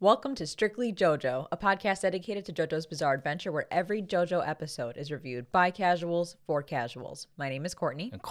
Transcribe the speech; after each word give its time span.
Welcome 0.00 0.36
to 0.36 0.46
Strictly 0.46 0.92
JoJo, 0.92 1.48
a 1.50 1.56
podcast 1.56 2.02
dedicated 2.02 2.44
to 2.44 2.52
JoJo's 2.52 2.86
Bizarre 2.86 3.14
Adventure, 3.14 3.50
where 3.50 3.66
every 3.68 4.00
JoJo 4.00 4.46
episode 4.46 4.96
is 4.96 5.10
reviewed 5.10 5.50
by 5.50 5.72
casuals 5.72 6.36
for 6.46 6.62
casuals. 6.62 7.26
My 7.36 7.48
name 7.48 7.66
is 7.66 7.74
Courtney. 7.74 8.10
And 8.12 8.22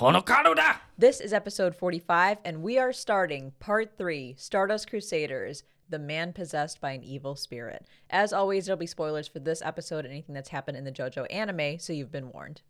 This 0.98 1.20
is 1.20 1.34
episode 1.34 1.76
45, 1.76 2.38
and 2.46 2.64
we 2.64 2.78
are 2.78 2.94
starting 2.94 3.52
part 3.60 3.98
three 3.98 4.36
Stardust 4.38 4.90
Crusaders, 4.90 5.64
the 5.90 6.00
man 6.00 6.32
possessed 6.32 6.80
by 6.80 6.92
an 6.92 7.04
evil 7.04 7.36
spirit. 7.36 7.86
As 8.10 8.32
always, 8.32 8.66
there'll 8.66 8.80
be 8.80 8.88
spoilers 8.88 9.28
for 9.28 9.40
this 9.40 9.62
episode 9.62 10.06
and 10.06 10.14
anything 10.14 10.36
that's 10.36 10.48
happened 10.48 10.78
in 10.78 10.86
the 10.86 10.92
JoJo 10.94 11.26
anime, 11.30 11.80
so 11.80 11.92
you've 11.92 12.14
been 12.14 12.32
warned. 12.32 12.62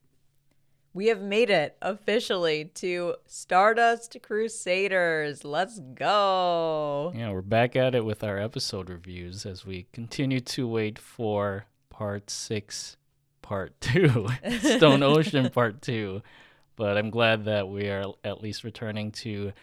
We 0.98 1.10
have 1.10 1.22
made 1.22 1.52
it 1.52 1.78
officially 1.80 2.72
to 2.74 3.18
Stardust 3.28 4.18
Crusaders. 4.24 5.46
Let's 5.46 5.80
go. 5.80 7.14
Yeah, 7.16 7.30
we're 7.30 7.44
back 7.44 7.76
at 7.76 7.94
it 7.94 8.04
with 8.04 8.24
our 8.24 8.40
episode 8.40 8.90
reviews 8.90 9.46
as 9.46 9.64
we 9.64 9.86
continue 9.94 10.40
to 10.40 10.68
wait 10.68 10.98
for 10.98 11.68
part 11.92 12.32
six, 12.32 12.98
part 13.44 13.74
two, 13.80 14.28
Stone 14.60 15.04
Ocean 15.04 15.52
part 15.52 15.84
two. 15.84 16.24
But 16.76 16.98
I'm 16.98 17.12
glad 17.12 17.46
that 17.46 17.70
we 17.70 17.90
are 17.90 18.06
at 18.24 18.42
least 18.42 18.64
returning 18.64 19.12
to 19.12 19.54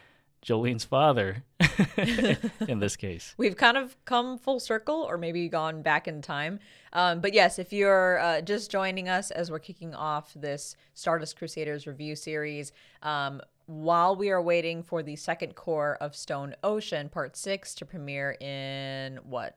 Jolyne's 0.44 0.84
father 0.84 1.42
in 2.68 2.78
this 2.78 2.96
case. 2.96 3.34
We've 3.36 3.56
kind 3.56 3.76
of 3.76 3.96
come 4.04 4.38
full 4.38 4.60
circle 4.60 4.96
or 4.96 5.18
maybe 5.18 5.48
gone 5.48 5.82
back 5.82 6.06
in 6.06 6.22
time. 6.22 6.60
Um, 6.92 7.20
but 7.20 7.34
yes, 7.34 7.58
if 7.58 7.72
you're 7.72 8.20
uh, 8.20 8.40
just 8.42 8.70
joining 8.70 9.08
us 9.08 9.30
as 9.30 9.50
we're 9.50 9.58
kicking 9.58 9.94
off 9.94 10.32
this 10.34 10.76
Stardust 10.92 11.36
Crusaders 11.36 11.86
review 11.86 12.14
series, 12.14 12.72
um, 13.02 13.40
while 13.66 14.14
we 14.14 14.30
are 14.30 14.42
waiting 14.42 14.82
for 14.82 15.02
the 15.02 15.16
second 15.16 15.54
cour 15.54 15.96
of 16.01 16.14
Stone 16.14 16.54
Ocean 16.62 17.08
Part 17.08 17.36
6 17.36 17.74
to 17.76 17.86
premiere 17.86 18.36
in 18.40 19.16
what? 19.24 19.56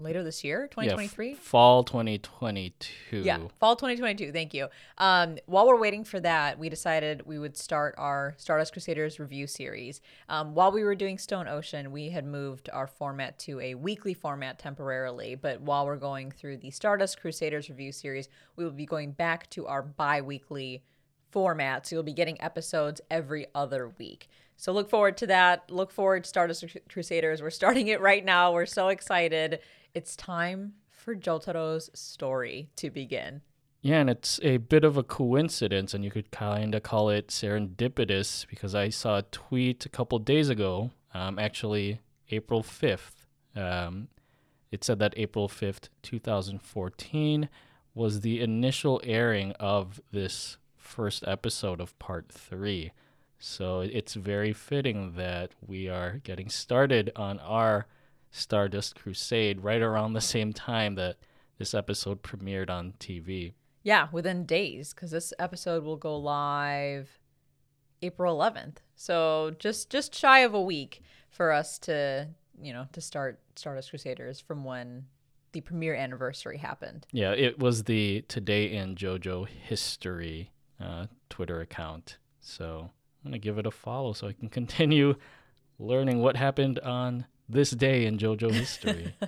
Later 0.00 0.22
this 0.22 0.44
year, 0.44 0.60
Yeah, 0.60 0.64
f- 0.64 0.70
2023? 0.70 1.34
fall 1.34 1.82
2022. 1.82 3.22
Yeah, 3.22 3.38
fall 3.58 3.74
2022. 3.74 4.30
Thank 4.30 4.54
you. 4.54 4.68
Um, 4.96 5.38
while 5.46 5.66
we're 5.66 5.76
waiting 5.80 6.04
for 6.04 6.20
that, 6.20 6.56
we 6.56 6.68
decided 6.68 7.22
we 7.26 7.38
would 7.38 7.56
start 7.56 7.96
our 7.98 8.34
Stardust 8.36 8.72
Crusaders 8.72 9.18
review 9.18 9.48
series. 9.48 10.00
Um, 10.28 10.54
while 10.54 10.70
we 10.70 10.84
were 10.84 10.94
doing 10.94 11.18
Stone 11.18 11.48
Ocean, 11.48 11.90
we 11.90 12.10
had 12.10 12.24
moved 12.24 12.70
our 12.72 12.86
format 12.86 13.40
to 13.40 13.58
a 13.60 13.74
weekly 13.74 14.14
format 14.14 14.58
temporarily. 14.60 15.34
But 15.34 15.62
while 15.62 15.84
we're 15.84 15.96
going 15.96 16.30
through 16.30 16.58
the 16.58 16.70
Stardust 16.70 17.20
Crusaders 17.20 17.68
review 17.68 17.90
series, 17.90 18.28
we 18.54 18.62
will 18.62 18.70
be 18.70 18.86
going 18.86 19.10
back 19.12 19.50
to 19.50 19.66
our 19.66 19.82
bi 19.82 20.20
weekly 20.20 20.84
format. 21.32 21.86
So 21.88 21.96
you'll 21.96 22.02
be 22.04 22.12
getting 22.12 22.40
episodes 22.40 23.00
every 23.10 23.46
other 23.52 23.88
week. 23.98 24.28
So 24.56 24.72
look 24.72 24.90
forward 24.90 25.16
to 25.18 25.26
that. 25.28 25.70
Look 25.70 25.92
forward 25.92 26.24
to 26.24 26.28
Stardust 26.28 26.64
Crusaders. 26.88 27.42
We're 27.42 27.50
starting 27.50 27.88
it 27.88 28.00
right 28.00 28.24
now. 28.24 28.52
We're 28.52 28.66
so 28.66 28.88
excited. 28.88 29.60
It's 29.98 30.14
time 30.14 30.74
for 30.92 31.16
Jotaro's 31.16 31.90
story 31.92 32.70
to 32.76 32.88
begin. 32.88 33.40
Yeah, 33.80 33.96
and 33.96 34.08
it's 34.08 34.38
a 34.44 34.58
bit 34.58 34.84
of 34.84 34.96
a 34.96 35.02
coincidence, 35.02 35.92
and 35.92 36.04
you 36.04 36.10
could 36.12 36.30
kind 36.30 36.72
of 36.76 36.84
call 36.84 37.10
it 37.10 37.30
serendipitous 37.30 38.46
because 38.46 38.76
I 38.76 38.90
saw 38.90 39.18
a 39.18 39.22
tweet 39.22 39.84
a 39.86 39.88
couple 39.88 40.20
days 40.20 40.50
ago, 40.50 40.92
um, 41.14 41.36
actually 41.40 41.98
April 42.30 42.62
5th. 42.62 43.26
Um, 43.56 44.06
it 44.70 44.84
said 44.84 45.00
that 45.00 45.14
April 45.16 45.48
5th, 45.48 45.88
2014 46.02 47.48
was 47.92 48.20
the 48.20 48.40
initial 48.40 49.00
airing 49.02 49.50
of 49.58 50.00
this 50.12 50.58
first 50.76 51.24
episode 51.26 51.80
of 51.80 51.98
part 51.98 52.30
three. 52.30 52.92
So 53.40 53.80
it's 53.80 54.14
very 54.14 54.52
fitting 54.52 55.14
that 55.16 55.56
we 55.60 55.88
are 55.88 56.20
getting 56.22 56.50
started 56.50 57.10
on 57.16 57.40
our 57.40 57.88
Stardust 58.30 58.96
Crusade 58.96 59.62
right 59.62 59.82
around 59.82 60.12
the 60.12 60.20
same 60.20 60.52
time 60.52 60.94
that 60.96 61.16
this 61.58 61.74
episode 61.74 62.22
premiered 62.22 62.70
on 62.70 62.94
TV. 63.00 63.52
Yeah, 63.82 64.08
within 64.12 64.44
days, 64.44 64.92
because 64.92 65.10
this 65.10 65.32
episode 65.38 65.84
will 65.84 65.96
go 65.96 66.16
live 66.16 67.18
April 68.02 68.36
11th. 68.36 68.76
So 68.96 69.54
just 69.58 69.90
just 69.90 70.14
shy 70.14 70.40
of 70.40 70.54
a 70.54 70.62
week 70.62 71.02
for 71.30 71.52
us 71.52 71.78
to 71.80 72.28
you 72.60 72.72
know 72.72 72.86
to 72.92 73.00
start 73.00 73.40
Stardust 73.56 73.90
Crusaders 73.90 74.40
from 74.40 74.64
when 74.64 75.06
the 75.52 75.60
premiere 75.60 75.94
anniversary 75.94 76.58
happened. 76.58 77.06
Yeah, 77.12 77.32
it 77.32 77.58
was 77.58 77.84
the 77.84 78.22
Today 78.28 78.72
in 78.72 78.94
JoJo 78.94 79.48
History 79.48 80.52
uh, 80.80 81.06
Twitter 81.30 81.60
account. 81.60 82.18
So 82.40 82.90
I'm 83.24 83.30
going 83.30 83.32
to 83.32 83.38
give 83.38 83.58
it 83.58 83.66
a 83.66 83.70
follow 83.70 84.12
so 84.12 84.28
I 84.28 84.32
can 84.32 84.48
continue 84.50 85.14
learning 85.78 86.20
what 86.20 86.36
happened 86.36 86.78
on 86.80 87.26
this 87.48 87.70
day 87.70 88.04
in 88.04 88.18
JoJo 88.18 88.52
history. 88.52 89.14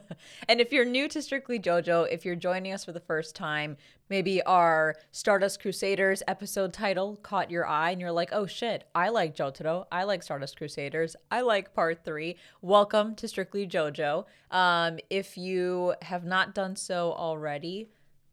And 0.49 0.61
if 0.61 0.73
you're 0.73 0.85
new 0.85 1.09
to 1.09 1.23
Strictly 1.23 1.59
JoJo, 1.59 2.09
if 2.11 2.25
you're 2.25 2.37
joining 2.37 2.73
us 2.73 2.85
for 2.85 2.93
the 2.93 3.01
first 3.01 3.35
time, 3.35 3.77
maybe 4.11 4.43
our 4.43 4.97
Stardust 5.13 5.63
Crusaders 5.63 6.23
episode 6.29 6.73
title 6.73 7.17
caught 7.23 7.51
your 7.51 7.67
eye 7.67 7.91
and 7.91 8.01
you're 8.01 8.13
like, 8.13 8.31
oh 8.33 8.47
shit, 8.47 8.85
I 8.95 9.09
like 9.09 9.35
Jotaro. 9.35 9.87
I 9.91 10.05
like 10.05 10.23
Stardust 10.23 10.59
Crusaders. 10.59 11.17
I 11.31 11.41
like 11.41 11.73
part 11.73 12.05
three. 12.05 12.37
Welcome 12.61 13.15
to 13.15 13.29
Strictly 13.29 13.67
JoJo. 13.67 14.27
Um, 14.51 14.99
if 15.09 15.39
you 15.39 15.95
have 16.03 16.25
not 16.25 16.55
done 16.55 16.77
so 16.77 17.13
already, 17.13 17.89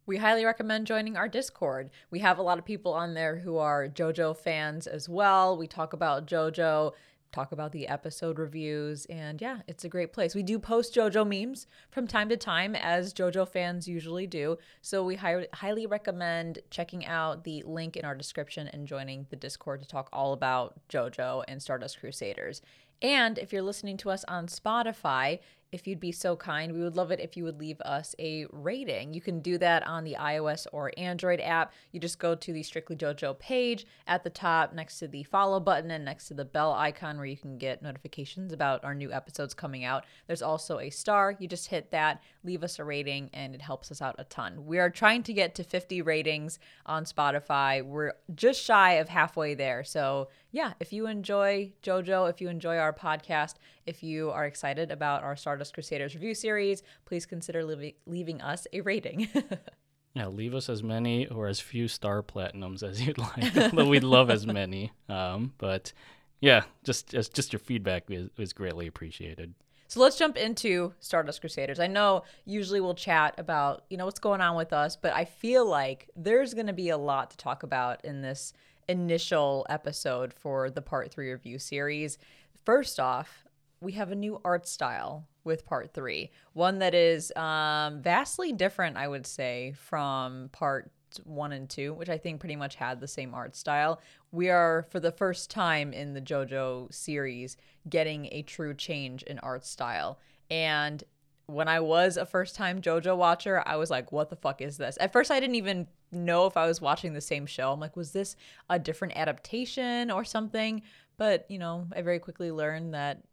we 0.07 0.17
highly 0.17 0.45
recommend 0.45 0.87
joining 0.87 1.17
our 1.17 1.27
Discord. 1.27 1.89
We 2.11 2.19
have 2.19 2.37
a 2.37 2.41
lot 2.41 2.57
of 2.57 2.65
people 2.65 2.93
on 2.93 3.13
there 3.13 3.37
who 3.37 3.57
are 3.57 3.87
JoJo 3.87 4.37
fans 4.37 4.87
as 4.87 5.07
well. 5.07 5.57
We 5.57 5.67
talk 5.67 5.93
about 5.93 6.25
JoJo, 6.25 6.93
talk 7.37 7.51
about 7.51 7.71
the 7.71 7.87
episode 7.87 8.39
reviews, 8.39 9.05
and 9.05 9.39
yeah, 9.39 9.59
it's 9.67 9.83
a 9.83 9.89
great 9.89 10.11
place. 10.11 10.33
We 10.33 10.41
do 10.41 10.57
post 10.57 10.95
JoJo 10.95 11.27
memes 11.27 11.67
from 11.91 12.07
time 12.07 12.29
to 12.29 12.37
time, 12.37 12.75
as 12.75 13.13
JoJo 13.13 13.47
fans 13.47 13.87
usually 13.87 14.25
do. 14.25 14.57
So 14.81 15.03
we 15.03 15.15
hi- 15.15 15.47
highly 15.53 15.85
recommend 15.85 16.59
checking 16.71 17.05
out 17.05 17.43
the 17.43 17.61
link 17.67 17.95
in 17.95 18.05
our 18.05 18.15
description 18.15 18.67
and 18.69 18.87
joining 18.87 19.27
the 19.29 19.35
Discord 19.35 19.81
to 19.81 19.87
talk 19.87 20.09
all 20.11 20.33
about 20.33 20.79
JoJo 20.89 21.43
and 21.47 21.61
Stardust 21.61 21.99
Crusaders. 21.99 22.63
And 23.03 23.37
if 23.37 23.53
you're 23.53 23.61
listening 23.61 23.97
to 23.97 24.09
us 24.09 24.25
on 24.27 24.47
Spotify, 24.47 25.37
if 25.71 25.85
you'd 25.85 25.99
be 25.99 26.11
so 26.13 26.35
kind, 26.35 26.71
we 26.71 26.81
would 26.81 26.95
love 26.95 27.11
it 27.11 27.19
if 27.19 27.35
you 27.35 27.43
would 27.43 27.59
leave 27.59 27.81
us 27.81 28.15
a 28.19 28.45
rating. 28.51 29.13
You 29.13 29.19
can 29.19 29.41
do 29.41 29.57
that 29.57 29.85
on 29.85 30.05
the 30.05 30.15
iOS 30.17 30.65
or 30.71 30.91
Android 30.97 31.41
app. 31.41 31.73
You 31.91 31.99
just 31.99 32.19
go 32.19 32.35
to 32.35 32.53
the 32.53 32.63
Strictly 32.63 32.95
JoJo 32.95 33.37
page 33.37 33.85
at 34.07 34.23
the 34.23 34.29
top 34.29 34.73
next 34.73 34.99
to 34.99 35.07
the 35.07 35.23
follow 35.23 35.59
button 35.59 35.91
and 35.91 36.05
next 36.05 36.29
to 36.29 36.33
the 36.33 36.45
bell 36.45 36.73
icon 36.73 37.17
where 37.17 37.25
you 37.25 37.35
can 37.35 37.57
get 37.57 37.81
notifications 37.81 38.53
about 38.53 38.83
our 38.85 38.95
new 38.95 39.11
episodes 39.11 39.53
coming 39.53 39.83
out. 39.83 40.05
There's 40.25 40.41
also 40.41 40.79
a 40.79 40.89
star. 40.89 41.35
You 41.37 41.49
just 41.49 41.67
hit 41.67 41.91
that, 41.91 42.21
leave 42.45 42.63
us 42.63 42.79
a 42.79 42.85
rating, 42.85 43.29
and 43.33 43.53
it 43.53 43.61
helps 43.61 43.91
us 43.91 44.01
out 44.01 44.15
a 44.19 44.23
ton. 44.23 44.65
We 44.65 44.79
are 44.79 44.89
trying 44.89 45.23
to 45.23 45.33
get 45.33 45.53
to 45.55 45.63
50 45.63 46.01
ratings 46.01 46.59
on 46.85 47.03
Spotify. 47.03 47.83
We're 47.83 48.13
just 48.33 48.63
shy 48.63 48.93
of 48.93 49.09
halfway 49.09 49.53
there. 49.53 49.83
So, 49.83 50.29
yeah, 50.51 50.73
if 50.79 50.93
you 50.93 51.07
enjoy 51.07 51.73
JoJo, 51.83 52.29
if 52.29 52.39
you 52.39 52.47
enjoy 52.47 52.77
our 52.77 52.93
podcast, 52.93 53.55
if 53.87 54.03
you 54.03 54.29
are 54.31 54.45
excited 54.45 54.91
about 54.91 55.23
our 55.23 55.35
Stardust 55.35 55.73
Crusaders 55.73 56.13
review 56.13 56.35
series, 56.35 56.83
please 57.05 57.25
consider 57.25 57.63
leaving, 57.63 57.93
leaving 58.05 58.41
us 58.41 58.67
a 58.73 58.81
rating. 58.81 59.29
yeah, 60.13 60.27
leave 60.27 60.53
us 60.53 60.69
as 60.69 60.83
many 60.83 61.27
or 61.27 61.47
as 61.47 61.59
few 61.59 61.87
star 61.87 62.21
platinums 62.21 62.83
as 62.83 63.01
you'd 63.01 63.17
like. 63.17 63.73
We'd 63.73 64.03
love 64.03 64.29
as 64.29 64.45
many. 64.45 64.91
Um, 65.09 65.53
but 65.57 65.93
yeah, 66.41 66.63
just 66.83 67.09
just, 67.09 67.33
just 67.33 67.53
your 67.53 67.59
feedback 67.59 68.03
is, 68.09 68.29
is 68.37 68.53
greatly 68.53 68.85
appreciated. 68.85 69.55
So 69.89 70.01
let's 70.01 70.17
jump 70.17 70.35
into 70.35 70.93
Stardust 70.99 71.39
Crusaders. 71.39 71.79
I 71.79 71.87
know 71.87 72.23
usually 72.43 72.81
we'll 72.81 72.93
chat 72.93 73.35
about, 73.37 73.85
you 73.89 73.95
know, 73.95 74.03
what's 74.03 74.19
going 74.19 74.41
on 74.41 74.57
with 74.57 74.73
us, 74.73 74.97
but 74.97 75.13
I 75.13 75.23
feel 75.23 75.65
like 75.65 76.09
there's 76.13 76.53
going 76.53 76.67
to 76.67 76.73
be 76.73 76.89
a 76.89 76.97
lot 76.97 77.31
to 77.31 77.37
talk 77.37 77.63
about 77.63 78.03
in 78.03 78.21
this 78.21 78.51
initial 78.89 79.65
episode 79.69 80.33
for 80.33 80.69
the 80.69 80.81
part 80.81 81.11
3 81.11 81.31
review 81.31 81.57
series. 81.57 82.17
First 82.65 82.99
off, 82.99 83.46
we 83.81 83.93
have 83.93 84.11
a 84.11 84.15
new 84.15 84.41
art 84.43 84.67
style 84.67 85.27
with 85.43 85.65
part 85.65 85.93
3. 85.93 86.29
One 86.53 86.79
that 86.79 86.93
is 86.93 87.31
um 87.35 88.01
vastly 88.01 88.51
different, 88.51 88.97
I 88.97 89.07
would 89.07 89.25
say, 89.25 89.73
from 89.77 90.49
part 90.51 90.91
one 91.23 91.51
and 91.51 91.69
two, 91.69 91.93
which 91.93 92.09
I 92.09 92.17
think 92.17 92.39
pretty 92.39 92.55
much 92.55 92.75
had 92.75 92.99
the 92.99 93.07
same 93.07 93.33
art 93.33 93.55
style. 93.55 94.01
We 94.31 94.49
are, 94.49 94.85
for 94.89 94.99
the 94.99 95.11
first 95.11 95.49
time 95.49 95.93
in 95.93 96.13
the 96.13 96.21
JoJo 96.21 96.93
series, 96.93 97.57
getting 97.89 98.27
a 98.31 98.41
true 98.43 98.73
change 98.73 99.23
in 99.23 99.39
art 99.39 99.65
style. 99.65 100.19
And 100.49 101.03
when 101.47 101.67
I 101.67 101.79
was 101.79 102.17
a 102.17 102.25
first 102.25 102.55
time 102.55 102.81
JoJo 102.81 103.15
watcher, 103.15 103.63
I 103.65 103.77
was 103.77 103.89
like, 103.89 104.11
what 104.11 104.29
the 104.29 104.35
fuck 104.35 104.61
is 104.61 104.77
this? 104.77 104.97
At 104.99 105.13
first, 105.13 105.31
I 105.31 105.39
didn't 105.39 105.55
even 105.55 105.87
know 106.11 106.45
if 106.45 106.57
I 106.57 106.67
was 106.67 106.81
watching 106.81 107.13
the 107.13 107.21
same 107.21 107.45
show. 107.45 107.71
I'm 107.71 107.79
like, 107.79 107.95
was 107.95 108.11
this 108.11 108.35
a 108.69 108.77
different 108.77 109.15
adaptation 109.15 110.11
or 110.11 110.23
something? 110.23 110.81
But, 111.17 111.49
you 111.49 111.57
know, 111.57 111.87
I 111.95 112.01
very 112.01 112.19
quickly 112.19 112.51
learned 112.51 112.93
that 112.93 113.23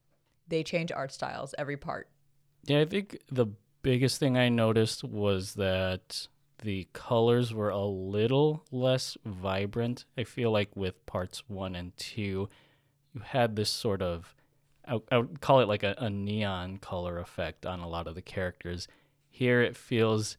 they 0.49 0.62
change 0.62 0.93
art 0.93 1.12
styles 1.12 1.55
every 1.58 1.76
part. 1.76 2.08
Yeah, 2.64 2.81
I 2.81 2.85
think 2.85 3.19
the 3.31 3.46
biggest 3.82 4.19
thing 4.19 4.37
I 4.38 4.49
noticed 4.49 5.05
was 5.05 5.55
that 5.55 6.29
the 6.62 6.88
colors 6.93 7.52
were 7.52 7.70
a 7.70 7.85
little 7.85 8.64
less 8.70 9.17
vibrant. 9.25 10.05
I 10.17 10.25
feel 10.25 10.50
like 10.50 10.75
with 10.75 11.05
parts 11.06 11.43
one 11.49 11.75
and 11.75 11.94
two, 11.96 12.49
you 13.12 13.20
had 13.23 13.56
this 13.56 13.70
sort 13.70 14.00
of 14.02 14.35
I, 14.87 15.00
I 15.11 15.19
would 15.19 15.41
call 15.41 15.61
it 15.61 15.69
like 15.69 15.82
a, 15.82 15.94
a 15.99 16.11
neon 16.11 16.76
color 16.79 17.19
effect 17.19 17.64
on 17.64 17.81
a 17.81 17.88
lot 17.88 18.06
of 18.06 18.14
the 18.14 18.23
characters. 18.23 18.87
Here 19.31 19.62
it 19.62 19.76
feels 19.76 20.37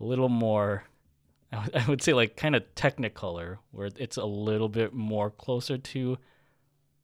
a 0.00 0.04
little 0.04 0.28
more, 0.28 0.84
I 1.52 1.58
would- 1.60 1.76
I 1.76 1.86
would 1.86 2.02
say 2.02 2.12
like 2.12 2.36
kind 2.36 2.54
of 2.56 2.62
technicolor, 2.74 3.58
where 3.70 3.90
it's 3.96 4.16
a 4.16 4.24
little 4.24 4.68
bit 4.68 4.92
more 4.92 5.30
closer 5.30 5.78
to 5.78 6.18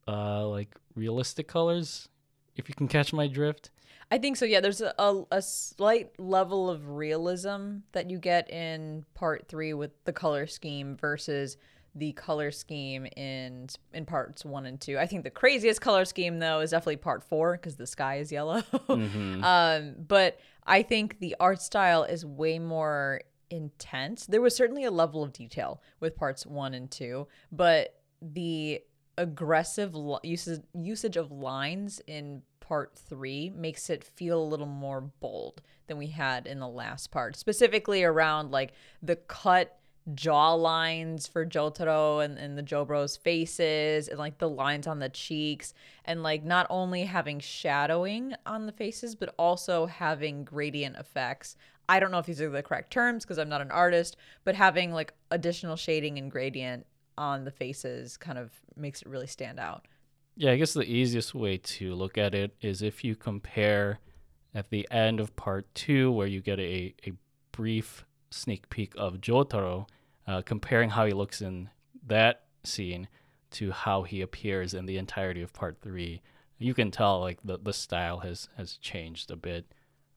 uh, 0.09 0.47
like 0.49 0.75
realistic 0.94 1.47
colors, 1.49 2.09
if 2.56 2.69
you 2.69 2.75
can 2.75 2.88
catch 2.88 3.12
my 3.12 3.26
drift. 3.26 3.70
I 4.10 4.19
think 4.19 4.37
so. 4.37 4.44
Yeah, 4.44 4.60
there's 4.60 4.82
a, 4.82 4.94
a, 4.99 5.22
a 5.31 5.43
slight 5.43 6.10
level 6.19 6.69
of 6.69 6.90
realism 6.90 7.78
that 7.93 8.10
you 8.10 8.19
get 8.19 8.50
in 8.50 9.06
part 9.14 9.49
three 9.49 9.72
with 9.72 9.93
the 10.04 10.12
color 10.12 10.46
scheme 10.46 10.96
versus 10.96 11.56
the 11.94 12.12
color 12.12 12.50
scheme 12.50 13.06
in 13.16 13.69
in 13.93 14.04
parts 14.04 14.44
one 14.44 14.66
and 14.66 14.81
two. 14.81 14.99
I 14.99 15.06
think 15.06 15.25
the 15.25 15.31
craziest 15.31 15.81
color 15.81 16.04
scheme 16.04 16.38
though 16.38 16.60
is 16.60 16.70
definitely 16.70 16.96
part 16.96 17.22
four 17.25 17.52
because 17.52 17.76
the 17.76 17.87
sky 17.87 18.16
is 18.16 18.32
yellow. 18.32 18.62
um, 18.88 19.94
but 20.06 20.38
I 20.66 20.82
think 20.82 21.19
the 21.19 21.37
art 21.40 21.60
style 21.60 22.05
is 22.05 22.25
way 22.25 22.58
more 22.58 23.22
intense. 23.50 24.26
There 24.26 24.40
was 24.40 24.56
certainly 24.56 24.84
a 24.84 24.90
level 24.90 25.22
of 25.22 25.32
detail 25.32 25.82
with 26.00 26.16
parts 26.16 26.46
one 26.46 26.75
and 26.75 26.90
two, 26.90 27.28
but 27.50 27.94
the 28.20 28.82
aggressive 29.19 29.94
usage 30.23 30.62
usage 30.75 31.17
of 31.17 31.31
lines 31.31 32.00
in 32.06 32.43
part 32.61 32.94
three 32.97 33.50
makes 33.50 33.91
it 33.91 34.03
feel 34.03 34.43
a 34.43 34.44
little 34.44 34.67
more 34.67 35.00
bold 35.00 35.61
than 35.88 35.99
we 35.99 36.06
had 36.06 36.47
in 36.47 36.59
the 36.59 36.69
last 36.69 37.11
part, 37.11 37.37
specifically 37.37 38.03
around 38.03 38.50
like 38.50 38.73
the 39.03 39.17
cut 39.17 39.79
jaw 40.14 40.55
lines 40.55 41.29
for 41.29 41.47
Jotaro 41.47 42.25
and, 42.25 42.38
and 42.38 42.56
the 42.56 42.62
Jobros 42.62 43.19
faces 43.19 44.09
and 44.09 44.19
like 44.19 44.38
the 44.38 44.49
lines 44.49 44.87
on 44.87 44.99
the 44.99 45.09
cheeks 45.09 45.75
and 46.05 46.23
like 46.23 46.44
not 46.44 46.67
only 46.70 47.05
having 47.05 47.38
shadowing 47.38 48.35
on 48.47 48.67
the 48.67 48.73
faces 48.73 49.15
but 49.15 49.35
also 49.38 49.87
having 49.87 50.44
gradient 50.44 50.97
effects. 50.97 51.56
I 51.88 52.00
don't 52.00 52.11
know 52.11 52.19
if 52.19 52.26
these 52.26 52.41
are 52.41 52.49
the 52.49 52.62
correct 52.62 52.91
terms 52.91 53.25
because 53.25 53.38
I'm 53.38 53.49
not 53.49 53.61
an 53.61 53.70
artist, 53.70 54.17
but 54.44 54.55
having 54.55 54.93
like 54.93 55.12
additional 55.31 55.76
shading 55.76 56.19
and 56.19 56.31
gradient 56.31 56.87
on 57.22 57.44
the 57.44 57.50
faces 57.50 58.16
kind 58.16 58.36
of 58.36 58.50
makes 58.76 59.00
it 59.00 59.08
really 59.08 59.28
stand 59.28 59.60
out. 59.60 59.86
Yeah, 60.34 60.50
I 60.50 60.56
guess 60.56 60.72
the 60.72 60.82
easiest 60.82 61.34
way 61.34 61.58
to 61.58 61.94
look 61.94 62.19
at 62.19 62.34
it 62.34 62.56
is 62.60 62.82
if 62.82 63.04
you 63.04 63.14
compare 63.14 64.00
at 64.54 64.70
the 64.70 64.88
end 64.90 65.20
of 65.20 65.36
part 65.36 65.72
two, 65.74 66.10
where 66.10 66.26
you 66.26 66.40
get 66.40 66.58
a, 66.58 66.94
a 67.06 67.12
brief 67.52 68.04
sneak 68.30 68.69
peek 68.69 68.92
of 68.96 69.20
Jotaro, 69.20 69.86
uh, 70.26 70.42
comparing 70.42 70.90
how 70.90 71.06
he 71.06 71.12
looks 71.12 71.40
in 71.40 71.70
that 72.06 72.42
scene 72.64 73.08
to 73.52 73.70
how 73.70 74.02
he 74.02 74.20
appears 74.20 74.74
in 74.74 74.86
the 74.86 74.98
entirety 74.98 75.42
of 75.42 75.52
part 75.52 75.78
three. 75.80 76.22
You 76.58 76.74
can 76.74 76.90
tell 76.90 77.20
like 77.20 77.38
the, 77.44 77.58
the 77.58 77.72
style 77.72 78.20
has 78.20 78.48
has 78.56 78.78
changed 78.78 79.30
a 79.30 79.36
bit. 79.36 79.72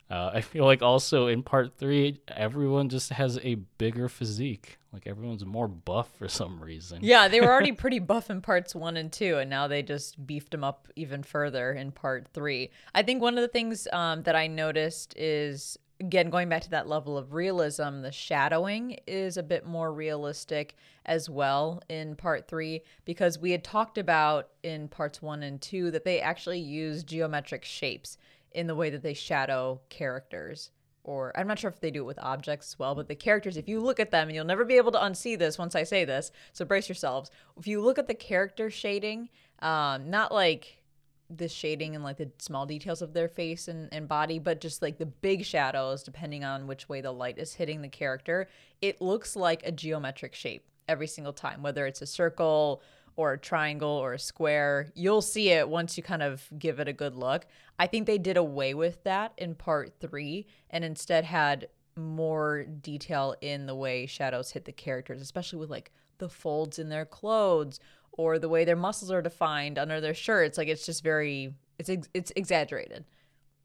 Uh, 0.09 0.31
I 0.35 0.41
feel 0.41 0.65
like 0.65 0.83
also 0.83 1.27
in 1.27 1.41
part 1.41 1.77
three, 1.77 2.19
everyone 2.27 2.89
just 2.89 3.11
has 3.11 3.39
a 3.43 3.55
bigger 3.55 4.07
physique. 4.07 4.77
Like 4.93 5.07
everyone's 5.07 5.43
more 5.43 5.67
buff 5.67 6.09
for 6.17 6.27
some 6.27 6.61
reason. 6.61 6.99
Yeah, 7.01 7.27
they 7.27 7.41
were 7.41 7.51
already 7.51 7.71
pretty 7.73 7.99
buff 7.99 8.29
in 8.29 8.41
parts 8.41 8.75
one 8.75 8.97
and 8.97 9.11
two, 9.11 9.37
and 9.39 9.49
now 9.49 9.67
they 9.67 9.81
just 9.81 10.25
beefed 10.25 10.51
them 10.51 10.63
up 10.63 10.87
even 10.95 11.23
further 11.23 11.73
in 11.73 11.91
part 11.91 12.27
three. 12.33 12.69
I 12.93 13.01
think 13.01 13.21
one 13.21 13.37
of 13.37 13.41
the 13.41 13.47
things 13.47 13.87
um, 13.91 14.23
that 14.23 14.35
I 14.35 14.45
noticed 14.47 15.15
is, 15.17 15.77
again, 15.99 16.29
going 16.29 16.49
back 16.49 16.61
to 16.61 16.69
that 16.69 16.87
level 16.87 17.17
of 17.17 17.33
realism, 17.33 18.01
the 18.01 18.11
shadowing 18.11 18.99
is 19.07 19.37
a 19.37 19.43
bit 19.43 19.65
more 19.65 19.91
realistic 19.91 20.75
as 21.07 21.29
well 21.29 21.81
in 21.89 22.15
part 22.15 22.47
three, 22.47 22.81
because 23.05 23.39
we 23.39 23.51
had 23.51 23.63
talked 23.63 23.97
about 23.97 24.49
in 24.63 24.87
parts 24.87 25.21
one 25.21 25.43
and 25.43 25.59
two 25.61 25.91
that 25.91 26.05
they 26.05 26.21
actually 26.21 26.59
use 26.59 27.03
geometric 27.03 27.65
shapes 27.65 28.17
in 28.55 28.67
the 28.67 28.75
way 28.75 28.89
that 28.89 29.03
they 29.03 29.13
shadow 29.13 29.81
characters 29.89 30.71
or 31.05 31.31
I'm 31.37 31.47
not 31.47 31.59
sure 31.59 31.69
if 31.69 31.79
they 31.79 31.91
do 31.91 32.01
it 32.01 32.05
with 32.05 32.19
objects 32.19 32.73
as 32.73 32.79
well, 32.79 32.95
but 32.95 33.07
the 33.07 33.15
characters, 33.15 33.57
if 33.57 33.69
you 33.69 33.79
look 33.79 33.99
at 33.99 34.11
them, 34.11 34.27
and 34.27 34.35
you'll 34.35 34.43
never 34.43 34.65
be 34.65 34.77
able 34.77 34.91
to 34.93 34.97
unsee 34.97 35.37
this 35.37 35.57
once 35.57 35.75
I 35.75 35.83
say 35.83 36.03
this, 36.03 36.31
so 36.51 36.65
brace 36.65 36.89
yourselves. 36.89 37.29
If 37.57 37.67
you 37.67 37.79
look 37.81 37.99
at 37.99 38.07
the 38.07 38.15
character 38.15 38.69
shading, 38.71 39.29
um, 39.59 40.09
not 40.09 40.33
like 40.33 40.81
the 41.29 41.47
shading 41.47 41.95
and 41.95 42.03
like 42.03 42.17
the 42.17 42.31
small 42.39 42.65
details 42.65 43.01
of 43.01 43.13
their 43.13 43.27
face 43.27 43.67
and, 43.67 43.87
and 43.91 44.07
body, 44.07 44.39
but 44.39 44.61
just 44.61 44.81
like 44.81 44.97
the 44.97 45.05
big 45.05 45.45
shadows, 45.45 46.03
depending 46.03 46.43
on 46.43 46.67
which 46.67 46.89
way 46.89 47.01
the 47.01 47.11
light 47.11 47.37
is 47.37 47.53
hitting 47.53 47.81
the 47.81 47.87
character, 47.87 48.47
it 48.81 48.99
looks 48.99 49.35
like 49.35 49.61
a 49.63 49.71
geometric 49.71 50.33
shape 50.33 50.65
every 50.87 51.07
single 51.07 51.33
time, 51.33 51.61
whether 51.61 51.85
it's 51.85 52.01
a 52.01 52.07
circle 52.07 52.81
or 53.15 53.33
a 53.33 53.38
triangle 53.38 53.89
or 53.89 54.13
a 54.13 54.19
square. 54.19 54.91
You'll 54.95 55.21
see 55.21 55.50
it 55.50 55.69
once 55.69 55.97
you 55.97 56.03
kind 56.03 56.23
of 56.23 56.47
give 56.57 56.79
it 56.79 56.88
a 56.88 56.94
good 56.94 57.15
look. 57.15 57.45
I 57.79 57.88
think 57.88 58.07
they 58.07 58.17
did 58.17 58.38
away 58.38 58.73
with 58.73 59.03
that 59.03 59.33
in 59.38 59.56
part 59.56 59.94
three 60.00 60.47
and 60.69 60.83
instead 60.83 61.25
had 61.25 61.67
more 61.97 62.63
detail 62.63 63.35
in 63.41 63.65
the 63.65 63.75
way 63.75 64.06
shadows 64.06 64.51
hit 64.51 64.65
the 64.65 64.71
characters, 64.71 65.21
especially 65.21 65.59
with 65.59 65.69
like 65.69 65.91
the 66.17 66.29
folds 66.29 66.79
in 66.79 66.89
their 66.89 67.06
clothes 67.06 67.79
or 68.12 68.39
the 68.39 68.50
way 68.50 68.65
their 68.65 68.75
muscles 68.75 69.12
are 69.12 69.21
defined 69.21 69.77
under 69.77 70.01
their 70.01 70.13
shirts. 70.13 70.57
Like 70.57 70.67
it's 70.67 70.85
just 70.85 71.03
very 71.03 71.53
it's 71.79 71.89
ex- 71.89 72.09
it's 72.13 72.31
exaggerated. 72.35 73.06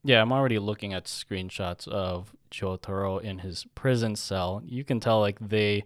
Yeah, 0.02 0.23
I'm 0.23 0.32
already 0.32 0.58
looking 0.58 0.94
at 0.94 1.05
screenshots 1.05 1.87
of 1.87 2.35
Jotaro 2.50 3.20
in 3.20 3.41
his 3.41 3.67
prison 3.75 4.17
cell. 4.17 4.62
You 4.64 4.82
can 4.82 4.99
tell 4.99 5.20
like 5.20 5.38
they 5.41 5.85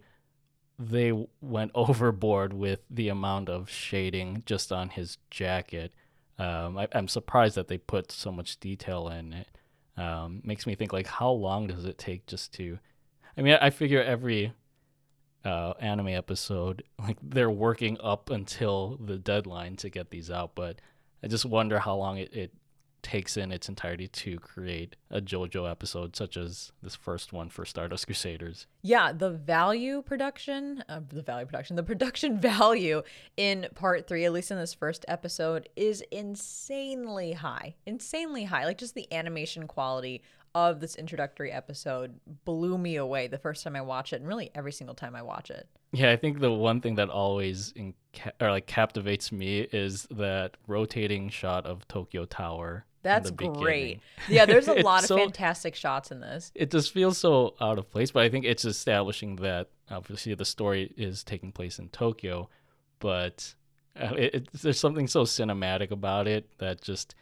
they 0.78 1.12
went 1.40 1.70
overboard 1.74 2.52
with 2.52 2.80
the 2.90 3.08
amount 3.08 3.48
of 3.48 3.70
shading 3.70 4.42
just 4.46 4.72
on 4.72 4.90
his 4.90 5.18
jacket. 5.30 5.92
Um, 6.38 6.76
I, 6.78 6.88
I'm 6.92 7.08
surprised 7.08 7.54
that 7.56 7.68
they 7.68 7.78
put 7.78 8.10
so 8.10 8.32
much 8.32 8.58
detail 8.58 9.08
in 9.08 9.32
it. 9.32 9.48
Um, 9.96 10.40
makes 10.44 10.66
me 10.66 10.74
think 10.74 10.92
like 10.92 11.06
how 11.06 11.30
long 11.30 11.68
does 11.68 11.84
it 11.84 11.98
take 11.98 12.26
just 12.26 12.52
to? 12.54 12.78
I 13.36 13.42
mean, 13.42 13.56
I 13.60 13.70
figure 13.70 14.02
every 14.02 14.52
uh, 15.44 15.74
anime 15.78 16.08
episode 16.08 16.82
like 16.98 17.18
they're 17.22 17.50
working 17.50 17.98
up 18.02 18.30
until 18.30 18.98
the 19.04 19.18
deadline 19.18 19.76
to 19.76 19.90
get 19.90 20.10
these 20.10 20.30
out, 20.30 20.54
but 20.54 20.80
I 21.22 21.28
just 21.28 21.44
wonder 21.44 21.78
how 21.78 21.94
long 21.94 22.18
it, 22.18 22.34
it 22.34 22.52
takes 23.04 23.36
in 23.36 23.52
its 23.52 23.68
entirety 23.68 24.08
to 24.08 24.38
create 24.40 24.96
a 25.10 25.20
JoJo 25.20 25.70
episode, 25.70 26.16
such 26.16 26.36
as 26.36 26.72
this 26.82 26.96
first 26.96 27.32
one 27.32 27.48
for 27.48 27.64
Stardust 27.64 28.06
Crusaders. 28.06 28.66
Yeah, 28.82 29.12
the 29.12 29.30
value 29.30 30.02
production, 30.02 30.82
uh, 30.88 31.00
the 31.08 31.22
value 31.22 31.46
production, 31.46 31.76
the 31.76 31.82
production 31.84 32.40
value 32.40 33.02
in 33.36 33.68
part 33.74 34.08
three, 34.08 34.24
at 34.24 34.32
least 34.32 34.50
in 34.50 34.58
this 34.58 34.74
first 34.74 35.04
episode, 35.06 35.68
is 35.76 36.02
insanely 36.10 37.32
high. 37.32 37.76
Insanely 37.86 38.44
high. 38.44 38.64
Like 38.64 38.78
just 38.78 38.94
the 38.96 39.12
animation 39.12 39.68
quality 39.68 40.22
of 40.54 40.80
this 40.80 40.94
introductory 40.96 41.50
episode 41.50 42.18
blew 42.44 42.78
me 42.78 42.96
away 42.96 43.26
the 43.26 43.38
first 43.38 43.64
time 43.64 43.76
I 43.76 43.80
watch 43.80 44.12
it, 44.12 44.16
and 44.16 44.28
really 44.28 44.50
every 44.54 44.72
single 44.72 44.94
time 44.94 45.16
I 45.16 45.22
watch 45.22 45.50
it. 45.50 45.68
Yeah, 45.92 46.10
I 46.10 46.16
think 46.16 46.40
the 46.40 46.52
one 46.52 46.80
thing 46.80 46.94
that 46.96 47.08
always 47.08 47.72
in 47.76 47.94
or 48.40 48.50
like 48.50 48.66
captivates 48.66 49.32
me 49.32 49.60
is 49.60 50.06
that 50.10 50.56
rotating 50.66 51.28
shot 51.28 51.66
of 51.66 51.86
Tokyo 51.88 52.24
Tower. 52.24 52.86
That's 53.04 53.30
great. 53.30 54.00
Yeah, 54.28 54.46
there's 54.46 54.66
a 54.66 54.74
lot 54.82 55.02
of 55.02 55.08
so- 55.08 55.18
fantastic 55.18 55.74
shots 55.74 56.10
in 56.10 56.20
this. 56.20 56.50
It 56.54 56.70
just 56.70 56.92
feels 56.92 57.18
so 57.18 57.54
out 57.60 57.78
of 57.78 57.90
place, 57.90 58.10
but 58.10 58.24
I 58.24 58.30
think 58.30 58.44
it's 58.44 58.64
establishing 58.64 59.36
that 59.36 59.68
obviously 59.90 60.34
the 60.34 60.44
story 60.44 60.92
is 60.96 61.22
taking 61.22 61.52
place 61.52 61.78
in 61.78 61.90
Tokyo, 61.90 62.48
but 62.98 63.54
uh, 64.00 64.14
it, 64.16 64.34
it, 64.34 64.52
there's 64.54 64.80
something 64.80 65.06
so 65.06 65.22
cinematic 65.22 65.90
about 65.90 66.26
it 66.26 66.48
that 66.58 66.80
just 66.80 67.14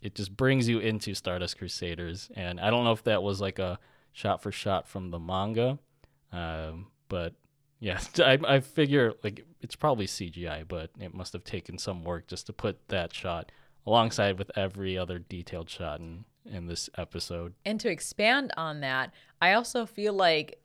it 0.00 0.14
just 0.14 0.36
brings 0.36 0.68
you 0.68 0.78
into 0.78 1.14
Stardust 1.14 1.58
Crusaders, 1.58 2.30
and 2.36 2.60
I 2.60 2.70
don't 2.70 2.84
know 2.84 2.92
if 2.92 3.02
that 3.04 3.22
was 3.22 3.40
like 3.40 3.58
a 3.58 3.78
shot 4.12 4.40
for 4.42 4.52
shot 4.52 4.86
from 4.86 5.10
the 5.10 5.18
manga, 5.18 5.78
um, 6.32 6.86
but 7.08 7.34
yeah, 7.80 7.98
I, 8.18 8.38
I 8.46 8.60
figure 8.60 9.14
like 9.24 9.44
it's 9.60 9.74
probably 9.74 10.06
CGI, 10.06 10.66
but 10.66 10.90
it 11.00 11.12
must 11.14 11.32
have 11.32 11.42
taken 11.42 11.78
some 11.78 12.04
work 12.04 12.28
just 12.28 12.46
to 12.46 12.52
put 12.52 12.88
that 12.88 13.12
shot 13.12 13.50
alongside 13.86 14.38
with 14.38 14.50
every 14.56 14.98
other 14.98 15.18
detailed 15.18 15.70
shot 15.70 16.00
in 16.00 16.24
in 16.52 16.66
this 16.66 16.88
episode. 16.96 17.54
And 17.64 17.80
to 17.80 17.90
expand 17.90 18.52
on 18.56 18.80
that, 18.80 19.12
I 19.40 19.54
also 19.54 19.86
feel 19.86 20.12
like 20.12 20.60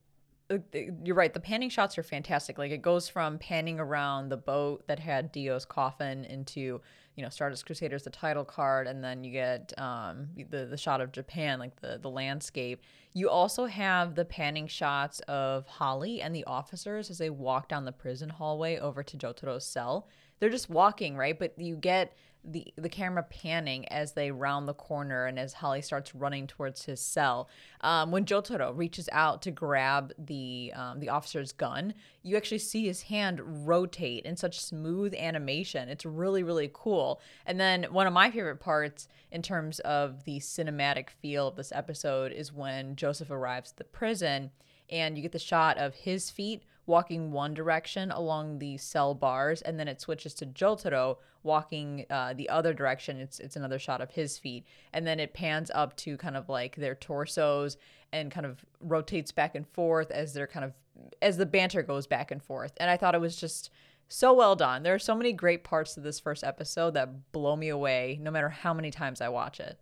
uh, 0.49 0.57
you're 1.03 1.15
right. 1.15 1.33
The 1.33 1.39
panning 1.39 1.69
shots 1.69 1.97
are 1.97 2.03
fantastic. 2.03 2.57
Like 2.57 2.71
it 2.71 2.81
goes 2.81 3.07
from 3.07 3.37
panning 3.37 3.79
around 3.79 4.29
the 4.29 4.37
boat 4.37 4.85
that 4.87 4.99
had 4.99 5.31
Dio's 5.31 5.65
coffin 5.65 6.25
into, 6.25 6.81
you 7.15 7.23
know, 7.23 7.29
Stardust 7.29 7.65
Crusaders, 7.65 8.03
the 8.03 8.09
title 8.09 8.43
card, 8.43 8.87
and 8.87 9.03
then 9.03 9.23
you 9.23 9.31
get 9.31 9.73
um, 9.77 10.27
the 10.49 10.65
the 10.65 10.77
shot 10.77 11.01
of 11.01 11.11
Japan, 11.11 11.59
like 11.59 11.79
the 11.79 11.99
the 12.01 12.09
landscape. 12.09 12.81
You 13.13 13.29
also 13.29 13.65
have 13.65 14.15
the 14.15 14.25
panning 14.25 14.67
shots 14.67 15.19
of 15.21 15.67
Holly 15.67 16.21
and 16.21 16.35
the 16.35 16.45
officers 16.45 17.09
as 17.09 17.17
they 17.17 17.29
walk 17.29 17.67
down 17.67 17.85
the 17.85 17.91
prison 17.91 18.29
hallway 18.29 18.77
over 18.77 19.03
to 19.03 19.17
Jotaro's 19.17 19.65
cell. 19.65 20.07
They're 20.39 20.49
just 20.49 20.69
walking, 20.69 21.15
right? 21.15 21.37
But 21.37 21.57
you 21.57 21.75
get 21.75 22.13
the 22.43 22.73
the 22.75 22.89
camera 22.89 23.23
panning 23.23 23.87
as 23.89 24.13
they 24.13 24.31
round 24.31 24.67
the 24.67 24.73
corner 24.73 25.25
and 25.25 25.37
as 25.37 25.53
Holly 25.53 25.81
starts 25.81 26.15
running 26.15 26.47
towards 26.47 26.85
his 26.85 26.99
cell. 26.99 27.49
Um, 27.81 28.11
when 28.11 28.25
Jotaro 28.25 28.75
reaches 28.75 29.07
out 29.11 29.41
to 29.43 29.51
grab 29.51 30.13
the 30.17 30.73
um, 30.75 30.99
the 30.99 31.09
officer's 31.09 31.51
gun, 31.51 31.93
you 32.23 32.37
actually 32.37 32.59
see 32.59 32.85
his 32.85 33.03
hand 33.03 33.67
rotate 33.67 34.25
in 34.25 34.35
such 34.35 34.59
smooth 34.59 35.13
animation. 35.13 35.89
It's 35.89 36.05
really, 36.05 36.43
really 36.43 36.69
cool. 36.73 37.21
And 37.45 37.59
then 37.59 37.83
one 37.91 38.07
of 38.07 38.13
my 38.13 38.31
favorite 38.31 38.59
parts 38.59 39.07
in 39.31 39.41
terms 39.41 39.79
of 39.81 40.23
the 40.23 40.39
cinematic 40.39 41.09
feel 41.09 41.47
of 41.47 41.55
this 41.55 41.71
episode 41.73 42.31
is 42.31 42.51
when 42.51 42.95
Joseph 42.95 43.31
arrives 43.31 43.71
at 43.71 43.77
the 43.77 43.83
prison 43.83 44.51
and 44.89 45.15
you 45.15 45.21
get 45.21 45.31
the 45.31 45.39
shot 45.39 45.77
of 45.77 45.95
his 45.95 46.29
feet 46.29 46.63
walking 46.85 47.31
one 47.31 47.53
direction 47.53 48.11
along 48.11 48.59
the 48.59 48.77
cell 48.77 49.13
bars, 49.13 49.61
and 49.61 49.79
then 49.79 49.87
it 49.87 50.01
switches 50.01 50.33
to 50.33 50.45
Jotaro 50.45 51.17
walking 51.43 52.05
uh, 52.09 52.33
the 52.33 52.49
other 52.49 52.73
direction. 52.73 53.19
It's 53.19 53.39
it's 53.39 53.55
another 53.55 53.79
shot 53.79 54.01
of 54.01 54.11
his 54.11 54.37
feet, 54.37 54.65
and 54.93 55.05
then 55.05 55.19
it 55.19 55.33
pans 55.33 55.71
up 55.73 55.95
to 55.97 56.17
kind 56.17 56.37
of 56.37 56.49
like 56.49 56.75
their 56.75 56.95
torsos 56.95 57.77
and 58.13 58.31
kind 58.31 58.45
of 58.45 58.63
rotates 58.81 59.31
back 59.31 59.55
and 59.55 59.67
forth 59.67 60.11
as 60.11 60.33
they're 60.33 60.47
kind 60.47 60.65
of 60.65 60.73
as 61.21 61.37
the 61.37 61.45
banter 61.45 61.81
goes 61.81 62.07
back 62.07 62.31
and 62.31 62.43
forth. 62.43 62.73
And 62.77 62.89
I 62.89 62.97
thought 62.97 63.15
it 63.15 63.21
was 63.21 63.35
just 63.35 63.69
so 64.07 64.33
well 64.33 64.55
done. 64.55 64.83
There 64.83 64.93
are 64.93 64.99
so 64.99 65.15
many 65.15 65.31
great 65.33 65.63
parts 65.63 65.93
to 65.93 66.01
this 66.01 66.19
first 66.19 66.43
episode 66.43 66.93
that 66.95 67.31
blow 67.31 67.55
me 67.55 67.69
away, 67.69 68.19
no 68.21 68.31
matter 68.31 68.49
how 68.49 68.73
many 68.73 68.91
times 68.91 69.21
I 69.21 69.29
watch 69.29 69.59
it. 69.59 69.79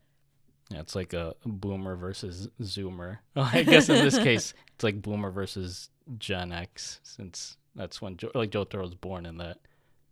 Yeah, 0.70 0.82
it's 0.82 0.96
like 0.96 1.14
a 1.14 1.34
boomer 1.46 1.96
versus 1.96 2.48
zoomer. 2.62 3.18
Well, 3.36 3.50
I 3.52 3.64
guess 3.64 3.90
in 3.90 3.96
this 3.96 4.18
case, 4.24 4.54
it's 4.76 4.84
like 4.84 5.02
boomer 5.02 5.32
versus 5.32 5.90
Gen 6.18 6.52
X, 6.52 7.00
since 7.04 7.58
that's 7.76 8.02
when 8.02 8.18
jo- 8.18 8.32
like 8.36 8.52
Jotaro 8.52 8.82
was 8.82 8.94
born 8.94 9.26
in 9.26 9.38
that 9.38 9.58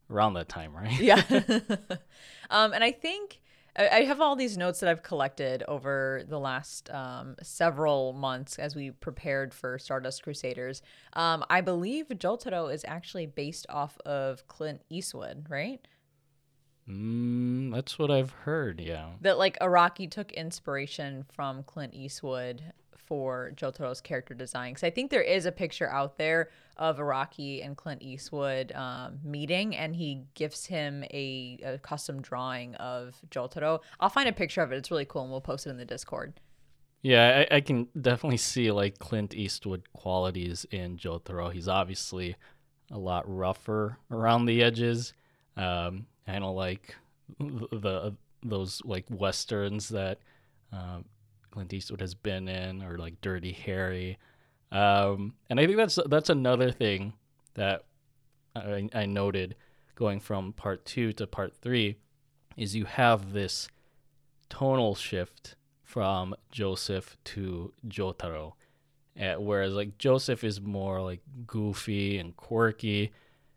around 0.09 0.33
that 0.33 0.49
time, 0.49 0.75
right? 0.75 0.99
yeah. 0.99 1.21
um, 2.49 2.73
and 2.73 2.83
I 2.83 2.91
think 2.91 3.41
I 3.77 4.01
have 4.03 4.19
all 4.21 4.35
these 4.35 4.57
notes 4.57 4.79
that 4.79 4.89
I've 4.89 5.03
collected 5.03 5.61
over 5.67 6.23
the 6.27 6.39
last 6.39 6.89
um, 6.89 7.35
several 7.43 8.11
months 8.11 8.57
as 8.57 8.75
we 8.75 8.89
prepared 8.89 9.53
for 9.53 9.77
Stardust 9.77 10.23
Crusaders. 10.23 10.81
Um, 11.13 11.45
I 11.47 11.61
believe 11.61 12.07
Jotaro 12.07 12.73
is 12.73 12.83
actually 12.87 13.27
based 13.27 13.67
off 13.69 13.99
of 14.03 14.47
Clint 14.47 14.81
Eastwood, 14.89 15.45
right? 15.47 15.79
Mm, 16.89 17.71
that's 17.71 17.99
what 17.99 18.09
I've 18.09 18.31
heard. 18.31 18.81
Yeah. 18.81 19.09
That 19.21 19.37
like 19.37 19.59
Araki 19.59 20.09
took 20.09 20.31
inspiration 20.31 21.25
from 21.31 21.61
Clint 21.61 21.93
Eastwood 21.93 22.63
for 23.07 23.51
Jotaro's 23.55 24.01
character 24.01 24.33
design. 24.33 24.71
Because 24.71 24.83
I 24.83 24.89
think 24.89 25.09
there 25.09 25.21
is 25.21 25.45
a 25.45 25.51
picture 25.51 25.89
out 25.89 26.17
there 26.17 26.49
of 26.77 26.97
Araki 26.97 27.65
and 27.65 27.75
Clint 27.75 28.01
Eastwood 28.01 28.71
um, 28.73 29.19
meeting, 29.23 29.75
and 29.75 29.95
he 29.95 30.25
gives 30.35 30.65
him 30.65 31.03
a, 31.05 31.57
a 31.63 31.77
custom 31.79 32.21
drawing 32.21 32.75
of 32.75 33.15
Jotaro. 33.31 33.79
I'll 33.99 34.09
find 34.09 34.29
a 34.29 34.33
picture 34.33 34.61
of 34.61 34.71
it. 34.71 34.77
It's 34.77 34.91
really 34.91 35.05
cool, 35.05 35.23
and 35.23 35.31
we'll 35.31 35.41
post 35.41 35.65
it 35.65 35.71
in 35.71 35.77
the 35.77 35.85
Discord. 35.85 36.33
Yeah, 37.01 37.45
I, 37.49 37.55
I 37.55 37.61
can 37.61 37.87
definitely 37.99 38.37
see 38.37 38.71
like 38.71 38.99
Clint 38.99 39.33
Eastwood 39.33 39.91
qualities 39.93 40.65
in 40.71 40.97
Jotaro. 40.97 41.51
He's 41.51 41.67
obviously 41.67 42.35
a 42.91 42.97
lot 42.97 43.23
rougher 43.27 43.97
around 44.11 44.45
the 44.45 44.61
edges. 44.61 45.13
Um, 45.55 46.05
of 46.27 46.55
like 46.55 46.95
the, 47.39 48.13
those 48.43 48.81
like 48.85 49.05
westerns 49.09 49.89
that 49.89 50.19
uh, 50.71 50.99
Clint 51.57 51.73
Eastwood 51.73 52.01
has 52.01 52.13
been 52.13 52.47
in, 52.47 52.83
or 52.83 52.99
like 52.99 53.19
Dirty 53.19 53.51
Harry. 53.51 54.19
Um, 54.71 55.33
and 55.49 55.59
I 55.59 55.65
think 55.65 55.77
that's 55.77 55.97
that's 56.07 56.29
another 56.29 56.71
thing 56.71 57.13
that 57.55 57.85
I, 58.55 58.87
I 58.93 59.07
noted 59.07 59.55
going 59.95 60.19
from 60.19 60.53
part 60.53 60.85
two 60.85 61.13
to 61.13 61.25
part 61.25 61.55
three 61.59 61.95
is 62.57 62.75
you 62.75 62.85
have 62.85 63.33
this 63.33 63.69
tonal 64.49 64.93
shift 64.93 65.55
from 65.83 66.35
Joseph 66.51 67.17
to 67.23 67.73
Jotaro. 67.87 68.53
Uh, 69.19 69.37
whereas 69.39 69.73
like 69.73 69.97
Joseph 69.97 70.43
is 70.43 70.61
more 70.61 71.01
like 71.01 71.21
goofy 71.47 72.19
and 72.19 72.37
quirky. 72.37 73.11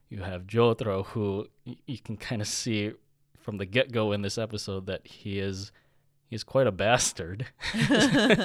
You 0.08 0.22
have 0.22 0.46
Jotaro 0.46 1.04
who 1.04 1.48
y- 1.66 1.76
you 1.86 1.98
can 1.98 2.16
kind 2.16 2.40
of 2.40 2.48
see 2.48 2.92
from 3.38 3.58
the 3.58 3.66
get 3.66 3.92
go 3.92 4.12
in 4.12 4.22
this 4.22 4.38
episode 4.38 4.86
that 4.86 5.06
he 5.06 5.38
is 5.38 5.70
he's 6.30 6.44
quite 6.44 6.66
a 6.66 6.72
bastard 6.72 7.46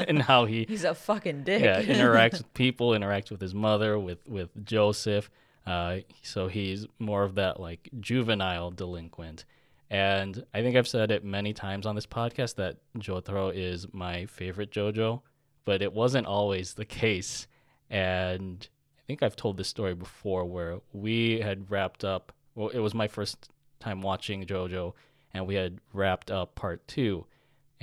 in 0.08 0.20
how 0.20 0.46
he 0.46 0.65
he's 0.68 0.84
a 0.84 0.96
fucking 0.96 1.44
dick. 1.44 1.63
yeah 1.63 1.82
interacts 1.82 2.39
with 2.39 2.54
people, 2.54 2.89
interacts 2.89 3.32
with 3.32 3.39
his 3.39 3.54
mother, 3.54 3.98
with 3.98 4.27
with 4.27 4.50
Joseph. 4.65 5.30
Uh, 5.65 5.98
so 6.22 6.48
he's 6.48 6.86
more 7.00 7.24
of 7.24 7.36
that 7.36 7.60
like 7.60 7.89
juvenile 8.00 8.72
delinquent. 8.72 9.46
And 9.89 10.44
I 10.54 10.62
think 10.62 10.75
I've 10.75 10.88
said 10.88 11.12
it 11.12 11.24
many 11.24 11.54
times 11.54 11.86
on 11.86 11.96
this 11.96 12.08
podcast 12.08 12.56
that 12.56 12.77
Jotaro 12.98 13.54
is 13.56 13.88
my 13.94 14.25
favorite 14.25 14.72
JoJo, 14.72 15.22
but 15.63 15.82
it 15.82 15.94
wasn't 15.94 16.27
always 16.27 16.74
the 16.74 16.86
case. 16.86 17.48
And 17.89 18.68
I 18.98 19.01
think 19.06 19.22
I've 19.22 19.36
told 19.36 19.58
this 19.58 19.68
story 19.68 19.94
before 19.94 20.44
where 20.44 20.80
we 20.92 21.39
had 21.39 21.70
wrapped 21.70 22.04
up, 22.04 22.32
well, 22.56 22.70
it 22.70 22.80
was 22.80 22.96
my 22.96 23.08
first 23.08 23.50
time 23.80 24.01
watching 24.01 24.44
JoJo, 24.44 24.94
and 25.34 25.46
we 25.46 25.54
had 25.56 25.80
wrapped 25.94 26.32
up 26.32 26.56
part 26.56 26.88
two 26.88 27.25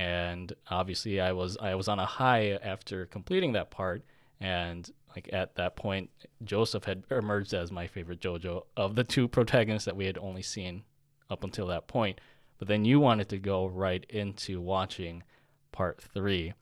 and 0.02 0.52
obviously 0.68 1.20
I 1.20 1.30
was 1.32 1.56
I 1.58 1.76
was 1.76 1.86
on 1.86 2.00
a 2.00 2.06
high 2.06 2.58
after 2.62 3.06
completing 3.06 3.52
that 3.52 3.70
part. 3.70 4.02
And 4.40 4.90
like 5.14 5.30
at 5.32 5.54
that 5.54 5.76
point 5.76 6.10
Joseph 6.42 6.84
had 6.84 7.04
emerged 7.10 7.54
as 7.54 7.70
my 7.70 7.86
favorite 7.86 8.20
JoJo 8.20 8.62
of 8.76 8.96
the 8.96 9.04
two 9.04 9.28
protagonists 9.28 9.84
that 9.84 9.96
we 9.96 10.06
had 10.06 10.18
only 10.18 10.42
seen 10.42 10.82
up 11.30 11.44
until 11.44 11.68
that 11.68 11.86
point. 11.86 12.20
But 12.58 12.66
then 12.66 12.84
you 12.84 12.98
wanted 12.98 13.28
to 13.28 13.38
go 13.38 13.66
right 13.66 14.04
into 14.08 14.60
watching 14.60 15.22
part 15.70 16.00
3 16.00 16.52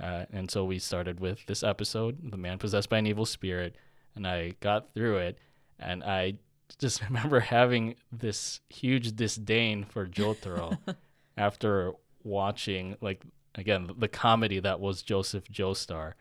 uh, 0.00 0.24
and 0.32 0.50
so 0.50 0.64
we 0.64 0.78
started 0.78 1.20
with 1.20 1.44
this 1.46 1.62
episode 1.62 2.18
the 2.30 2.38
man 2.38 2.58
possessed 2.58 2.88
by 2.88 2.98
an 2.98 3.06
evil 3.06 3.26
spirit 3.26 3.76
and 4.16 4.26
I 4.26 4.54
got 4.60 4.94
through 4.94 5.18
it. 5.18 5.38
And 5.78 6.02
I 6.02 6.34
just 6.78 7.02
remember 7.08 7.40
having 7.40 7.96
this 8.10 8.60
huge 8.70 9.14
disdain 9.16 9.84
for 9.84 10.06
Jotaro 10.06 10.78
after 11.36 11.92
watching 12.24 12.96
like 13.00 13.22
again 13.54 13.90
the 13.98 14.08
comedy 14.08 14.60
that 14.60 14.80
was 14.80 15.02
Joseph 15.02 15.44
Joestar, 15.44 16.14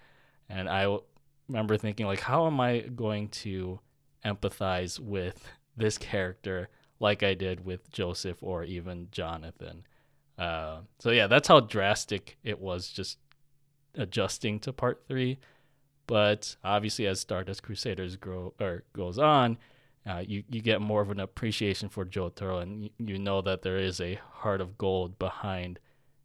and 0.49 0.69
I 0.69 0.83
w- 0.83 1.03
remember 1.47 1.77
thinking 1.77 2.05
like, 2.05 2.21
how 2.21 2.47
am 2.47 2.59
I 2.59 2.79
going 2.79 3.29
to 3.29 3.79
empathize 4.25 4.99
with 4.99 5.51
this 5.75 5.97
character 5.97 6.69
like 6.99 7.23
I 7.23 7.33
did 7.33 7.65
with 7.65 7.91
Joseph 7.91 8.37
or 8.41 8.63
even 8.63 9.07
Jonathan? 9.11 9.85
Uh, 10.37 10.81
so 10.99 11.11
yeah, 11.11 11.27
that's 11.27 11.47
how 11.47 11.59
drastic 11.59 12.37
it 12.43 12.59
was 12.59 12.89
just 12.89 13.17
adjusting 13.95 14.59
to 14.61 14.73
part 14.73 15.03
three. 15.07 15.39
But 16.07 16.55
obviously, 16.63 17.05
as 17.05 17.19
Stardust 17.19 17.61
Crusaders 17.61 18.15
grow 18.15 18.53
or 18.59 18.83
goes 18.93 19.19
on, 19.19 19.57
uh, 20.09 20.23
you 20.25 20.43
you 20.49 20.61
get 20.61 20.81
more 20.81 21.01
of 21.01 21.11
an 21.11 21.19
appreciation 21.19 21.89
for 21.89 22.05
Jotaro, 22.05 22.61
and 22.63 22.85
you, 22.85 22.89
you 22.97 23.19
know 23.19 23.41
that 23.41 23.61
there 23.61 23.77
is 23.77 24.01
a 24.01 24.19
heart 24.31 24.61
of 24.61 24.77
gold 24.77 25.19
behind 25.19 25.79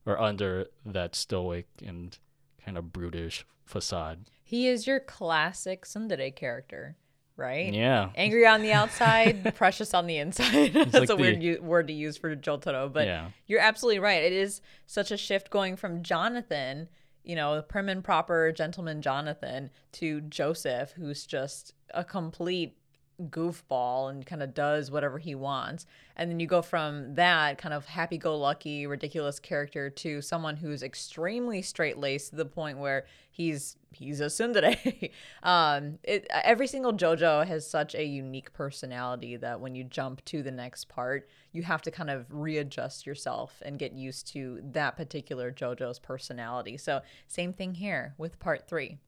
or 0.06 0.20
under 0.20 0.66
that 0.84 1.14
stoic 1.14 1.66
and 1.84 2.18
kind 2.64 2.76
of 2.78 2.92
brutish 2.92 3.44
facade. 3.64 4.30
He 4.42 4.68
is 4.68 4.86
your 4.86 5.00
classic 5.00 5.84
tsundere 5.86 6.34
character, 6.34 6.96
right? 7.36 7.72
Yeah. 7.72 8.10
Angry 8.14 8.46
on 8.46 8.62
the 8.62 8.72
outside, 8.72 9.54
precious 9.56 9.94
on 9.94 10.06
the 10.06 10.18
inside. 10.18 10.72
That's 10.74 10.94
like 10.94 11.08
a 11.10 11.16
weird 11.16 11.42
u- 11.42 11.62
word 11.62 11.86
to 11.88 11.92
use 11.94 12.16
for 12.16 12.34
Jotaro, 12.36 12.92
but 12.92 13.06
Yeah. 13.06 13.30
you're 13.46 13.60
absolutely 13.60 14.00
right. 14.00 14.22
It 14.22 14.32
is 14.32 14.60
such 14.86 15.10
a 15.10 15.16
shift 15.16 15.50
going 15.50 15.76
from 15.76 16.02
Jonathan, 16.02 16.88
you 17.22 17.34
know, 17.36 17.56
the 17.56 17.62
prim 17.62 17.88
and 17.88 18.04
proper 18.04 18.52
gentleman 18.52 19.00
Jonathan, 19.00 19.70
to 19.92 20.20
Joseph, 20.22 20.92
who's 20.92 21.24
just 21.24 21.72
a 21.94 22.04
complete 22.04 22.76
goofball 23.22 24.10
and 24.10 24.26
kind 24.26 24.42
of 24.42 24.54
does 24.54 24.90
whatever 24.90 25.18
he 25.18 25.34
wants. 25.34 25.86
And 26.16 26.30
then 26.30 26.40
you 26.40 26.46
go 26.46 26.62
from 26.62 27.14
that 27.14 27.58
kind 27.58 27.74
of 27.74 27.86
happy 27.86 28.18
go 28.18 28.36
lucky, 28.36 28.86
ridiculous 28.86 29.38
character 29.38 29.90
to 29.90 30.20
someone 30.20 30.56
who's 30.56 30.82
extremely 30.82 31.62
straight 31.62 31.98
laced 31.98 32.30
to 32.30 32.36
the 32.36 32.44
point 32.44 32.78
where 32.78 33.06
he's 33.30 33.76
he's 33.92 34.20
a 34.20 34.26
tsundere. 34.26 35.10
um, 35.42 35.98
it, 36.02 36.26
every 36.30 36.66
single 36.66 36.92
JoJo 36.92 37.46
has 37.46 37.68
such 37.68 37.94
a 37.94 38.04
unique 38.04 38.52
personality 38.52 39.36
that 39.36 39.60
when 39.60 39.74
you 39.74 39.84
jump 39.84 40.24
to 40.26 40.42
the 40.42 40.50
next 40.50 40.88
part, 40.88 41.28
you 41.52 41.62
have 41.62 41.82
to 41.82 41.90
kind 41.90 42.10
of 42.10 42.26
readjust 42.30 43.06
yourself 43.06 43.62
and 43.64 43.78
get 43.78 43.92
used 43.92 44.26
to 44.28 44.60
that 44.72 44.96
particular 44.96 45.52
JoJo's 45.52 45.98
personality. 45.98 46.76
So, 46.76 47.02
same 47.28 47.52
thing 47.52 47.74
here 47.74 48.14
with 48.18 48.38
part 48.38 48.68
three. 48.68 48.98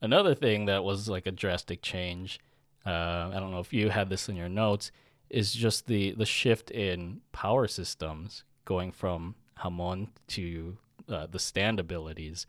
Another 0.00 0.34
thing 0.34 0.66
that 0.66 0.84
was 0.84 1.08
like 1.08 1.26
a 1.26 1.30
drastic 1.30 1.80
change, 1.80 2.38
uh, 2.86 3.30
I 3.32 3.40
don't 3.40 3.50
know 3.50 3.60
if 3.60 3.72
you 3.72 3.88
had 3.90 4.08
this 4.08 4.28
in 4.28 4.36
your 4.36 4.48
notes, 4.48 4.90
is 5.30 5.52
just 5.52 5.86
the 5.86 6.12
the 6.12 6.26
shift 6.26 6.70
in 6.70 7.20
power 7.32 7.66
systems 7.66 8.44
going 8.64 8.92
from 8.92 9.34
Hamon 9.56 10.10
to 10.28 10.76
uh, 11.08 11.26
the 11.30 11.38
stand 11.38 11.80
abilities. 11.80 12.46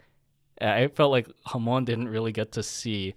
I 0.62 0.88
felt 0.88 1.12
like 1.12 1.28
Hamon 1.48 1.86
didn't 1.86 2.08
really 2.08 2.32
get 2.32 2.52
to 2.54 2.64
see 2.64 3.14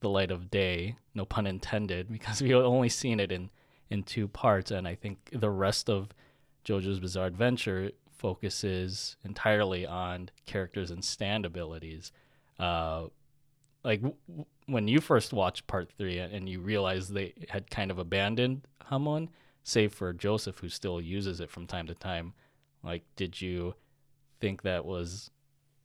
the 0.00 0.08
light 0.08 0.30
of 0.30 0.50
day, 0.50 0.96
no 1.14 1.24
pun 1.24 1.46
intended, 1.46 2.08
because 2.12 2.42
we 2.42 2.54
only 2.54 2.88
seen 2.88 3.20
it 3.20 3.32
in 3.32 3.50
in 3.90 4.02
two 4.02 4.28
parts, 4.28 4.70
and 4.70 4.86
I 4.86 4.94
think 4.94 5.30
the 5.32 5.50
rest 5.50 5.88
of 5.88 6.10
JoJo's 6.64 7.00
Bizarre 7.00 7.26
Adventure 7.26 7.92
focuses 8.18 9.16
entirely 9.24 9.86
on 9.86 10.28
characters 10.44 10.90
and 10.90 11.02
stand 11.02 11.46
abilities. 11.46 12.12
Uh, 12.58 13.06
like 13.84 14.02
w- 14.02 14.44
when 14.68 14.86
you 14.86 15.00
first 15.00 15.32
watched 15.32 15.66
part 15.66 15.90
three 15.96 16.18
and 16.18 16.48
you 16.48 16.60
realized 16.60 17.12
they 17.12 17.32
had 17.48 17.70
kind 17.70 17.90
of 17.90 17.98
abandoned 17.98 18.66
Hamon, 18.84 19.30
save 19.62 19.92
for 19.94 20.12
Joseph, 20.12 20.58
who 20.58 20.68
still 20.68 21.00
uses 21.00 21.40
it 21.40 21.50
from 21.50 21.66
time 21.66 21.86
to 21.86 21.94
time, 21.94 22.34
like, 22.84 23.02
did 23.16 23.40
you 23.40 23.74
think 24.40 24.62
that 24.62 24.84
was 24.84 25.30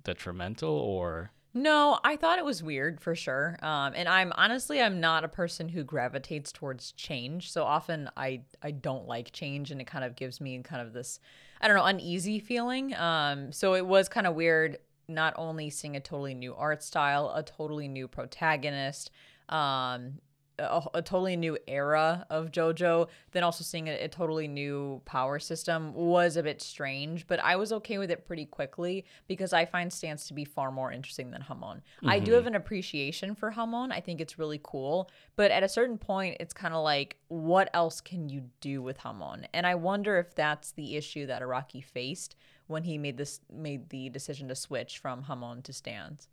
detrimental 0.03 0.69
or? 0.69 1.31
No, 1.53 1.99
I 2.03 2.17
thought 2.17 2.39
it 2.39 2.45
was 2.45 2.61
weird 2.61 2.99
for 2.99 3.15
sure. 3.15 3.57
Um, 3.61 3.93
and 3.95 4.09
I'm 4.09 4.33
honestly, 4.35 4.81
I'm 4.81 4.99
not 4.99 5.23
a 5.23 5.29
person 5.29 5.69
who 5.69 5.83
gravitates 5.83 6.51
towards 6.51 6.91
change. 6.91 7.51
So 7.51 7.63
often 7.63 8.09
I, 8.17 8.41
I 8.61 8.71
don't 8.71 9.07
like 9.07 9.31
change 9.31 9.71
and 9.71 9.79
it 9.79 9.87
kind 9.87 10.03
of 10.03 10.15
gives 10.15 10.41
me 10.41 10.61
kind 10.61 10.85
of 10.85 10.93
this, 10.93 11.19
I 11.61 11.67
don't 11.67 11.77
know, 11.77 11.85
uneasy 11.85 12.39
feeling. 12.39 12.93
Um, 12.95 13.53
so 13.53 13.75
it 13.75 13.85
was 13.85 14.09
kind 14.09 14.27
of 14.27 14.35
weird 14.35 14.77
not 15.13 15.33
only 15.37 15.69
seeing 15.69 15.95
a 15.95 15.99
totally 15.99 16.33
new 16.33 16.53
art 16.55 16.83
style, 16.83 17.31
a 17.35 17.43
totally 17.43 17.87
new 17.87 18.07
protagonist, 18.07 19.11
um, 19.49 20.19
a, 20.59 20.81
a, 20.93 21.01
totally 21.01 21.35
new 21.35 21.57
era 21.67 22.25
of 22.29 22.51
JoJo, 22.51 23.07
then 23.31 23.43
also 23.43 23.63
seeing 23.63 23.87
a, 23.87 24.03
a, 24.03 24.07
totally 24.07 24.47
new 24.47 25.01
power 25.05 25.39
system 25.39 25.93
was 25.93 26.37
a 26.37 26.43
bit 26.43 26.61
strange, 26.61 27.27
but 27.27 27.39
I 27.43 27.55
was 27.55 27.71
okay 27.73 27.97
with 27.97 28.11
it 28.11 28.25
pretty 28.25 28.45
quickly 28.45 29.05
because 29.27 29.53
I 29.53 29.65
find 29.65 29.91
Stands 29.91 30.27
to 30.27 30.33
be 30.33 30.45
far 30.45 30.71
more 30.71 30.91
interesting 30.91 31.31
than 31.31 31.41
Hamon. 31.41 31.77
Mm-hmm. 31.97 32.09
I 32.09 32.19
do 32.19 32.25
mm-hmm. 32.25 32.35
have 32.35 32.47
an 32.47 32.55
appreciation 32.55 33.35
for 33.35 33.51
Hamon. 33.51 33.91
I 33.91 33.99
think 33.99 34.21
it's 34.21 34.37
really 34.37 34.59
cool, 34.63 35.09
but 35.35 35.51
at 35.51 35.63
a 35.63 35.69
certain 35.69 35.97
point, 35.97 36.37
it's 36.39 36.53
kind 36.53 36.73
of 36.73 36.83
like, 36.83 37.17
what 37.27 37.69
else 37.73 37.99
can 38.01 38.29
you 38.29 38.43
do 38.61 38.81
with 38.81 38.97
Hamon? 38.97 39.47
And 39.53 39.65
I 39.65 39.75
wonder 39.75 40.17
if 40.17 40.35
that's 40.35 40.71
the 40.71 40.95
issue 40.95 41.25
that 41.27 41.41
Araki 41.41 41.83
faced 41.83 42.35
when 42.67 42.83
he 42.83 42.97
made 42.97 43.17
this 43.17 43.41
made 43.51 43.89
the 43.89 44.09
decision 44.09 44.47
to 44.47 44.55
switch 44.55 44.99
from 44.99 45.23
Hamon 45.23 45.61
to 45.63 45.73
Stands. 45.73 46.27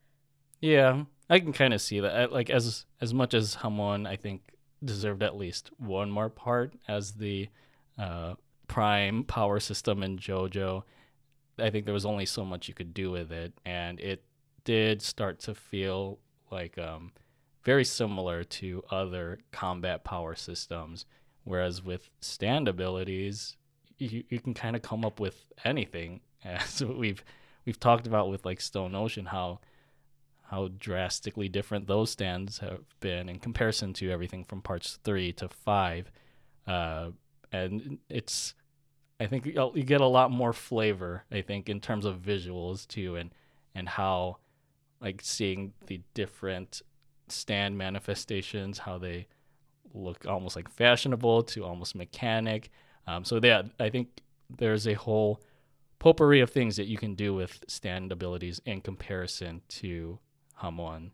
Yeah, 0.61 1.05
I 1.29 1.41
can 1.41 1.53
kind 1.53 1.73
of 1.73 1.81
see 1.81 2.01
that. 2.01 2.33
Like 2.33 2.51
as 2.51 2.87
as 3.01 3.15
much 3.15 3.35
as 3.35 3.55
Hamon, 3.55 4.07
I 4.07 4.17
think 4.17 4.43
deserved 4.85 5.23
at 5.23 5.37
least 5.37 5.71
one 5.79 6.11
more 6.11 6.29
part 6.31 6.75
as 6.89 7.13
the 7.13 7.49
uh, 7.99 8.35
prime 8.69 9.25
power 9.25 9.61
system 9.61 10.03
in 10.03 10.19
JoJo. 10.19 10.83
I 11.59 11.71
think 11.71 11.85
there 11.85 11.95
was 11.95 12.07
only 12.07 12.27
so 12.27 12.45
much 12.45 12.69
you 12.69 12.75
could 12.75 12.95
do 12.95 13.11
with 13.11 13.33
it, 13.33 13.53
and 13.65 14.01
it 14.01 14.25
did 14.65 15.03
start 15.03 15.41
to 15.41 15.55
feel 15.55 16.19
like 16.51 16.79
um, 16.79 17.13
very 17.65 17.85
similar 17.85 18.45
to 18.45 18.83
other 18.91 19.39
combat 19.53 20.05
power 20.05 20.35
systems. 20.35 21.07
Whereas 21.45 21.83
with 21.83 22.11
stand 22.21 22.69
abilities, 22.69 23.57
you, 24.01 24.25
you 24.29 24.41
can 24.41 24.55
kind 24.55 24.75
of 24.75 24.83
come 24.83 25.05
up 25.05 25.21
with 25.21 25.45
anything 25.65 26.21
as 26.45 26.83
we've 26.83 27.23
we've 27.67 27.79
talked 27.79 28.07
about 28.07 28.31
with 28.31 28.45
like 28.45 28.61
Stone 28.61 28.95
Ocean 28.95 29.27
how 29.27 29.61
how 30.51 30.69
drastically 30.79 31.49
different 31.49 31.87
those 31.87 32.11
stands 32.11 32.59
have 32.59 32.81
been 32.99 33.29
in 33.29 33.39
comparison 33.39 33.93
to 33.93 34.11
everything 34.11 34.45
from 34.45 34.61
parts 34.61 34.99
three 35.05 35.33
to 35.33 35.49
five, 35.49 36.11
uh, 36.67 37.11
and 37.53 37.99
it's 38.09 38.55
I 39.21 39.27
think 39.27 39.47
you 39.47 39.85
get 39.85 40.01
a 40.01 40.07
lot 40.07 40.31
more 40.31 40.53
flavor 40.53 41.25
I 41.31 41.43
think 41.43 41.69
in 41.69 41.81
terms 41.81 42.05
of 42.05 42.17
visuals 42.17 42.89
too 42.89 43.17
and 43.17 43.31
and 43.75 43.89
how 43.89 44.39
like 45.01 45.21
seeing 45.23 45.73
the 45.87 46.01
different 46.15 46.83
stand 47.29 47.79
manifestations 47.79 48.79
how 48.79 48.99
they 48.99 49.27
look 49.93 50.27
almost 50.27 50.57
like 50.57 50.69
fashionable 50.69 51.43
to 51.43 51.65
almost 51.65 51.95
mechanic 51.95 52.71
um, 53.07 53.25
so 53.25 53.41
yeah, 53.43 53.63
I 53.79 53.91
think 53.91 54.23
there's 54.49 54.87
a 54.87 54.95
whole 54.95 55.41
potpourri 55.99 56.41
of 56.41 56.51
things 56.51 56.77
that 56.77 56.87
you 56.87 56.97
can 56.97 57.15
do 57.15 57.35
with 57.35 57.65
stand 57.69 58.11
abilities 58.11 58.61
in 58.65 58.81
comparison 58.81 59.63
to 59.69 60.19
Hamon. 60.55 61.13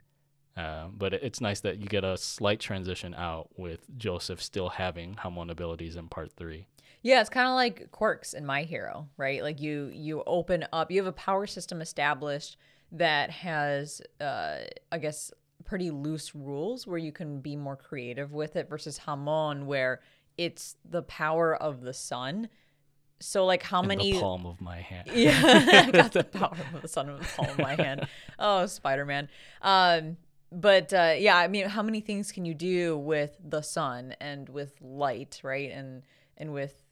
Uh, 0.56 0.86
but 0.90 1.12
it's 1.12 1.40
nice 1.40 1.60
that 1.60 1.78
you 1.78 1.86
get 1.86 2.02
a 2.02 2.16
slight 2.16 2.60
transition 2.60 3.14
out 3.14 3.50
with 3.58 3.86
Joseph 3.98 4.42
still 4.42 4.70
having 4.70 5.14
Hamon 5.18 5.50
abilities 5.50 5.96
in 5.96 6.08
part 6.08 6.32
three. 6.32 6.66
Yeah, 7.02 7.20
it's 7.20 7.28
kind 7.28 7.46
of 7.46 7.54
like 7.54 7.90
quirks 7.90 8.32
in 8.32 8.46
My 8.46 8.62
Hero, 8.62 9.08
right? 9.18 9.42
Like 9.42 9.60
you 9.60 9.90
you 9.92 10.22
open 10.26 10.64
up, 10.72 10.90
you 10.90 10.98
have 10.98 11.06
a 11.06 11.12
power 11.12 11.46
system 11.46 11.82
established 11.82 12.56
that 12.92 13.30
has, 13.30 14.00
uh, 14.20 14.58
I 14.90 14.98
guess, 14.98 15.30
pretty 15.64 15.90
loose 15.90 16.34
rules 16.34 16.86
where 16.86 16.98
you 16.98 17.12
can 17.12 17.40
be 17.40 17.54
more 17.54 17.76
creative 17.76 18.32
with 18.32 18.56
it 18.56 18.68
versus 18.68 18.98
Hamon, 18.98 19.66
where 19.66 20.00
it's 20.38 20.76
the 20.88 21.02
power 21.02 21.54
of 21.54 21.82
the 21.82 21.92
sun. 21.92 22.48
So 23.20 23.46
like 23.46 23.62
how 23.62 23.80
in 23.82 23.88
many 23.88 24.12
the 24.12 24.20
palm 24.20 24.46
of 24.46 24.60
my 24.60 24.80
hand. 24.80 25.08
Yeah, 25.14 25.40
I 25.42 25.90
got 25.90 26.12
the 26.12 26.24
power 26.40 26.56
of 26.74 26.82
the 26.82 26.88
sun 26.88 27.08
in 27.08 27.18
the 27.18 27.24
palm 27.24 27.48
of 27.50 27.58
my 27.58 27.74
hand. 27.74 28.06
Oh, 28.38 28.66
Spider 28.66 29.04
Man. 29.04 29.28
Um, 29.62 30.18
but 30.52 30.92
uh, 30.92 31.14
yeah, 31.18 31.36
I 31.36 31.48
mean, 31.48 31.66
how 31.66 31.82
many 31.82 32.00
things 32.00 32.30
can 32.30 32.44
you 32.44 32.54
do 32.54 32.96
with 32.98 33.36
the 33.42 33.62
sun 33.62 34.14
and 34.20 34.48
with 34.48 34.80
light, 34.80 35.40
right? 35.42 35.70
And 35.70 36.02
and 36.36 36.52
with 36.52 36.85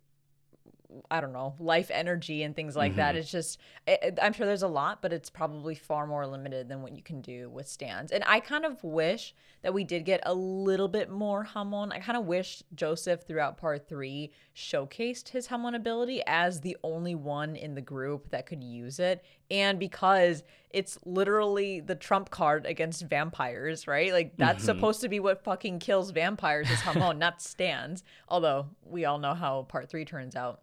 I 1.11 1.21
don't 1.21 1.33
know, 1.33 1.55
life 1.59 1.91
energy 1.93 2.43
and 2.43 2.55
things 2.55 2.77
like 2.77 2.93
mm-hmm. 2.93 2.99
that. 2.99 3.17
It's 3.17 3.31
just, 3.31 3.59
it, 3.87 4.19
I'm 4.23 4.33
sure 4.33 4.47
there's 4.47 4.63
a 4.63 4.69
lot, 4.69 5.03
but 5.03 5.13
it's 5.13 5.31
probably 5.31 5.75
far 5.75 6.07
more 6.07 6.27
limited 6.27 6.69
than 6.69 6.83
what 6.83 6.95
you 6.95 7.03
can 7.03 7.21
do 7.21 7.51
with 7.51 7.69
stands. 7.69 8.13
And 8.13 8.25
I 8.27 8.41
kind 8.41 8.65
of 8.65 8.83
wish 8.85 9.35
that 9.63 9.73
we 9.75 9.85
did 9.85 10.05
get 10.05 10.21
a 10.25 10.35
little 10.35 10.89
bit 10.89 11.11
more 11.11 11.45
Hamon. 11.45 11.91
I 11.93 11.99
kind 11.99 12.19
of 12.19 12.27
wish 12.27 12.63
Joseph 12.75 13.23
throughout 13.27 13.57
part 13.57 13.89
three 13.89 14.33
showcased 14.55 15.31
his 15.31 15.47
Hamon 15.47 15.75
ability 15.75 16.23
as 16.27 16.61
the 16.61 16.77
only 16.85 17.15
one 17.15 17.57
in 17.57 17.75
the 17.75 17.81
group 17.81 18.31
that 18.31 18.47
could 18.47 18.63
use 18.63 18.99
it. 18.99 19.25
And 19.51 19.79
because 19.79 20.43
it's 20.71 20.99
literally 21.05 21.81
the 21.81 21.95
trump 21.95 22.31
card 22.31 22.67
against 22.67 23.03
vampires, 23.03 23.87
right? 23.87 24.13
Like 24.13 24.37
that's 24.37 24.65
mm-hmm. 24.65 24.77
supposed 24.77 25.01
to 25.01 25.09
be 25.09 25.21
what 25.21 25.45
fucking 25.45 25.79
kills 25.79 26.11
vampires 26.11 26.71
is 26.71 26.81
Hamon, 26.81 27.19
not 27.19 27.41
stands. 27.41 28.05
Although 28.29 28.67
we 28.85 29.05
all 29.05 29.19
know 29.19 29.35
how 29.35 29.63
part 29.63 29.89
three 29.89 30.05
turns 30.05 30.37
out. 30.37 30.61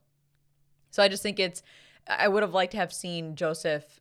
So 0.92 1.02
I 1.02 1.08
just 1.08 1.24
think 1.24 1.40
it's, 1.40 1.64
I 2.08 2.28
would 2.28 2.44
have 2.44 2.54
liked 2.54 2.74
to 2.74 2.78
have 2.78 2.94
seen 2.94 3.36
Joseph 3.36 4.00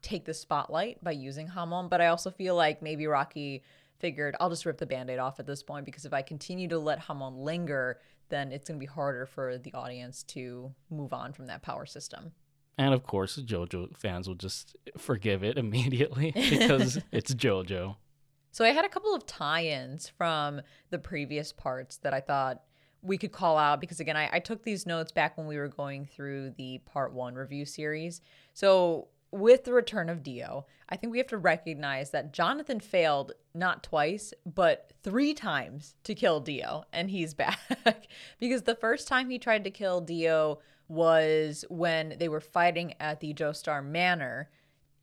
take 0.00 0.24
the 0.24 0.34
spotlight 0.34 1.02
by 1.02 1.12
using 1.12 1.46
Hamon, 1.48 1.88
but 1.88 2.00
I 2.00 2.08
also 2.08 2.30
feel 2.30 2.56
like 2.56 2.82
maybe 2.82 3.04
Araki 3.04 3.62
figured 3.98 4.34
I'll 4.40 4.50
just 4.50 4.66
rip 4.66 4.78
the 4.78 4.86
band 4.86 5.10
aid 5.10 5.20
off 5.20 5.38
at 5.38 5.46
this 5.46 5.62
point 5.62 5.84
because 5.86 6.04
if 6.04 6.12
I 6.12 6.22
continue 6.22 6.66
to 6.68 6.78
let 6.78 6.98
Hamon 6.98 7.36
linger, 7.36 8.00
then 8.28 8.50
it's 8.50 8.68
going 8.68 8.80
to 8.80 8.84
be 8.84 8.90
harder 8.90 9.26
for 9.26 9.58
the 9.58 9.72
audience 9.74 10.24
to 10.24 10.74
move 10.90 11.12
on 11.12 11.32
from 11.32 11.46
that 11.46 11.62
power 11.62 11.86
system. 11.86 12.32
And 12.78 12.94
of 12.94 13.04
course, 13.04 13.36
JoJo 13.36 13.96
fans 13.96 14.26
will 14.26 14.34
just 14.34 14.76
forgive 14.98 15.44
it 15.44 15.56
immediately 15.58 16.32
because 16.32 16.98
it's 17.12 17.34
JoJo. 17.34 17.96
So 18.50 18.64
I 18.64 18.70
had 18.70 18.84
a 18.84 18.88
couple 18.88 19.14
of 19.14 19.24
tie 19.24 19.66
ins 19.66 20.08
from 20.08 20.60
the 20.90 20.98
previous 20.98 21.52
parts 21.52 21.98
that 21.98 22.12
I 22.12 22.20
thought 22.20 22.62
we 23.02 23.18
could 23.18 23.32
call 23.32 23.58
out 23.58 23.80
because 23.80 24.00
again 24.00 24.16
I, 24.16 24.30
I 24.32 24.38
took 24.38 24.62
these 24.62 24.86
notes 24.86 25.12
back 25.12 25.36
when 25.36 25.46
we 25.46 25.56
were 25.56 25.68
going 25.68 26.06
through 26.06 26.50
the 26.56 26.78
part 26.86 27.12
one 27.12 27.34
review 27.34 27.64
series. 27.64 28.20
So 28.54 29.08
with 29.32 29.64
the 29.64 29.72
return 29.72 30.10
of 30.10 30.22
dio 30.22 30.66
i 30.90 30.96
think 30.96 31.10
we 31.10 31.16
have 31.16 31.26
to 31.26 31.38
recognize 31.38 32.10
that 32.10 32.34
jonathan 32.34 32.78
failed 32.78 33.32
not 33.54 33.82
twice 33.82 34.34
but 34.44 34.92
three 35.02 35.32
times 35.34 35.94
to 36.04 36.14
kill 36.14 36.38
dio 36.40 36.84
and 36.92 37.10
he's 37.10 37.34
back. 37.42 38.08
Because 38.38 38.62
the 38.62 38.74
first 38.74 39.08
time 39.08 39.30
he 39.30 39.38
tried 39.38 39.64
to 39.64 39.70
kill 39.70 40.00
dio 40.00 40.58
was 40.88 41.64
when 41.68 42.16
they 42.18 42.28
were 42.28 42.40
fighting 42.40 42.94
at 43.00 43.20
the 43.20 43.32
joestar 43.32 43.82
manor. 43.84 44.50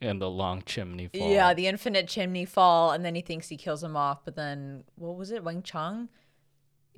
And 0.01 0.21
the 0.21 0.29
long 0.29 0.61
chimney 0.65 1.07
fall. 1.07 1.29
Yeah 1.29 1.53
the 1.53 1.67
infinite 1.67 2.07
chimney 2.07 2.45
fall 2.45 2.91
and 2.91 3.03
then 3.03 3.15
he 3.15 3.21
thinks 3.21 3.49
he 3.49 3.57
kills 3.57 3.83
him 3.83 3.97
off 3.97 4.23
but 4.23 4.35
then 4.35 4.83
what 4.95 5.15
was 5.15 5.31
it 5.31 5.43
wang 5.43 5.63
chan 5.63 6.09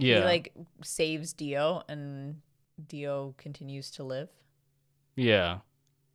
yeah. 0.01 0.19
He 0.19 0.23
like 0.23 0.53
saves 0.83 1.33
Dio 1.33 1.83
and 1.87 2.41
Dio 2.87 3.35
continues 3.37 3.91
to 3.91 4.03
live. 4.03 4.29
Yeah. 5.15 5.59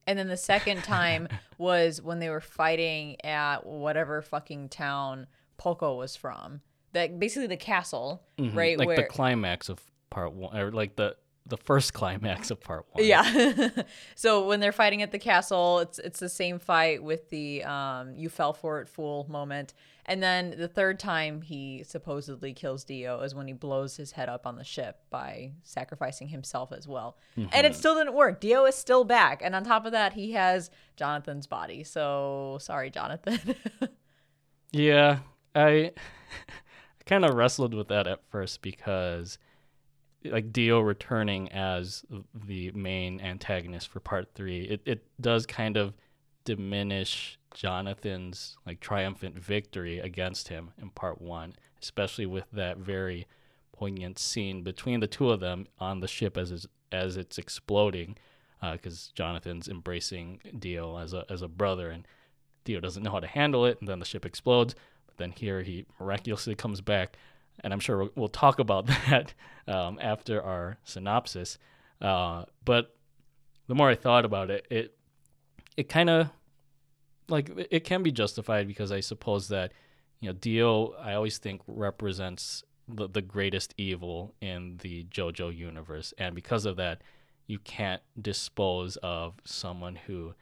And 0.06 0.18
then 0.18 0.28
the 0.28 0.36
second 0.36 0.84
time 0.84 1.28
was 1.58 2.00
when 2.00 2.18
they 2.18 2.30
were 2.30 2.40
fighting 2.40 3.16
at 3.24 3.66
whatever 3.66 4.22
fucking 4.22 4.68
town 4.68 5.26
Poco 5.58 5.96
was 5.96 6.16
from. 6.16 6.60
That 6.92 7.18
basically 7.18 7.48
the 7.48 7.56
castle, 7.56 8.22
mm-hmm. 8.38 8.56
right? 8.56 8.78
Like 8.78 8.86
where... 8.86 8.96
the 8.96 9.04
climax 9.04 9.68
of 9.68 9.82
part 10.10 10.32
one, 10.32 10.56
or 10.56 10.70
like 10.70 10.96
the 10.96 11.16
the 11.48 11.56
first 11.56 11.92
climax 11.92 12.50
of 12.50 12.60
part 12.60 12.86
one. 12.92 13.04
Yeah. 13.04 13.68
so 14.14 14.46
when 14.46 14.60
they're 14.60 14.72
fighting 14.72 15.02
at 15.02 15.12
the 15.12 15.18
castle, 15.18 15.80
it's 15.80 15.98
it's 15.98 16.20
the 16.20 16.28
same 16.28 16.58
fight 16.58 17.02
with 17.02 17.28
the 17.30 17.64
um 17.64 18.14
you 18.16 18.28
fell 18.28 18.52
for 18.52 18.80
it 18.80 18.88
fool 18.88 19.26
moment. 19.28 19.74
And 20.06 20.22
then 20.22 20.54
the 20.56 20.68
third 20.68 21.00
time 21.00 21.42
he 21.42 21.82
supposedly 21.84 22.52
kills 22.52 22.84
Dio 22.84 23.20
is 23.20 23.34
when 23.34 23.48
he 23.48 23.52
blows 23.52 23.96
his 23.96 24.12
head 24.12 24.28
up 24.28 24.46
on 24.46 24.56
the 24.56 24.64
ship 24.64 25.00
by 25.10 25.52
sacrificing 25.64 26.28
himself 26.28 26.72
as 26.72 26.86
well. 26.86 27.18
Mm-hmm. 27.36 27.50
And 27.52 27.66
it 27.66 27.74
still 27.74 27.96
didn't 27.96 28.14
work. 28.14 28.40
Dio 28.40 28.64
is 28.66 28.76
still 28.76 29.02
back. 29.04 29.42
And 29.42 29.54
on 29.54 29.64
top 29.64 29.84
of 29.84 29.92
that, 29.92 30.12
he 30.12 30.32
has 30.32 30.70
Jonathan's 30.96 31.48
body. 31.48 31.82
So 31.82 32.58
sorry, 32.60 32.90
Jonathan. 32.90 33.56
yeah. 34.72 35.18
I 35.56 35.92
kind 37.04 37.24
of 37.24 37.34
wrestled 37.34 37.74
with 37.74 37.88
that 37.88 38.06
at 38.06 38.20
first 38.30 38.62
because 38.62 39.38
like 40.24 40.52
Dio 40.52 40.80
returning 40.80 41.50
as 41.50 42.04
the 42.32 42.70
main 42.72 43.20
antagonist 43.20 43.88
for 43.88 43.98
part 43.98 44.28
three, 44.34 44.62
it, 44.62 44.82
it 44.84 45.04
does 45.20 45.46
kind 45.46 45.76
of 45.76 45.94
diminish 46.44 47.38
Jonathan's 47.56 48.58
like 48.66 48.80
triumphant 48.80 49.34
victory 49.34 49.98
against 49.98 50.48
him 50.48 50.72
in 50.80 50.90
part 50.90 51.22
one, 51.22 51.54
especially 51.82 52.26
with 52.26 52.44
that 52.52 52.76
very 52.76 53.26
poignant 53.72 54.18
scene 54.18 54.62
between 54.62 55.00
the 55.00 55.06
two 55.06 55.30
of 55.30 55.40
them 55.40 55.66
on 55.78 56.00
the 56.00 56.06
ship 56.06 56.36
as 56.36 56.52
it's, 56.52 56.66
as 56.92 57.16
it's 57.16 57.38
exploding, 57.38 58.14
because 58.60 59.08
uh, 59.10 59.16
Jonathan's 59.16 59.68
embracing 59.68 60.38
Dio 60.58 60.98
as 60.98 61.14
a 61.14 61.24
as 61.30 61.40
a 61.40 61.48
brother, 61.48 61.88
and 61.88 62.06
Dio 62.64 62.78
doesn't 62.78 63.02
know 63.02 63.10
how 63.10 63.20
to 63.20 63.26
handle 63.26 63.64
it, 63.64 63.78
and 63.80 63.88
then 63.88 64.00
the 64.00 64.04
ship 64.04 64.26
explodes. 64.26 64.74
But 65.06 65.16
then 65.16 65.32
here 65.32 65.62
he 65.62 65.86
miraculously 65.98 66.54
comes 66.54 66.82
back, 66.82 67.16
and 67.60 67.72
I'm 67.72 67.80
sure 67.80 67.96
we'll, 67.96 68.10
we'll 68.16 68.28
talk 68.28 68.58
about 68.58 68.86
that 69.08 69.32
um, 69.66 69.98
after 70.02 70.42
our 70.42 70.76
synopsis. 70.84 71.56
Uh, 72.02 72.44
but 72.66 72.94
the 73.66 73.74
more 73.74 73.88
I 73.88 73.94
thought 73.94 74.26
about 74.26 74.50
it, 74.50 74.66
it 74.68 74.94
it 75.78 75.88
kind 75.88 76.10
of 76.10 76.28
like 77.28 77.50
it 77.70 77.84
can 77.84 78.02
be 78.02 78.12
justified 78.12 78.68
because 78.68 78.92
I 78.92 79.00
suppose 79.00 79.48
that 79.48 79.72
you 80.20 80.28
know 80.28 80.34
Dio 80.34 80.92
I 80.94 81.14
always 81.14 81.38
think 81.38 81.62
represents 81.66 82.64
the, 82.88 83.08
the 83.08 83.22
greatest 83.22 83.74
evil 83.76 84.34
in 84.40 84.78
the 84.82 85.04
JoJo 85.04 85.56
universe, 85.56 86.14
and 86.18 86.34
because 86.34 86.66
of 86.66 86.76
that, 86.76 87.02
you 87.46 87.58
can't 87.58 88.02
dispose 88.20 88.96
of 88.98 89.34
someone 89.44 89.96
who 89.96 90.34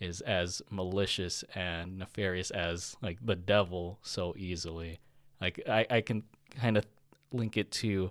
is 0.00 0.20
as 0.20 0.62
malicious 0.70 1.44
and 1.54 1.98
nefarious 1.98 2.50
as 2.50 2.96
like 3.02 3.18
the 3.24 3.34
devil 3.34 3.98
so 4.02 4.34
easily. 4.36 5.00
Like 5.40 5.60
I, 5.68 5.86
I 5.90 6.00
can 6.00 6.22
kind 6.50 6.76
of 6.76 6.86
link 7.32 7.56
it 7.56 7.70
to 7.70 8.10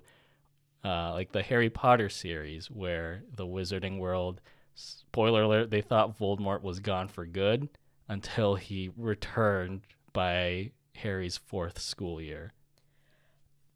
uh, 0.84 1.12
like 1.12 1.32
the 1.32 1.42
Harry 1.42 1.70
Potter 1.70 2.08
series 2.08 2.70
where 2.70 3.22
the 3.34 3.46
Wizarding 3.46 3.98
World 3.98 4.40
spoiler 4.74 5.42
alert 5.42 5.70
they 5.70 5.80
thought 5.80 6.18
Voldemort 6.18 6.62
was 6.62 6.78
gone 6.78 7.08
for 7.08 7.26
good 7.26 7.68
until 8.08 8.54
he 8.54 8.90
returned 8.96 9.82
by 10.12 10.72
Harry's 10.96 11.36
fourth 11.36 11.78
school 11.78 12.20
year. 12.20 12.52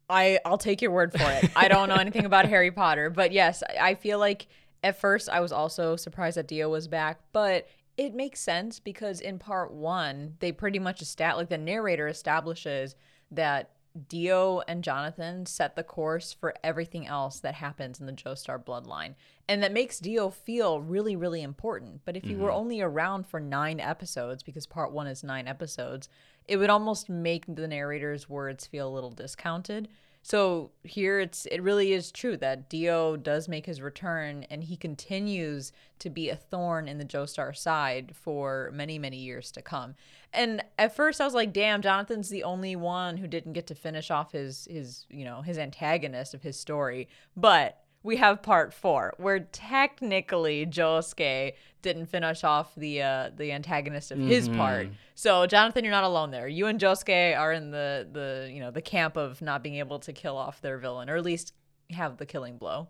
I 0.09 0.39
I'll 0.45 0.57
take 0.57 0.81
your 0.81 0.91
word 0.91 1.11
for 1.13 1.23
it. 1.23 1.51
I 1.55 1.67
don't 1.67 1.89
know 1.89 1.95
anything 1.95 2.25
about 2.25 2.47
Harry 2.47 2.71
Potter, 2.71 3.09
but 3.09 3.31
yes, 3.31 3.63
I 3.79 3.95
feel 3.95 4.19
like 4.19 4.47
at 4.83 4.99
first 4.99 5.29
I 5.29 5.39
was 5.39 5.51
also 5.51 5.95
surprised 5.95 6.37
that 6.37 6.47
Dio 6.47 6.69
was 6.69 6.87
back, 6.87 7.19
but 7.31 7.67
it 7.95 8.13
makes 8.13 8.39
sense 8.39 8.79
because 8.79 9.21
in 9.21 9.39
part 9.39 9.71
1, 9.71 10.35
they 10.39 10.51
pretty 10.51 10.79
much 10.79 11.01
established 11.01 11.37
like 11.37 11.49
the 11.49 11.57
narrator 11.57 12.07
establishes 12.07 12.95
that 13.31 13.71
Dio 14.09 14.61
and 14.67 14.83
Jonathan 14.83 15.45
set 15.45 15.75
the 15.75 15.83
course 15.83 16.33
for 16.33 16.55
everything 16.63 17.05
else 17.05 17.39
that 17.39 17.55
happens 17.55 17.99
in 17.99 18.05
the 18.05 18.13
Joestar 18.13 18.63
bloodline. 18.63 19.13
And 19.47 19.61
that 19.61 19.71
makes 19.71 19.99
Dio 19.99 20.29
feel 20.29 20.81
really, 20.81 21.15
really 21.15 21.41
important. 21.41 22.01
But 22.05 22.17
if 22.17 22.23
mm-hmm. 22.23 22.29
he 22.31 22.35
were 22.37 22.51
only 22.51 22.81
around 22.81 23.27
for 23.27 23.39
nine 23.39 23.79
episodes, 23.79 24.41
because 24.41 24.65
part 24.65 24.91
one 24.91 25.07
is 25.07 25.23
nine 25.23 25.47
episodes, 25.47 26.09
it 26.47 26.57
would 26.57 26.69
almost 26.69 27.09
make 27.09 27.45
the 27.47 27.67
narrator's 27.67 28.27
words 28.27 28.65
feel 28.65 28.87
a 28.87 28.93
little 28.93 29.11
discounted. 29.11 29.89
So 30.25 30.71
here 30.83 31.19
it's 31.19 31.45
it 31.47 31.61
really 31.61 31.91
is 31.91 32.09
true 32.09 32.37
that 32.37 32.69
Dio 32.69 33.17
does 33.17 33.49
make 33.49 33.65
his 33.65 33.81
return 33.81 34.45
and 34.49 34.63
he 34.63 34.77
continues 34.77 35.73
to 35.99 36.09
be 36.09 36.29
a 36.29 36.35
thorn 36.35 36.87
in 36.87 36.97
the 36.97 37.03
Joestar 37.03 37.55
side 37.55 38.15
for 38.15 38.71
many 38.73 38.97
many 38.97 39.17
years 39.17 39.51
to 39.51 39.61
come. 39.61 39.95
And 40.31 40.63
at 40.79 40.95
first 40.95 41.19
I 41.19 41.25
was 41.25 41.33
like, 41.33 41.51
"Damn, 41.51 41.81
Jonathan's 41.81 42.29
the 42.29 42.43
only 42.43 42.73
one 42.77 43.17
who 43.17 43.27
didn't 43.27 43.51
get 43.53 43.67
to 43.67 43.75
finish 43.75 44.09
off 44.09 44.31
his 44.31 44.65
his, 44.71 45.05
you 45.09 45.25
know, 45.25 45.41
his 45.41 45.57
antagonist 45.57 46.33
of 46.33 46.41
his 46.41 46.57
story." 46.57 47.09
But 47.35 47.82
we 48.03 48.17
have 48.17 48.43
part 48.43 48.73
four, 48.73 49.13
where 49.17 49.39
technically 49.39 50.65
Josuke 50.65 51.53
didn't 51.81 52.05
finish 52.07 52.43
off 52.43 52.75
the 52.75 53.01
uh, 53.01 53.31
the 53.35 53.51
antagonist 53.51 54.11
of 54.11 54.19
mm-hmm. 54.19 54.27
his 54.27 54.49
part. 54.49 54.89
So 55.15 55.47
Jonathan, 55.47 55.83
you're 55.83 55.91
not 55.91 56.03
alone 56.03 56.31
there. 56.31 56.47
You 56.47 56.67
and 56.67 56.79
Josuke 56.79 57.37
are 57.37 57.53
in 57.53 57.71
the 57.71 58.07
the 58.11 58.49
you 58.51 58.59
know 58.59 58.71
the 58.71 58.81
camp 58.81 59.17
of 59.17 59.41
not 59.41 59.63
being 59.63 59.75
able 59.75 59.99
to 59.99 60.13
kill 60.13 60.37
off 60.37 60.61
their 60.61 60.77
villain, 60.77 61.09
or 61.09 61.15
at 61.15 61.23
least 61.23 61.53
have 61.91 62.17
the 62.17 62.25
killing 62.25 62.57
blow. 62.57 62.89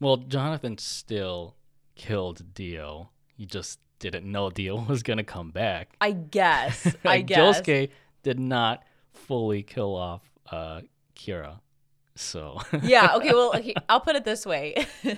Well, 0.00 0.16
Jonathan 0.16 0.78
still 0.78 1.56
killed 1.94 2.54
Dio. 2.54 3.10
He 3.36 3.46
just 3.46 3.80
didn't 3.98 4.30
know 4.30 4.50
Dio 4.50 4.80
was 4.88 5.02
gonna 5.02 5.24
come 5.24 5.50
back. 5.50 5.94
I 6.00 6.12
guess. 6.12 6.94
I 7.04 7.20
guess. 7.20 7.60
Josuke 7.60 7.90
did 8.22 8.40
not 8.40 8.82
fully 9.12 9.62
kill 9.62 9.94
off 9.94 10.22
uh, 10.50 10.80
Kira. 11.14 11.60
So 12.16 12.60
yeah, 12.82 13.14
okay. 13.16 13.32
Well, 13.32 13.52
okay, 13.56 13.74
I'll 13.88 14.00
put 14.00 14.16
it 14.16 14.24
this 14.24 14.44
way. 14.44 14.86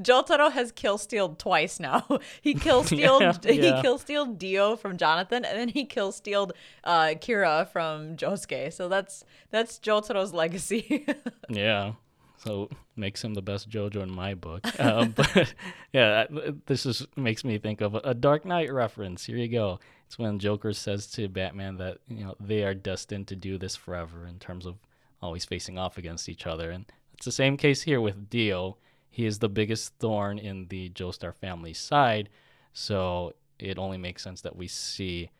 Jotaro 0.00 0.52
has 0.52 0.70
kill 0.70 0.98
stealed 0.98 1.38
twice 1.38 1.80
now. 1.80 2.06
He 2.42 2.54
kill 2.54 2.84
stealed 2.84 3.22
yeah, 3.22 3.52
yeah. 3.52 3.76
he 3.76 3.82
kill 3.82 3.98
stealed 3.98 4.38
Dio 4.38 4.76
from 4.76 4.96
Jonathan, 4.96 5.44
and 5.44 5.58
then 5.58 5.68
he 5.68 5.84
kill 5.84 6.12
stealed 6.12 6.52
uh, 6.84 7.14
Kira 7.20 7.68
from 7.68 8.16
Josuke. 8.16 8.72
So 8.72 8.88
that's 8.88 9.24
that's 9.50 9.78
Jotaro's 9.78 10.34
legacy. 10.34 11.06
yeah, 11.48 11.92
so 12.36 12.68
makes 12.96 13.22
him 13.22 13.34
the 13.34 13.42
best 13.42 13.70
JoJo 13.70 14.02
in 14.02 14.10
my 14.10 14.34
book. 14.34 14.66
Um, 14.80 15.10
but 15.16 15.54
yeah, 15.92 16.26
this 16.66 16.86
is 16.86 17.06
makes 17.16 17.44
me 17.44 17.58
think 17.58 17.80
of 17.80 17.94
a 17.94 18.14
Dark 18.14 18.44
Knight 18.44 18.72
reference. 18.72 19.24
Here 19.24 19.36
you 19.36 19.48
go. 19.48 19.78
It's 20.06 20.18
when 20.18 20.38
Joker 20.38 20.72
says 20.72 21.06
to 21.12 21.28
Batman 21.28 21.76
that 21.78 21.98
you 22.08 22.24
know 22.24 22.34
they 22.38 22.64
are 22.64 22.74
destined 22.74 23.28
to 23.28 23.36
do 23.36 23.58
this 23.58 23.76
forever 23.76 24.26
in 24.26 24.38
terms 24.38 24.66
of 24.66 24.76
always 25.22 25.44
facing 25.44 25.78
off 25.78 25.98
against 25.98 26.28
each 26.28 26.46
other. 26.46 26.70
And 26.70 26.86
it's 27.14 27.24
the 27.24 27.32
same 27.32 27.56
case 27.56 27.82
here 27.82 28.00
with 28.00 28.28
Dio. 28.28 28.76
He 29.10 29.26
is 29.26 29.38
the 29.38 29.48
biggest 29.48 29.94
thorn 29.98 30.38
in 30.38 30.68
the 30.68 30.90
Joestar 30.90 31.34
family's 31.34 31.78
side, 31.78 32.30
so 32.72 33.34
it 33.58 33.78
only 33.78 33.98
makes 33.98 34.22
sense 34.22 34.40
that 34.40 34.56
we 34.56 34.68
see 34.68 35.30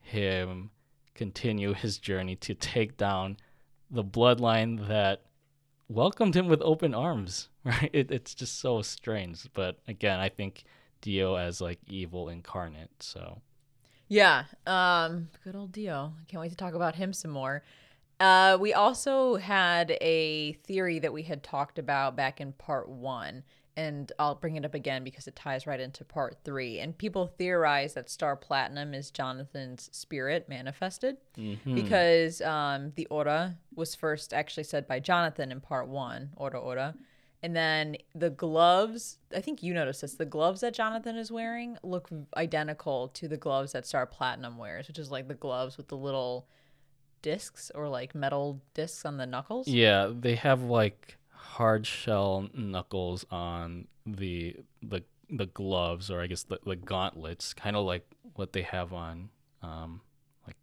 him 0.00 0.70
continue 1.14 1.72
his 1.74 1.98
journey 1.98 2.36
to 2.36 2.54
take 2.54 2.96
down 2.96 3.36
the 3.90 4.04
bloodline 4.04 4.86
that 4.88 5.22
welcomed 5.88 6.36
him 6.36 6.48
with 6.48 6.62
open 6.62 6.94
arms. 6.94 7.48
Right? 7.64 7.90
It, 7.92 8.10
it's 8.10 8.34
just 8.34 8.58
so 8.58 8.82
strange. 8.82 9.46
But 9.54 9.78
again, 9.86 10.18
I 10.18 10.30
think 10.30 10.64
Dio 11.00 11.36
as 11.36 11.60
like 11.60 11.78
evil 11.86 12.28
incarnate. 12.28 12.90
So 12.98 13.40
yeah, 14.08 14.46
um, 14.66 15.28
good 15.44 15.54
old 15.54 15.70
Dio. 15.70 16.12
Can't 16.26 16.40
wait 16.40 16.50
to 16.50 16.56
talk 16.56 16.74
about 16.74 16.96
him 16.96 17.12
some 17.12 17.30
more. 17.30 17.62
Uh, 18.22 18.56
we 18.56 18.72
also 18.72 19.34
had 19.34 19.98
a 20.00 20.52
theory 20.64 21.00
that 21.00 21.12
we 21.12 21.24
had 21.24 21.42
talked 21.42 21.76
about 21.76 22.14
back 22.14 22.40
in 22.40 22.52
part 22.52 22.88
one, 22.88 23.42
and 23.76 24.12
I'll 24.16 24.36
bring 24.36 24.54
it 24.54 24.64
up 24.64 24.74
again 24.74 25.02
because 25.02 25.26
it 25.26 25.34
ties 25.34 25.66
right 25.66 25.80
into 25.80 26.04
part 26.04 26.36
three. 26.44 26.78
And 26.78 26.96
people 26.96 27.26
theorize 27.26 27.94
that 27.94 28.08
Star 28.08 28.36
Platinum 28.36 28.94
is 28.94 29.10
Jonathan's 29.10 29.90
spirit 29.90 30.48
manifested 30.48 31.16
mm-hmm. 31.36 31.74
because 31.74 32.40
um, 32.42 32.92
the 32.94 33.06
Ora 33.06 33.56
was 33.74 33.96
first 33.96 34.32
actually 34.32 34.64
said 34.64 34.86
by 34.86 35.00
Jonathan 35.00 35.50
in 35.50 35.60
part 35.60 35.88
one, 35.88 36.30
Ora 36.36 36.60
Ora. 36.60 36.94
And 37.42 37.56
then 37.56 37.96
the 38.14 38.30
gloves, 38.30 39.18
I 39.34 39.40
think 39.40 39.64
you 39.64 39.74
noticed 39.74 40.02
this, 40.02 40.14
the 40.14 40.24
gloves 40.24 40.60
that 40.60 40.74
Jonathan 40.74 41.16
is 41.16 41.32
wearing 41.32 41.76
look 41.82 42.08
identical 42.36 43.08
to 43.14 43.26
the 43.26 43.36
gloves 43.36 43.72
that 43.72 43.84
Star 43.84 44.06
Platinum 44.06 44.58
wears, 44.58 44.86
which 44.86 45.00
is 45.00 45.10
like 45.10 45.26
the 45.26 45.34
gloves 45.34 45.76
with 45.76 45.88
the 45.88 45.96
little 45.96 46.46
discs 47.22 47.70
or 47.74 47.88
like 47.88 48.14
metal 48.14 48.60
discs 48.74 49.04
on 49.04 49.16
the 49.16 49.26
knuckles. 49.26 49.68
Yeah, 49.68 50.10
they 50.12 50.34
have 50.34 50.62
like 50.62 51.16
hard 51.30 51.86
shell 51.86 52.48
knuckles 52.54 53.24
on 53.30 53.86
the 54.06 54.56
the 54.82 55.02
the 55.30 55.46
gloves 55.46 56.10
or 56.10 56.20
I 56.20 56.26
guess 56.26 56.42
the, 56.42 56.58
the 56.64 56.76
gauntlets, 56.76 57.54
kind 57.54 57.76
of 57.76 57.84
like 57.86 58.06
what 58.34 58.52
they 58.52 58.62
have 58.62 58.92
on 58.92 59.30
um, 59.62 60.00
like 60.46 60.56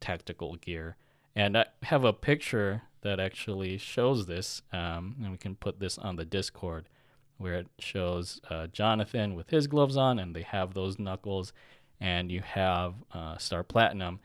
tactical 0.00 0.56
gear. 0.56 0.96
And 1.36 1.58
I 1.58 1.66
have 1.82 2.04
a 2.04 2.12
picture 2.12 2.82
that 3.02 3.20
actually 3.20 3.76
shows 3.76 4.26
this, 4.26 4.62
um, 4.72 5.16
and 5.22 5.32
we 5.32 5.36
can 5.36 5.56
put 5.56 5.80
this 5.80 5.98
on 5.98 6.16
the 6.16 6.24
Discord, 6.24 6.88
where 7.36 7.54
it 7.54 7.66
shows 7.78 8.40
uh, 8.48 8.68
Jonathan 8.68 9.34
with 9.34 9.50
his 9.50 9.66
gloves 9.66 9.96
on, 9.96 10.18
and 10.18 10.34
they 10.34 10.42
have 10.42 10.74
those 10.74 10.98
knuckles, 10.98 11.52
and 12.00 12.30
you 12.30 12.40
have 12.40 12.94
uh, 13.12 13.36
Star 13.36 13.62
Platinum, 13.62 14.20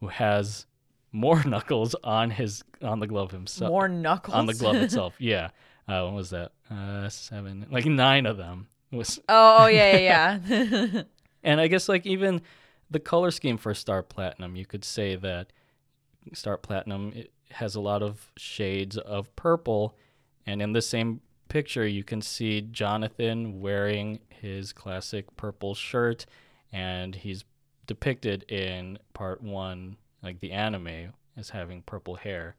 who 0.00 0.08
has 0.08 0.66
more 1.12 1.42
knuckles 1.46 1.94
on 2.04 2.30
his 2.30 2.62
on 2.82 3.00
the 3.00 3.06
glove 3.06 3.30
himself. 3.30 3.70
More 3.70 3.88
knuckles 3.88 4.34
on 4.34 4.46
the 4.46 4.54
glove 4.54 4.76
itself. 4.76 5.14
Yeah. 5.18 5.50
Uh, 5.86 6.02
what 6.04 6.14
was 6.14 6.30
that? 6.30 6.52
Uh, 6.70 7.08
seven, 7.08 7.66
like 7.70 7.86
nine 7.86 8.26
of 8.26 8.36
them 8.36 8.68
was. 8.92 9.18
Oh, 9.28 9.58
oh 9.60 9.66
yeah, 9.66 9.96
yeah, 9.96 10.38
yeah. 10.46 11.02
and 11.42 11.60
I 11.60 11.68
guess 11.68 11.88
like 11.88 12.06
even 12.06 12.42
the 12.90 13.00
color 13.00 13.30
scheme 13.30 13.56
for 13.56 13.72
Star 13.74 14.02
Platinum, 14.02 14.54
you 14.54 14.66
could 14.66 14.84
say 14.84 15.16
that 15.16 15.52
Star 16.34 16.58
Platinum 16.58 17.14
has 17.52 17.74
a 17.74 17.80
lot 17.80 18.02
of 18.02 18.30
shades 18.36 18.98
of 18.98 19.34
purple, 19.34 19.96
and 20.46 20.60
in 20.60 20.72
the 20.72 20.82
same 20.82 21.20
picture 21.48 21.86
you 21.86 22.04
can 22.04 22.20
see 22.20 22.60
Jonathan 22.60 23.60
wearing 23.60 24.20
his 24.28 24.74
classic 24.74 25.34
purple 25.38 25.74
shirt, 25.74 26.26
and 26.70 27.14
he's 27.14 27.44
depicted 27.86 28.44
in 28.50 28.98
part 29.14 29.42
one 29.42 29.96
like 30.22 30.40
the 30.40 30.52
anime, 30.52 31.12
is 31.36 31.50
having 31.50 31.82
purple 31.82 32.16
hair. 32.16 32.56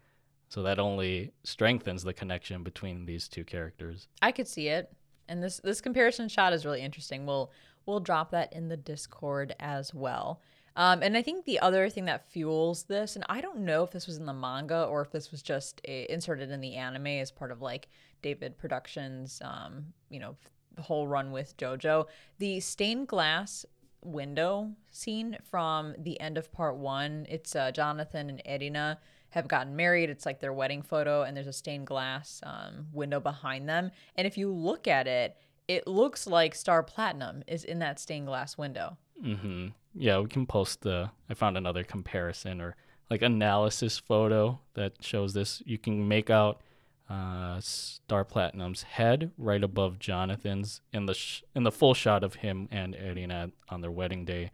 So 0.48 0.64
that 0.64 0.80
only 0.80 1.32
strengthens 1.44 2.04
the 2.04 2.14
connection 2.14 2.64
between 2.64 3.06
these 3.06 3.28
two 3.28 3.44
characters. 3.44 4.08
I 4.22 4.32
could 4.32 4.48
see 4.48 4.68
it. 4.68 4.92
And 5.28 5.44
this 5.44 5.58
this 5.64 5.80
comparison 5.80 6.28
shot 6.28 6.54
is 6.54 6.66
really 6.66 6.82
interesting. 6.82 7.26
We'll 7.26 7.52
we'll 7.86 8.00
drop 8.00 8.32
that 8.32 8.52
in 8.54 8.68
the 8.68 8.78
Discord 8.78 9.56
as 9.60 9.94
well. 9.94 10.42
Um, 10.76 11.04
and 11.04 11.18
I 11.18 11.22
think 11.22 11.46
the 11.46 11.60
other 11.60 11.90
thing 11.90 12.06
that 12.06 12.32
fuels 12.32 12.84
this, 12.84 13.16
and 13.16 13.26
I 13.28 13.42
don't 13.42 13.60
know 13.60 13.84
if 13.84 13.92
this 13.92 14.08
was 14.08 14.18
in 14.18 14.26
the 14.26 14.34
manga 14.34 14.86
or 14.86 15.02
if 15.02 15.12
this 15.12 15.30
was 15.30 15.42
just 15.42 15.82
a, 15.86 16.12
inserted 16.12 16.52
in 16.52 16.62
the 16.62 16.76
anime 16.76 17.08
as 17.08 17.32
part 17.32 17.52
of 17.52 17.62
like 17.62 17.90
David 18.22 18.58
Productions, 18.58 19.42
um, 19.44 19.88
you 20.10 20.20
know, 20.20 20.36
the 20.76 20.82
whole 20.82 21.08
run 21.08 21.32
with 21.32 21.58
JoJo, 21.58 22.06
the 22.38 22.60
stained 22.60 23.08
glass 23.08 23.66
window 24.04 24.72
scene 24.92 25.38
from 25.44 25.96
the 25.98 26.20
end 26.20 26.38
of 26.38 26.52
part 26.52 26.78
one. 26.78 27.26
It's 27.30 27.56
uh, 27.56 27.72
Jonathan 27.72 28.30
and 28.30 28.42
Erina 28.46 28.98
have 29.30 29.48
gotten 29.48 29.76
married. 29.76 30.10
It's 30.10 30.26
like 30.26 30.40
their 30.40 30.54
wedding 30.54 30.82
photo, 30.82 31.24
and 31.24 31.36
there's 31.36 31.48
a 31.48 31.54
stained 31.54 31.88
glass 31.88 32.42
um, 32.44 32.88
window 32.92 33.20
behind 33.20 33.70
them. 33.70 33.92
And 34.16 34.26
if 34.26 34.38
you 34.38 34.52
look 34.52 34.88
at 34.88 35.08
it, 35.08 35.38
it 35.68 35.88
looks 35.88 36.26
like 36.26 36.56
Star 36.56 36.82
Platinum 36.82 37.44
is 37.48 37.64
in 37.64 37.80
that 37.80 38.00
stained 38.00 38.28
glass 38.28 38.58
window. 38.58 38.98
Mm-hmm. 39.24 39.68
Yeah, 39.96 40.20
we 40.20 40.28
can 40.28 40.46
post 40.46 40.82
the. 40.82 41.12
I 41.30 41.34
found 41.34 41.58
another 41.58 41.84
comparison 41.84 42.60
or 42.62 42.76
like 43.10 43.22
analysis 43.22 43.98
photo 43.98 44.60
that 44.74 44.94
shows 45.02 45.34
this. 45.34 45.62
You 45.66 45.78
can 45.78 46.08
make 46.08 46.30
out 46.30 46.62
uh, 47.10 47.60
Star 47.60 48.24
Platinum's 48.24 48.84
head 48.84 49.32
right 49.38 49.64
above 49.64 50.00
Jonathan's 50.00 50.82
in 50.94 51.06
the 51.08 51.14
sh- 51.14 51.44
in 51.56 51.64
the 51.64 51.72
full 51.72 51.94
shot 51.94 52.24
of 52.24 52.36
him 52.36 52.68
and 52.72 52.96
Erina 52.96 53.52
on 53.70 53.82
their 53.82 53.92
wedding 53.92 54.26
day. 54.26 54.52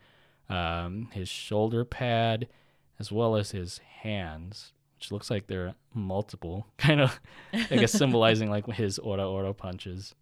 Um, 0.47 1.09
his 1.11 1.27
shoulder 1.27 1.83
pad, 1.83 2.47
as 2.99 3.11
well 3.11 3.35
as 3.35 3.51
his 3.51 3.79
hands, 3.79 4.73
which 4.97 5.11
looks 5.11 5.29
like 5.29 5.47
they're 5.47 5.73
multiple, 5.93 6.67
kind 6.77 7.01
of, 7.01 7.19
I 7.53 7.75
guess, 7.77 7.91
symbolizing 7.91 8.49
like 8.49 8.65
his 8.67 8.99
Ora 8.99 9.29
Ora 9.29 9.53
punches. 9.53 10.15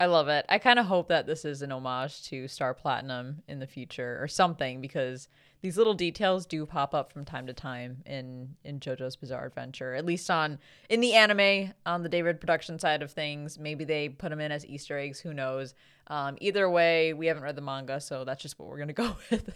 I 0.00 0.06
love 0.06 0.28
it. 0.28 0.46
I 0.48 0.58
kind 0.58 0.78
of 0.78 0.86
hope 0.86 1.08
that 1.08 1.26
this 1.26 1.44
is 1.44 1.62
an 1.62 1.72
homage 1.72 2.22
to 2.24 2.46
Star 2.46 2.72
Platinum 2.72 3.42
in 3.48 3.58
the 3.58 3.66
future 3.66 4.18
or 4.20 4.28
something 4.28 4.80
because 4.80 5.28
these 5.60 5.76
little 5.76 5.94
details 5.94 6.46
do 6.46 6.64
pop 6.66 6.94
up 6.94 7.12
from 7.12 7.24
time 7.24 7.46
to 7.48 7.52
time 7.52 8.02
in 8.06 8.54
in 8.64 8.78
JoJo's 8.78 9.16
Bizarre 9.16 9.46
Adventure. 9.46 9.94
At 9.94 10.06
least 10.06 10.30
on 10.30 10.58
in 10.88 11.00
the 11.00 11.14
anime 11.14 11.72
on 11.84 12.04
the 12.04 12.08
David 12.08 12.38
production 12.40 12.78
side 12.78 13.02
of 13.02 13.10
things, 13.10 13.58
maybe 13.58 13.84
they 13.84 14.08
put 14.08 14.30
them 14.30 14.40
in 14.40 14.52
as 14.52 14.64
Easter 14.64 14.96
eggs. 14.96 15.18
Who 15.20 15.34
knows? 15.34 15.74
Um, 16.06 16.38
either 16.40 16.70
way, 16.70 17.12
we 17.12 17.26
haven't 17.26 17.42
read 17.42 17.56
the 17.56 17.62
manga, 17.62 18.00
so 18.00 18.24
that's 18.24 18.40
just 18.40 18.58
what 18.58 18.68
we're 18.68 18.78
gonna 18.78 18.92
go 18.94 19.16
with. 19.30 19.50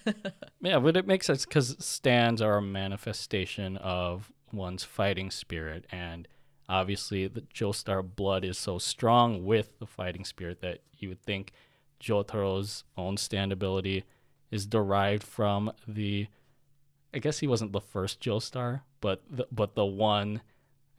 yeah, 0.60 0.80
but 0.80 0.96
it 0.96 1.06
makes 1.06 1.26
sense 1.26 1.46
because 1.46 1.76
stands 1.78 2.42
are 2.42 2.56
a 2.56 2.62
manifestation 2.62 3.76
of 3.76 4.32
one's 4.52 4.82
fighting 4.82 5.30
spirit 5.30 5.86
and 5.92 6.26
obviously 6.72 7.26
the 7.26 7.42
Joestar 7.42 8.02
blood 8.02 8.44
is 8.44 8.56
so 8.56 8.78
strong 8.78 9.44
with 9.44 9.78
the 9.78 9.86
fighting 9.86 10.24
spirit 10.24 10.62
that 10.62 10.78
you 10.96 11.10
would 11.10 11.22
think 11.22 11.52
Jotaro's 12.00 12.84
own 12.96 13.18
stand 13.18 13.52
ability 13.52 14.04
is 14.50 14.66
derived 14.66 15.22
from 15.22 15.70
the 15.86 16.28
I 17.14 17.18
guess 17.18 17.40
he 17.40 17.46
wasn't 17.46 17.72
the 17.72 17.80
first 17.80 18.20
Joestar, 18.20 18.80
but 19.02 19.22
the, 19.30 19.46
but 19.52 19.74
the 19.74 19.84
one 19.84 20.40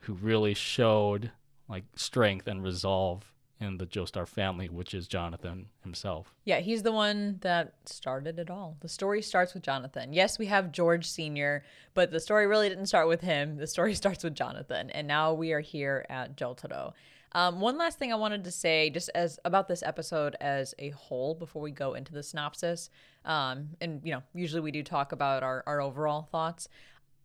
who 0.01 0.13
really 0.13 0.53
showed 0.53 1.31
like 1.67 1.85
strength 1.95 2.47
and 2.47 2.61
resolve 2.61 3.32
in 3.63 3.77
the 3.77 3.85
Joestar 3.87 4.27
family, 4.27 4.67
which 4.67 4.93
is 4.93 5.07
Jonathan 5.07 5.67
himself. 5.81 6.35
Yeah, 6.45 6.59
he's 6.59 6.83
the 6.83 6.91
one 6.91 7.37
that 7.41 7.73
started 7.85 8.37
it 8.37 8.49
all. 8.49 8.77
The 8.81 8.89
story 8.89 9.21
starts 9.21 9.53
with 9.53 9.63
Jonathan. 9.63 10.13
Yes, 10.13 10.37
we 10.37 10.45
have 10.47 10.71
George 10.71 11.07
Sr., 11.07 11.63
but 11.93 12.11
the 12.11 12.19
story 12.19 12.45
really 12.45 12.69
didn't 12.69 12.87
start 12.87 13.07
with 13.07 13.21
him. 13.21 13.57
The 13.57 13.67
story 13.67 13.93
starts 13.95 14.23
with 14.23 14.35
Jonathan, 14.35 14.89
and 14.91 15.07
now 15.07 15.33
we 15.33 15.53
are 15.53 15.61
here 15.61 16.05
at 16.09 16.37
Jotaro. 16.37 16.93
Um, 17.35 17.59
one 17.59 17.77
last 17.77 17.97
thing 17.97 18.13
I 18.13 18.15
wanted 18.15 18.43
to 18.43 18.51
say, 18.51 18.91
just 18.91 19.09
as 19.15 19.39
about 19.43 19.67
this 19.67 19.81
episode 19.81 20.35
as 20.39 20.75
a 20.77 20.89
whole, 20.91 21.33
before 21.33 21.63
we 21.63 21.71
go 21.71 21.95
into 21.95 22.13
the 22.13 22.21
synopsis, 22.21 22.91
um, 23.25 23.69
and 23.81 24.01
you 24.03 24.11
know, 24.11 24.21
usually 24.35 24.61
we 24.61 24.71
do 24.71 24.83
talk 24.83 25.11
about 25.13 25.41
our 25.41 25.63
our 25.65 25.81
overall 25.81 26.27
thoughts. 26.31 26.67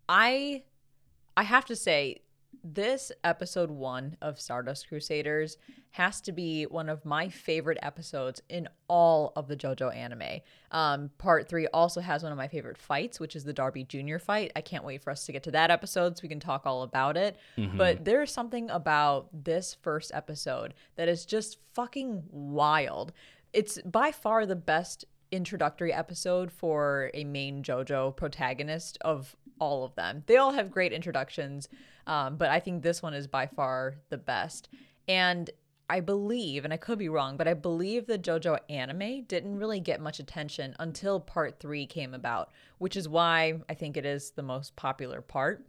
I 0.08 0.62
I 1.36 1.42
have 1.42 1.66
to 1.66 1.76
say 1.76 2.22
this 2.74 3.12
episode 3.24 3.70
one 3.70 4.16
of 4.20 4.40
Stardust 4.40 4.88
Crusaders 4.88 5.56
has 5.90 6.20
to 6.22 6.32
be 6.32 6.64
one 6.64 6.88
of 6.88 7.04
my 7.04 7.28
favorite 7.28 7.78
episodes 7.82 8.42
in 8.48 8.68
all 8.88 9.32
of 9.36 9.48
the 9.48 9.56
JoJo 9.56 9.94
anime. 9.94 10.40
Um, 10.70 11.10
part 11.18 11.48
three 11.48 11.66
also 11.68 12.00
has 12.00 12.22
one 12.22 12.32
of 12.32 12.38
my 12.38 12.48
favorite 12.48 12.76
fights, 12.76 13.18
which 13.18 13.34
is 13.34 13.44
the 13.44 13.52
Darby 13.52 13.84
Jr. 13.84 14.18
fight. 14.18 14.52
I 14.54 14.60
can't 14.60 14.84
wait 14.84 15.02
for 15.02 15.10
us 15.10 15.24
to 15.26 15.32
get 15.32 15.42
to 15.44 15.50
that 15.52 15.70
episode 15.70 16.16
so 16.16 16.22
we 16.22 16.28
can 16.28 16.40
talk 16.40 16.66
all 16.66 16.82
about 16.82 17.16
it. 17.16 17.38
Mm-hmm. 17.56 17.76
But 17.76 18.04
there's 18.04 18.32
something 18.32 18.68
about 18.70 19.28
this 19.32 19.76
first 19.80 20.10
episode 20.14 20.74
that 20.96 21.08
is 21.08 21.24
just 21.24 21.58
fucking 21.74 22.24
wild. 22.30 23.12
It's 23.52 23.80
by 23.82 24.12
far 24.12 24.44
the 24.44 24.56
best 24.56 25.06
introductory 25.30 25.92
episode 25.92 26.50
for 26.50 27.10
a 27.14 27.24
main 27.24 27.62
JoJo 27.62 28.16
protagonist 28.16 28.98
of 29.00 29.36
all 29.58 29.84
of 29.84 29.94
them. 29.94 30.24
They 30.26 30.36
all 30.36 30.52
have 30.52 30.70
great 30.70 30.92
introductions. 30.92 31.68
Um, 32.06 32.36
but 32.36 32.48
I 32.48 32.58
think 32.58 32.82
this 32.82 33.02
one 33.02 33.14
is 33.14 33.26
by 33.26 33.46
far 33.46 33.96
the 34.08 34.16
best. 34.16 34.68
And 35.06 35.50
I 35.90 36.00
believe, 36.00 36.64
and 36.64 36.72
I 36.72 36.76
could 36.76 36.98
be 36.98 37.08
wrong, 37.08 37.36
but 37.36 37.48
I 37.48 37.54
believe 37.54 38.06
the 38.06 38.18
JoJo 38.18 38.58
anime 38.68 39.24
didn't 39.24 39.58
really 39.58 39.80
get 39.80 40.00
much 40.00 40.18
attention 40.18 40.76
until 40.78 41.18
part 41.18 41.60
three 41.60 41.86
came 41.86 42.12
about, 42.12 42.50
which 42.78 42.96
is 42.96 43.08
why 43.08 43.60
I 43.68 43.74
think 43.74 43.96
it 43.96 44.04
is 44.04 44.30
the 44.30 44.42
most 44.42 44.76
popular 44.76 45.22
part. 45.22 45.64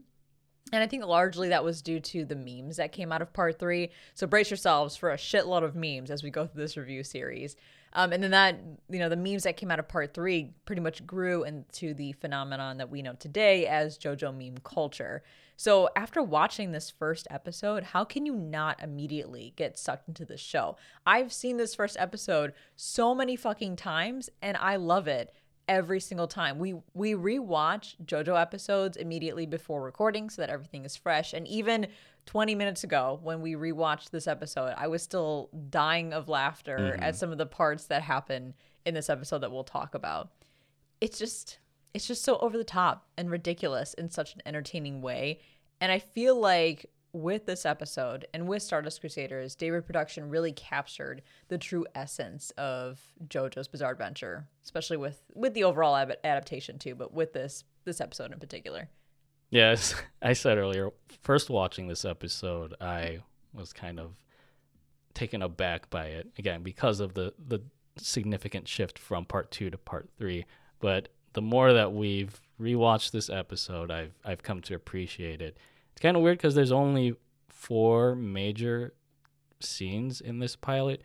And 0.71 0.83
I 0.83 0.87
think 0.87 1.05
largely 1.05 1.49
that 1.49 1.63
was 1.63 1.81
due 1.81 1.99
to 2.01 2.25
the 2.25 2.35
memes 2.35 2.77
that 2.77 2.91
came 2.91 3.11
out 3.11 3.21
of 3.21 3.33
part 3.33 3.57
three. 3.59 3.91
So 4.13 4.27
brace 4.27 4.49
yourselves 4.49 4.95
for 4.95 5.11
a 5.11 5.17
shitload 5.17 5.63
of 5.63 5.75
memes 5.75 6.11
as 6.11 6.21
we 6.21 6.29
go 6.29 6.45
through 6.45 6.61
this 6.61 6.77
review 6.77 7.03
series. 7.03 7.55
Um, 7.93 8.13
and 8.13 8.21
then 8.21 8.31
that, 8.31 8.59
you 8.89 8.99
know, 8.99 9.09
the 9.09 9.17
memes 9.17 9.43
that 9.43 9.57
came 9.57 9.71
out 9.71 9.79
of 9.79 9.87
part 9.87 10.13
three 10.13 10.51
pretty 10.65 10.81
much 10.81 11.05
grew 11.05 11.43
into 11.43 11.93
the 11.93 12.13
phenomenon 12.13 12.77
that 12.77 12.89
we 12.89 13.01
know 13.01 13.13
today 13.13 13.65
as 13.67 13.97
JoJo 13.97 14.35
meme 14.35 14.59
culture. 14.63 15.23
So 15.55 15.89
after 15.95 16.23
watching 16.23 16.71
this 16.71 16.89
first 16.89 17.27
episode, 17.29 17.83
how 17.83 18.05
can 18.05 18.25
you 18.25 18.33
not 18.33 18.81
immediately 18.81 19.53
get 19.57 19.77
sucked 19.77 20.07
into 20.07 20.23
the 20.23 20.37
show? 20.37 20.77
I've 21.05 21.33
seen 21.33 21.57
this 21.57 21.75
first 21.75 21.97
episode 21.99 22.53
so 22.75 23.13
many 23.13 23.35
fucking 23.35 23.75
times 23.75 24.29
and 24.41 24.55
I 24.55 24.77
love 24.77 25.07
it 25.07 25.33
every 25.67 25.99
single 25.99 26.27
time. 26.27 26.57
We 26.59 26.75
we 26.93 27.13
rewatch 27.13 27.95
JoJo 28.03 28.41
episodes 28.41 28.97
immediately 28.97 29.45
before 29.45 29.81
recording 29.81 30.29
so 30.29 30.41
that 30.41 30.49
everything 30.49 30.83
is 30.83 30.95
fresh. 30.95 31.33
And 31.33 31.47
even 31.47 31.87
20 32.29 32.53
minutes 32.53 32.83
ago 32.83 33.19
when 33.23 33.41
we 33.41 33.55
rewatched 33.55 34.11
this 34.11 34.27
episode, 34.27 34.75
I 34.77 34.85
was 34.85 35.01
still 35.01 35.49
dying 35.71 36.13
of 36.13 36.29
laughter 36.29 36.77
mm-hmm. 36.77 37.01
at 37.01 37.15
some 37.15 37.31
of 37.31 37.39
the 37.39 37.47
parts 37.47 37.85
that 37.85 38.03
happen 38.03 38.53
in 38.85 38.93
this 38.93 39.09
episode 39.09 39.39
that 39.39 39.51
we'll 39.51 39.63
talk 39.63 39.95
about. 39.95 40.29
It's 41.01 41.17
just 41.17 41.57
it's 41.95 42.05
just 42.05 42.23
so 42.23 42.37
over 42.37 42.55
the 42.55 42.63
top 42.63 43.07
and 43.17 43.31
ridiculous 43.31 43.95
in 43.95 44.11
such 44.11 44.35
an 44.35 44.43
entertaining 44.45 45.01
way. 45.01 45.39
And 45.81 45.91
I 45.91 45.97
feel 45.97 46.39
like 46.39 46.85
with 47.13 47.47
this 47.47 47.65
episode 47.65 48.27
and 48.31 48.47
with 48.47 48.61
Stardust 48.61 49.01
Crusaders, 49.01 49.55
David 49.55 49.87
Production 49.87 50.29
really 50.29 50.51
captured 50.51 51.23
the 51.47 51.57
true 51.57 51.87
essence 51.95 52.51
of 52.59 53.01
JoJo's 53.27 53.67
Bizarre 53.67 53.93
Adventure, 53.93 54.45
especially 54.63 54.97
with 54.97 55.23
with 55.33 55.55
the 55.55 55.63
overall 55.63 55.95
adaptation 55.95 56.77
too, 56.77 56.93
but 56.93 57.11
with 57.11 57.33
this 57.33 57.63
this 57.85 57.99
episode 57.99 58.31
in 58.31 58.37
particular. 58.37 58.87
Yes, 59.49 59.95
I 60.21 60.33
said 60.33 60.57
earlier, 60.57 60.91
first 61.21 61.49
watching 61.49 61.87
this 61.87 62.05
episode, 62.05 62.75
I 62.79 63.19
was 63.53 63.73
kind 63.73 63.99
of 63.99 64.15
taken 65.13 65.41
aback 65.41 65.89
by 65.89 66.05
it 66.05 66.27
again 66.37 66.61
because 66.61 66.99
of 66.99 67.13
the 67.13 67.33
the 67.47 67.61
significant 67.97 68.67
shift 68.67 68.97
from 68.97 69.25
part 69.25 69.51
2 69.51 69.71
to 69.71 69.77
part 69.77 70.09
3, 70.17 70.45
but 70.79 71.09
the 71.33 71.41
more 71.41 71.73
that 71.73 71.91
we've 71.91 72.39
rewatched 72.61 73.11
this 73.11 73.29
episode, 73.29 73.91
I've 73.91 74.13
I've 74.23 74.43
come 74.43 74.61
to 74.61 74.75
appreciate 74.75 75.41
it. 75.41 75.57
It's 75.91 76.01
kind 76.01 76.15
of 76.15 76.23
weird 76.23 76.39
cuz 76.39 76.55
there's 76.55 76.71
only 76.71 77.15
four 77.49 78.15
major 78.15 78.93
scenes 79.59 80.21
in 80.21 80.39
this 80.39 80.55
pilot, 80.55 81.01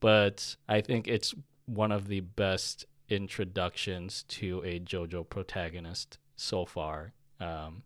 but 0.00 0.56
I 0.68 0.80
think 0.80 1.08
it's 1.08 1.34
one 1.64 1.90
of 1.90 2.06
the 2.08 2.20
best 2.20 2.86
introductions 3.08 4.22
to 4.24 4.62
a 4.64 4.78
JoJo 4.78 5.28
protagonist 5.28 6.18
so 6.36 6.64
far 6.64 7.12
um, 7.40 7.82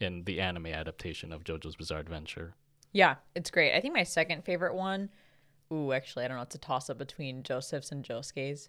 in 0.00 0.24
the 0.24 0.40
anime 0.40 0.66
adaptation 0.66 1.32
of 1.32 1.44
JoJo's 1.44 1.76
Bizarre 1.76 2.00
Adventure. 2.00 2.54
Yeah, 2.92 3.16
it's 3.34 3.50
great. 3.50 3.74
I 3.74 3.80
think 3.80 3.94
my 3.94 4.04
second 4.04 4.44
favorite 4.44 4.74
one, 4.74 5.10
ooh, 5.72 5.92
actually, 5.92 6.24
I 6.24 6.28
don't 6.28 6.36
know, 6.36 6.42
it's 6.42 6.54
a 6.54 6.58
toss 6.58 6.88
up 6.90 6.98
between 6.98 7.42
Joseph's 7.42 7.90
and 7.90 8.04
Josuke's. 8.04 8.68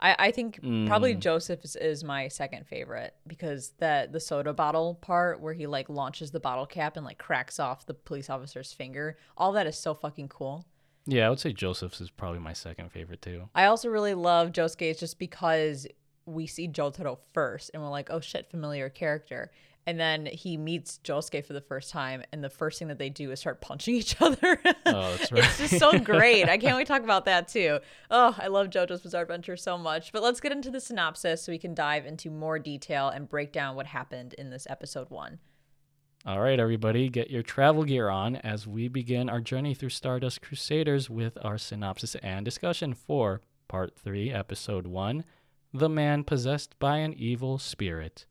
I, 0.00 0.16
I 0.18 0.30
think 0.32 0.60
mm. 0.60 0.86
probably 0.86 1.14
Joseph's 1.14 1.76
is, 1.76 2.02
my 2.02 2.28
second 2.28 2.66
favorite 2.66 3.14
because 3.26 3.72
the 3.78 4.08
the 4.10 4.20
soda 4.20 4.52
bottle 4.52 4.96
part 4.96 5.40
where 5.40 5.54
he 5.54 5.66
like 5.66 5.88
launches 5.88 6.32
the 6.32 6.40
bottle 6.40 6.66
cap 6.66 6.96
and 6.96 7.06
like 7.06 7.18
cracks 7.18 7.60
off 7.60 7.86
the 7.86 7.94
police 7.94 8.28
officer's 8.28 8.72
finger, 8.72 9.16
all 9.36 9.52
that 9.52 9.66
is 9.66 9.78
so 9.78 9.94
fucking 9.94 10.28
cool. 10.28 10.66
Yeah, 11.06 11.26
I 11.26 11.30
would 11.30 11.40
say 11.40 11.52
Joseph's 11.52 12.00
is 12.00 12.10
probably 12.10 12.40
my 12.40 12.54
second 12.54 12.90
favorite 12.90 13.22
too. 13.22 13.48
I 13.54 13.66
also 13.66 13.88
really 13.88 14.14
love 14.14 14.52
Josuke's 14.52 14.98
just 14.98 15.18
because 15.18 15.86
we 16.26 16.46
see 16.46 16.68
Jotaro 16.68 17.18
first 17.32 17.70
and 17.72 17.82
we're 17.82 17.90
like, 17.90 18.08
oh 18.10 18.20
shit, 18.20 18.50
familiar 18.50 18.88
character. 18.88 19.50
And 19.86 20.00
then 20.00 20.26
he 20.26 20.56
meets 20.56 20.98
Josuke 21.04 21.44
for 21.44 21.52
the 21.52 21.60
first 21.60 21.90
time, 21.90 22.22
and 22.32 22.42
the 22.42 22.48
first 22.48 22.78
thing 22.78 22.88
that 22.88 22.98
they 22.98 23.10
do 23.10 23.30
is 23.30 23.40
start 23.40 23.60
punching 23.60 23.94
each 23.96 24.20
other. 24.20 24.58
Oh, 24.86 25.16
that's 25.16 25.30
right. 25.30 25.44
it's 25.44 25.58
just 25.58 25.78
so 25.78 25.98
great. 25.98 26.48
I 26.48 26.56
can't 26.56 26.76
wait 26.76 26.86
to 26.86 26.92
talk 26.92 27.02
about 27.02 27.26
that 27.26 27.48
too. 27.48 27.80
Oh, 28.10 28.34
I 28.38 28.46
love 28.46 28.68
JoJo's 28.68 29.02
Bizarre 29.02 29.22
Adventure 29.22 29.56
so 29.56 29.76
much. 29.76 30.12
But 30.12 30.22
let's 30.22 30.40
get 30.40 30.52
into 30.52 30.70
the 30.70 30.80
synopsis 30.80 31.42
so 31.42 31.52
we 31.52 31.58
can 31.58 31.74
dive 31.74 32.06
into 32.06 32.30
more 32.30 32.58
detail 32.58 33.08
and 33.08 33.28
break 33.28 33.52
down 33.52 33.76
what 33.76 33.86
happened 33.86 34.34
in 34.34 34.50
this 34.50 34.66
episode 34.70 35.10
one. 35.10 35.38
All 36.26 36.40
right, 36.40 36.58
everybody, 36.58 37.10
get 37.10 37.30
your 37.30 37.42
travel 37.42 37.84
gear 37.84 38.08
on 38.08 38.36
as 38.36 38.66
we 38.66 38.88
begin 38.88 39.28
our 39.28 39.42
journey 39.42 39.74
through 39.74 39.90
Stardust 39.90 40.40
Crusaders 40.40 41.10
with 41.10 41.36
our 41.44 41.58
synopsis 41.58 42.14
and 42.16 42.46
discussion 42.46 42.94
for 42.94 43.42
Part 43.68 43.94
3, 43.98 44.32
Episode 44.32 44.86
1 44.86 45.24
The 45.76 45.88
Man 45.88 46.22
Possessed 46.22 46.78
by 46.78 46.98
an 46.98 47.14
Evil 47.14 47.58
Spirit. 47.58 48.26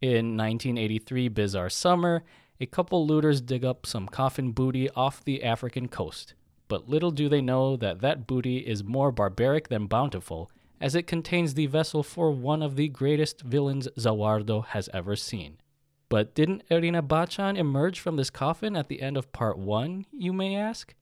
In 0.00 0.38
1983 0.38 1.28
Bizarre 1.28 1.68
Summer, 1.68 2.24
a 2.58 2.64
couple 2.64 3.06
looters 3.06 3.42
dig 3.42 3.62
up 3.62 3.84
some 3.84 4.08
coffin 4.08 4.52
booty 4.52 4.88
off 4.96 5.22
the 5.22 5.44
African 5.44 5.86
coast. 5.86 6.32
But 6.68 6.88
little 6.88 7.10
do 7.10 7.28
they 7.28 7.42
know 7.42 7.76
that 7.76 8.00
that 8.00 8.26
booty 8.26 8.60
is 8.60 8.82
more 8.82 9.12
barbaric 9.12 9.68
than 9.68 9.86
bountiful, 9.86 10.50
as 10.80 10.94
it 10.94 11.06
contains 11.06 11.52
the 11.52 11.66
vessel 11.66 12.02
for 12.02 12.30
one 12.30 12.62
of 12.62 12.76
the 12.76 12.88
greatest 12.88 13.42
villains 13.42 13.86
Zawardo 13.98 14.64
has 14.68 14.88
ever 14.94 15.14
seen. 15.14 15.58
But 16.08 16.34
didn't 16.34 16.66
Erina 16.70 17.06
Bachan 17.06 17.58
emerge 17.58 18.00
from 18.00 18.16
this 18.16 18.30
coffin 18.30 18.76
at 18.76 18.88
the 18.88 19.02
end 19.02 19.18
of 19.18 19.30
part 19.30 19.58
one, 19.58 20.06
you 20.10 20.32
may 20.32 20.56
ask? 20.56 20.94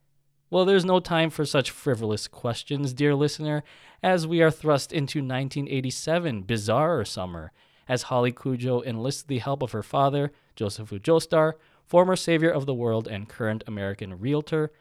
Well, 0.53 0.65
there's 0.65 0.85
no 0.85 0.99
time 0.99 1.31
for 1.31 1.45
such 1.47 1.71
frivolous 1.71 2.27
questions, 2.27 2.93
dear 2.93 3.15
listener, 3.15 3.63
as 4.03 4.27
we 4.27 4.43
are 4.43 4.51
thrust 4.51 4.93
into 4.93 5.21
1987 5.21 6.43
bizarre 6.43 7.05
summer, 7.05 7.53
as 7.89 8.03
Holly 8.03 8.33
Kujo 8.33 8.85
enlists 8.85 9.23
the 9.23 9.39
help 9.39 9.63
of 9.63 9.71
her 9.71 9.85
father, 9.85 10.33
Joseph 10.57 10.91
Joestar, 10.91 11.53
former 11.85 12.17
savior 12.17 12.51
of 12.51 12.67
the 12.67 12.75
world 12.75 13.07
and 13.07 13.29
current 13.29 13.63
American 13.69 14.19
realtor, 14.19 14.73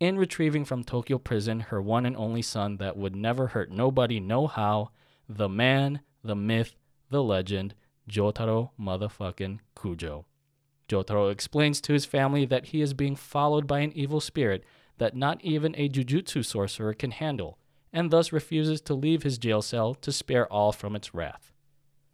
in 0.00 0.16
retrieving 0.16 0.64
from 0.64 0.82
Tokyo 0.82 1.18
prison 1.18 1.60
her 1.60 1.82
one 1.82 2.06
and 2.06 2.16
only 2.16 2.40
son 2.40 2.78
that 2.78 2.96
would 2.96 3.14
never 3.14 3.48
hurt 3.48 3.70
nobody 3.70 4.20
no 4.20 4.46
how, 4.46 4.92
the 5.28 5.48
man, 5.48 6.00
the 6.24 6.36
myth, 6.36 6.74
the 7.10 7.22
legend, 7.22 7.74
Jotaro 8.08 8.70
motherfucking 8.80 9.58
Kujo. 9.76 10.24
Jotaro 10.88 11.30
explains 11.30 11.82
to 11.82 11.92
his 11.92 12.06
family 12.06 12.46
that 12.46 12.66
he 12.66 12.80
is 12.80 12.94
being 12.94 13.14
followed 13.14 13.66
by 13.66 13.80
an 13.80 13.92
evil 13.92 14.20
spirit 14.20 14.64
that 14.98 15.16
not 15.16 15.42
even 15.44 15.74
a 15.76 15.88
jujutsu 15.88 16.44
sorcerer 16.44 16.94
can 16.94 17.10
handle, 17.10 17.58
and 17.92 18.10
thus 18.10 18.32
refuses 18.32 18.80
to 18.82 18.94
leave 18.94 19.22
his 19.22 19.38
jail 19.38 19.62
cell 19.62 19.94
to 19.94 20.12
spare 20.12 20.46
all 20.52 20.72
from 20.72 20.94
its 20.94 21.14
wrath. 21.14 21.52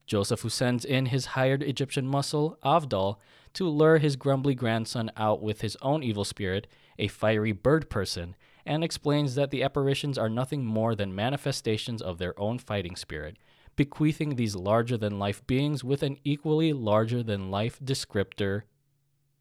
Joseph 0.06 0.42
who 0.42 0.50
sends 0.50 0.84
in 0.84 1.06
his 1.06 1.26
hired 1.26 1.62
Egyptian 1.62 2.06
muscle, 2.06 2.58
Avdol, 2.64 3.16
to 3.54 3.68
lure 3.68 3.98
his 3.98 4.16
grumbly 4.16 4.54
grandson 4.54 5.10
out 5.16 5.42
with 5.42 5.62
his 5.62 5.76
own 5.80 6.02
evil 6.02 6.24
spirit, 6.24 6.66
a 6.98 7.08
fiery 7.08 7.52
bird 7.52 7.88
person, 7.88 8.36
and 8.66 8.84
explains 8.84 9.34
that 9.34 9.50
the 9.50 9.62
apparitions 9.62 10.18
are 10.18 10.28
nothing 10.28 10.64
more 10.64 10.94
than 10.94 11.14
manifestations 11.14 12.02
of 12.02 12.18
their 12.18 12.38
own 12.38 12.58
fighting 12.58 12.96
spirit, 12.96 13.36
bequeathing 13.76 14.36
these 14.36 14.54
larger 14.54 14.96
than 14.96 15.18
life 15.18 15.46
beings 15.46 15.82
with 15.82 16.02
an 16.02 16.18
equally 16.24 16.72
larger 16.72 17.22
than 17.22 17.50
life 17.50 17.78
descriptor 17.82 18.62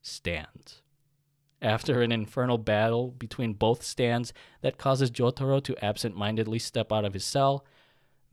stands. 0.01 0.82
After 1.63 2.01
an 2.01 2.11
infernal 2.11 2.57
battle 2.57 3.11
between 3.11 3.53
both 3.53 3.83
stands 3.83 4.33
that 4.59 4.77
causes 4.77 5.09
Jotaro 5.09 5.63
to 5.63 5.83
absent 5.83 6.13
mindedly 6.13 6.59
step 6.59 6.91
out 6.91 7.05
of 7.05 7.13
his 7.13 7.23
cell, 7.23 7.65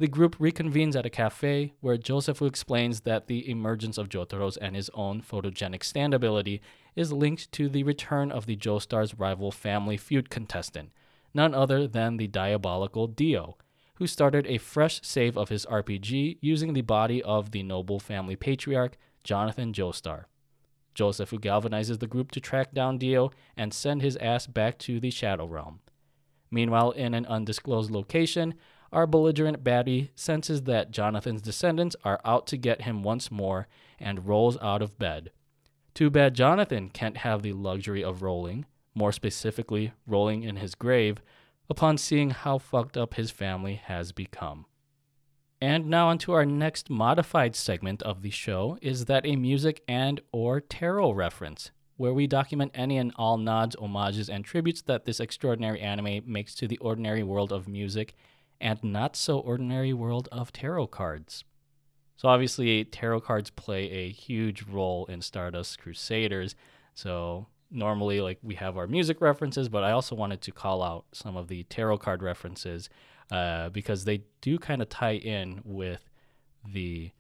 the 0.01 0.09
group 0.09 0.37
reconvenes 0.39 0.97
at 0.97 1.07
a 1.07 1.11
cafe 1.11 1.73
where 1.81 1.97
Joseph 1.97 2.43
explains 2.43 3.03
that 3.03 3.29
the 3.29 3.49
emergence 3.49 3.99
of 3.99 4.09
Jotaro's 4.09 4.57
and 4.57 4.75
his 4.75 4.91
own 4.95 5.23
photogenic 5.23 5.85
stand 5.85 6.13
ability 6.13 6.61
is 6.97 7.13
linked 7.13 7.53
to 7.53 7.69
the 7.69 7.85
return 7.85 8.33
of 8.33 8.47
the 8.47 8.57
Joestar's 8.57 9.15
rival 9.15 9.53
family 9.53 9.97
feud 9.97 10.29
contestant, 10.29 10.91
none 11.33 11.55
other 11.55 11.87
than 11.87 12.17
the 12.17 12.27
diabolical 12.27 13.07
Dio, 13.07 13.57
who 13.95 14.09
started 14.09 14.45
a 14.49 14.59
fresh 14.59 15.03
save 15.05 15.37
of 15.37 15.51
his 15.51 15.67
RPG 15.67 16.39
using 16.41 16.73
the 16.73 16.81
body 16.81 17.23
of 17.23 17.53
the 17.53 17.63
noble 17.63 18.01
family 18.01 18.35
patriarch, 18.35 18.97
Jonathan 19.23 19.73
Joestar. 19.73 20.25
Joseph 21.01 21.31
who 21.31 21.39
galvanizes 21.39 21.99
the 21.99 22.07
group 22.07 22.31
to 22.33 22.41
track 22.41 22.75
down 22.75 22.99
Dio 22.99 23.31
and 23.57 23.73
send 23.73 24.03
his 24.03 24.19
ass 24.19 24.47
back 24.47 24.77
to 24.81 25.01
the 25.01 25.09
Shadow 25.09 25.47
Realm. 25.47 25.81
Meanwhile, 26.51 26.91
in 26.91 27.15
an 27.15 27.25
undisclosed 27.25 27.91
location, 27.91 28.53
our 28.93 29.07
belligerent 29.07 29.65
baddie 29.65 30.11
senses 30.15 30.65
that 30.65 30.91
Jonathan's 30.91 31.41
descendants 31.41 31.97
are 32.05 32.21
out 32.23 32.47
to 32.49 32.59
get 32.59 32.83
him 32.83 33.03
once 33.03 33.31
more 33.31 33.67
and 33.99 34.27
rolls 34.27 34.59
out 34.61 34.83
of 34.83 34.99
bed. 34.99 35.31
Too 35.95 36.11
bad 36.11 36.35
Jonathan 36.35 36.91
can't 36.91 37.17
have 37.17 37.41
the 37.41 37.55
luxury 37.55 38.05
of 38.05 38.21
rolling, 38.21 38.67
more 38.95 39.11
specifically, 39.11 39.95
rolling 40.07 40.43
in 40.43 40.57
his 40.57 40.75
grave, 40.75 41.23
upon 41.71 41.97
seeing 41.97 42.29
how 42.29 42.59
fucked 42.59 42.99
up 42.99 43.15
his 43.15 43.31
family 43.31 43.77
has 43.77 44.13
become. 44.13 44.67
And 45.61 45.89
now 45.89 46.09
onto 46.09 46.33
our 46.33 46.47
next 46.47 46.89
modified 46.89 47.55
segment 47.55 48.03
of 48.03 48.23
the 48.23 48.31
show 48.31 48.79
is 48.81 49.05
that 49.05 49.27
a 49.27 49.37
music 49.37 49.83
and 49.87 50.21
or 50.33 50.59
tarot 50.61 51.13
reference, 51.13 51.71
where 51.99 52.15
we 52.15 52.27
document 52.27 52.73
any 52.75 52.97
and 52.97 53.13
all 53.17 53.37
nods, 53.37 53.77
homages, 53.79 54.31
and 54.31 54.43
tributes 54.43 54.81
that 54.83 55.05
this 55.05 55.21
extraordinary 55.21 55.81
anime 55.81 56.23
makes 56.25 56.55
to 56.55 56.67
the 56.67 56.79
ordinary 56.79 57.23
world 57.23 57.53
of 57.53 57.69
music 57.69 58.15
and 58.59 58.83
not 58.83 59.17
so 59.17 59.39
ordinary 59.39 59.93
world 59.93 60.29
of 60.33 60.51
tarot 60.51 60.87
cards. 60.87 61.45
So 62.17 62.29
obviously 62.29 62.85
tarot 62.85 63.21
cards 63.21 63.51
play 63.51 63.91
a 63.91 64.11
huge 64.11 64.63
role 64.63 65.05
in 65.07 65.21
Stardust 65.21 65.79
Crusaders. 65.79 66.55
So 66.95 67.49
normally 67.71 68.23
like 68.23 68.39
we 68.43 68.55
have 68.55 68.79
our 68.79 68.87
music 68.87 69.21
references, 69.21 69.69
but 69.69 69.85
I 69.85 69.93
also 69.93 70.15
wanted 70.17 70.41
to 70.43 70.53
call 70.53 70.83
out 70.83 71.05
some 71.13 71.37
of 71.37 71.49
the 71.49 71.65
tarot 71.65 71.99
card 71.99 72.23
references 72.23 72.89
uh, 73.31 73.69
because 73.71 74.05
they 74.05 74.23
do 74.41 74.59
kind 74.59 74.83
of 74.83 74.89
tie 74.89 75.15
in 75.17 75.61
with 75.65 76.09
the 76.67 77.11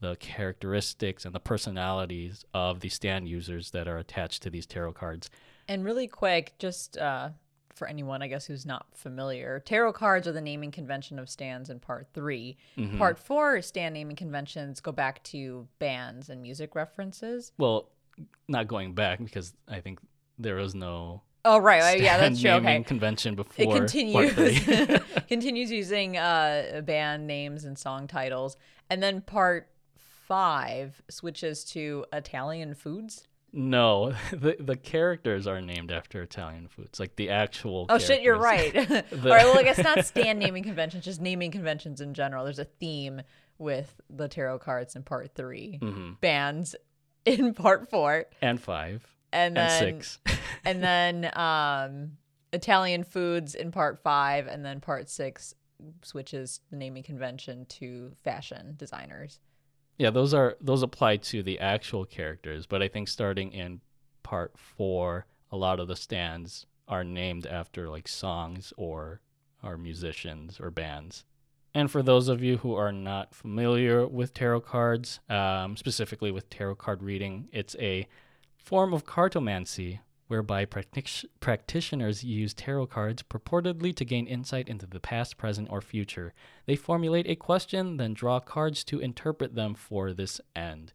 the 0.00 0.16
characteristics 0.16 1.26
and 1.26 1.34
the 1.34 1.40
personalities 1.40 2.44
of 2.54 2.80
the 2.80 2.88
stand 2.88 3.28
users 3.28 3.70
that 3.72 3.86
are 3.86 3.98
attached 3.98 4.42
to 4.42 4.48
these 4.48 4.64
tarot 4.64 4.94
cards. 4.94 5.28
And 5.68 5.84
really 5.84 6.06
quick, 6.06 6.54
just 6.58 6.96
uh, 6.96 7.28
for 7.74 7.86
anyone, 7.86 8.22
I 8.22 8.28
guess, 8.28 8.46
who's 8.46 8.64
not 8.64 8.86
familiar, 8.94 9.60
tarot 9.60 9.92
cards 9.92 10.26
are 10.26 10.32
the 10.32 10.40
naming 10.40 10.70
convention 10.70 11.18
of 11.18 11.28
stands 11.28 11.68
in 11.68 11.80
part 11.80 12.08
3 12.14 12.56
Mm-hmm. 12.78 12.98
Part 12.98 13.18
four, 13.18 13.60
stand 13.60 13.94
naming 13.94 14.16
conventions 14.16 14.80
go 14.80 14.90
back 14.90 15.22
to 15.24 15.68
bands 15.78 16.30
and 16.30 16.40
music 16.40 16.74
references. 16.74 17.52
Well, 17.58 17.90
not 18.48 18.68
going 18.68 18.94
back 18.94 19.22
because 19.22 19.54
I 19.68 19.80
think 19.80 20.00
there 20.38 20.58
is 20.58 20.74
no 20.74 21.22
Oh, 21.44 21.58
right. 21.58 21.80
right, 21.80 22.00
yeah, 22.00 22.18
that's 22.18 22.40
true. 22.40 22.50
Okay. 22.50 22.82
convention 22.82 23.34
before 23.34 23.64
It 23.64 23.70
continues 23.76 25.00
continues 25.28 25.70
using 25.70 26.16
uh, 26.18 26.82
band 26.84 27.26
names 27.26 27.64
and 27.64 27.78
song 27.78 28.06
titles, 28.06 28.56
and 28.90 29.02
then 29.02 29.20
part 29.22 29.68
five 29.96 31.00
switches 31.08 31.64
to 31.64 32.04
Italian 32.12 32.74
foods. 32.74 33.26
no, 33.52 34.12
the 34.32 34.56
the 34.60 34.76
characters 34.76 35.46
are 35.46 35.60
named 35.60 35.90
after 35.90 36.22
Italian 36.22 36.68
foods, 36.68 37.00
like 37.00 37.16
the 37.16 37.30
actual. 37.30 37.86
Oh 37.88 37.98
shit, 37.98 38.22
you're 38.22 38.38
right. 38.38 38.72
The- 38.72 39.04
All 39.24 39.30
right, 39.30 39.44
well, 39.46 39.58
I 39.58 39.62
guess 39.64 39.78
not 39.78 40.04
stand 40.04 40.38
naming 40.38 40.62
conventions, 40.62 41.04
just 41.04 41.20
naming 41.20 41.50
conventions 41.50 42.00
in 42.00 42.14
general. 42.14 42.44
There's 42.44 42.58
a 42.60 42.64
theme 42.64 43.22
with 43.58 44.00
the 44.08 44.28
tarot 44.28 44.58
cards 44.60 44.94
in 44.96 45.02
part 45.02 45.34
3 45.34 45.78
Mhm. 45.82 46.20
bands 46.20 46.74
in 47.26 47.52
part 47.52 47.90
four, 47.90 48.24
And 48.40 48.58
five 48.60 49.06
and 49.32 49.56
and 49.56 49.56
then 49.56 49.78
six. 49.78 50.18
and 50.64 50.82
then 50.82 51.30
um, 51.34 52.12
Italian 52.52 53.04
foods 53.04 53.54
in 53.54 53.70
part 53.70 54.02
five, 54.02 54.46
and 54.46 54.64
then 54.64 54.80
part 54.80 55.08
six 55.08 55.54
switches 56.02 56.60
the 56.70 56.76
naming 56.76 57.02
convention 57.02 57.64
to 57.66 58.12
fashion 58.22 58.74
designers. 58.76 59.40
Yeah, 59.98 60.10
those 60.10 60.32
are 60.32 60.56
those 60.60 60.82
apply 60.82 61.18
to 61.18 61.42
the 61.42 61.58
actual 61.58 62.04
characters, 62.04 62.66
but 62.66 62.82
I 62.82 62.88
think 62.88 63.08
starting 63.08 63.52
in 63.52 63.80
part 64.22 64.56
four, 64.56 65.26
a 65.50 65.56
lot 65.56 65.80
of 65.80 65.88
the 65.88 65.96
stands 65.96 66.66
are 66.88 67.04
named 67.04 67.46
after 67.46 67.88
like 67.88 68.08
songs 68.08 68.72
or 68.76 69.20
or 69.62 69.76
musicians 69.76 70.58
or 70.58 70.70
bands. 70.70 71.24
And 71.72 71.90
for 71.90 72.02
those 72.02 72.28
of 72.28 72.42
you 72.42 72.58
who 72.58 72.74
are 72.74 72.90
not 72.90 73.34
familiar 73.34 74.06
with 74.06 74.34
tarot 74.34 74.62
cards, 74.62 75.20
um, 75.28 75.76
specifically 75.76 76.32
with 76.32 76.50
tarot 76.50 76.76
card 76.76 77.02
reading, 77.02 77.48
it's 77.52 77.76
a 77.78 78.08
form 78.62 78.92
of 78.92 79.04
cartomancy 79.04 80.00
whereby 80.30 80.64
practic- 80.64 81.24
practitioners 81.40 82.22
use 82.22 82.54
tarot 82.54 82.86
cards 82.86 83.20
purportedly 83.24 83.92
to 83.92 84.04
gain 84.04 84.28
insight 84.28 84.68
into 84.68 84.86
the 84.86 85.00
past, 85.00 85.36
present, 85.36 85.68
or 85.68 85.80
future. 85.80 86.32
They 86.66 86.76
formulate 86.76 87.28
a 87.28 87.34
question, 87.34 87.96
then 87.96 88.14
draw 88.14 88.38
cards 88.38 88.84
to 88.84 89.00
interpret 89.00 89.56
them 89.56 89.74
for 89.74 90.12
this 90.12 90.40
end. 90.54 90.92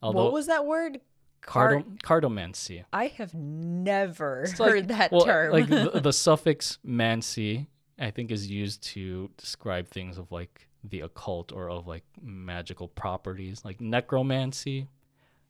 what 0.00 0.30
was 0.30 0.46
that 0.46 0.66
word? 0.66 1.00
Cart- 1.40 1.86
cardo- 2.04 2.28
cartomancy? 2.28 2.84
I 2.92 3.06
have 3.06 3.32
never 3.32 4.46
heard 4.58 4.88
that 4.88 5.10
well, 5.10 5.24
term. 5.24 5.52
like 5.52 5.68
the, 5.68 6.00
the 6.02 6.12
suffix 6.12 6.78
mancy, 6.84 7.68
I 7.98 8.10
think, 8.10 8.30
is 8.30 8.50
used 8.50 8.82
to 8.88 9.30
describe 9.38 9.88
things 9.88 10.18
of 10.18 10.30
like 10.30 10.68
the 10.84 11.00
occult 11.00 11.50
or 11.50 11.70
of 11.70 11.86
like 11.86 12.04
magical 12.20 12.88
properties, 12.88 13.64
like 13.64 13.80
necromancy. 13.80 14.88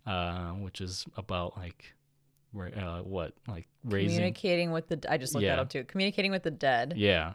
Uh, 0.07 0.51
which 0.53 0.81
is 0.81 1.05
about 1.17 1.57
like, 1.57 1.95
uh, 2.77 3.01
what 3.03 3.35
like 3.49 3.67
raising. 3.85 4.17
Communicating 4.17 4.71
with 4.73 4.89
the 4.89 5.01
I 5.11 5.17
just 5.19 5.35
looked 5.35 5.45
Yeah. 5.45 5.57
that 5.57 5.63
up 5.63 5.69
too. 5.69 5.85
Communicating 5.85 6.31
with 6.31 6.43
the 6.43 6.51
dead. 6.51 6.95
Yeah. 6.97 7.35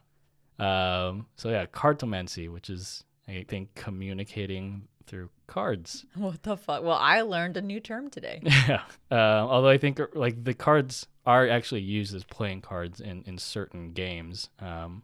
Um, 0.59 1.25
so 1.35 1.49
yeah, 1.49 1.65
cartomancy, 1.65 2.51
which 2.51 2.69
is 2.69 3.03
I 3.27 3.45
think 3.47 3.73
communicating 3.75 4.87
through 5.07 5.29
cards. 5.47 6.05
What 6.15 6.43
the 6.43 6.55
fuck? 6.57 6.83
Well, 6.83 6.97
I 6.99 7.21
learned 7.21 7.57
a 7.57 7.61
new 7.61 7.79
term 7.79 8.09
today. 8.09 8.41
Yeah. 8.67 8.83
Uh, 9.11 9.15
although 9.47 9.69
I 9.69 9.77
think 9.77 9.99
like 10.13 10.43
the 10.43 10.53
cards 10.53 11.07
are 11.25 11.47
actually 11.47 11.81
used 11.81 12.15
as 12.15 12.23
playing 12.23 12.61
cards 12.61 12.99
in 13.01 13.23
in 13.25 13.37
certain 13.37 13.91
games. 13.93 14.49
Um, 14.59 15.03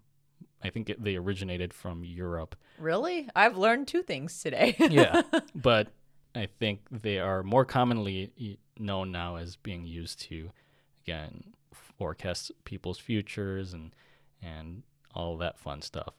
I 0.63 0.71
think 0.71 0.89
it, 0.89 1.03
they 1.03 1.15
originated 1.15 1.71
from 1.73 2.03
Europe. 2.03 2.55
really? 2.79 3.29
I've 3.35 3.57
learned 3.57 3.87
two 3.87 4.01
things 4.01 4.41
today. 4.41 4.75
Yeah. 4.79 5.21
but 5.55 5.89
I 6.37 6.47
think 6.59 6.81
they 6.91 7.19
are 7.19 7.43
more 7.43 7.65
commonly 7.65 8.59
known 8.77 9.11
now 9.11 9.35
as 9.35 9.55
being 9.55 9.85
used 9.85 10.21
to, 10.23 10.51
again, 11.03 11.53
forecast 11.97 12.51
people's 12.63 12.99
futures 12.99 13.73
and 13.73 13.93
and 14.41 14.83
all 15.15 15.37
that 15.37 15.57
fun 15.57 15.81
stuff. 15.81 16.13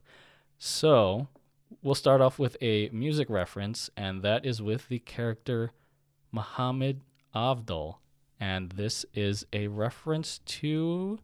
So 0.59 1.29
we'll 1.83 1.95
start 1.95 2.21
off 2.21 2.39
with 2.39 2.57
a 2.61 2.89
music 2.91 3.31
reference, 3.31 3.91
and 3.97 4.23
that 4.23 4.45
is 4.45 4.61
with 4.61 4.89
the 4.89 4.99
character 4.99 5.71
Muhammad 6.33 7.01
Avdol, 7.35 7.97
and 8.41 8.71
this 8.73 9.07
is 9.15 9.47
a 9.53 9.69
reference 9.69 10.39
to 10.47 11.21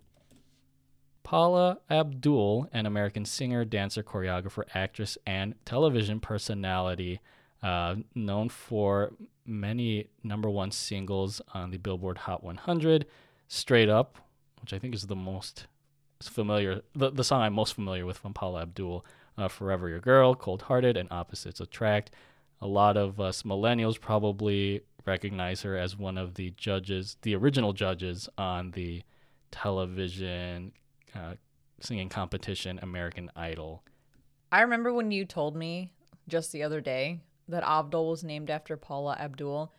Paula 1.25 1.79
Abdul, 1.91 2.69
an 2.73 2.87
American 2.87 3.25
singer, 3.25 3.65
dancer, 3.65 4.03
choreographer, 4.03 4.65
actress, 4.75 5.19
and 5.27 5.55
television 5.65 6.21
personality, 6.21 7.21
uh, 7.65 7.97
known 8.15 8.51
for 8.51 9.13
many 9.47 10.09
number 10.23 10.51
one 10.51 10.71
singles 10.71 11.41
on 11.55 11.71
the 11.71 11.79
Billboard 11.79 12.19
Hot 12.19 12.45
100, 12.45 13.07
Straight 13.49 13.89
Up, 13.89 14.19
which 14.61 14.75
I 14.75 14.79
think 14.79 14.95
is 14.95 15.07
the 15.07 15.17
most 15.17 15.67
familiar, 16.23 16.83
the, 16.95 17.11
the 17.11 17.25
song 17.25 17.41
I'm 17.41 17.55
most 17.55 17.75
familiar 17.75 18.05
with 18.05 18.19
from 18.19 18.35
Paula 18.35 18.63
Abdul, 18.63 19.07
uh, 19.39 19.49
Forever 19.49 19.89
Your 19.89 19.99
Girl, 19.99 20.35
Cold 20.35 20.63
Hearted, 20.63 20.99
and 20.99 21.09
Opposites 21.11 21.59
Attract. 21.59 22.11
A 22.61 22.67
lot 22.67 22.99
of 22.99 23.19
us 23.19 23.45
millennials 23.45 23.99
probably 23.99 24.83
recognize 25.07 25.63
her 25.63 25.77
as 25.77 25.97
one 25.97 26.19
of 26.19 26.35
the 26.35 26.51
judges, 26.59 27.17
the 27.23 27.35
original 27.35 27.73
judges 27.73 28.29
on 28.37 28.73
the 28.73 29.03
television 29.51 30.73
uh, 31.15 31.35
singing 31.81 32.11
competition 32.11 32.79
American 32.83 33.31
Idol. 33.35 33.83
I 34.53 34.61
remember 34.61 34.93
when 34.93 35.11
you 35.11 35.25
told 35.25 35.57
me 35.57 35.93
just 36.29 36.53
the 36.53 36.63
other 36.63 36.83
day 36.83 37.21
that 37.49 37.63
Abdul 37.63 38.11
was 38.11 38.25
named 38.25 38.51
after 38.51 38.77
Paula 38.77 39.17
Abdul. 39.19 39.73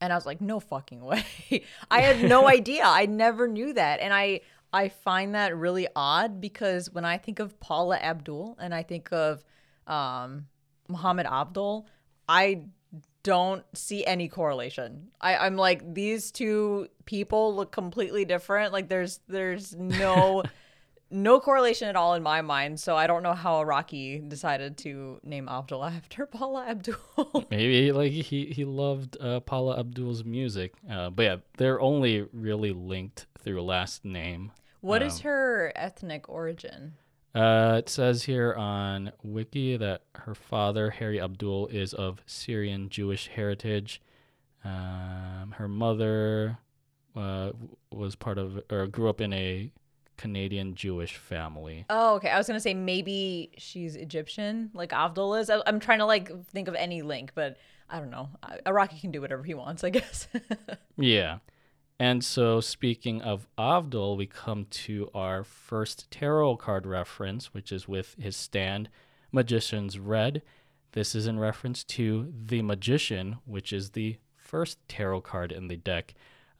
And 0.00 0.12
I 0.12 0.16
was 0.16 0.26
like, 0.26 0.40
no 0.40 0.60
fucking 0.60 1.00
way. 1.00 1.24
I 1.90 2.00
had 2.00 2.22
no 2.28 2.48
idea. 2.48 2.82
I 2.84 3.06
never 3.06 3.48
knew 3.48 3.72
that. 3.72 4.00
And 4.00 4.12
I 4.12 4.40
I 4.72 4.88
find 4.88 5.36
that 5.36 5.56
really 5.56 5.86
odd 5.94 6.40
because 6.40 6.90
when 6.90 7.04
I 7.04 7.16
think 7.16 7.38
of 7.38 7.60
Paula 7.60 7.96
Abdul 7.96 8.56
and 8.60 8.74
I 8.74 8.82
think 8.82 9.12
of 9.12 9.44
um, 9.86 10.46
Muhammad 10.88 11.26
Abdul, 11.26 11.86
I 12.28 12.64
don't 13.22 13.64
see 13.72 14.04
any 14.04 14.28
correlation. 14.28 15.10
I, 15.20 15.36
I'm 15.36 15.56
like, 15.56 15.94
these 15.94 16.32
two 16.32 16.88
people 17.04 17.54
look 17.54 17.70
completely 17.70 18.24
different. 18.24 18.72
Like 18.72 18.88
there's 18.88 19.20
there's 19.28 19.76
no 19.76 20.42
no 21.14 21.38
correlation 21.40 21.88
at 21.88 21.96
all 21.96 22.14
in 22.14 22.22
my 22.22 22.42
mind. 22.42 22.80
So 22.80 22.96
I 22.96 23.06
don't 23.06 23.22
know 23.22 23.32
how 23.32 23.62
Araki 23.62 24.28
decided 24.28 24.76
to 24.78 25.20
name 25.22 25.48
Abdul 25.48 25.84
after 25.84 26.26
Paula 26.26 26.66
Abdul. 26.66 27.46
Maybe 27.50 27.92
like 27.92 28.12
he 28.12 28.46
he 28.46 28.64
loved 28.64 29.16
uh, 29.20 29.40
Paula 29.40 29.78
Abdul's 29.78 30.24
music, 30.24 30.74
uh, 30.90 31.10
but 31.10 31.22
yeah, 31.22 31.36
they're 31.56 31.80
only 31.80 32.26
really 32.32 32.72
linked 32.72 33.26
through 33.38 33.62
last 33.62 34.04
name. 34.04 34.50
What 34.80 35.02
is 35.02 35.20
Um, 35.20 35.22
her 35.22 35.72
ethnic 35.76 36.28
origin? 36.28 36.94
Uh, 37.34 37.76
it 37.78 37.88
says 37.88 38.24
here 38.24 38.54
on 38.54 39.10
Wiki 39.22 39.76
that 39.76 40.02
her 40.14 40.34
father, 40.34 40.90
Harry 40.90 41.20
Abdul, 41.20 41.68
is 41.68 41.92
of 41.92 42.22
Syrian 42.26 42.90
Jewish 42.90 43.28
heritage. 43.28 44.00
Um, 44.62 45.54
her 45.56 45.66
mother 45.68 46.58
uh, 47.16 47.50
was 47.90 48.14
part 48.14 48.38
of 48.38 48.62
or 48.70 48.86
grew 48.86 49.08
up 49.08 49.20
in 49.20 49.32
a 49.32 49.70
Canadian 50.16 50.74
Jewish 50.74 51.16
family. 51.16 51.84
Oh, 51.90 52.14
okay. 52.16 52.30
I 52.30 52.38
was 52.38 52.46
gonna 52.46 52.60
say 52.60 52.74
maybe 52.74 53.50
she's 53.58 53.96
Egyptian, 53.96 54.70
like 54.74 54.92
Abdul 54.92 55.34
is. 55.36 55.50
I- 55.50 55.62
I'm 55.66 55.80
trying 55.80 55.98
to 55.98 56.06
like 56.06 56.30
think 56.48 56.68
of 56.68 56.74
any 56.74 57.02
link, 57.02 57.32
but 57.34 57.56
I 57.90 57.98
don't 57.98 58.10
know. 58.10 58.28
Araki 58.66 59.00
can 59.00 59.10
do 59.10 59.20
whatever 59.20 59.42
he 59.42 59.54
wants, 59.54 59.84
I 59.84 59.90
guess. 59.98 60.28
Yeah. 60.96 61.38
And 62.00 62.24
so, 62.24 62.60
speaking 62.60 63.22
of 63.22 63.46
Avdol, 63.56 64.16
we 64.16 64.26
come 64.26 64.66
to 64.68 65.10
our 65.14 65.44
first 65.44 66.10
tarot 66.10 66.56
card 66.56 66.86
reference, 66.86 67.54
which 67.54 67.70
is 67.70 67.86
with 67.86 68.16
his 68.18 68.36
stand, 68.36 68.88
Magician's 69.30 69.98
Red. 69.98 70.42
This 70.92 71.14
is 71.14 71.26
in 71.28 71.38
reference 71.38 71.84
to 71.84 72.32
the 72.46 72.62
Magician, 72.62 73.36
which 73.44 73.72
is 73.72 73.90
the 73.90 74.16
first 74.36 74.78
tarot 74.88 75.20
card 75.20 75.52
in 75.52 75.68
the 75.68 75.76
deck. 75.76 76.14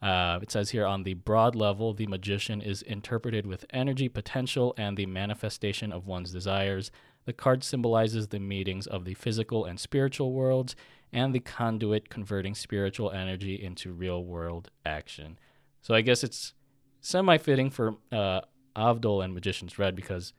Uh, 0.05 0.39
it 0.43 0.51
says 0.51 0.69
here 0.69 0.85
on 0.85 1.03
the 1.03 1.15
broad 1.15 1.55
level, 1.57 1.95
the 1.95 2.07
magician 2.07 2.61
is 2.61 2.83
interpreted 2.83 3.47
with 3.47 3.65
energy, 3.71 4.07
potential, 4.07 4.75
and 4.77 4.99
the 4.99 5.07
manifestation 5.07 5.91
of 5.91 6.07
one's 6.07 6.31
desires. 6.31 6.91
The 7.25 7.33
card 7.33 7.65
symbolizes 7.65 8.29
the 8.29 8.39
meetings 8.39 8.87
of 8.87 9.07
the 9.07 9.15
physical 9.15 9.65
and 9.65 9.81
spiritual 9.81 10.35
worlds 10.35 10.77
and 11.11 11.35
the 11.35 11.41
conduit 11.41 12.11
converting 12.11 12.55
spiritual 12.55 13.13
energy 13.13 13.55
into 13.55 13.95
real 13.95 14.23
world 14.23 14.71
action. 14.85 15.39
So 15.81 15.95
I 15.95 16.03
guess 16.03 16.23
it's 16.23 16.53
semi 17.01 17.39
fitting 17.39 17.71
for 17.71 17.97
uh, 18.13 18.43
Avdol 18.77 19.25
and 19.25 19.33
Magician's 19.33 19.79
Red 19.79 19.97
because 19.97 20.35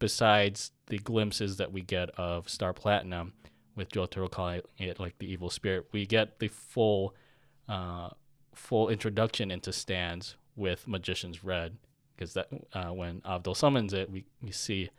besides 0.00 0.72
the 0.88 0.98
glimpses 0.98 1.56
that 1.56 1.72
we 1.72 1.80
get 1.80 2.10
of 2.18 2.50
Star 2.50 2.74
Platinum, 2.74 3.32
with 3.74 3.88
Jotaro 3.90 4.30
calling 4.30 4.60
it 4.76 5.00
like 5.00 5.16
the 5.18 5.32
evil 5.32 5.48
spirit, 5.48 5.86
we 5.92 6.04
get 6.04 6.40
the 6.40 6.48
full 6.48 7.14
uh, 7.70 8.10
full 8.58 8.88
introduction 8.88 9.50
into 9.50 9.72
stands 9.72 10.36
with 10.56 10.88
Magician's 10.88 11.44
Red 11.44 11.76
because 12.14 12.34
that 12.34 12.48
uh, 12.72 12.92
when 12.92 13.20
Avdol 13.20 13.56
summons 13.56 13.92
it, 13.92 14.10
we, 14.10 14.24
we 14.42 14.50
see. 14.50 14.90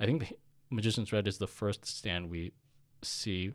I 0.00 0.06
think 0.06 0.20
the 0.20 0.36
Magician's 0.70 1.12
Red 1.12 1.28
is 1.28 1.38
the 1.38 1.46
first 1.46 1.84
stand 1.84 2.30
we 2.30 2.52
see 3.02 3.52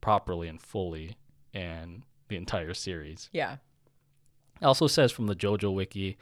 properly 0.00 0.48
and 0.48 0.60
fully 0.60 1.16
in 1.52 2.02
the 2.28 2.36
entire 2.36 2.74
series. 2.74 3.30
yeah. 3.32 3.56
It 4.60 4.64
also 4.64 4.86
says 4.86 5.10
from 5.10 5.26
the 5.26 5.34
JoJo 5.34 5.74
Wiki 5.74 6.16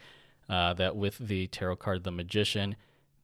uh, 0.49 0.73
that 0.73 0.95
with 0.95 1.17
the 1.17 1.47
tarot 1.47 1.77
card, 1.77 2.03
the 2.03 2.11
Magician, 2.11 2.75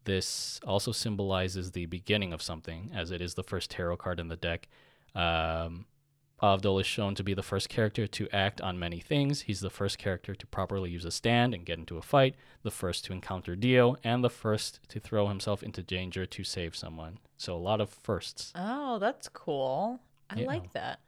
this 0.06 0.60
also 0.66 0.92
symbolizes 0.92 1.72
the 1.72 1.88
beginning 1.88 2.32
of 2.32 2.42
something, 2.42 2.92
as 2.94 3.12
it 3.12 3.22
is 3.22 3.34
the 3.34 3.44
first 3.44 3.72
tarot 3.72 3.98
card 3.98 4.20
in 4.20 4.28
the 4.28 4.38
deck. 4.38 4.68
Um, 5.16 5.86
Avdol 6.42 6.80
is 6.80 6.88
shown 6.88 7.16
to 7.16 7.24
be 7.24 7.34
the 7.34 7.44
first 7.44 7.68
character 7.70 8.08
to 8.08 8.30
act 8.34 8.62
on 8.62 8.80
many 8.80 9.00
things. 9.00 9.42
He's 9.42 9.60
the 9.60 9.70
first 9.70 9.98
character 9.98 10.34
to 10.36 10.48
properly 10.48 10.90
use 10.90 11.06
a 11.06 11.12
stand 11.12 11.54
and 11.54 11.66
get 11.66 11.78
into 11.80 11.98
a 11.98 12.02
fight, 12.02 12.36
the 12.64 12.72
first 12.72 13.06
to 13.06 13.14
encounter 13.14 13.56
Dio, 13.56 13.98
and 14.04 14.24
the 14.24 14.30
first 14.30 14.80
to 14.90 15.00
throw 15.00 15.28
himself 15.28 15.62
into 15.64 15.84
danger 15.84 16.26
to 16.26 16.44
save 16.44 16.76
someone. 16.76 17.20
So 17.38 17.56
a 17.56 17.58
lot 17.60 17.82
of 17.82 17.90
firsts. 17.90 18.52
Oh, 18.56 19.00
that's 19.00 19.28
cool. 19.28 20.00
I 20.30 20.40
Yeah. 20.42 20.48
like 20.48 20.74
that. 20.74 21.00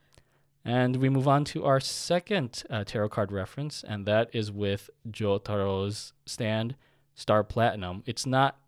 And 0.64 0.98
we 0.98 1.10
move 1.10 1.28
on 1.28 1.44
to 1.46 1.66
our 1.66 1.80
second 1.80 2.64
uh, 2.70 2.84
tarot 2.84 3.10
card 3.10 3.32
reference, 3.32 3.84
and 3.84 4.06
that 4.06 4.30
is 4.34 4.52
with 4.52 4.90
Jotaro's 5.10 6.14
stand, 6.26 6.76
Star 7.16 7.44
Platinum. 7.44 8.04
It's 8.06 8.26
not 8.26 8.60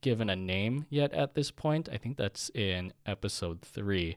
given 0.00 0.30
a 0.30 0.36
name 0.36 0.86
yet 0.88 1.12
at 1.12 1.34
this 1.34 1.50
point. 1.50 1.88
I 1.92 1.96
think 1.98 2.16
that's 2.16 2.50
in 2.54 2.92
episode 3.06 3.60
three. 3.62 4.16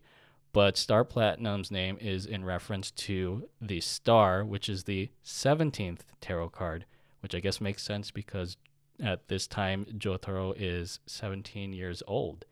But 0.55 0.77
Star 0.77 1.03
Platinum's 1.03 1.69
name 1.69 1.97
is 1.99 2.25
in 2.25 2.45
reference 2.45 2.89
to 2.91 3.49
the 3.61 3.81
star, 3.81 4.45
which 4.45 4.69
is 4.69 4.85
the 4.85 5.09
17th 5.25 5.99
tarot 6.21 6.47
card, 6.49 6.85
which 7.19 7.35
I 7.35 7.41
guess 7.41 7.59
makes 7.59 7.83
sense 7.83 8.09
because 8.09 8.55
at 9.03 9.27
this 9.27 9.47
time 9.47 9.85
Jotaro 9.97 10.53
is 10.57 10.99
17 11.07 11.73
years 11.73 12.01
old. 12.07 12.45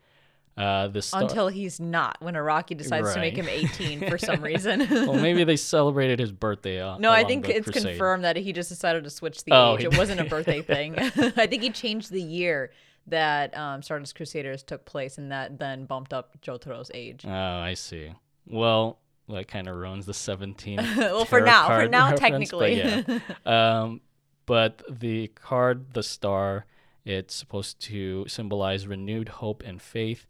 Uh, 0.54 0.88
the 0.88 1.00
star- 1.00 1.22
Until 1.22 1.48
he's 1.48 1.80
not, 1.80 2.18
when 2.20 2.34
Araki 2.34 2.76
decides 2.76 3.14
to 3.14 3.20
make 3.20 3.36
him 3.36 3.48
18 3.48 4.06
for 4.10 4.18
some 4.18 4.42
reason. 4.50 4.86
well, 4.90 5.14
maybe 5.14 5.42
they 5.44 5.56
celebrated 5.56 6.18
his 6.20 6.30
birthday. 6.30 6.82
Uh, 6.82 6.98
No, 6.98 7.10
I 7.10 7.24
think 7.24 7.48
it's 7.48 7.64
crusade. 7.70 7.92
confirmed 7.92 8.24
that 8.24 8.36
he 8.36 8.52
just 8.52 8.68
decided 8.68 9.02
to 9.04 9.10
switch 9.10 9.42
the 9.44 9.52
Oh, 9.54 9.76
age. 9.78 9.84
It 9.84 9.96
wasn't 9.96 10.20
a 10.20 10.24
birthday 10.24 10.60
thing. 10.60 10.94
I 10.98 11.46
think 11.46 11.62
he 11.62 11.70
changed 11.70 12.10
the 12.10 12.20
year 12.22 12.70
that 13.06 13.56
um, 13.56 13.82
Stardust 13.82 14.14
Crusaders 14.14 14.62
took 14.62 14.84
place, 14.84 15.18
and 15.18 15.30
that 15.30 15.58
then 15.58 15.84
bumped 15.86 16.12
up 16.12 16.40
Jotaro's 16.40 16.90
age. 16.94 17.24
Oh, 17.26 17.30
I 17.30 17.74
see. 17.74 18.12
Well, 18.46 18.98
that 19.28 19.48
kind 19.48 19.68
of 19.68 19.76
ruins 19.76 20.06
the 20.06 20.14
17. 20.14 20.76
well, 20.96 21.24
for 21.24 21.40
now, 21.40 21.66
for 21.68 21.88
now, 21.88 22.12
technically. 22.12 22.82
But, 22.82 23.22
yeah. 23.46 23.80
um, 23.82 24.00
but 24.46 24.82
the 24.88 25.28
card, 25.28 25.94
the 25.94 26.02
star, 26.02 26.66
it's 27.04 27.34
supposed 27.34 27.80
to 27.82 28.26
symbolize 28.28 28.86
renewed 28.86 29.28
hope 29.28 29.62
and 29.64 29.80
faith. 29.80 30.26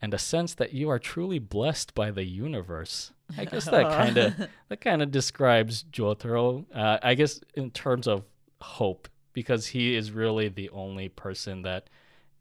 and 0.00 0.14
a 0.14 0.18
sense 0.18 0.54
that 0.54 0.72
you 0.72 0.88
are 0.88 0.98
truly 0.98 1.38
blessed 1.38 1.94
by 1.94 2.10
the 2.10 2.24
universe. 2.24 3.12
I 3.36 3.44
guess 3.44 3.64
that 3.66 3.90
kind 3.92 4.16
of 4.16 4.48
that 4.68 4.80
kind 4.80 5.02
of 5.02 5.10
describes 5.10 5.84
Jotaro. 5.90 6.64
Uh, 6.74 6.98
I 7.02 7.14
guess 7.14 7.40
in 7.54 7.70
terms 7.70 8.06
of 8.06 8.24
hope, 8.60 9.08
because 9.32 9.66
he 9.66 9.96
is 9.96 10.12
really 10.12 10.48
the 10.48 10.70
only 10.70 11.08
person 11.08 11.62
that 11.62 11.88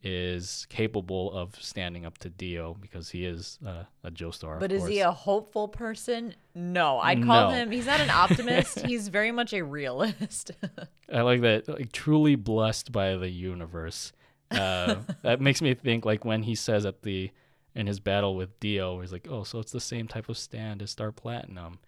is 0.03 0.65
capable 0.69 1.31
of 1.33 1.55
standing 1.61 2.05
up 2.05 2.17
to 2.19 2.29
Dio 2.29 2.75
because 2.79 3.09
he 3.09 3.25
is 3.25 3.57
uh, 3.65 3.83
a 4.03 4.11
Joestar. 4.11 4.59
But 4.59 4.71
is 4.71 4.85
he 4.85 4.99
a 4.99 5.11
hopeful 5.11 5.67
person? 5.67 6.35
No, 6.53 6.99
I'd 6.99 7.23
call 7.23 7.49
No. 7.49 7.55
him. 7.55 7.71
He's 7.71 7.87
not 7.87 7.99
an 7.99 8.09
optimist. 8.09 8.79
he's 8.85 9.07
very 9.07 9.31
much 9.31 9.53
a 9.53 9.63
realist. 9.63 10.51
I 11.11 11.21
like 11.21 11.41
that. 11.41 11.67
Like 11.67 11.91
truly 11.91 12.35
blessed 12.35 12.91
by 12.91 13.15
the 13.15 13.29
universe. 13.29 14.11
Uh, 14.51 14.95
that 15.23 15.41
makes 15.41 15.61
me 15.61 15.73
think 15.73 16.05
like 16.05 16.23
when 16.23 16.43
he 16.43 16.55
says 16.55 16.85
at 16.85 17.01
the 17.01 17.31
in 17.75 17.85
his 17.87 17.99
battle 17.99 18.35
with 18.35 18.59
Dio, 18.59 19.01
he's 19.01 19.11
like, 19.11 19.27
"Oh, 19.29 19.43
so 19.43 19.59
it's 19.59 19.71
the 19.71 19.79
same 19.79 20.07
type 20.07 20.29
of 20.29 20.37
stand 20.37 20.81
as 20.81 20.91
Star 20.91 21.11
Platinum." 21.11 21.79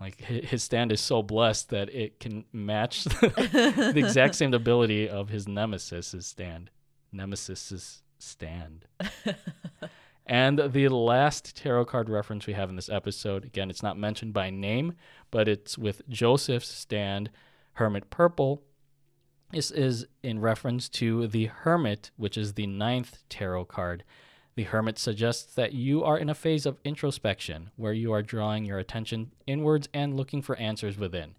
Like 0.00 0.20
his 0.20 0.62
stand 0.62 0.90
is 0.92 1.00
so 1.00 1.22
blessed 1.22 1.70
that 1.70 1.88
it 1.94 2.18
can 2.20 2.44
match 2.52 3.04
the 3.04 3.92
exact 3.96 4.34
same 4.34 4.52
ability 4.52 5.08
of 5.08 5.28
his 5.28 5.46
nemesis's 5.46 6.26
stand. 6.26 6.70
Nemesis's 7.14 8.02
stand. 8.18 8.86
and 10.26 10.58
the 10.72 10.88
last 10.88 11.56
tarot 11.56 11.86
card 11.86 12.08
reference 12.08 12.46
we 12.46 12.54
have 12.54 12.68
in 12.68 12.76
this 12.76 12.88
episode, 12.88 13.44
again, 13.44 13.70
it's 13.70 13.82
not 13.82 13.98
mentioned 13.98 14.32
by 14.32 14.50
name, 14.50 14.94
but 15.30 15.48
it's 15.48 15.78
with 15.78 16.02
Joseph's 16.08 16.68
stand, 16.68 17.30
Hermit 17.74 18.10
Purple. 18.10 18.62
This 19.52 19.70
is 19.70 20.06
in 20.22 20.40
reference 20.40 20.88
to 20.90 21.28
the 21.28 21.46
Hermit, 21.46 22.10
which 22.16 22.36
is 22.36 22.54
the 22.54 22.66
ninth 22.66 23.22
tarot 23.28 23.66
card. 23.66 24.04
The 24.56 24.64
Hermit 24.64 24.98
suggests 24.98 25.54
that 25.54 25.72
you 25.72 26.04
are 26.04 26.18
in 26.18 26.28
a 26.28 26.34
phase 26.34 26.64
of 26.64 26.78
introspection 26.84 27.70
where 27.76 27.92
you 27.92 28.12
are 28.12 28.22
drawing 28.22 28.64
your 28.64 28.78
attention 28.78 29.32
inwards 29.46 29.88
and 29.92 30.16
looking 30.16 30.42
for 30.42 30.56
answers 30.56 30.96
within. 30.96 31.34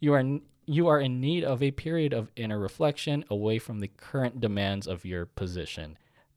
You 0.00 0.14
are 0.14 0.40
you 0.74 0.88
are 0.88 1.00
in 1.00 1.20
need 1.20 1.44
of 1.44 1.62
a 1.62 1.70
period 1.70 2.12
of 2.12 2.30
inner 2.36 2.58
reflection 2.58 3.24
away 3.30 3.58
from 3.58 3.80
the 3.80 3.88
current 3.88 4.40
demands 4.40 4.86
of 4.86 5.04
your 5.04 5.26
position. 5.26 5.96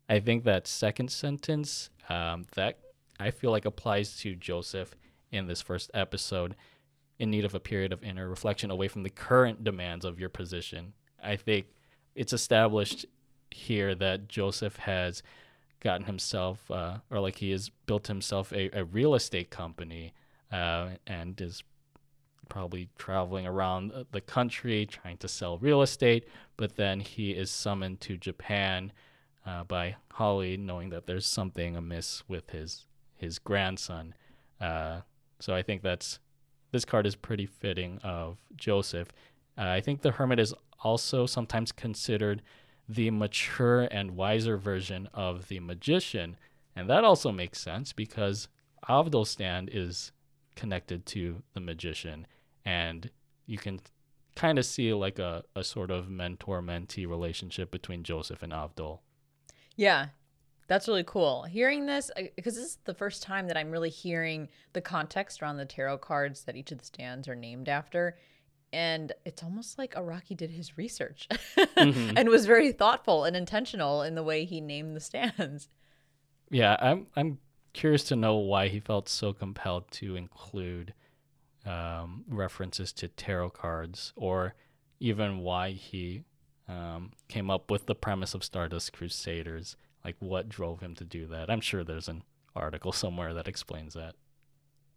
I 0.09 0.19
think 0.19 0.43
that 0.43 0.67
second 0.67 1.11
sentence 1.11 1.89
um, 2.09 2.45
that 2.55 2.79
I 3.19 3.31
feel 3.31 3.51
like 3.51 3.65
applies 3.65 4.17
to 4.17 4.35
Joseph 4.35 4.95
in 5.31 5.47
this 5.47 5.61
first 5.61 5.91
episode. 5.93 6.55
In 7.17 7.31
need 7.31 7.45
of 7.45 7.55
a 7.55 7.61
period 7.61 7.93
of 7.93 8.03
inner 8.03 8.27
reflection 8.27 8.69
away 8.69 8.89
from 8.89 9.03
the 9.03 9.09
current 9.09 9.63
demands 9.63 10.03
of 10.03 10.19
your 10.19 10.27
position. 10.27 10.93
I 11.23 11.37
think 11.37 11.67
it's 12.13 12.33
established 12.33 13.05
here 13.51 13.95
that 13.95 14.27
Joseph 14.27 14.75
has 14.77 15.23
gotten 15.79 16.07
himself, 16.07 16.69
uh, 16.69 16.97
or 17.09 17.19
like 17.19 17.37
he 17.37 17.51
has 17.51 17.69
built 17.85 18.07
himself 18.07 18.51
a, 18.51 18.69
a 18.77 18.83
real 18.83 19.15
estate 19.15 19.49
company 19.49 20.13
uh, 20.51 20.89
and 21.07 21.39
is 21.39 21.63
probably 22.49 22.89
traveling 22.97 23.45
around 23.45 23.91
the 24.11 24.21
country 24.21 24.85
trying 24.85 25.17
to 25.17 25.27
sell 25.27 25.57
real 25.57 25.81
estate. 25.81 26.27
But 26.57 26.75
then 26.75 26.99
he 26.99 27.31
is 27.31 27.51
summoned 27.51 28.01
to 28.01 28.17
Japan 28.17 28.91
uh, 29.45 29.63
by 29.63 29.95
Holly, 30.11 30.57
knowing 30.57 30.89
that 30.89 31.05
there's 31.05 31.25
something 31.25 31.75
amiss 31.75 32.23
with 32.27 32.49
his 32.51 32.85
his 33.15 33.39
grandson. 33.39 34.13
Uh, 34.59 35.01
so 35.39 35.53
I 35.53 35.61
think 35.61 35.81
that's 35.81 36.19
this 36.71 36.85
card 36.85 37.05
is 37.05 37.15
pretty 37.15 37.45
fitting 37.45 37.99
of 38.03 38.37
Joseph. 38.55 39.09
Uh, 39.57 39.69
I 39.69 39.81
think 39.81 40.01
the 40.01 40.11
Hermit 40.11 40.39
is 40.39 40.53
also 40.83 41.25
sometimes 41.25 41.71
considered 41.71 42.41
the 42.87 43.09
mature 43.11 43.83
and 43.83 44.15
wiser 44.15 44.57
version 44.57 45.07
of 45.13 45.47
the 45.47 45.59
Magician, 45.59 46.37
and 46.75 46.89
that 46.89 47.03
also 47.03 47.31
makes 47.31 47.61
sense 47.61 47.93
because 47.93 48.47
Avdol's 48.87 49.29
stand 49.29 49.69
is 49.71 50.11
connected 50.55 51.05
to 51.07 51.41
the 51.53 51.59
Magician, 51.59 52.27
and 52.65 53.09
you 53.45 53.57
can 53.57 53.79
kind 54.35 54.59
of 54.59 54.65
see 54.65 54.93
like 54.93 55.19
a, 55.19 55.43
a 55.55 55.63
sort 55.63 55.91
of 55.91 56.09
mentor 56.09 56.61
mentee 56.61 57.07
relationship 57.07 57.71
between 57.71 58.03
Joseph 58.03 58.43
and 58.43 58.51
Avdol. 58.51 58.99
yeah, 59.75 60.07
that's 60.67 60.87
really 60.87 61.03
cool. 61.03 61.43
Hearing 61.43 61.85
this, 61.85 62.09
because 62.35 62.55
this 62.55 62.65
is 62.65 62.77
the 62.85 62.93
first 62.93 63.21
time 63.21 63.47
that 63.47 63.57
I'm 63.57 63.71
really 63.71 63.89
hearing 63.89 64.49
the 64.73 64.81
context 64.81 65.41
around 65.41 65.57
the 65.57 65.65
tarot 65.65 65.99
cards 65.99 66.43
that 66.43 66.55
each 66.55 66.71
of 66.71 66.79
the 66.79 66.85
stands 66.85 67.27
are 67.27 67.35
named 67.35 67.69
after. 67.69 68.17
And 68.73 69.13
it's 69.25 69.43
almost 69.43 69.77
like 69.77 69.93
Araki 69.93 70.35
did 70.35 70.49
his 70.49 70.77
research 70.77 71.27
mm-hmm. 71.57 72.17
and 72.17 72.29
was 72.29 72.45
very 72.45 72.71
thoughtful 72.71 73.23
and 73.23 73.35
intentional 73.35 74.01
in 74.01 74.15
the 74.15 74.23
way 74.23 74.43
he 74.43 74.59
named 74.59 74.95
the 74.95 74.99
stands. 74.99 75.69
Yeah, 76.49 76.75
I'm 76.79 77.07
I'm 77.15 77.39
curious 77.73 78.03
to 78.05 78.15
know 78.15 78.35
why 78.35 78.67
he 78.67 78.79
felt 78.79 79.07
so 79.07 79.33
compelled 79.33 79.89
to 79.91 80.15
include 80.15 80.93
um, 81.65 82.23
references 82.27 82.93
to 82.93 83.07
tarot 83.07 83.51
cards, 83.51 84.13
or 84.15 84.55
even 84.99 85.39
why 85.39 85.71
he 85.71 86.23
um, 86.67 87.11
came 87.27 87.49
up 87.49 87.69
with 87.69 87.85
the 87.85 87.95
premise 87.95 88.33
of 88.33 88.43
Stardust 88.43 88.93
Crusaders. 88.93 89.75
Like, 90.03 90.15
what 90.19 90.49
drove 90.49 90.81
him 90.81 90.95
to 90.95 91.03
do 91.03 91.25
that? 91.27 91.49
I'm 91.49 91.61
sure 91.61 91.83
there's 91.83 92.07
an 92.07 92.23
article 92.55 92.91
somewhere 92.93 93.33
that 93.33 93.47
explains 93.47 93.93
that. 93.93 94.15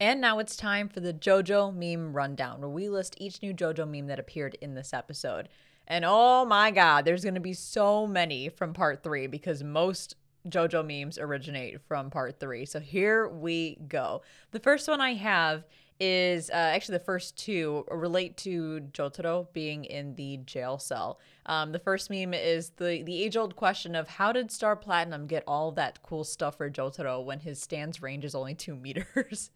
And 0.01 0.21
now 0.21 0.39
it's 0.39 0.57
time 0.57 0.89
for 0.89 1.01
the 1.01 1.12
JoJo 1.12 1.75
meme 1.75 2.12
rundown, 2.12 2.61
where 2.61 2.69
we 2.69 2.89
list 2.89 3.16
each 3.19 3.43
new 3.43 3.53
JoJo 3.53 3.89
meme 3.89 4.07
that 4.07 4.21
appeared 4.21 4.57
in 4.61 4.75
this 4.75 4.95
episode. 4.95 5.49
And 5.89 6.05
oh 6.07 6.45
my 6.45 6.71
god, 6.71 7.05
there's 7.05 7.25
going 7.25 7.35
to 7.35 7.41
be 7.41 7.55
so 7.55 8.07
many 8.07 8.49
from 8.49 8.75
part 8.75 9.03
three 9.03 9.27
because 9.27 9.64
most 9.64 10.14
JoJo 10.47 10.87
memes 10.87 11.19
originate 11.19 11.81
from 11.89 12.11
part 12.11 12.39
three. 12.39 12.64
So 12.64 12.79
here 12.79 13.27
we 13.29 13.77
go. 13.89 14.23
The 14.53 14.61
first 14.61 14.87
one 14.87 15.01
I 15.01 15.14
have 15.14 15.64
is 16.01 16.49
uh, 16.51 16.55
actually 16.55 16.99
the 16.99 17.05
first 17.05 17.36
two 17.36 17.84
relate 17.90 18.36
to 18.38 18.80
Jotaro 18.92 19.53
being 19.53 19.84
in 19.84 20.14
the 20.14 20.38
jail 20.38 20.78
cell. 20.78 21.18
Um, 21.46 21.72
the 21.72 21.78
first 21.78 22.11
meme 22.11 22.34
is 22.34 22.70
the 22.76 23.03
the 23.03 23.22
age 23.22 23.36
old 23.36 23.57
question 23.57 23.94
of 23.94 24.09
how 24.09 24.32
did 24.32 24.51
Star 24.51 24.76
Platinum 24.76 25.26
get 25.26 25.42
all 25.46 25.72
that 25.72 26.03
cool 26.03 26.24
stuff 26.24 26.57
for 26.57 26.70
Jotaro 26.70 27.24
when 27.24 27.40
his 27.40 27.61
stance 27.61 28.01
range 28.01 28.24
is 28.24 28.34
only 28.34 28.55
two 28.55 28.76
meters? 28.76 29.51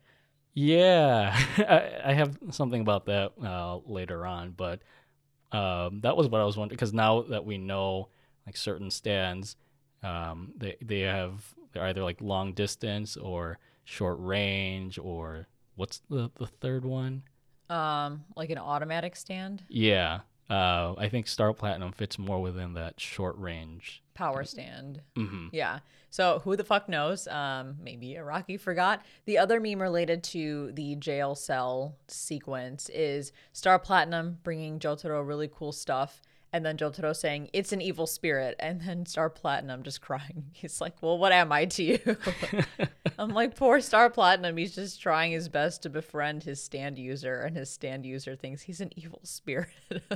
Yeah, 0.55 1.37
I, 1.59 2.11
I 2.11 2.13
have 2.13 2.39
something 2.51 2.81
about 2.81 3.07
that 3.07 3.33
uh, 3.43 3.79
later 3.87 4.27
on, 4.27 4.51
but 4.51 4.81
um, 5.53 6.01
that 6.01 6.17
was 6.17 6.29
what 6.29 6.41
I 6.41 6.45
was 6.45 6.57
wondering 6.57 6.77
because 6.77 6.93
now 6.93 7.23
that 7.23 7.45
we 7.45 7.59
know 7.59 8.09
like 8.47 8.57
certain 8.57 8.91
stands, 8.91 9.57
um, 10.03 10.53
they 10.57 10.77
they 10.83 11.01
have 11.01 11.55
they're 11.73 11.85
either 11.85 12.03
like 12.03 12.21
long 12.21 12.53
distance 12.53 13.17
or 13.17 13.59
short 13.85 14.17
range 14.21 14.99
or 14.99 15.47
what's 15.77 16.01
the 16.11 16.31
the 16.37 16.47
third 16.47 16.85
one? 16.85 17.23
Um, 17.71 18.25
like 18.37 18.51
an 18.51 18.59
automatic 18.59 19.17
stand, 19.17 19.63
Yeah, 19.69 20.21
uh, 20.51 20.95
I 20.99 21.09
think 21.09 21.27
Star 21.27 21.55
Platinum 21.55 21.93
fits 21.93 22.19
more 22.19 22.41
within 22.43 22.75
that 22.75 23.01
short 23.01 23.39
range. 23.39 24.03
power 24.15 24.45
stand. 24.45 25.01
hmm 25.17 25.47
Yeah. 25.53 25.79
So 26.11 26.41
who 26.45 26.55
the 26.57 26.65
fuck 26.65 26.91
knows? 26.91 27.27
Um, 27.29 27.77
maybe 27.83 28.09
Araki 28.19 28.61
forgot. 28.61 29.01
The 29.25 29.39
other 29.39 29.59
meme 29.61 29.81
related 29.81 30.23
to 30.25 30.71
the 30.73 30.97
jail 30.97 31.35
cell 31.35 31.97
sequence 32.09 32.91
is 32.91 33.33
Star 33.55 33.79
Platinum 33.79 34.37
bringing 34.43 34.79
Jotaro 34.79 35.27
really 35.27 35.49
cool 35.51 35.73
stuff, 35.73 36.21
and 36.53 36.65
then 36.65 36.77
Jotaro 36.77 37.17
saying 37.17 37.49
it's 37.53 37.73
an 37.73 37.81
evil 37.81 38.07
spirit, 38.07 38.57
and 38.59 38.81
then 38.83 39.07
Star 39.07 39.31
Platinum 39.31 39.83
just 39.83 40.01
crying. 40.01 40.45
He's 40.53 40.81
like, 40.81 40.95
"Well, 41.03 41.19
what 41.19 41.33
am 41.33 41.53
I 41.53 41.65
to 41.67 41.83
you?" 41.83 42.17
I'm 43.19 43.31
like, 43.31 43.57
poor 43.57 43.81
Star 43.81 44.11
Platinum. 44.11 44.57
He's 44.57 44.75
just 44.75 45.01
trying 45.01 45.33
his 45.33 45.49
best 45.49 45.83
to 45.83 45.91
befriend 45.91 46.45
his 46.45 46.63
stand 46.63 46.99
user, 46.99 47.41
and 47.41 47.57
his 47.57 47.71
stand 47.71 48.05
user 48.05 48.37
thinks 48.37 48.63
he's 48.63 48.81
an 48.81 48.91
evil 48.97 49.21
spirit. 49.23 49.69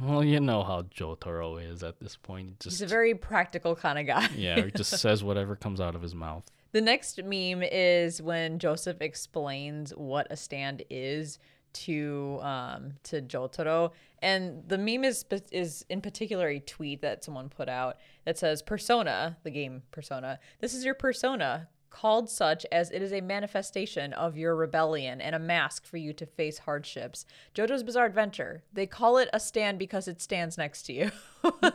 Well, 0.00 0.22
you 0.22 0.38
know 0.38 0.62
how 0.62 0.82
Jotaro 0.82 1.60
is 1.60 1.82
at 1.82 1.98
this 1.98 2.14
point. 2.14 2.62
He 2.62 2.70
he's 2.70 2.82
a 2.82 2.86
very 2.86 3.16
practical 3.16 3.74
kind 3.74 3.98
of 3.98 4.06
guy. 4.06 4.28
yeah, 4.36 4.64
he 4.64 4.70
just 4.70 4.92
says 5.00 5.24
whatever 5.24 5.56
comes 5.56 5.80
out 5.80 5.96
of 5.96 6.02
his 6.02 6.14
mouth. 6.14 6.44
The 6.70 6.80
next 6.80 7.20
meme 7.24 7.64
is 7.64 8.22
when 8.22 8.60
Joseph 8.60 9.00
explains 9.00 9.90
what 9.90 10.28
a 10.30 10.36
stand 10.36 10.84
is 10.88 11.40
to 11.84 12.38
um 12.42 12.94
to 13.04 13.22
Jotaro. 13.22 13.92
And 14.20 14.68
the 14.68 14.78
meme 14.78 15.04
is 15.04 15.24
is 15.50 15.84
in 15.88 16.00
particular 16.00 16.48
a 16.48 16.60
tweet 16.60 17.02
that 17.02 17.24
someone 17.24 17.48
put 17.48 17.68
out 17.68 17.98
that 18.24 18.38
says 18.38 18.62
persona 18.62 19.36
the 19.42 19.50
game 19.50 19.82
persona. 19.90 20.38
This 20.60 20.74
is 20.74 20.84
your 20.84 20.94
persona 20.94 21.68
called 21.90 22.30
such 22.30 22.64
as 22.70 22.90
it 22.90 23.02
is 23.02 23.12
a 23.12 23.20
manifestation 23.20 24.12
of 24.12 24.36
your 24.36 24.54
rebellion 24.54 25.20
and 25.20 25.34
a 25.34 25.38
mask 25.38 25.84
for 25.86 25.96
you 25.96 26.12
to 26.12 26.26
face 26.26 26.58
hardships. 26.58 27.24
Jojo's 27.54 27.82
bizarre 27.82 28.06
adventure. 28.06 28.62
They 28.72 28.86
call 28.86 29.18
it 29.18 29.28
a 29.32 29.40
stand 29.40 29.78
because 29.78 30.08
it 30.08 30.20
stands 30.20 30.58
next 30.58 30.82
to 30.84 30.92
you. 30.92 31.10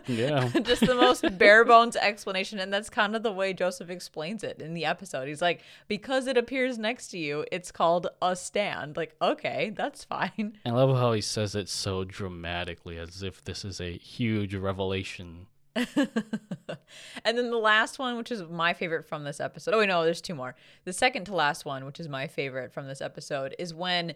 Yeah. 0.07 0.49
just 0.63 0.85
the 0.85 0.93
most 0.93 1.37
bare 1.37 1.63
bones 1.63 1.95
explanation 1.95 2.59
and 2.59 2.71
that's 2.71 2.89
kind 2.89 3.15
of 3.15 3.23
the 3.23 3.31
way 3.31 3.53
joseph 3.53 3.89
explains 3.89 4.43
it 4.43 4.61
in 4.61 4.73
the 4.73 4.83
episode. 4.83 5.29
He's 5.29 5.41
like 5.41 5.61
because 5.87 6.27
it 6.27 6.37
appears 6.37 6.77
next 6.77 7.07
to 7.09 7.17
you 7.17 7.45
it's 7.49 7.71
called 7.71 8.07
a 8.21 8.35
stand. 8.35 8.97
Like 8.97 9.15
okay 9.21 9.71
that's 9.75 10.03
fine. 10.03 10.57
I 10.65 10.71
love 10.71 10.95
how 10.97 11.13
he 11.13 11.21
says 11.21 11.55
it 11.55 11.69
so 11.69 12.03
dramatically, 12.03 12.97
as 12.97 13.23
if 13.23 13.43
this 13.43 13.63
is 13.63 13.79
a 13.79 13.97
huge 13.97 14.53
revelation 14.53 15.47
and 15.75 17.37
then 17.37 17.49
the 17.49 17.57
last 17.57 17.97
one, 17.99 18.17
which 18.17 18.31
is 18.31 18.43
my 18.43 18.73
favorite 18.73 19.05
from 19.05 19.23
this 19.23 19.39
episode. 19.39 19.73
Oh, 19.73 19.79
wait, 19.79 19.87
no, 19.87 20.03
there's 20.03 20.21
two 20.21 20.35
more. 20.35 20.55
The 20.85 20.93
second 20.93 21.25
to 21.25 21.35
last 21.35 21.65
one, 21.65 21.85
which 21.85 21.99
is 21.99 22.07
my 22.07 22.27
favorite 22.27 22.71
from 22.73 22.87
this 22.87 23.01
episode, 23.01 23.55
is 23.57 23.73
when 23.73 24.13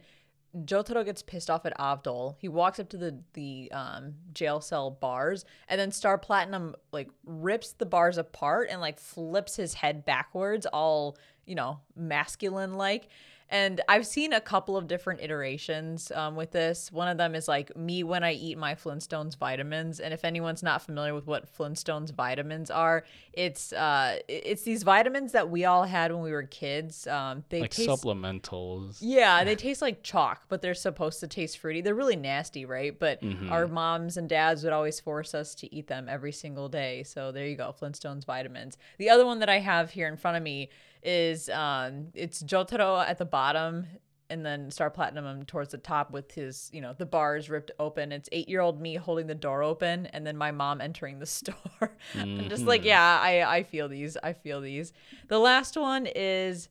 Jotaro 0.55 1.03
gets 1.03 1.21
pissed 1.21 1.49
off 1.49 1.65
at 1.65 1.77
Avdol. 1.77 2.35
He 2.39 2.47
walks 2.47 2.79
up 2.79 2.89
to 2.89 2.97
the 2.97 3.19
the 3.33 3.71
um, 3.71 4.15
jail 4.33 4.61
cell 4.61 4.91
bars, 4.91 5.45
and 5.67 5.79
then 5.79 5.91
Star 5.91 6.17
Platinum 6.17 6.75
like 6.91 7.09
rips 7.25 7.73
the 7.73 7.85
bars 7.85 8.17
apart 8.17 8.69
and 8.71 8.79
like 8.81 8.99
flips 8.99 9.55
his 9.55 9.73
head 9.73 10.05
backwards, 10.05 10.65
all 10.67 11.17
you 11.45 11.55
know, 11.55 11.79
masculine 11.95 12.75
like. 12.75 13.07
And 13.49 13.81
I've 13.87 14.05
seen 14.05 14.33
a 14.33 14.41
couple 14.41 14.75
of 14.75 14.87
different 14.87 15.21
iterations 15.21 16.11
um, 16.11 16.35
with 16.35 16.51
this. 16.51 16.91
One 16.91 17.07
of 17.07 17.17
them 17.17 17.33
is 17.33 17.47
like 17.47 17.75
me 17.77 18.03
when 18.03 18.23
I 18.23 18.33
eat 18.33 18.57
my 18.57 18.75
Flintstones 18.75 19.37
vitamins. 19.37 19.99
And 19.99 20.13
if 20.13 20.25
anyone's 20.25 20.61
not 20.63 20.81
familiar 20.81 21.13
with 21.13 21.27
what 21.27 21.51
Flintstones 21.57 22.11
vitamins 22.13 22.69
are, 22.69 23.05
it's 23.31 23.71
uh, 23.71 24.17
it's 24.27 24.63
these 24.63 24.83
vitamins 24.83 25.31
that 25.31 25.49
we 25.49 25.63
all 25.65 25.83
had 25.83 26.11
when 26.11 26.21
we 26.23 26.31
were 26.31 26.43
kids. 26.43 27.07
Um, 27.07 27.43
they 27.49 27.61
like 27.61 27.71
taste, 27.71 27.87
supplementals. 27.89 28.97
yeah, 28.99 29.43
they 29.43 29.55
taste 29.55 29.81
like 29.81 30.03
chalk, 30.03 30.43
but 30.49 30.61
they're 30.61 30.73
supposed 30.73 31.19
to 31.21 31.27
taste 31.27 31.57
fruity. 31.59 31.81
They're 31.81 31.95
really 31.95 32.15
nasty, 32.15 32.65
right? 32.65 32.97
But 32.97 33.19
our 33.49 33.67
moms 33.67 34.17
and 34.17 34.27
dads 34.27 34.63
would 34.63 34.73
always 34.73 34.99
force 34.99 35.33
us 35.33 35.55
to 35.55 35.73
eat 35.73 35.87
them 35.87 36.07
every 36.09 36.31
single 36.31 36.67
day. 36.67 37.03
So 37.03 37.31
there 37.31 37.45
you 37.45 37.55
go, 37.55 37.73
Flintstones 37.79 38.25
vitamins. 38.25 38.77
The 38.97 39.09
other 39.09 39.25
one 39.25 39.39
that 39.39 39.49
I 39.49 39.59
have 39.59 39.91
here 39.91 40.07
in 40.07 40.17
front 40.17 40.35
of 40.37 40.43
me 40.43 40.69
is 41.03 41.49
um 41.49 42.07
it's 42.13 42.43
Jotaro 42.43 43.05
at 43.07 43.17
the 43.17 43.25
bottom 43.25 43.87
and 44.29 44.45
then 44.45 44.69
Star 44.71 44.89
Platinum 44.89 45.45
towards 45.45 45.71
the 45.71 45.77
top 45.77 46.11
with 46.11 46.33
his, 46.33 46.69
you 46.73 46.81
know, 46.81 46.93
the 46.93 47.05
bars 47.05 47.49
ripped 47.49 47.71
open. 47.79 48.11
It's 48.11 48.27
eight 48.31 48.49
year 48.49 48.61
old 48.61 48.81
me 48.81 48.95
holding 48.95 49.27
the 49.27 49.35
door 49.35 49.63
open 49.63 50.07
and 50.07 50.25
then 50.25 50.37
my 50.37 50.51
mom 50.51 50.81
entering 50.81 51.19
the 51.19 51.25
store. 51.27 51.95
I'm 52.15 52.49
just 52.49 52.65
like, 52.65 52.83
yeah, 52.83 53.19
I, 53.21 53.57
I 53.57 53.63
feel 53.63 53.87
these. 53.87 54.17
I 54.21 54.33
feel 54.33 54.61
these. 54.61 54.93
The 55.27 55.39
last 55.39 55.77
one 55.77 56.07
is 56.13 56.69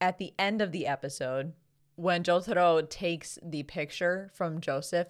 at 0.00 0.18
the 0.18 0.32
end 0.38 0.60
of 0.60 0.72
the 0.72 0.86
episode 0.86 1.52
when 1.96 2.22
Jotaro 2.22 2.88
takes 2.88 3.38
the 3.42 3.64
picture 3.64 4.30
from 4.34 4.60
Joseph 4.60 5.08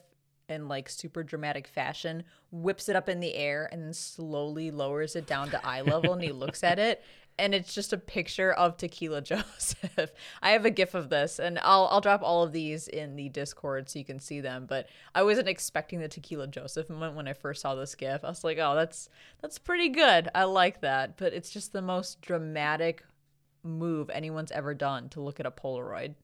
in 0.49 0.69
like 0.69 0.89
super 0.89 1.23
dramatic 1.23 1.69
fashion, 1.69 2.25
whips 2.51 2.89
it 2.89 2.97
up 2.97 3.09
in 3.09 3.21
the 3.21 3.35
air, 3.35 3.69
and 3.71 3.83
then 3.83 3.93
slowly 3.93 4.71
lowers 4.71 5.15
it 5.15 5.27
down 5.27 5.51
to 5.51 5.67
eye 5.67 5.83
level, 5.83 6.15
and 6.15 6.23
he 6.23 6.33
looks 6.33 6.65
at 6.65 6.79
it, 6.79 7.03
and 7.39 7.55
it's 7.55 7.75
just 7.75 7.93
a 7.93 7.99
picture 7.99 8.53
of 8.53 8.77
Tequila 8.77 9.21
Joseph. 9.23 10.11
I 10.43 10.51
have 10.51 10.65
a 10.65 10.71
gif 10.71 10.95
of 10.95 11.09
this, 11.09 11.39
and 11.39 11.59
I'll 11.63 11.89
I'll 11.91 12.01
drop 12.01 12.23
all 12.23 12.43
of 12.43 12.53
these 12.53 12.89
in 12.89 13.17
the 13.17 13.29
Discord 13.29 13.89
so 13.89 13.99
you 13.99 14.05
can 14.05 14.21
see 14.21 14.41
them. 14.41 14.67
But 14.67 14.89
I 15.15 15.23
wasn't 15.23 15.49
expecting 15.49 16.01
the 16.01 16.09
Tequila 16.09 16.47
Joseph 16.47 16.91
moment 16.91 17.15
when 17.15 17.29
I 17.29 17.33
first 17.33 17.63
saw 17.63 17.75
this 17.75 17.95
gif. 17.95 18.25
I 18.25 18.29
was 18.29 18.45
like, 18.45 18.59
oh, 18.59 18.75
that's 18.75 19.09
that's 19.41 19.59
pretty 19.59 19.89
good. 19.89 20.29
I 20.35 20.45
like 20.45 20.81
that, 20.83 21.17
but 21.17 21.33
it's 21.33 21.51
just 21.51 21.73
the 21.73 21.83
most 21.83 22.21
dramatic 22.21 23.05
move 23.63 24.11
anyone's 24.11 24.53
ever 24.53 24.75
done 24.75 25.09
to 25.11 25.21
look 25.21 25.41
at 25.41 25.47
a 25.47 25.51
Polaroid. 25.51 26.15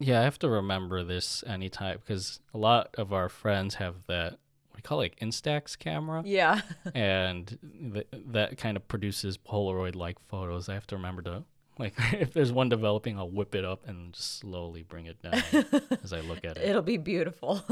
Yeah, 0.00 0.20
I 0.20 0.24
have 0.24 0.38
to 0.40 0.48
remember 0.48 1.02
this 1.02 1.42
anytime 1.46 1.98
because 1.98 2.40
a 2.54 2.58
lot 2.58 2.94
of 2.96 3.12
our 3.12 3.28
friends 3.28 3.76
have 3.76 3.96
that 4.06 4.38
we 4.78 4.82
call 4.82 5.00
it 5.00 5.10
like 5.12 5.18
Instax 5.20 5.76
camera, 5.76 6.22
Yeah. 6.24 6.60
and 6.94 7.58
th- 7.92 8.06
that 8.28 8.56
kind 8.58 8.76
of 8.76 8.86
produces 8.86 9.36
Polaroid-like 9.36 10.20
photos. 10.28 10.68
I 10.68 10.74
have 10.74 10.86
to 10.86 10.96
remember 10.96 11.20
to 11.22 11.42
like 11.80 11.94
if 12.12 12.32
there's 12.32 12.52
one 12.52 12.68
developing, 12.68 13.18
I'll 13.18 13.28
whip 13.28 13.56
it 13.56 13.64
up 13.64 13.88
and 13.88 14.12
just 14.12 14.38
slowly 14.38 14.84
bring 14.84 15.06
it 15.06 15.20
down 15.20 15.34
as 16.04 16.12
I 16.12 16.20
look 16.20 16.44
at 16.44 16.56
it. 16.58 16.68
It'll 16.68 16.80
be 16.82 16.96
beautiful. 16.96 17.64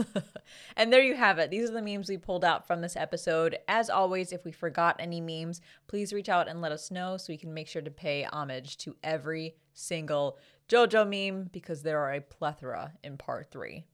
and 0.76 0.92
there 0.92 1.00
you 1.02 1.14
have 1.14 1.38
it. 1.38 1.50
These 1.50 1.70
are 1.70 1.72
the 1.72 1.82
memes 1.82 2.08
we 2.08 2.16
pulled 2.16 2.44
out 2.44 2.66
from 2.66 2.80
this 2.80 2.96
episode. 2.96 3.56
As 3.68 3.88
always, 3.88 4.32
if 4.32 4.44
we 4.44 4.50
forgot 4.50 4.96
any 4.98 5.20
memes, 5.20 5.60
please 5.86 6.12
reach 6.12 6.28
out 6.28 6.48
and 6.48 6.60
let 6.60 6.72
us 6.72 6.90
know 6.90 7.16
so 7.16 7.32
we 7.32 7.36
can 7.36 7.54
make 7.54 7.68
sure 7.68 7.82
to 7.82 7.90
pay 7.90 8.24
homage 8.24 8.76
to 8.78 8.96
every 9.04 9.54
single 9.74 10.38
JoJo 10.68 11.08
meme 11.08 11.50
because 11.52 11.82
there 11.82 12.00
are 12.00 12.14
a 12.14 12.20
plethora 12.20 12.92
in 13.04 13.16
part 13.16 13.50
three. 13.52 13.84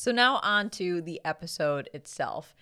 So 0.00 0.12
now 0.12 0.40
on 0.42 0.70
to 0.70 1.02
the 1.02 1.20
episode 1.26 1.90
itself. 1.92 2.54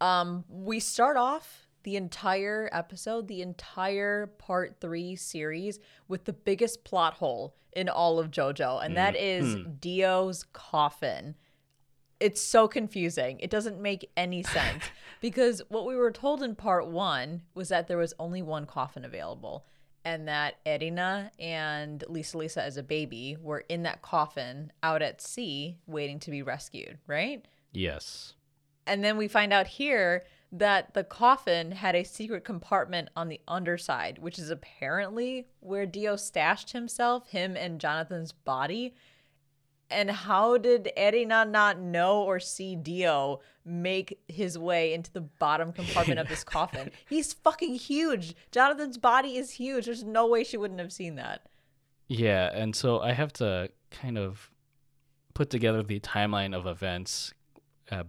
Um, 0.00 0.46
we 0.48 0.80
start 0.80 1.18
off 1.18 1.66
the 1.82 1.94
entire 1.94 2.70
episode, 2.72 3.28
the 3.28 3.42
entire 3.42 4.28
part 4.38 4.76
three 4.80 5.14
series, 5.14 5.78
with 6.08 6.24
the 6.24 6.32
biggest 6.32 6.84
plot 6.84 7.12
hole 7.12 7.54
in 7.74 7.90
all 7.90 8.18
of 8.18 8.30
JoJo, 8.30 8.82
and 8.82 8.96
that 8.96 9.14
is 9.14 9.56
Dio's 9.78 10.46
coffin. 10.54 11.34
It's 12.18 12.40
so 12.40 12.66
confusing. 12.66 13.40
It 13.40 13.50
doesn't 13.50 13.78
make 13.78 14.10
any 14.16 14.42
sense 14.42 14.84
because 15.20 15.60
what 15.68 15.84
we 15.84 15.96
were 15.96 16.10
told 16.10 16.42
in 16.42 16.54
part 16.54 16.86
one 16.86 17.42
was 17.54 17.68
that 17.68 17.88
there 17.88 17.98
was 17.98 18.14
only 18.18 18.40
one 18.40 18.64
coffin 18.64 19.04
available 19.04 19.66
and 20.06 20.28
that 20.28 20.54
Erina 20.64 21.32
and 21.36 22.04
Lisa 22.08 22.38
Lisa 22.38 22.62
as 22.62 22.76
a 22.76 22.82
baby 22.84 23.36
were 23.42 23.64
in 23.68 23.82
that 23.82 24.02
coffin 24.02 24.70
out 24.80 25.02
at 25.02 25.20
sea 25.20 25.78
waiting 25.88 26.20
to 26.20 26.30
be 26.30 26.42
rescued, 26.42 26.98
right? 27.08 27.44
Yes. 27.72 28.34
And 28.86 29.02
then 29.02 29.16
we 29.16 29.26
find 29.26 29.52
out 29.52 29.66
here 29.66 30.22
that 30.52 30.94
the 30.94 31.02
coffin 31.02 31.72
had 31.72 31.96
a 31.96 32.04
secret 32.04 32.44
compartment 32.44 33.08
on 33.16 33.28
the 33.28 33.40
underside, 33.48 34.18
which 34.18 34.38
is 34.38 34.48
apparently 34.48 35.48
where 35.58 35.86
Dio 35.86 36.14
stashed 36.14 36.70
himself, 36.70 37.30
him 37.30 37.56
and 37.56 37.80
Jonathan's 37.80 38.30
body. 38.30 38.94
And 39.90 40.10
how 40.10 40.58
did 40.58 40.90
Erina 40.96 41.44
not 41.48 41.78
know 41.78 42.22
or 42.22 42.40
see 42.40 42.74
Dio 42.74 43.40
make 43.64 44.18
his 44.26 44.58
way 44.58 44.92
into 44.92 45.12
the 45.12 45.20
bottom 45.20 45.72
compartment 45.72 46.18
of 46.18 46.28
this 46.28 46.44
coffin? 46.44 46.90
He's 47.08 47.32
fucking 47.32 47.76
huge. 47.76 48.34
Jonathan's 48.50 48.98
body 48.98 49.36
is 49.36 49.52
huge. 49.52 49.86
There's 49.86 50.04
no 50.04 50.26
way 50.26 50.42
she 50.42 50.56
wouldn't 50.56 50.80
have 50.80 50.92
seen 50.92 51.14
that. 51.16 51.48
Yeah, 52.08 52.50
and 52.52 52.74
so 52.74 53.00
I 53.00 53.12
have 53.12 53.32
to 53.34 53.70
kind 53.90 54.18
of 54.18 54.50
put 55.34 55.50
together 55.50 55.82
the 55.82 56.00
timeline 56.00 56.56
of 56.56 56.66
events 56.66 57.32
uh, 57.90 58.04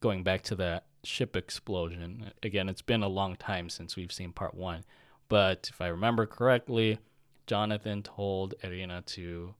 going 0.00 0.22
back 0.22 0.42
to 0.42 0.54
the 0.54 0.82
ship 1.04 1.36
explosion. 1.36 2.32
Again, 2.42 2.68
it's 2.68 2.82
been 2.82 3.02
a 3.02 3.08
long 3.08 3.36
time 3.36 3.68
since 3.68 3.96
we've 3.96 4.12
seen 4.12 4.32
part 4.32 4.54
one, 4.54 4.84
but 5.28 5.68
if 5.72 5.80
I 5.80 5.88
remember 5.88 6.26
correctly, 6.26 6.98
Jonathan 7.46 8.02
told 8.02 8.54
Erina 8.62 9.02
to 9.06 9.54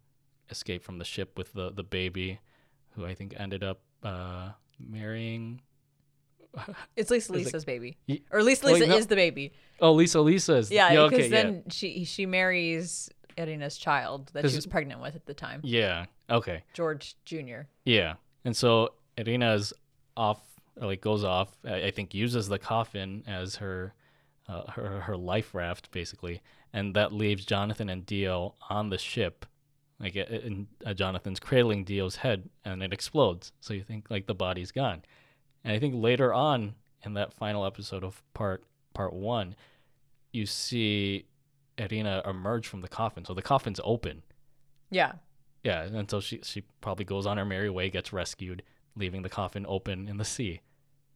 escape 0.50 0.82
from 0.82 0.98
the 0.98 1.04
ship 1.04 1.36
with 1.38 1.52
the, 1.52 1.70
the 1.70 1.82
baby, 1.82 2.40
who 2.90 3.06
I 3.06 3.14
think 3.14 3.34
ended 3.38 3.62
up 3.64 3.80
uh, 4.02 4.50
marrying. 4.78 5.60
It's 6.96 7.10
Lisa 7.10 7.32
Is 7.34 7.44
Lisa's 7.44 7.64
baby. 7.64 7.96
Ye- 8.06 8.24
Or 8.32 8.42
Lisa 8.42 8.66
Lisa 8.66 8.86
no. 8.86 8.96
is 8.96 9.06
the 9.06 9.14
baby. 9.16 9.52
Oh, 9.80 9.92
Lisa 9.92 10.20
Lisa's. 10.20 10.70
Yeah, 10.70 10.92
yeah 10.92 11.08
because 11.08 11.26
okay, 11.26 11.28
yeah. 11.36 11.42
then 11.42 11.62
she 11.70 12.04
she 12.04 12.26
marries 12.26 13.08
Erina's 13.38 13.78
child 13.78 14.30
that 14.34 14.48
she 14.48 14.56
was 14.56 14.66
pregnant 14.66 15.00
with 15.00 15.14
at 15.14 15.26
the 15.26 15.34
time, 15.34 15.60
Yeah, 15.62 16.06
okay. 16.28 16.64
George 16.74 17.14
Jr. 17.24 17.62
Yeah, 17.84 18.14
and 18.44 18.56
so 18.56 18.94
Erina's 19.16 19.72
off, 20.16 20.40
or 20.80 20.88
like 20.88 21.00
goes 21.00 21.24
off. 21.24 21.56
I, 21.64 21.84
I 21.84 21.90
think 21.92 22.12
uses 22.14 22.48
the 22.48 22.58
coffin 22.58 23.22
as 23.26 23.56
her, 23.56 23.94
uh, 24.48 24.70
her 24.72 25.00
her 25.02 25.16
life 25.16 25.54
raft 25.54 25.90
basically, 25.92 26.42
and 26.72 26.94
that 26.94 27.12
leaves 27.12 27.44
Jonathan 27.46 27.88
and 27.88 28.04
Dio 28.04 28.54
on 28.68 28.90
the 28.90 28.98
ship. 28.98 29.46
Like 30.00 30.16
and 30.16 30.66
uh, 30.86 30.94
Jonathan's 30.94 31.38
cradling 31.38 31.84
Dio's 31.84 32.16
head, 32.16 32.48
and 32.64 32.82
it 32.82 32.92
explodes. 32.92 33.52
So 33.60 33.74
you 33.74 33.82
think 33.82 34.10
like 34.10 34.26
the 34.26 34.34
body's 34.34 34.72
gone, 34.72 35.02
and 35.62 35.74
I 35.74 35.78
think 35.78 35.94
later 35.94 36.32
on 36.32 36.74
in 37.04 37.14
that 37.14 37.34
final 37.34 37.66
episode 37.66 38.02
of 38.02 38.22
part 38.32 38.64
part 38.94 39.12
one, 39.12 39.54
you 40.32 40.46
see 40.46 41.26
Erina 41.76 42.22
emerge 42.26 42.66
from 42.66 42.80
the 42.80 42.88
coffin. 42.88 43.24
So 43.24 43.34
the 43.34 43.42
coffin's 43.42 43.80
open. 43.84 44.22
Yeah. 44.90 45.12
Yeah, 45.62 45.82
until 45.82 46.22
she 46.22 46.40
she 46.42 46.62
probably 46.80 47.04
goes 47.04 47.26
on 47.26 47.36
her 47.36 47.44
merry 47.44 47.68
way, 47.68 47.90
gets 47.90 48.12
rescued, 48.12 48.62
leaving 48.96 49.20
the 49.20 49.28
coffin 49.28 49.66
open 49.68 50.08
in 50.08 50.16
the 50.16 50.24
sea. 50.24 50.60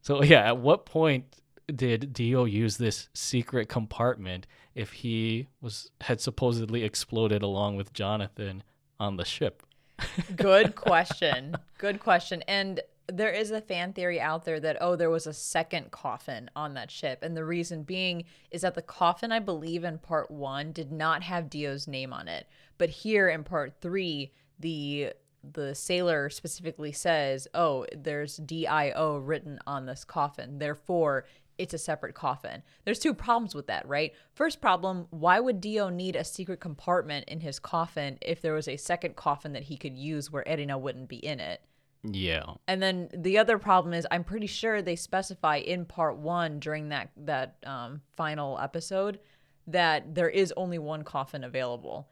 So 0.01 0.21
yeah, 0.23 0.41
at 0.41 0.57
what 0.57 0.85
point 0.85 1.41
did 1.73 2.13
Dio 2.13 2.45
use 2.45 2.77
this 2.77 3.09
secret 3.15 3.67
compartment 3.67 4.45
if 4.75 4.91
he 4.91 5.47
was 5.61 5.89
had 6.01 6.21
supposedly 6.21 6.83
exploded 6.83 7.41
along 7.41 7.75
with 7.75 7.91
Jonathan 7.93 8.61
on 8.99 9.17
the 9.17 9.25
ship? 9.25 9.63
Good 10.35 10.75
question. 10.75 11.55
Good 11.77 11.99
question. 11.99 12.41
And 12.47 12.81
there 13.07 13.31
is 13.31 13.51
a 13.51 13.61
fan 13.61 13.93
theory 13.93 14.19
out 14.19 14.45
there 14.45 14.59
that 14.59 14.77
oh 14.81 14.95
there 14.95 15.09
was 15.09 15.27
a 15.27 15.33
second 15.33 15.91
coffin 15.91 16.49
on 16.55 16.73
that 16.73 16.89
ship 16.89 17.19
and 17.21 17.37
the 17.37 17.45
reason 17.45 17.83
being 17.83 18.23
is 18.51 18.61
that 18.61 18.73
the 18.73 18.81
coffin 18.81 19.31
I 19.31 19.39
believe 19.39 19.83
in 19.83 19.99
part 19.99 20.31
1 20.31 20.71
did 20.71 20.91
not 20.91 21.21
have 21.23 21.49
Dio's 21.49 21.87
name 21.87 22.11
on 22.11 22.27
it 22.27 22.47
but 22.77 22.89
here 22.89 23.29
in 23.29 23.43
part 23.43 23.75
3 23.81 24.31
the 24.59 25.13
the 25.53 25.75
sailor 25.75 26.29
specifically 26.31 26.91
says 26.91 27.47
oh 27.53 27.85
there's 27.95 28.37
DIO 28.37 29.17
written 29.17 29.59
on 29.67 29.85
this 29.85 30.03
coffin 30.03 30.57
therefore 30.57 31.25
it's 31.57 31.73
a 31.73 31.77
separate 31.77 32.15
coffin. 32.15 32.63
There's 32.83 32.99
two 32.99 33.13
problems 33.13 33.55
with 33.55 33.67
that, 33.67 33.87
right? 33.87 34.13
First 34.33 34.61
problem, 34.61 35.07
why 35.09 35.39
would 35.39 35.61
Dio 35.61 35.89
need 35.89 36.15
a 36.15 36.23
secret 36.23 36.59
compartment 36.59 37.25
in 37.27 37.39
his 37.39 37.59
coffin 37.59 38.17
if 38.21 38.41
there 38.41 38.53
was 38.53 38.67
a 38.67 38.77
second 38.77 39.15
coffin 39.15 39.53
that 39.53 39.63
he 39.63 39.77
could 39.77 39.97
use 39.97 40.31
where 40.31 40.43
Erina 40.47 40.77
wouldn't 40.79 41.09
be 41.09 41.17
in 41.17 41.39
it? 41.39 41.61
Yeah. 42.03 42.45
And 42.67 42.81
then 42.81 43.09
the 43.13 43.37
other 43.37 43.57
problem 43.57 43.93
is 43.93 44.05
I'm 44.11 44.23
pretty 44.23 44.47
sure 44.47 44.81
they 44.81 44.95
specify 44.95 45.57
in 45.57 45.85
part 45.85 46.17
one 46.17 46.59
during 46.59 46.89
that 46.89 47.09
that 47.17 47.55
um, 47.65 48.01
final 48.15 48.59
episode 48.59 49.19
that 49.67 50.13
there 50.13 50.29
is 50.29 50.53
only 50.55 50.77
one 50.77 51.03
coffin 51.03 51.43
available. 51.43 52.07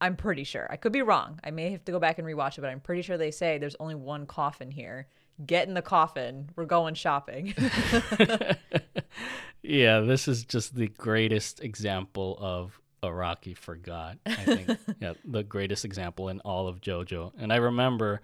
I'm 0.00 0.16
pretty 0.16 0.44
sure. 0.44 0.66
I 0.70 0.76
could 0.76 0.92
be 0.92 1.02
wrong. 1.02 1.40
I 1.42 1.50
may 1.50 1.70
have 1.72 1.84
to 1.86 1.92
go 1.92 1.98
back 1.98 2.18
and 2.18 2.26
rewatch 2.26 2.58
it, 2.58 2.60
but 2.60 2.70
I'm 2.70 2.80
pretty 2.80 3.02
sure 3.02 3.16
they 3.16 3.30
say 3.30 3.58
there's 3.58 3.76
only 3.80 3.94
one 3.94 4.26
coffin 4.26 4.70
here. 4.70 5.08
Get 5.44 5.68
in 5.68 5.74
the 5.74 5.82
coffin. 5.82 6.48
We're 6.56 6.64
going 6.64 6.94
shopping. 6.94 7.54
yeah, 9.62 10.00
this 10.00 10.28
is 10.28 10.44
just 10.44 10.74
the 10.74 10.88
greatest 10.88 11.62
example 11.62 12.38
of 12.40 12.80
Araki 13.02 13.56
forgot. 13.56 14.18
I 14.24 14.34
think 14.34 14.78
yeah, 15.00 15.14
the 15.24 15.42
greatest 15.42 15.84
example 15.84 16.28
in 16.28 16.40
all 16.40 16.68
of 16.68 16.80
JoJo. 16.80 17.32
And 17.38 17.52
I 17.52 17.56
remember 17.56 18.20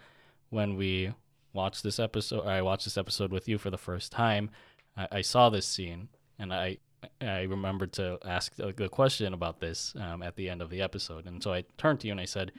when 0.51 0.77
we 0.77 1.13
watched 1.53 1.83
this 1.83 1.99
episode, 1.99 2.47
I 2.47 2.63
watched 2.63 2.85
this 2.85 2.97
episode 2.97 3.33
with 3.33 3.49
you 3.49 3.59
for 3.59 3.71
the 3.71 3.79
first 3.79 4.13
time. 4.13 4.51
I, 4.97 5.09
I 5.13 5.21
saw 5.21 5.51
this 5.51 5.67
scene, 5.67 6.09
and 6.39 6.53
I 6.53 6.79
I 7.21 7.43
remembered 7.43 7.93
to 7.95 8.19
ask 8.25 8.59
a, 8.59 8.69
a 8.69 8.89
question 8.89 9.35
about 9.35 9.61
this 9.61 9.95
um, 9.99 10.23
at 10.23 10.37
the 10.37 10.49
end 10.49 10.63
of 10.63 10.71
the 10.71 10.83
episode. 10.83 11.27
And 11.27 11.43
so 11.43 11.53
I 11.53 11.65
turned 11.77 12.01
to 12.01 12.07
you 12.07 12.13
and 12.13 12.21
I 12.21 12.27
said, 12.27 12.53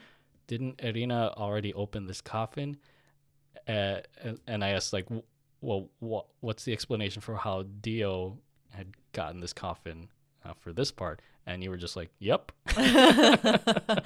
"Didn't 0.47 0.77
Erina 0.77 1.33
already 1.37 1.73
open 1.73 2.07
this 2.07 2.21
coffin?" 2.21 2.77
Uh, 3.67 3.97
and 4.47 4.63
I 4.63 4.69
asked 4.69 4.93
like, 4.93 5.07
"Well, 5.61 5.89
what 5.99 6.25
what's 6.41 6.65
the 6.65 6.73
explanation 6.73 7.21
for 7.21 7.35
how 7.35 7.63
Dio 7.81 8.37
had 8.71 8.87
gotten 9.13 9.39
this 9.39 9.53
coffin 9.53 10.09
uh, 10.45 10.53
for 10.59 10.73
this 10.73 10.91
part?" 10.91 11.21
And 11.45 11.63
you 11.63 11.69
were 11.69 11.77
just 11.77 11.95
like, 11.95 12.09
"Yep." 12.19 12.51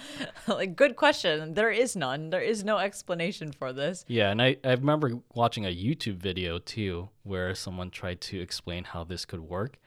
like 0.47 0.75
good 0.75 0.95
question. 0.95 1.53
There 1.53 1.71
is 1.71 1.95
none. 1.95 2.29
There 2.29 2.41
is 2.41 2.63
no 2.63 2.77
explanation 2.77 3.51
for 3.51 3.73
this. 3.73 4.05
Yeah, 4.07 4.31
and 4.31 4.41
I 4.41 4.57
I 4.63 4.71
remember 4.71 5.19
watching 5.33 5.65
a 5.65 5.75
YouTube 5.75 6.17
video 6.17 6.59
too 6.59 7.09
where 7.23 7.53
someone 7.55 7.89
tried 7.89 8.21
to 8.21 8.39
explain 8.39 8.83
how 8.83 9.03
this 9.03 9.25
could 9.25 9.41
work, 9.41 9.77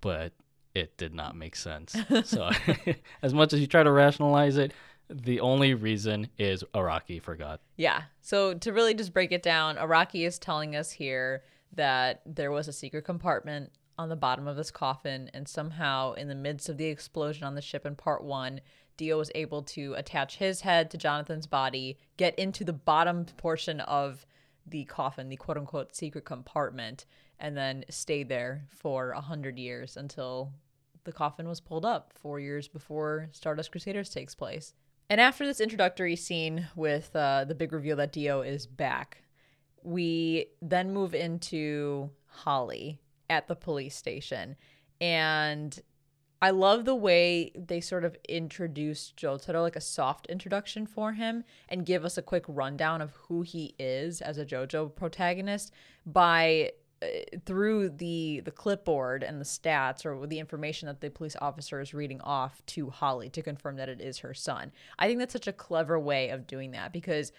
but 0.00 0.32
it 0.74 0.96
did 0.96 1.14
not 1.14 1.36
make 1.36 1.56
sense. 1.56 1.96
so 2.24 2.50
as 3.22 3.34
much 3.34 3.52
as 3.52 3.60
you 3.60 3.66
try 3.66 3.82
to 3.82 3.92
rationalize 3.92 4.56
it, 4.56 4.72
the 5.12 5.40
only 5.40 5.74
reason 5.74 6.28
is 6.38 6.64
Araki 6.74 7.20
forgot. 7.20 7.60
Yeah. 7.76 8.02
So 8.20 8.54
to 8.54 8.72
really 8.72 8.94
just 8.94 9.12
break 9.12 9.32
it 9.32 9.42
down, 9.42 9.76
Araki 9.76 10.26
is 10.26 10.38
telling 10.38 10.74
us 10.76 10.90
here 10.92 11.42
that 11.74 12.22
there 12.26 12.50
was 12.50 12.68
a 12.68 12.72
secret 12.72 13.04
compartment 13.04 13.70
on 13.98 14.08
the 14.08 14.16
bottom 14.16 14.48
of 14.48 14.56
this 14.56 14.70
coffin, 14.70 15.30
and 15.34 15.46
somehow 15.46 16.12
in 16.14 16.28
the 16.28 16.34
midst 16.34 16.68
of 16.68 16.76
the 16.76 16.86
explosion 16.86 17.44
on 17.44 17.54
the 17.54 17.60
ship 17.60 17.86
in 17.86 17.94
part 17.94 18.24
one, 18.24 18.60
Dio 18.96 19.18
was 19.18 19.30
able 19.34 19.62
to 19.62 19.94
attach 19.94 20.36
his 20.36 20.60
head 20.62 20.90
to 20.90 20.98
Jonathan's 20.98 21.46
body, 21.46 21.98
get 22.16 22.38
into 22.38 22.64
the 22.64 22.72
bottom 22.72 23.24
portion 23.36 23.80
of 23.80 24.26
the 24.66 24.84
coffin, 24.84 25.28
the 25.28 25.36
quote 25.36 25.58
unquote 25.58 25.94
secret 25.94 26.24
compartment, 26.24 27.06
and 27.38 27.56
then 27.56 27.84
stay 27.90 28.22
there 28.22 28.64
for 28.68 29.10
a 29.10 29.20
hundred 29.20 29.58
years 29.58 29.96
until 29.96 30.52
the 31.04 31.12
coffin 31.12 31.48
was 31.48 31.60
pulled 31.60 31.84
up 31.84 32.12
four 32.14 32.38
years 32.38 32.68
before 32.68 33.28
Stardust 33.32 33.72
Crusaders 33.72 34.10
takes 34.10 34.34
place. 34.34 34.72
And 35.12 35.20
after 35.20 35.44
this 35.44 35.60
introductory 35.60 36.16
scene 36.16 36.68
with 36.74 37.14
uh, 37.14 37.44
the 37.44 37.54
big 37.54 37.74
reveal 37.74 37.96
that 37.96 38.12
Dio 38.12 38.40
is 38.40 38.66
back, 38.66 39.18
we 39.82 40.46
then 40.62 40.94
move 40.94 41.14
into 41.14 42.08
Holly 42.28 42.98
at 43.28 43.46
the 43.46 43.54
police 43.54 43.94
station. 43.94 44.56
And 45.02 45.78
I 46.40 46.48
love 46.48 46.86
the 46.86 46.94
way 46.94 47.52
they 47.54 47.82
sort 47.82 48.06
of 48.06 48.16
introduce 48.26 49.12
Jotaro, 49.14 49.60
like 49.60 49.76
a 49.76 49.82
soft 49.82 50.28
introduction 50.28 50.86
for 50.86 51.12
him, 51.12 51.44
and 51.68 51.84
give 51.84 52.06
us 52.06 52.16
a 52.16 52.22
quick 52.22 52.46
rundown 52.48 53.02
of 53.02 53.12
who 53.28 53.42
he 53.42 53.74
is 53.78 54.22
as 54.22 54.38
a 54.38 54.46
JoJo 54.46 54.94
protagonist 54.94 55.74
by 56.06 56.72
through 57.44 57.90
the 57.90 58.40
the 58.44 58.50
clipboard 58.50 59.22
and 59.22 59.40
the 59.40 59.44
stats 59.44 60.04
or 60.04 60.26
the 60.26 60.38
information 60.38 60.86
that 60.86 61.00
the 61.00 61.10
police 61.10 61.36
officer 61.40 61.80
is 61.80 61.94
reading 61.94 62.20
off 62.20 62.64
to 62.66 62.90
Holly 62.90 63.28
to 63.30 63.42
confirm 63.42 63.76
that 63.76 63.88
it 63.88 64.00
is 64.00 64.18
her 64.18 64.34
son. 64.34 64.72
I 64.98 65.06
think 65.06 65.18
that's 65.18 65.32
such 65.32 65.48
a 65.48 65.52
clever 65.52 65.98
way 65.98 66.30
of 66.30 66.46
doing 66.46 66.72
that 66.72 66.92
because 66.92 67.32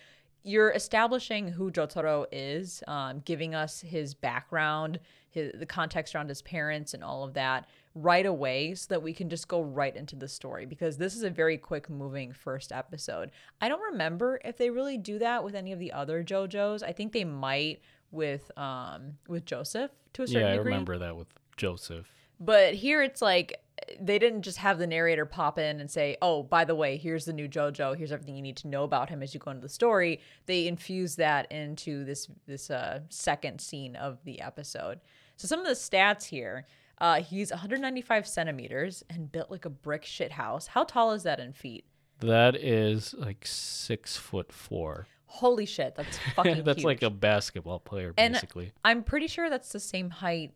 you're 0.44 0.72
establishing 0.72 1.48
who 1.48 1.72
Jotaro 1.72 2.26
is, 2.32 2.84
um, 2.88 3.22
giving 3.24 3.56
us 3.56 3.80
his 3.80 4.14
background, 4.14 5.00
his, 5.30 5.54
the 5.58 5.66
context 5.66 6.14
around 6.14 6.28
his 6.28 6.42
parents, 6.42 6.94
and 6.94 7.04
all 7.04 7.24
of 7.24 7.34
that 7.36 7.66
right 7.96 8.26
away 8.26 8.76
so 8.76 8.88
that 8.90 9.02
we 9.02 9.14
can 9.14 9.30
just 9.30 9.48
go 9.48 9.62
right 9.62 9.96
into 9.96 10.16
the 10.16 10.28
story 10.28 10.66
because 10.66 10.98
this 10.98 11.16
is 11.16 11.24
a 11.24 11.30
very 11.30 11.58
quick 11.58 11.90
moving 11.90 12.34
first 12.34 12.72
episode. 12.72 13.32
I 13.62 13.70
don't 13.70 13.92
remember 13.92 14.40
if 14.44 14.58
they 14.58 14.70
really 14.70 14.98
do 14.98 15.20
that 15.20 15.44
with 15.44 15.56
any 15.56 15.72
of 15.72 15.80
the 15.80 15.94
other 15.94 16.24
JoJo's. 16.24 16.84
I 16.84 16.92
think 16.92 17.14
they 17.14 17.24
might 17.24 17.82
with 18.14 18.52
um 18.58 19.18
with 19.28 19.46
Joseph 19.46 19.92
to 20.14 20.24
a 20.24 20.28
certain 20.28 20.42
yeah, 20.42 20.54
I 20.54 20.58
degree. 20.58 20.72
remember 20.72 20.98
that 21.00 21.18
with 21.18 21.28
Joseph. 21.58 22.08
But 22.40 22.74
here 22.76 23.02
it's 23.02 23.22
like 23.22 23.60
they 24.00 24.20
didn't 24.20 24.44
just 24.44 24.58
have 24.60 24.78
the 24.78 24.88
narrator 24.88 25.26
pop 25.26 25.58
in 25.60 25.80
and 25.80 25.90
say, 25.90 26.18
"Oh, 26.22 26.44
by 26.44 26.66
the 26.66 26.76
way, 26.76 26.98
here's 26.98 27.26
the 27.26 27.34
new 27.34 27.48
JoJo. 27.48 27.98
Here's 27.98 28.12
everything 28.12 28.36
you 28.36 28.42
need 28.42 28.58
to 28.58 28.68
know 28.68 28.84
about 28.84 29.10
him 29.10 29.22
as 29.24 29.34
you 29.34 29.40
go 29.40 29.52
into 29.52 29.62
the 29.62 29.70
story." 29.70 30.22
They 30.46 30.68
infuse 30.68 31.16
that 31.16 31.52
into 31.52 32.04
this 32.06 32.28
this 32.46 32.70
uh, 32.70 33.02
second 33.10 33.60
scene 33.62 33.96
of 33.96 34.24
the 34.24 34.42
episode. 34.42 35.00
So 35.38 35.48
some 35.48 35.60
of 35.60 35.66
the 35.66 35.74
stats 35.74 36.26
here: 36.26 36.66
uh, 37.00 37.22
he's 37.22 37.52
195 37.52 38.28
centimeters 38.28 39.04
and 39.10 39.32
built 39.32 39.52
like 39.52 39.66
a 39.66 39.70
brick 39.70 40.06
shit 40.06 40.34
house. 40.34 40.68
How 40.68 40.84
tall 40.84 41.12
is 41.12 41.24
that 41.24 41.40
in 41.40 41.54
feet? 41.54 41.86
That 42.20 42.56
is 42.56 43.14
like 43.18 43.46
six 43.46 44.16
foot 44.16 44.52
four. 44.52 45.08
Holy 45.38 45.66
shit, 45.66 45.96
that's 45.96 46.18
fucking 46.36 46.64
that's 46.64 46.78
huge. 46.80 46.86
like 46.86 47.02
a 47.02 47.10
basketball 47.10 47.80
player, 47.80 48.14
And- 48.18 48.34
basically. 48.34 48.72
I'm 48.86 49.04
pretty 49.04 49.28
sure 49.28 49.50
that's 49.50 49.72
the 49.72 49.80
same 49.80 50.10
height 50.10 50.54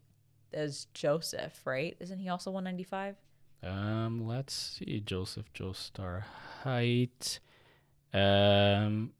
as 0.53 0.86
Joseph, 0.93 1.59
right? 1.65 1.97
Isn't 1.99 2.19
he 2.19 2.30
also 2.30 2.51
195? 2.51 3.15
Um, 3.63 4.28
let's 4.28 4.53
see, 4.53 5.01
Joseph 5.03 5.51
Joestar 5.53 6.23
height, 6.63 7.39
um, 8.13 9.11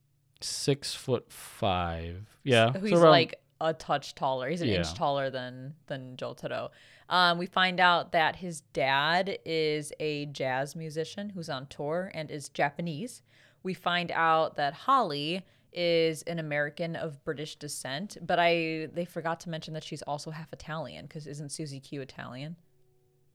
six 0.41 0.93
foot 0.93 1.32
five. 1.32 2.28
Yeah, 2.43 2.72
So 2.74 2.80
so 2.80 2.86
he's 2.86 2.93
around- 2.99 3.12
like 3.12 3.36
a 3.60 3.74
touch 3.74 4.14
taller. 4.16 4.49
He's 4.49 4.62
an 4.62 4.70
inch 4.70 4.93
taller 4.93 5.30
than 5.32 5.74
than 5.88 6.16
Jotaro. 6.18 6.70
Um, 7.10 7.38
we 7.39 7.45
find 7.47 7.80
out 7.80 8.12
that 8.12 8.36
his 8.38 8.62
dad 8.74 9.39
is 9.45 9.91
a 9.99 10.28
jazz 10.28 10.76
musician 10.76 11.30
who's 11.32 11.49
on 11.49 11.66
tour 11.68 12.12
and 12.14 12.30
is 12.30 12.49
Japanese. 12.49 13.24
We 13.68 13.74
find 13.74 14.11
out 14.11 14.55
that 14.55 14.74
Holly 14.74 15.43
is 15.74 16.22
an 16.22 16.39
American 16.39 16.95
of 16.95 17.22
British 17.26 17.57
descent, 17.57 18.15
but 18.26 18.39
I 18.39 18.88
they 18.93 19.03
forgot 19.03 19.41
to 19.41 19.49
mention 19.49 19.74
that 19.74 19.84
she's 19.84 20.01
also 20.03 20.32
half 20.32 20.53
Italian 20.53 21.05
because 21.05 21.28
isn't 21.28 21.51
Susie 21.51 21.82
Q 21.82 21.99
Italian? 21.99 22.55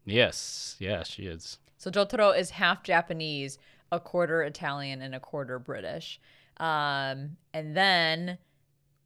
yes, 0.07 0.75
yeah, 0.79 1.03
she 1.03 1.25
is. 1.25 1.59
So 1.77 1.91
Jotaro 1.91 2.35
is 2.35 2.49
half 2.49 2.83
Japanese, 2.83 3.59
a 3.93 4.01
quarter 4.01 4.43
Italian, 4.43 5.03
and 5.03 5.15
a 5.15 5.21
quarter 5.21 5.59
British. 5.59 6.19
Um, 6.57 7.37
and 7.53 7.77
then 7.77 8.39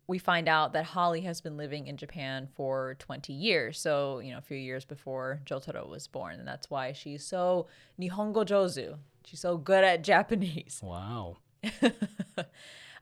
we 0.07 0.19
find 0.19 0.49
out 0.49 0.75
that 0.75 0.85
Holly 0.85 1.23
has 1.23 1.41
been 1.41 1.57
living 1.57 1.89
in 1.89 1.97
Japan 1.97 2.47
for 2.55 2.95
20 3.01 3.33
years. 3.33 3.81
So, 3.81 4.21
you 4.21 4.31
know, 4.31 4.39
a 4.39 4.43
few 4.43 4.57
years 4.57 4.85
before 4.85 5.41
Jotaro 5.45 5.89
was 5.89 6.07
born. 6.07 6.39
And 6.39 6.47
that's 6.47 6.71
why 6.71 6.93
she's 6.93 7.27
so 7.27 7.67
Nihongo 8.01 8.47
Jozu. 8.47 8.99
She's 9.27 9.41
so 9.41 9.57
good 9.59 9.85
at 9.85 10.03
Japanese. 10.03 10.81
Wow. 10.83 11.39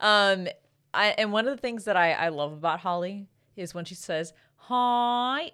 um, 0.01 0.49
I, 0.95 1.15
and 1.19 1.33
one 1.33 1.47
of 1.47 1.55
the 1.55 1.61
things 1.61 1.85
that 1.85 1.97
I, 1.97 2.13
I 2.13 2.29
love 2.31 2.53
about 2.53 2.81
Holly 2.81 3.27
is 3.57 3.75
when 3.75 3.85
she 3.85 3.95
says, 3.95 4.33
hi. 4.57 5.53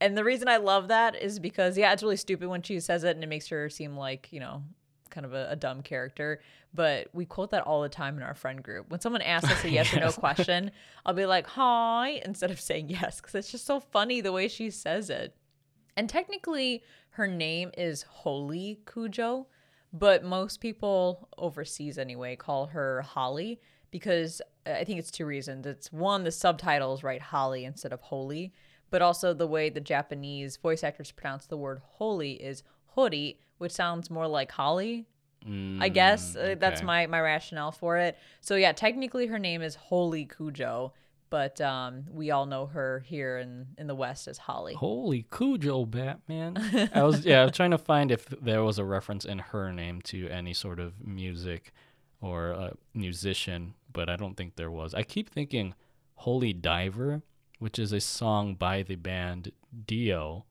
And 0.00 0.16
the 0.16 0.22
reason 0.22 0.46
I 0.46 0.58
love 0.58 0.88
that 0.88 1.16
is 1.16 1.40
because, 1.40 1.76
yeah, 1.76 1.92
it's 1.92 2.02
really 2.02 2.16
stupid 2.16 2.48
when 2.48 2.62
she 2.62 2.78
says 2.78 3.02
it 3.02 3.16
and 3.16 3.24
it 3.24 3.26
makes 3.28 3.48
her 3.48 3.68
seem 3.68 3.96
like, 3.96 4.28
you 4.30 4.38
know, 4.38 4.62
kind 5.10 5.26
of 5.26 5.32
a, 5.32 5.48
a 5.50 5.56
dumb 5.56 5.82
character. 5.82 6.40
But 6.72 7.08
we 7.12 7.24
quote 7.24 7.50
that 7.50 7.66
all 7.66 7.82
the 7.82 7.88
time 7.88 8.16
in 8.16 8.22
our 8.22 8.34
friend 8.34 8.62
group. 8.62 8.90
When 8.90 9.00
someone 9.00 9.22
asks 9.22 9.50
us 9.50 9.64
a 9.64 9.70
yes, 9.70 9.92
or 9.92 10.00
no 10.00 10.12
question, 10.12 10.70
I'll 11.04 11.14
be 11.14 11.26
like, 11.26 11.46
hi, 11.46 12.20
instead 12.24 12.52
of 12.52 12.60
saying 12.60 12.88
yes, 12.88 13.20
because 13.20 13.34
it's 13.34 13.50
just 13.50 13.66
so 13.66 13.80
funny 13.80 14.20
the 14.20 14.32
way 14.32 14.46
she 14.46 14.70
says 14.70 15.10
it. 15.10 15.34
And 15.96 16.08
technically, 16.08 16.82
her 17.10 17.26
name 17.26 17.70
is 17.76 18.02
Holy 18.02 18.80
Cujo, 18.92 19.46
but 19.94 20.24
most 20.24 20.60
people 20.60 21.28
overseas 21.38 21.96
anyway 21.98 22.34
call 22.34 22.66
her 22.66 23.00
Holly 23.02 23.60
because 23.92 24.42
uh, 24.66 24.72
I 24.72 24.84
think 24.84 24.98
it's 24.98 25.10
two 25.12 25.24
reasons. 25.24 25.64
It's 25.66 25.92
one, 25.92 26.24
the 26.24 26.32
subtitles 26.32 27.04
write 27.04 27.22
Holly 27.22 27.64
instead 27.64 27.92
of 27.92 28.00
Holy, 28.00 28.52
but 28.90 29.02
also 29.02 29.32
the 29.32 29.46
way 29.46 29.70
the 29.70 29.80
Japanese 29.80 30.56
voice 30.56 30.82
actors 30.82 31.12
pronounce 31.12 31.46
the 31.46 31.56
word 31.56 31.80
holy 31.84 32.32
is 32.32 32.64
hori, 32.86 33.38
which 33.58 33.72
sounds 33.72 34.10
more 34.10 34.26
like 34.26 34.50
Holly. 34.50 35.06
I 35.78 35.90
guess 35.90 36.34
Mm, 36.36 36.52
uh, 36.52 36.54
that's 36.58 36.82
my 36.82 37.06
my 37.06 37.20
rationale 37.20 37.70
for 37.70 37.98
it. 37.98 38.16
So 38.40 38.54
yeah, 38.56 38.72
technically 38.72 39.26
her 39.26 39.38
name 39.38 39.60
is 39.60 39.74
Holy 39.74 40.26
Kujo, 40.26 40.92
but 41.34 41.60
um, 41.60 42.04
we 42.12 42.30
all 42.30 42.46
know 42.46 42.66
her 42.66 43.00
here 43.00 43.38
in 43.38 43.66
in 43.76 43.88
the 43.88 43.94
West 43.96 44.28
as 44.28 44.38
Holly. 44.38 44.74
Holy 44.74 45.24
Kujo, 45.32 45.84
Batman! 45.90 46.90
I 46.94 47.02
was 47.02 47.26
yeah, 47.26 47.40
I 47.40 47.44
was 47.46 47.52
trying 47.56 47.72
to 47.72 47.78
find 47.78 48.12
if 48.12 48.26
there 48.26 48.62
was 48.62 48.78
a 48.78 48.84
reference 48.84 49.24
in 49.24 49.40
her 49.40 49.72
name 49.72 50.00
to 50.02 50.28
any 50.28 50.54
sort 50.54 50.78
of 50.78 51.04
music 51.04 51.72
or 52.20 52.50
a 52.50 52.76
musician, 52.94 53.74
but 53.92 54.08
I 54.08 54.14
don't 54.14 54.36
think 54.36 54.54
there 54.54 54.70
was. 54.70 54.94
I 54.94 55.02
keep 55.02 55.28
thinking 55.28 55.74
Holy 56.14 56.52
Diver, 56.52 57.22
which 57.58 57.80
is 57.80 57.92
a 57.92 58.00
song 58.00 58.54
by 58.54 58.84
the 58.84 58.94
band 58.94 59.50
Dio. 59.86 60.44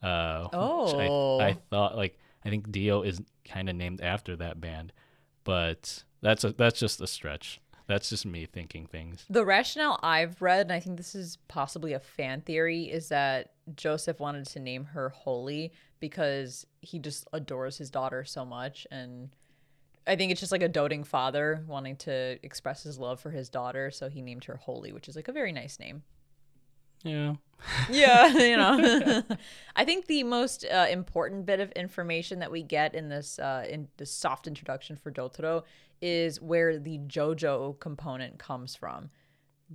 Uh, 0.00 0.42
which 0.44 0.50
Oh. 0.52 1.40
I, 1.40 1.46
I 1.48 1.52
thought 1.70 1.96
like 1.96 2.20
I 2.44 2.50
think 2.50 2.70
Dio 2.70 3.02
is 3.02 3.20
kind 3.44 3.68
of 3.68 3.74
named 3.74 4.00
after 4.00 4.36
that 4.36 4.60
band, 4.60 4.92
but 5.42 6.04
that's 6.22 6.44
a 6.44 6.52
that's 6.52 6.78
just 6.78 7.00
a 7.00 7.08
stretch. 7.08 7.60
That's 7.90 8.08
just 8.08 8.24
me 8.24 8.46
thinking 8.46 8.86
things. 8.86 9.24
The 9.28 9.44
rationale 9.44 9.98
I've 10.00 10.40
read, 10.40 10.60
and 10.60 10.72
I 10.72 10.78
think 10.78 10.96
this 10.96 11.16
is 11.16 11.38
possibly 11.48 11.92
a 11.92 11.98
fan 11.98 12.40
theory, 12.40 12.84
is 12.84 13.08
that 13.08 13.50
Joseph 13.74 14.20
wanted 14.20 14.46
to 14.46 14.60
name 14.60 14.84
her 14.84 15.08
Holy 15.08 15.72
because 15.98 16.64
he 16.80 17.00
just 17.00 17.26
adores 17.32 17.78
his 17.78 17.90
daughter 17.90 18.24
so 18.24 18.44
much. 18.44 18.86
And 18.92 19.30
I 20.06 20.14
think 20.14 20.30
it's 20.30 20.38
just 20.38 20.52
like 20.52 20.62
a 20.62 20.68
doting 20.68 21.02
father 21.02 21.64
wanting 21.66 21.96
to 21.96 22.38
express 22.44 22.84
his 22.84 22.96
love 22.96 23.18
for 23.18 23.32
his 23.32 23.48
daughter. 23.48 23.90
So 23.90 24.08
he 24.08 24.22
named 24.22 24.44
her 24.44 24.54
Holy, 24.54 24.92
which 24.92 25.08
is 25.08 25.16
like 25.16 25.26
a 25.26 25.32
very 25.32 25.50
nice 25.50 25.80
name. 25.80 26.04
Yeah. 27.02 27.34
Yeah, 27.90 28.28
you 28.38 28.56
know. 28.56 29.22
I 29.76 29.84
think 29.84 30.06
the 30.06 30.22
most 30.22 30.64
uh, 30.64 30.86
important 30.90 31.44
bit 31.44 31.60
of 31.60 31.70
information 31.72 32.38
that 32.38 32.50
we 32.50 32.62
get 32.62 32.94
in 32.94 33.10
this 33.10 33.38
uh, 33.38 33.66
in 33.68 33.88
this 33.98 34.10
soft 34.10 34.46
introduction 34.46 34.96
for 34.96 35.10
Jotaro 35.10 35.64
is 36.00 36.40
where 36.40 36.78
the 36.78 36.98
JoJo 36.98 37.78
component 37.80 38.38
comes 38.38 38.74
from. 38.74 39.10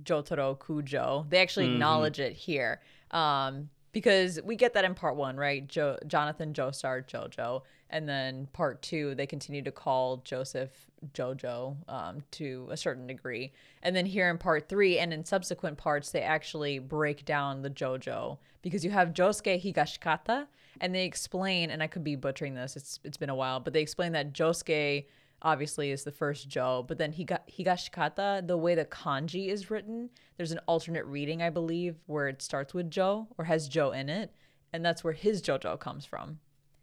Jotaro 0.02 0.58
Kujo. 0.58 1.28
They 1.30 1.38
actually 1.38 1.72
acknowledge 1.72 2.20
it 2.20 2.34
here. 2.34 2.80
Um, 3.10 3.70
because 3.96 4.38
we 4.44 4.56
get 4.56 4.74
that 4.74 4.84
in 4.84 4.94
part 4.94 5.16
one, 5.16 5.38
right? 5.38 5.66
Jo- 5.66 5.98
Jonathan 6.06 6.52
Joestar 6.52 7.02
Jojo, 7.06 7.62
and 7.88 8.06
then 8.06 8.46
part 8.52 8.82
two 8.82 9.14
they 9.14 9.26
continue 9.26 9.62
to 9.62 9.72
call 9.72 10.18
Joseph 10.18 10.70
Jojo 11.14 11.76
um, 11.88 12.22
to 12.32 12.68
a 12.70 12.76
certain 12.76 13.06
degree, 13.06 13.54
and 13.82 13.96
then 13.96 14.04
here 14.04 14.28
in 14.28 14.36
part 14.36 14.68
three 14.68 14.98
and 14.98 15.14
in 15.14 15.24
subsequent 15.24 15.78
parts 15.78 16.10
they 16.10 16.20
actually 16.20 16.78
break 16.78 17.24
down 17.24 17.62
the 17.62 17.70
Jojo 17.70 18.36
because 18.60 18.84
you 18.84 18.90
have 18.90 19.14
Josuke 19.14 19.62
Higashikata, 19.62 20.46
and 20.82 20.94
they 20.94 21.06
explain, 21.06 21.70
and 21.70 21.82
I 21.82 21.86
could 21.86 22.04
be 22.04 22.16
butchering 22.16 22.54
this, 22.54 22.76
it's 22.76 23.00
it's 23.02 23.16
been 23.16 23.30
a 23.30 23.34
while, 23.34 23.60
but 23.60 23.72
they 23.72 23.80
explain 23.80 24.12
that 24.12 24.34
Josuke 24.34 25.06
obviously 25.42 25.90
is 25.90 26.04
the 26.04 26.12
first 26.12 26.48
Joe, 26.48 26.84
but 26.86 26.98
then 26.98 27.12
Higa- 27.12 27.40
Higashikata, 27.50 28.46
the 28.46 28.56
way 28.56 28.74
the 28.74 28.84
kanji 28.84 29.48
is 29.48 29.70
written, 29.70 30.10
there's 30.36 30.52
an 30.52 30.60
alternate 30.66 31.04
reading, 31.06 31.42
I 31.42 31.50
believe, 31.50 31.96
where 32.06 32.28
it 32.28 32.42
starts 32.42 32.72
with 32.74 32.90
Joe 32.90 33.28
or 33.38 33.44
has 33.44 33.68
Joe 33.68 33.92
in 33.92 34.08
it, 34.08 34.32
and 34.72 34.84
that's 34.84 35.04
where 35.04 35.12
his 35.12 35.42
JoJo 35.42 35.78
comes 35.78 36.04
from. 36.04 36.38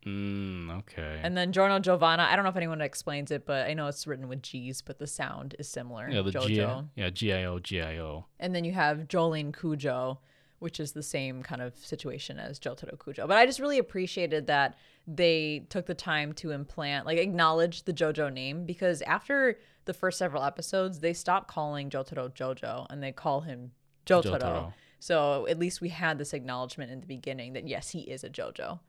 Mm, 0.05 0.79
okay. 0.79 1.19
And 1.23 1.37
then 1.37 1.53
Giorno 1.53 1.79
Giovanna, 1.79 2.23
I 2.29 2.35
don't 2.35 2.43
know 2.43 2.49
if 2.49 2.57
anyone 2.57 2.81
explains 2.81 3.31
it, 3.31 3.45
but 3.45 3.67
I 3.67 3.73
know 3.73 3.87
it's 3.87 4.05
written 4.05 4.27
with 4.27 4.41
G's, 4.43 4.81
but 4.81 4.99
the 4.99 5.07
sound 5.07 5.55
is 5.59 5.69
similar. 5.69 6.09
yeah, 6.09 6.21
the 6.21 6.31
G 6.31 6.37
JoJo. 6.57 6.89
yeah, 6.95 7.09
G 7.09 7.31
I 7.33 7.45
O 7.45 7.59
G 7.59 7.81
I 7.81 7.97
O. 7.99 8.25
And 8.39 8.53
then 8.53 8.65
you 8.65 8.73
have 8.73 9.07
Jolyne 9.07 9.53
Kujo, 9.53 10.17
which 10.63 10.79
is 10.79 10.93
the 10.93 11.03
same 11.03 11.43
kind 11.43 11.61
of 11.61 11.75
situation 11.75 12.39
as 12.39 12.57
Jotaro 12.57 12.97
Kujo. 12.97 13.27
But 13.27 13.35
I 13.35 13.45
just 13.45 13.59
really 13.59 13.77
appreciated 13.77 14.47
that 14.47 14.77
they 15.05 15.65
took 15.67 15.85
the 15.85 15.93
time 15.93 16.31
to 16.35 16.51
implant, 16.51 17.05
like 17.05 17.17
acknowledge 17.17 17.83
the 17.83 17.91
JoJo 17.91 18.31
name 18.31 18.65
because 18.65 19.01
after 19.01 19.59
the 19.83 19.93
first 19.93 20.17
several 20.17 20.41
episodes, 20.41 21.01
they 21.01 21.11
stopped 21.11 21.49
calling 21.49 21.89
Jotaro 21.89 22.33
Jojo 22.33 22.87
and 22.89 23.03
they 23.03 23.11
call 23.11 23.41
him 23.41 23.71
Jotaro. 24.05 24.39
Jotaro. 24.39 24.73
So 24.99 25.45
at 25.49 25.59
least 25.59 25.81
we 25.81 25.89
had 25.89 26.17
this 26.17 26.33
acknowledgement 26.33 26.91
in 26.91 27.01
the 27.01 27.07
beginning 27.07 27.51
that 27.53 27.67
yes, 27.67 27.89
he 27.89 27.99
is 27.99 28.23
a 28.23 28.29
JoJo. 28.29 28.79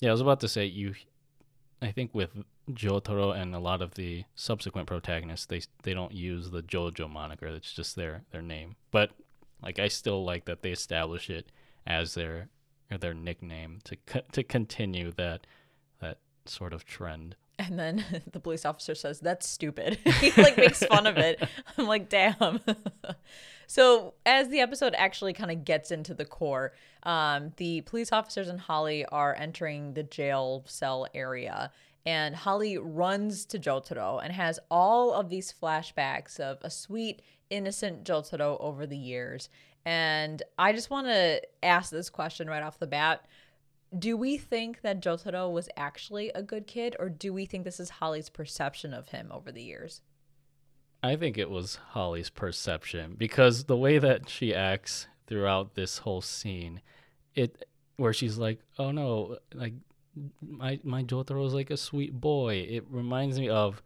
Yeah, 0.00 0.10
I 0.10 0.12
was 0.12 0.20
about 0.20 0.40
to 0.40 0.48
say 0.48 0.66
you. 0.66 0.94
I 1.80 1.92
think 1.92 2.14
with 2.14 2.36
Jotaro 2.70 3.34
and 3.34 3.54
a 3.54 3.58
lot 3.58 3.80
of 3.80 3.94
the 3.94 4.24
subsequent 4.34 4.86
protagonists, 4.86 5.46
they 5.46 5.62
they 5.82 5.94
don't 5.94 6.12
use 6.12 6.50
the 6.50 6.62
JoJo 6.62 7.08
moniker. 7.08 7.46
It's 7.46 7.72
just 7.72 7.96
their 7.96 8.24
their 8.32 8.42
name. 8.42 8.76
But 8.90 9.12
like, 9.62 9.78
I 9.78 9.88
still 9.88 10.24
like 10.24 10.44
that 10.46 10.62
they 10.62 10.72
establish 10.72 11.30
it 11.30 11.50
as 11.86 12.14
their 12.14 12.48
their 12.98 13.14
nickname 13.14 13.78
to 13.84 13.96
co- 14.06 14.22
to 14.32 14.42
continue 14.42 15.12
that 15.12 15.46
that 16.00 16.18
sort 16.46 16.72
of 16.72 16.84
trend. 16.84 17.36
And 17.58 17.78
then 17.78 18.04
the 18.32 18.40
police 18.40 18.64
officer 18.64 18.94
says, 18.94 19.20
That's 19.20 19.48
stupid. 19.48 19.98
he 20.20 20.32
like 20.42 20.56
makes 20.56 20.82
fun 20.84 21.06
of 21.06 21.18
it. 21.18 21.42
I'm 21.78 21.86
like, 21.86 22.08
damn. 22.08 22.60
so 23.66 24.14
as 24.24 24.48
the 24.48 24.60
episode 24.60 24.94
actually 24.96 25.34
kind 25.34 25.50
of 25.50 25.64
gets 25.64 25.90
into 25.90 26.14
the 26.14 26.24
core, 26.24 26.72
um, 27.02 27.52
the 27.56 27.82
police 27.82 28.12
officers 28.12 28.48
and 28.48 28.60
Holly 28.60 29.04
are 29.06 29.34
entering 29.34 29.94
the 29.94 30.02
jail 30.02 30.64
cell 30.66 31.06
area. 31.14 31.70
And 32.06 32.34
Holly 32.34 32.78
runs 32.78 33.44
to 33.46 33.58
Jotaro 33.58 34.24
and 34.24 34.32
has 34.32 34.58
all 34.70 35.12
of 35.12 35.28
these 35.28 35.52
flashbacks 35.52 36.40
of 36.40 36.56
a 36.62 36.70
sweet, 36.70 37.20
innocent 37.50 38.04
Jotaro 38.04 38.56
over 38.60 38.86
the 38.86 38.96
years. 38.96 39.48
And 39.84 40.42
I 40.58 40.72
just 40.72 40.90
want 40.90 41.06
to 41.08 41.40
ask 41.62 41.90
this 41.90 42.10
question 42.10 42.48
right 42.48 42.62
off 42.62 42.78
the 42.78 42.86
bat 42.86 43.24
do 43.98 44.16
we 44.16 44.36
think 44.36 44.82
that 44.82 45.02
Jotaro 45.02 45.50
was 45.50 45.68
actually 45.76 46.30
a 46.30 46.42
good 46.42 46.66
kid, 46.66 46.94
or 46.98 47.08
do 47.08 47.32
we 47.32 47.44
think 47.44 47.64
this 47.64 47.80
is 47.80 47.90
Holly's 47.90 48.28
perception 48.28 48.94
of 48.94 49.08
him 49.08 49.30
over 49.32 49.50
the 49.50 49.62
years? 49.62 50.00
I 51.02 51.16
think 51.16 51.38
it 51.38 51.50
was 51.50 51.76
Holly's 51.90 52.30
perception 52.30 53.16
because 53.18 53.64
the 53.64 53.76
way 53.76 53.98
that 53.98 54.28
she 54.28 54.54
acts 54.54 55.08
throughout 55.26 55.74
this 55.74 55.98
whole 55.98 56.20
scene, 56.20 56.82
it 57.34 57.64
where 57.96 58.12
she's 58.12 58.38
like, 58.38 58.60
"Oh 58.78 58.90
no, 58.90 59.38
like 59.54 59.74
my 60.40 60.78
my 60.84 61.02
Jotaro 61.02 61.46
is 61.46 61.54
like 61.54 61.70
a 61.70 61.76
sweet 61.76 62.12
boy." 62.20 62.66
It 62.68 62.84
reminds 62.90 63.40
me 63.40 63.48
of 63.48 63.82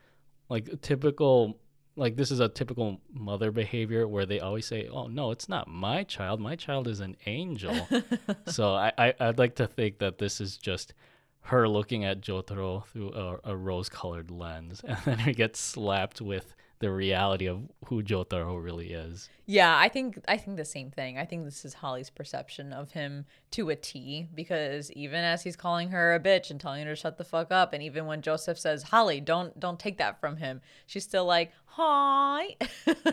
like 0.48 0.82
typical 0.82 1.60
like 1.96 2.16
this 2.16 2.30
is 2.30 2.40
a 2.40 2.48
typical 2.48 3.00
mother 3.12 3.50
behavior 3.50 4.06
where 4.08 4.26
they 4.26 4.40
always 4.40 4.66
say, 4.66 4.88
"Oh 4.88 5.06
no, 5.06 5.30
it's 5.30 5.48
not 5.48 5.68
my 5.68 6.02
child. 6.02 6.40
My 6.40 6.56
child 6.56 6.88
is 6.88 7.00
an 7.00 7.16
angel." 7.26 7.86
so 8.46 8.74
I, 8.74 8.92
I 8.98 9.14
I'd 9.20 9.38
like 9.38 9.56
to 9.56 9.66
think 9.66 9.98
that 9.98 10.18
this 10.18 10.40
is 10.40 10.56
just 10.56 10.94
her 11.42 11.68
looking 11.68 12.04
at 12.04 12.20
Jotaro 12.20 12.86
through 12.86 13.12
a, 13.12 13.38
a 13.44 13.56
rose-colored 13.56 14.30
lens, 14.30 14.80
and 14.86 14.98
then 15.04 15.18
he 15.18 15.32
gets 15.32 15.60
slapped 15.60 16.20
with 16.20 16.54
the 16.80 16.90
reality 16.90 17.46
of 17.46 17.62
who 17.86 18.02
Jotaro 18.02 18.62
really 18.62 18.92
is. 18.92 19.28
Yeah, 19.46 19.76
I 19.76 19.88
think 19.88 20.18
I 20.28 20.36
think 20.36 20.56
the 20.56 20.64
same 20.64 20.90
thing. 20.90 21.18
I 21.18 21.24
think 21.24 21.44
this 21.44 21.64
is 21.64 21.74
Holly's 21.74 22.10
perception 22.10 22.72
of 22.72 22.92
him 22.92 23.26
to 23.52 23.70
a 23.70 23.76
T 23.76 24.28
because 24.34 24.90
even 24.92 25.24
as 25.24 25.42
he's 25.42 25.56
calling 25.56 25.90
her 25.90 26.14
a 26.14 26.20
bitch 26.20 26.50
and 26.50 26.60
telling 26.60 26.84
her 26.84 26.92
to 26.92 26.96
shut 26.96 27.18
the 27.18 27.24
fuck 27.24 27.52
up, 27.52 27.72
and 27.72 27.82
even 27.82 28.06
when 28.06 28.22
Joseph 28.22 28.58
says, 28.58 28.84
"Holly, 28.84 29.20
don't 29.20 29.58
don't 29.58 29.78
take 29.78 29.98
that 29.98 30.20
from 30.20 30.36
him," 30.36 30.60
she's 30.86 31.04
still 31.04 31.24
like, 31.24 31.52
"Hi." 31.66 32.56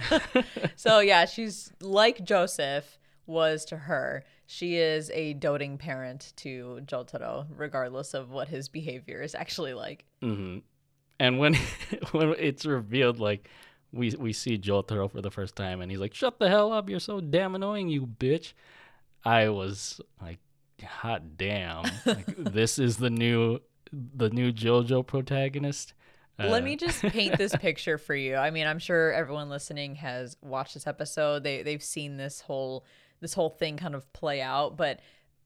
so 0.75 0.99
yeah, 0.99 1.25
she's 1.25 1.71
like 1.81 2.23
Joseph 2.23 2.99
was 3.25 3.65
to 3.65 3.77
her. 3.77 4.23
She 4.45 4.75
is 4.75 5.09
a 5.11 5.33
doting 5.33 5.77
parent 5.77 6.33
to 6.37 6.81
Jotaro, 6.85 7.45
regardless 7.55 8.13
of 8.13 8.31
what 8.31 8.49
his 8.49 8.67
behavior 8.67 9.21
is 9.21 9.33
actually 9.35 9.73
like. 9.73 10.05
hmm 10.21 10.59
And 11.21 11.37
when 11.37 11.53
when 12.13 12.33
it's 12.39 12.65
revealed, 12.65 13.19
like 13.19 13.47
we 13.93 14.09
we 14.17 14.33
see 14.33 14.57
Jotaro 14.57 15.09
for 15.11 15.21
the 15.21 15.29
first 15.29 15.55
time, 15.55 15.79
and 15.81 15.91
he's 15.91 15.99
like, 15.99 16.15
"Shut 16.15 16.39
the 16.39 16.49
hell 16.49 16.73
up! 16.73 16.89
You're 16.89 16.99
so 16.99 17.21
damn 17.21 17.53
annoying, 17.53 17.89
you 17.89 18.07
bitch." 18.07 18.53
I 19.23 19.49
was 19.49 20.01
like, 20.19 20.39
"Hot 20.83 21.37
damn! 21.37 21.83
Like, 22.07 22.25
this 22.37 22.79
is 22.79 22.97
the 22.97 23.11
new 23.11 23.59
the 23.91 24.31
new 24.31 24.51
JoJo 24.51 25.05
protagonist." 25.05 25.93
Let 26.39 26.63
Uh, 26.63 26.65
me 26.65 26.75
just 26.75 27.03
paint 27.17 27.37
this 27.37 27.55
picture 27.55 27.99
for 27.99 28.15
you. 28.15 28.35
I 28.35 28.49
mean, 28.49 28.65
I'm 28.65 28.79
sure 28.79 29.13
everyone 29.13 29.47
listening 29.49 29.95
has 29.97 30.37
watched 30.41 30.73
this 30.73 30.87
episode. 30.87 31.43
They 31.43 31.61
they've 31.61 31.83
seen 31.83 32.17
this 32.17 32.41
whole 32.41 32.83
this 33.19 33.35
whole 33.35 33.51
thing 33.51 33.77
kind 33.77 33.93
of 33.93 34.11
play 34.13 34.41
out, 34.41 34.75
but 34.75 35.01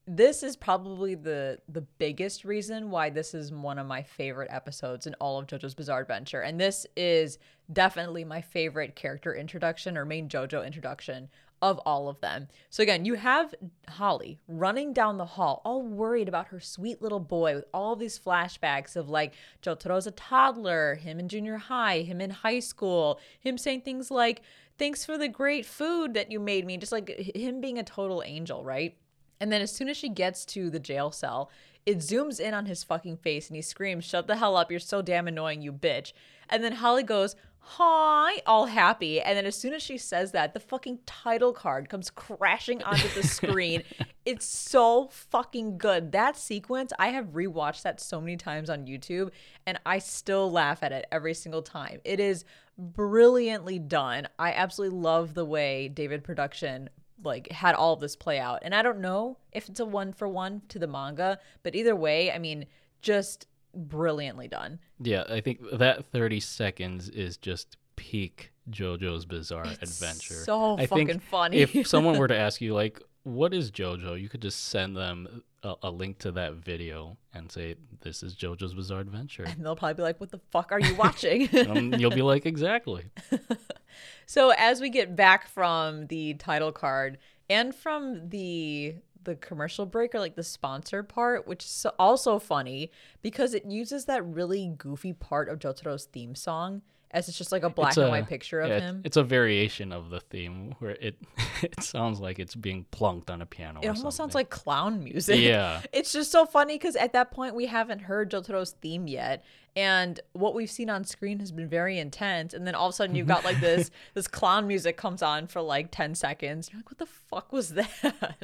this 0.06 0.42
is 0.44 0.56
probably 0.56 1.16
the 1.16 1.58
the 1.68 1.80
biggest 1.80 2.44
reason 2.44 2.90
why 2.90 3.10
this 3.10 3.34
is 3.34 3.50
one 3.50 3.78
of 3.78 3.86
my 3.86 4.02
favorite 4.02 4.48
episodes 4.52 5.06
in 5.06 5.14
all 5.14 5.38
of 5.38 5.46
JoJo's 5.46 5.74
Bizarre 5.74 6.02
Adventure. 6.02 6.40
And 6.40 6.60
this 6.60 6.86
is 6.96 7.38
definitely 7.72 8.24
my 8.24 8.40
favorite 8.40 8.94
character 8.94 9.34
introduction 9.34 9.98
or 9.98 10.04
main 10.04 10.28
JoJo 10.28 10.64
introduction 10.64 11.28
of 11.62 11.78
all 11.80 12.08
of 12.08 12.20
them. 12.20 12.46
So 12.70 12.82
again, 12.82 13.04
you 13.04 13.14
have 13.14 13.54
Holly 13.88 14.38
running 14.46 14.92
down 14.92 15.16
the 15.16 15.24
hall, 15.24 15.62
all 15.64 15.82
worried 15.82 16.28
about 16.28 16.48
her 16.48 16.60
sweet 16.60 17.02
little 17.02 17.18
boy 17.18 17.56
with 17.56 17.64
all 17.72 17.96
these 17.96 18.18
flashbacks 18.18 18.94
of 18.94 19.08
like 19.08 19.32
Jotaro's 19.62 20.06
a 20.06 20.12
toddler, 20.12 20.96
him 20.96 21.18
in 21.18 21.28
junior 21.28 21.56
high, 21.56 22.02
him 22.02 22.20
in 22.20 22.30
high 22.30 22.60
school, 22.60 23.18
him 23.40 23.58
saying 23.58 23.80
things 23.82 24.10
like, 24.10 24.42
Thanks 24.78 25.06
for 25.06 25.16
the 25.16 25.28
great 25.28 25.64
food 25.64 26.12
that 26.12 26.30
you 26.30 26.38
made 26.38 26.66
me, 26.66 26.76
just 26.76 26.92
like 26.92 27.08
him 27.08 27.62
being 27.62 27.78
a 27.78 27.82
total 27.82 28.22
angel, 28.22 28.62
right? 28.62 28.94
And 29.40 29.52
then 29.52 29.62
as 29.62 29.72
soon 29.72 29.88
as 29.88 29.96
she 29.96 30.08
gets 30.08 30.44
to 30.46 30.70
the 30.70 30.80
jail 30.80 31.10
cell, 31.10 31.50
it 31.84 31.98
zooms 31.98 32.40
in 32.40 32.54
on 32.54 32.66
his 32.66 32.82
fucking 32.82 33.18
face 33.18 33.48
and 33.48 33.56
he 33.56 33.62
screams, 33.62 34.04
Shut 34.04 34.26
the 34.26 34.36
hell 34.36 34.56
up. 34.56 34.70
You're 34.70 34.80
so 34.80 35.02
damn 35.02 35.28
annoying, 35.28 35.62
you 35.62 35.72
bitch. 35.72 36.12
And 36.48 36.64
then 36.64 36.72
Holly 36.72 37.02
goes, 37.02 37.36
hi, 37.68 38.40
all 38.46 38.66
happy. 38.66 39.20
And 39.20 39.36
then 39.36 39.44
as 39.44 39.56
soon 39.56 39.74
as 39.74 39.82
she 39.82 39.98
says 39.98 40.30
that, 40.32 40.54
the 40.54 40.60
fucking 40.60 41.00
title 41.04 41.52
card 41.52 41.88
comes 41.88 42.10
crashing 42.10 42.80
onto 42.84 43.08
the 43.08 43.26
screen. 43.26 43.82
it's 44.24 44.46
so 44.46 45.08
fucking 45.10 45.76
good. 45.76 46.12
That 46.12 46.36
sequence, 46.36 46.92
I 46.96 47.08
have 47.08 47.32
rewatched 47.32 47.82
that 47.82 48.00
so 48.00 48.20
many 48.20 48.36
times 48.36 48.70
on 48.70 48.86
YouTube 48.86 49.30
and 49.66 49.80
I 49.84 49.98
still 49.98 50.50
laugh 50.50 50.84
at 50.84 50.92
it 50.92 51.06
every 51.10 51.34
single 51.34 51.62
time. 51.62 52.00
It 52.04 52.20
is 52.20 52.44
brilliantly 52.78 53.80
done. 53.80 54.28
I 54.38 54.52
absolutely 54.52 54.98
love 54.98 55.34
the 55.34 55.44
way 55.44 55.88
David 55.88 56.22
Production 56.22 56.88
like 57.22 57.50
had 57.50 57.74
all 57.74 57.94
of 57.94 58.00
this 58.00 58.16
play 58.16 58.38
out. 58.38 58.60
And 58.62 58.74
I 58.74 58.82
don't 58.82 59.00
know 59.00 59.38
if 59.52 59.68
it's 59.68 59.80
a 59.80 59.84
one 59.84 60.12
for 60.12 60.28
one 60.28 60.62
to 60.68 60.78
the 60.78 60.86
manga, 60.86 61.38
but 61.62 61.74
either 61.74 61.96
way, 61.96 62.30
I 62.30 62.38
mean, 62.38 62.66
just 63.02 63.46
brilliantly 63.74 64.48
done. 64.48 64.78
Yeah, 65.00 65.24
I 65.28 65.40
think 65.40 65.60
that 65.72 66.04
30 66.06 66.40
seconds 66.40 67.08
is 67.08 67.36
just 67.36 67.76
peak 67.96 68.52
JoJo's 68.70 69.24
Bizarre 69.26 69.66
It's 69.66 70.00
Adventure. 70.00 70.34
so 70.34 70.76
I 70.78 70.86
fucking 70.86 71.20
funny. 71.20 71.58
if 71.58 71.86
someone 71.86 72.18
were 72.18 72.28
to 72.28 72.36
ask 72.46 72.60
you, 72.60 72.74
like, 72.74 73.00
what 73.26 73.52
is 73.52 73.72
JoJo, 73.72 74.20
you 74.20 74.28
could 74.28 74.40
just 74.40 74.66
send 74.66 74.96
them 74.96 75.42
a, 75.64 75.74
a 75.82 75.90
link 75.90 76.18
to 76.18 76.30
that 76.32 76.54
video 76.54 77.16
and 77.34 77.50
say, 77.50 77.74
this 78.02 78.22
is 78.22 78.36
JoJo's 78.36 78.72
Bizarre 78.72 79.00
Adventure. 79.00 79.42
And 79.42 79.64
they'll 79.64 79.74
probably 79.74 79.94
be 79.94 80.02
like, 80.02 80.20
"What 80.20 80.30
the 80.30 80.40
fuck 80.52 80.70
are 80.70 80.78
you 80.78 80.94
watching?" 80.94 81.48
and 81.52 81.68
um, 81.94 82.00
you'll 82.00 82.12
be 82.12 82.22
like, 82.22 82.46
exactly. 82.46 83.06
so 84.26 84.52
as 84.56 84.80
we 84.80 84.90
get 84.90 85.16
back 85.16 85.48
from 85.48 86.06
the 86.06 86.34
title 86.34 86.70
card 86.70 87.18
and 87.50 87.74
from 87.74 88.28
the 88.28 88.94
the 89.24 89.34
commercial 89.34 89.86
break 89.86 90.14
or 90.14 90.20
like 90.20 90.36
the 90.36 90.44
sponsor 90.44 91.02
part, 91.02 91.48
which 91.48 91.64
is 91.64 91.84
also 91.98 92.38
funny 92.38 92.92
because 93.22 93.54
it 93.54 93.66
uses 93.66 94.04
that 94.04 94.24
really 94.24 94.72
goofy 94.78 95.12
part 95.12 95.48
of 95.48 95.58
Jotaro's 95.58 96.04
theme 96.04 96.36
song 96.36 96.82
as 97.10 97.28
it's 97.28 97.38
just 97.38 97.52
like 97.52 97.62
a 97.62 97.70
black 97.70 97.90
It's 97.90 97.96
and 97.98 98.06
a- 98.06 98.10
white 98.10 98.28
picture 98.28 98.60
of 98.60 98.68
yeah, 98.68 98.80
him. 98.80 99.02
It's 99.04 99.16
a 99.16 99.22
variation 99.22 99.92
of 99.92 100.10
the 100.10 100.20
theme 100.20 100.74
where 100.78 100.92
it 100.92 101.16
it 101.62 101.82
sounds 101.82 102.20
like 102.20 102.38
it's 102.38 102.54
being 102.54 102.84
plunked 102.90 103.30
on 103.30 103.40
a 103.42 103.46
piano. 103.46 103.80
It 103.82 103.88
almost 103.88 104.16
sounds 104.16 104.34
like 104.34 104.50
clown 104.50 105.02
music. 105.02 105.40
Yeah. 105.40 105.82
It's 105.92 106.12
just 106.12 106.30
so 106.30 106.46
funny 106.46 106.74
because 106.74 106.96
at 106.96 107.12
that 107.14 107.30
point 107.30 107.54
we 107.54 107.66
haven't 107.66 108.00
heard 108.00 108.30
Jotaro's 108.30 108.72
theme 108.72 109.08
yet. 109.08 109.44
And 109.74 110.18
what 110.32 110.54
we've 110.54 110.70
seen 110.70 110.88
on 110.90 111.04
screen 111.04 111.38
has 111.40 111.52
been 111.52 111.68
very 111.68 111.98
intense. 111.98 112.54
And 112.54 112.66
then 112.66 112.74
all 112.74 112.88
of 112.88 112.90
a 112.90 112.96
sudden 112.96 113.14
you've 113.14 113.26
got 113.26 113.44
like 113.44 113.60
this 113.60 113.90
this 114.14 114.26
clown 114.28 114.66
music 114.66 114.96
comes 114.96 115.22
on 115.22 115.46
for 115.46 115.60
like 115.62 115.90
10 115.90 116.14
seconds. 116.14 116.70
You're 116.72 116.80
like, 116.80 116.90
what 116.90 116.98
the 116.98 117.06
fuck 117.06 117.52
was 117.52 117.70
that? 117.70 118.36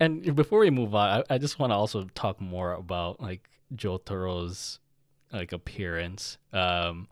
And 0.00 0.34
before 0.34 0.58
we 0.58 0.70
move 0.70 0.94
on, 0.94 1.22
I, 1.30 1.34
I 1.34 1.38
just 1.38 1.58
want 1.58 1.70
to 1.70 1.76
also 1.76 2.06
talk 2.14 2.40
more 2.40 2.72
about 2.72 3.20
like 3.20 3.48
Jotaro's 3.74 4.80
like 5.32 5.52
appearance. 5.52 6.38
Um, 6.52 7.08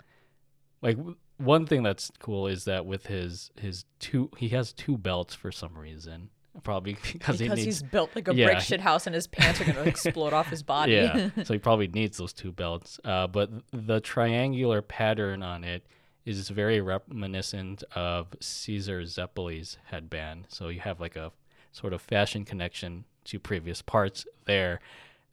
like 0.83 0.99
one 1.39 1.67
thing 1.67 1.83
that's 1.83 2.11
cool 2.19 2.47
is 2.47 2.65
that 2.65 2.85
with 2.85 3.07
his 3.07 3.51
his 3.59 3.85
two, 3.99 4.31
he 4.37 4.51
has 4.51 4.73
two 4.73 4.99
belts 4.99 5.35
for 5.35 5.51
some 5.51 5.77
reason. 5.77 6.31
Probably 6.63 6.99
because, 7.13 7.39
he 7.39 7.47
because 7.47 7.57
needs. 7.57 7.65
he's 7.65 7.83
built 7.83 8.11
like 8.15 8.29
a 8.29 8.35
yeah. 8.35 8.47
brick 8.47 8.61
shit 8.61 8.81
house 8.81 9.07
and 9.07 9.15
his 9.15 9.27
pants 9.27 9.61
are 9.61 9.65
gonna 9.65 9.83
explode 9.83 10.33
off 10.33 10.49
his 10.49 10.63
body. 10.63 10.93
Yeah, 10.93 11.31
so 11.45 11.55
he 11.55 11.59
probably 11.59 11.89
needs 11.89 12.19
those 12.19 12.33
two 12.33 12.53
belts. 12.53 13.01
Uh, 13.05 13.27
but 13.27 13.51
the 13.73 14.01
triangular 14.01 14.83
pattern 14.83 15.43
on 15.43 15.65
it 15.65 15.87
is 16.25 16.49
very 16.51 16.81
reminiscent 16.81 17.83
of 17.95 18.29
Caesar 18.41 19.05
Zeppeli's 19.05 19.79
headband. 19.85 20.47
So 20.49 20.69
you 20.69 20.81
have 20.81 21.01
like 21.01 21.17
a 21.17 21.33
sort 21.73 21.93
of 21.93 22.03
fashion 22.03 22.45
connection 22.45 23.05
to 23.25 23.39
previous 23.39 23.83
parts 23.83 24.27
there. 24.45 24.81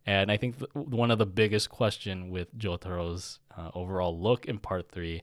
And 0.06 0.32
I 0.32 0.38
think 0.38 0.58
th- 0.58 0.72
one 0.74 1.12
of 1.12 1.20
the 1.20 1.26
biggest 1.26 1.70
question 1.70 2.30
with 2.30 2.58
Jotaro's 2.58 3.40
uh, 3.60 3.72
overall 3.74 4.18
look 4.18 4.46
in 4.46 4.60
part 4.60 4.90
three 4.90 5.22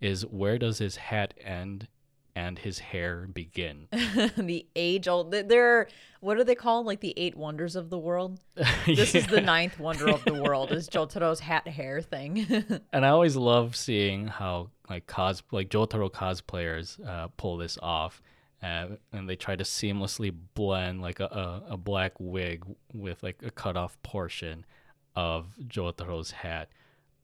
is 0.00 0.26
where 0.26 0.58
does 0.58 0.78
his 0.78 0.96
hat 0.96 1.34
end 1.40 1.88
and 2.34 2.58
his 2.58 2.78
hair 2.78 3.26
begin? 3.32 3.88
the 4.36 4.66
age 4.76 5.08
old 5.08 5.30
they're 5.30 5.88
what 6.20 6.36
are 6.38 6.44
they 6.44 6.54
called? 6.54 6.86
Like 6.86 7.00
the 7.00 7.14
eight 7.16 7.36
wonders 7.36 7.76
of 7.76 7.88
the 7.88 7.98
world? 7.98 8.40
This 8.86 9.14
is 9.14 9.26
the 9.26 9.40
ninth 9.40 9.78
wonder 9.78 10.08
of 10.08 10.24
the 10.24 10.34
world, 10.34 10.72
is 10.72 10.88
Jotaro's 10.88 11.40
hat 11.40 11.66
hair 11.68 12.00
thing. 12.00 12.46
and 12.92 13.06
I 13.06 13.08
always 13.08 13.36
love 13.36 13.76
seeing 13.76 14.26
how 14.26 14.70
like 14.88 15.06
cos 15.06 15.42
like 15.50 15.68
Jotaro 15.70 16.10
cosplayers 16.10 17.04
uh, 17.06 17.28
pull 17.36 17.56
this 17.56 17.78
off, 17.82 18.22
uh, 18.62 18.88
and 19.12 19.28
they 19.28 19.36
try 19.36 19.56
to 19.56 19.64
seamlessly 19.64 20.34
blend 20.54 21.00
like 21.00 21.20
a, 21.20 21.26
a, 21.26 21.72
a 21.74 21.76
black 21.76 22.12
wig 22.18 22.64
with 22.92 23.22
like 23.22 23.42
a 23.44 23.50
cut 23.50 23.76
off 23.76 24.00
portion 24.02 24.64
of 25.14 25.46
Jotaro's 25.66 26.30
hat, 26.30 26.68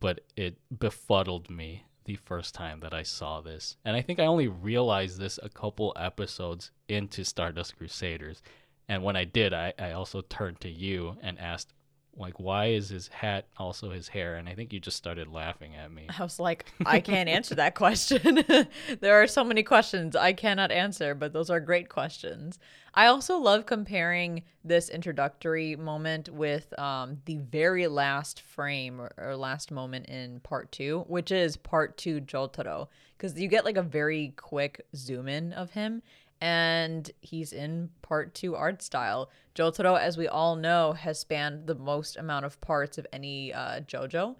but 0.02 0.20
it 0.36 0.58
befuddled 0.76 1.48
me 1.48 1.84
the 2.04 2.16
first 2.16 2.56
time 2.56 2.80
that 2.80 2.92
I 2.92 3.04
saw 3.04 3.40
this, 3.40 3.76
and 3.84 3.96
I 3.96 4.02
think 4.02 4.18
I 4.18 4.26
only 4.26 4.48
realized 4.48 5.18
this 5.18 5.38
a 5.40 5.48
couple 5.48 5.92
episodes 5.96 6.72
into 6.88 7.24
Stardust 7.24 7.76
Crusaders, 7.78 8.42
and 8.88 9.04
when 9.04 9.14
I 9.14 9.24
did, 9.24 9.54
I, 9.54 9.72
I 9.78 9.92
also 9.92 10.20
turned 10.20 10.60
to 10.62 10.68
you 10.68 11.16
and 11.22 11.38
asked 11.38 11.72
like 12.16 12.38
why 12.38 12.66
is 12.66 12.90
his 12.90 13.08
hat 13.08 13.46
also 13.56 13.90
his 13.90 14.08
hair 14.08 14.34
and 14.36 14.48
i 14.48 14.54
think 14.54 14.72
you 14.72 14.78
just 14.78 14.96
started 14.96 15.28
laughing 15.28 15.74
at 15.74 15.90
me 15.90 16.06
I 16.18 16.22
was 16.22 16.38
like, 16.38 16.66
I 16.84 17.00
can't 17.00 17.28
answer 17.28 17.54
that 17.56 17.74
question. 17.74 18.44
there 19.00 19.22
are 19.22 19.26
so 19.26 19.44
many 19.44 19.62
questions 19.62 20.16
I 20.16 20.32
cannot 20.32 20.70
answer, 20.70 21.14
but 21.14 21.32
those 21.32 21.50
are 21.50 21.60
great 21.60 21.88
questions. 21.88 22.58
I 22.94 23.06
also 23.06 23.38
love 23.38 23.66
comparing 23.66 24.42
this 24.64 24.90
introductory 24.90 25.76
moment 25.76 26.28
with 26.28 26.78
um, 26.78 27.18
the 27.24 27.38
very 27.38 27.86
last 27.86 28.42
frame 28.42 29.00
or, 29.00 29.12
or 29.16 29.36
last 29.36 29.70
moment 29.70 30.06
in 30.06 30.40
part 30.40 30.70
two, 30.70 31.04
which 31.08 31.32
is 31.32 31.56
part 31.56 31.96
two 31.96 32.20
Jotaro, 32.20 32.88
because 33.16 33.38
you 33.40 33.48
get 33.48 33.64
like 33.64 33.78
a 33.78 33.82
very 33.82 34.34
quick 34.36 34.84
zoom 34.94 35.28
in 35.28 35.52
of 35.54 35.70
him. 35.70 36.02
And 36.42 37.08
he's 37.20 37.52
in 37.52 37.90
part 38.02 38.34
two 38.34 38.56
art 38.56 38.82
style. 38.82 39.30
Jotaro, 39.54 39.98
as 39.98 40.16
we 40.16 40.26
all 40.26 40.56
know, 40.56 40.92
has 40.92 41.18
spanned 41.20 41.68
the 41.68 41.76
most 41.76 42.16
amount 42.16 42.44
of 42.44 42.60
parts 42.60 42.98
of 42.98 43.06
any 43.12 43.54
uh, 43.54 43.80
JoJo 43.80 44.34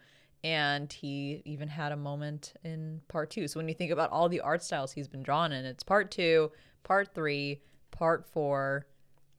and 0.45 0.93
he 0.93 1.43
even 1.45 1.69
had 1.69 1.93
a 1.93 1.97
moment 1.97 2.55
in 2.65 3.01
part 3.09 3.31
two. 3.31 3.47
So 3.47 3.61
when 3.61 3.69
you 3.69 3.75
think 3.75 3.93
about 3.93 4.11
all 4.11 4.29
the 4.29 4.41
art 4.41 4.63
styles 4.63 4.93
he's 4.93 5.07
been 5.09 5.23
drawn 5.23 5.53
in, 5.53 5.65
it's 5.65 5.85
part 5.85 6.11
two, 6.11 6.51
part 6.83 7.15
three, 7.15 7.61
part 7.91 8.27
four, 8.27 8.87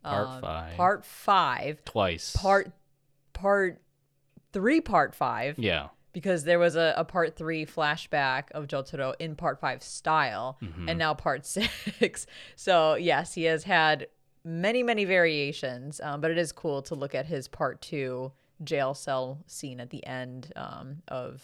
Part 0.04 0.28
um, 0.28 0.42
five. 0.42 0.78
part 0.78 1.06
five, 1.06 1.86
twice 1.86 2.36
part 2.36 2.72
part 3.34 3.82
three, 4.52 4.82
part 4.82 5.16
five, 5.16 5.58
yeah 5.58 5.90
because 6.14 6.44
there 6.46 6.60
was 6.60 6.76
a, 6.76 6.94
a 6.96 7.04
part 7.04 7.36
three 7.36 7.66
flashback 7.66 8.52
of 8.52 8.68
Jotaro 8.68 9.14
in 9.20 9.36
part 9.36 9.60
five 9.60 9.84
style, 9.84 10.58
Mm-hmm. 10.62 10.90
and 10.90 10.98
now 11.00 11.14
part 11.14 11.46
six. 11.58 12.26
So 12.56 12.96
yes, 12.96 13.34
he 13.34 13.44
has 13.46 13.64
had 13.66 14.08
many 14.46 14.84
many 14.84 15.06
variations, 15.06 16.00
um, 16.02 16.22
but 16.22 16.32
it 16.32 16.38
is 16.38 16.52
cool 16.52 16.82
to 16.84 16.96
look 16.96 17.16
at 17.16 17.26
his 17.26 17.48
part 17.48 17.82
two 17.82 18.32
jail 18.64 18.94
cell 18.94 19.44
scene 19.48 19.80
at 19.80 19.90
the 19.90 20.06
end 20.06 20.52
um, 20.56 21.02
of 21.08 21.42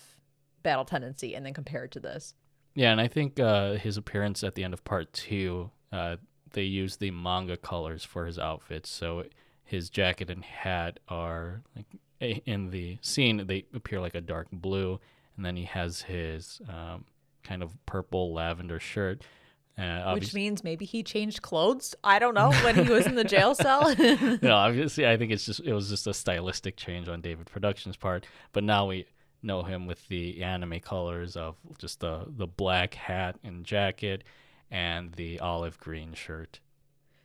Battle 0.64 0.86
Tendency, 0.86 1.34
and 1.36 1.46
then 1.46 1.54
compare 1.54 1.86
it 1.86 1.92
to 1.92 2.00
this. 2.00 2.34
yeah 2.76 2.92
and 2.92 3.02
i 3.02 3.08
think 3.08 3.40
uh 3.40 3.74
his 3.74 3.98
appearance 3.98 4.44
at 4.44 4.54
the 4.56 4.64
end 4.64 4.74
of 4.74 4.84
part 4.84 5.12
two 5.12 5.72
uh 5.92 6.16
they 6.52 6.64
use 6.64 6.98
the 6.98 7.10
manga 7.12 7.58
colors 7.58 8.04
for 8.04 8.26
his 8.28 8.38
outfits 8.38 8.90
so 8.90 9.24
his 9.64 9.90
jacket 9.90 10.30
and 10.30 10.44
hat 10.46 11.00
are 11.08 11.64
like 11.76 11.86
in 12.20 12.70
the 12.70 12.98
scene 13.02 13.46
they 13.48 13.66
appear 13.74 14.00
like 14.00 14.16
a 14.16 14.22
dark 14.22 14.48
blue 14.52 15.00
and 15.36 15.46
then 15.46 15.56
he 15.56 15.64
has 15.64 16.02
his 16.02 16.62
um 16.70 17.06
kind 17.44 17.64
of 17.64 17.74
purple 17.86 18.34
lavender 18.34 18.80
shirt 18.80 19.24
uh, 19.80 20.12
Which 20.12 20.34
means 20.34 20.62
maybe 20.62 20.84
he 20.84 21.04
changed 21.04 21.42
clothes. 21.42 21.96
I 22.04 22.20
don't 22.20 22.34
know 22.34 22.52
when 22.52 22.76
he 22.76 22.92
was 22.92 23.06
in 23.06 23.16
the 23.16 23.24
jail 23.24 23.56
cell. 23.56 23.96
no, 24.42 24.54
obviously, 24.54 25.08
I 25.08 25.16
think 25.16 25.32
it's 25.32 25.46
just 25.46 25.62
it 25.62 25.72
was 25.72 25.88
just 25.88 26.06
a 26.06 26.14
stylistic 26.14 26.76
change 26.76 27.08
on 27.08 27.22
David 27.22 27.46
Productions' 27.46 27.96
part. 27.96 28.28
But 28.52 28.66
now 28.66 28.88
we 28.88 29.06
know 29.42 29.64
him 29.64 29.88
with 29.88 30.06
the 30.10 30.44
anime 30.44 30.82
colors 30.82 31.38
of 31.38 31.56
just 31.78 32.02
the 32.02 32.26
the 32.28 32.48
black 32.48 32.96
hat 32.96 33.38
and 33.42 33.64
jacket 33.64 34.26
and 34.70 35.14
the 35.14 35.40
olive 35.40 35.80
green 35.80 36.14
shirt. 36.14 36.60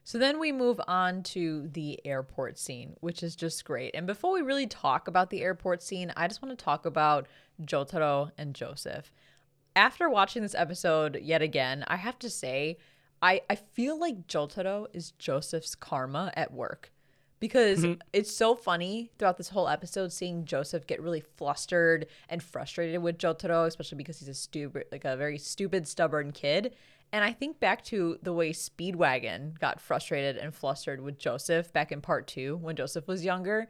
So 0.07 0.19
then 0.19 0.39
we 0.39 0.53
move 0.53 0.79
on 0.87 1.23
to 1.25 1.67
the 1.73 1.99
airport 2.05 2.59
scene, 2.59 2.95
which 3.01 3.23
is 3.23 3.35
just 3.35 3.65
great. 3.65 3.95
And 3.95 4.07
before 4.07 4.35
we 4.35 4.43
really 4.43 4.67
talk 4.67 5.09
about 5.09 5.31
the 5.31 5.41
airport 5.41 5.83
scene, 5.83 6.13
I 6.15 6.29
just 6.29 6.43
want 6.43 6.57
to 6.57 6.63
talk 6.63 6.85
about 6.85 7.27
Jotaro 7.63 8.31
and 8.37 8.55
Joseph. 8.55 9.11
After 9.75 10.11
watching 10.11 10.43
this 10.43 10.55
episode 10.55 11.19
yet 11.23 11.41
again, 11.41 11.85
I 11.89 11.97
have 11.97 12.19
to 12.19 12.29
say, 12.29 12.77
I, 13.23 13.41
I 13.49 13.55
feel 13.55 13.99
like 13.99 14.29
Jotaro 14.29 14.89
is 14.93 15.13
Joseph's 15.13 15.75
karma 15.75 16.31
at 16.37 16.53
work. 16.53 16.93
Because 17.45 17.81
mm-hmm. 17.81 18.01
it's 18.15 18.35
so 18.35 18.55
funny 18.55 19.11
throughout 19.19 19.37
this 19.37 19.51
whole 19.51 19.69
episode 19.69 20.11
seeing 20.15 20.47
Joseph 20.47 20.87
get 20.87 21.03
really 21.03 21.21
flustered 21.21 22.07
and 22.31 22.43
frustrated 22.43 23.03
with 23.03 23.19
Jotaro, 23.19 23.67
especially 23.67 23.99
because 23.99 24.19
he's 24.19 24.31
a 24.31 24.35
stupid, 24.35 24.87
like 24.91 25.05
a 25.05 25.15
very 25.15 25.37
stupid, 25.37 25.87
stubborn 25.87 26.33
kid. 26.33 26.75
And 27.13 27.23
I 27.23 27.33
think 27.33 27.61
back 27.61 27.85
to 27.85 28.19
the 28.23 28.33
way 28.33 28.55
Speedwagon 28.55 29.61
got 29.61 29.79
frustrated 29.79 30.39
and 30.39 30.55
flustered 30.55 31.03
with 31.03 31.19
Joseph 31.19 31.71
back 31.71 31.93
in 31.93 32.01
part 32.01 32.27
two 32.27 32.57
when 32.57 32.77
Joseph 32.77 33.07
was 33.07 33.27
younger. 33.27 33.69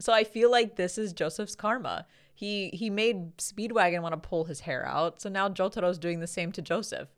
So 0.00 0.12
I 0.12 0.24
feel 0.24 0.50
like 0.50 0.74
this 0.74 0.98
is 0.98 1.12
Joseph's 1.12 1.54
karma. 1.54 2.06
He 2.34 2.70
he 2.70 2.90
made 2.90 3.38
Speedwagon 3.38 4.02
want 4.02 4.20
to 4.20 4.28
pull 4.28 4.46
his 4.46 4.58
hair 4.58 4.84
out, 4.84 5.22
so 5.22 5.28
now 5.28 5.48
Jotaro's 5.48 5.96
doing 5.96 6.18
the 6.18 6.26
same 6.26 6.50
to 6.50 6.60
Joseph. 6.60 7.08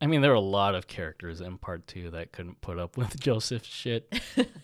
I 0.00 0.06
mean, 0.06 0.20
there 0.20 0.30
are 0.30 0.34
a 0.34 0.40
lot 0.40 0.74
of 0.74 0.86
characters 0.86 1.40
in 1.40 1.58
part 1.58 1.86
two 1.86 2.10
that 2.10 2.30
couldn't 2.32 2.60
put 2.60 2.78
up 2.78 2.96
with 2.96 3.18
Joseph's 3.18 3.68
shit. 3.68 4.12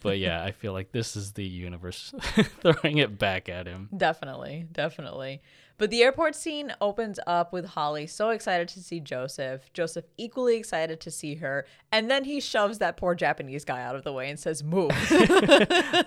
but 0.01 0.19
yeah, 0.19 0.43
I 0.43 0.53
feel 0.53 0.73
like 0.73 0.93
this 0.93 1.17
is 1.17 1.33
the 1.33 1.45
universe 1.45 2.15
throwing 2.61 2.99
it 2.99 3.19
back 3.19 3.49
at 3.49 3.67
him. 3.67 3.89
Definitely, 3.97 4.67
definitely. 4.71 5.43
But 5.77 5.91
the 5.91 6.05
airport 6.05 6.37
scene 6.37 6.73
opens 6.81 7.19
up 7.27 7.53
with 7.53 7.67
Holly 7.67 8.07
so 8.07 8.31
excited 8.31 8.69
to 8.69 8.81
see 8.81 9.01
Joseph, 9.01 9.73
Joseph 9.73 10.05
equally 10.17 10.57
excited 10.57 11.01
to 11.01 11.11
see 11.11 11.35
her, 11.37 11.67
and 11.91 12.09
then 12.09 12.23
he 12.25 12.41
shoves 12.41 12.79
that 12.79 12.97
poor 12.97 13.17
Japanese 13.17 13.65
guy 13.65 13.83
out 13.83 13.97
of 13.97 14.05
the 14.05 14.13
way 14.13 14.31
and 14.31 14.39
says, 14.39 14.63
"Move." 14.63 14.93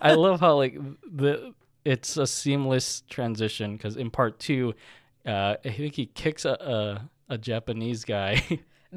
I 0.02 0.14
love 0.18 0.40
how 0.40 0.56
like 0.56 0.80
the 1.12 1.54
it's 1.84 2.16
a 2.16 2.26
seamless 2.26 3.04
transition 3.10 3.76
because 3.76 3.98
in 3.98 4.10
part 4.10 4.40
two, 4.40 4.74
uh, 5.26 5.58
I 5.66 5.70
think 5.70 5.96
he 5.96 6.06
kicks 6.06 6.46
a 6.46 6.52
a, 7.30 7.34
a 7.34 7.38
Japanese 7.38 8.06
guy. 8.06 8.42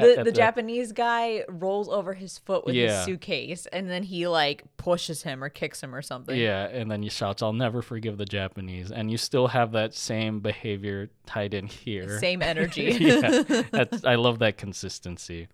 The, 0.01 0.13
at- 0.13 0.19
at 0.19 0.25
the 0.25 0.33
Japanese 0.33 0.93
guy 0.93 1.45
rolls 1.49 1.89
over 1.89 2.15
his 2.15 2.39
foot 2.39 2.65
with 2.67 2.75
Yeah. 2.75 2.97
his 2.97 3.05
suitcase 3.05 3.67
and 3.67 3.89
then 3.91 4.03
he 4.03 4.27
like 4.29 4.65
pushes 4.77 5.23
him 5.23 5.43
or 5.45 5.49
kicks 5.49 5.83
him 5.83 5.95
or 5.95 6.03
something. 6.03 6.37
Yeah, 6.39 6.67
and 6.67 6.91
then 6.91 7.03
you 7.03 7.11
shouts, 7.11 7.43
"I'll 7.43 7.53
never 7.53 7.83
forgive 7.83 8.19
the 8.19 8.25
Japanese," 8.25 8.91
and 8.91 9.11
you 9.11 9.17
still 9.17 9.49
have 9.49 9.73
that 9.73 9.95
same 9.95 10.41
behavior 10.41 11.11
tied 11.27 11.55
in 11.55 11.67
here. 11.67 12.19
Same 12.19 12.43
energy. 12.43 12.97
yeah, 13.01 13.43
that's, 13.71 14.05
I 14.05 14.17
love 14.17 14.39
that 14.41 14.57
consistency. 14.59 15.49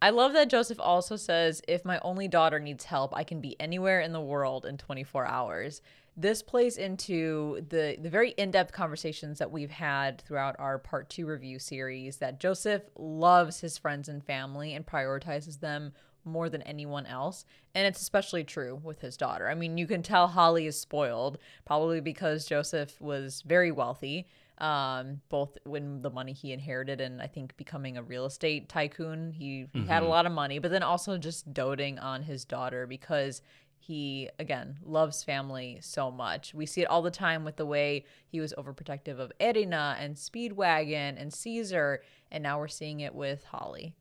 I 0.00 0.10
love 0.10 0.32
that 0.34 0.48
Joseph 0.48 0.78
also 0.78 1.16
says, 1.16 1.60
if 1.66 1.84
my 1.84 1.98
only 2.02 2.28
daughter 2.28 2.60
needs 2.60 2.84
help, 2.84 3.12
I 3.16 3.24
can 3.24 3.40
be 3.40 3.60
anywhere 3.60 4.00
in 4.00 4.12
the 4.12 4.20
world 4.20 4.64
in 4.64 4.78
24 4.78 5.26
hours. 5.26 5.82
This 6.20 6.42
plays 6.42 6.78
into 6.78 7.64
the, 7.68 7.96
the 8.00 8.10
very 8.10 8.30
in 8.30 8.50
depth 8.50 8.72
conversations 8.72 9.38
that 9.38 9.52
we've 9.52 9.70
had 9.70 10.20
throughout 10.22 10.56
our 10.58 10.76
part 10.76 11.08
two 11.08 11.26
review 11.26 11.60
series 11.60 12.16
that 12.16 12.40
Joseph 12.40 12.82
loves 12.96 13.60
his 13.60 13.78
friends 13.78 14.08
and 14.08 14.24
family 14.24 14.74
and 14.74 14.84
prioritizes 14.84 15.60
them 15.60 15.92
more 16.24 16.48
than 16.48 16.62
anyone 16.62 17.06
else. 17.06 17.44
And 17.72 17.86
it's 17.86 18.02
especially 18.02 18.42
true 18.42 18.80
with 18.82 19.00
his 19.00 19.16
daughter. 19.16 19.48
I 19.48 19.54
mean, 19.54 19.78
you 19.78 19.86
can 19.86 20.02
tell 20.02 20.26
Holly 20.26 20.66
is 20.66 20.76
spoiled, 20.76 21.38
probably 21.64 22.00
because 22.00 22.46
Joseph 22.46 23.00
was 23.00 23.42
very 23.46 23.70
wealthy 23.70 24.26
um, 24.58 25.20
both 25.28 25.56
when 25.64 26.02
the 26.02 26.10
money 26.10 26.32
he 26.32 26.52
inherited 26.52 27.00
and 27.00 27.22
I 27.22 27.26
think 27.26 27.56
becoming 27.56 27.96
a 27.96 28.02
real 28.02 28.26
estate 28.26 28.68
tycoon. 28.68 29.32
He, 29.32 29.68
he 29.72 29.86
had 29.86 30.02
a 30.02 30.08
lot 30.08 30.26
of 30.26 30.32
money, 30.32 30.58
but 30.58 30.70
then 30.70 30.82
also 30.82 31.16
just 31.16 31.54
doting 31.54 31.98
on 31.98 32.24
his 32.24 32.44
daughter 32.44 32.86
because 32.86 33.40
he, 33.88 34.28
again, 34.38 34.76
loves 34.84 35.24
family 35.24 35.78
so 35.80 36.10
much. 36.10 36.52
We 36.52 36.66
see 36.66 36.82
it 36.82 36.90
all 36.90 37.00
the 37.00 37.10
time 37.10 37.42
with 37.42 37.56
the 37.56 37.64
way 37.64 38.04
he 38.26 38.38
was 38.38 38.52
overprotective 38.58 39.18
of 39.18 39.32
Erina 39.40 39.96
and 39.98 40.14
Speedwagon 40.14 41.18
and 41.18 41.32
Caesar, 41.32 42.02
and 42.30 42.42
now 42.42 42.58
we're 42.58 42.68
seeing 42.68 43.00
it 43.00 43.14
with 43.14 43.44
Holly. 43.44 43.94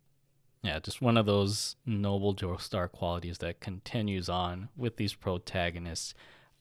Yeah, 0.61 0.79
just 0.79 1.01
one 1.01 1.15
of 1.15 1.25
those 1.25 1.77
noble 1.85 2.35
Joestar 2.35 2.91
qualities 2.91 3.37
that 3.37 3.61
continues 3.61 4.27
on 4.27 4.67
with 4.75 4.97
these 4.97 5.13
protagonists. 5.13 6.13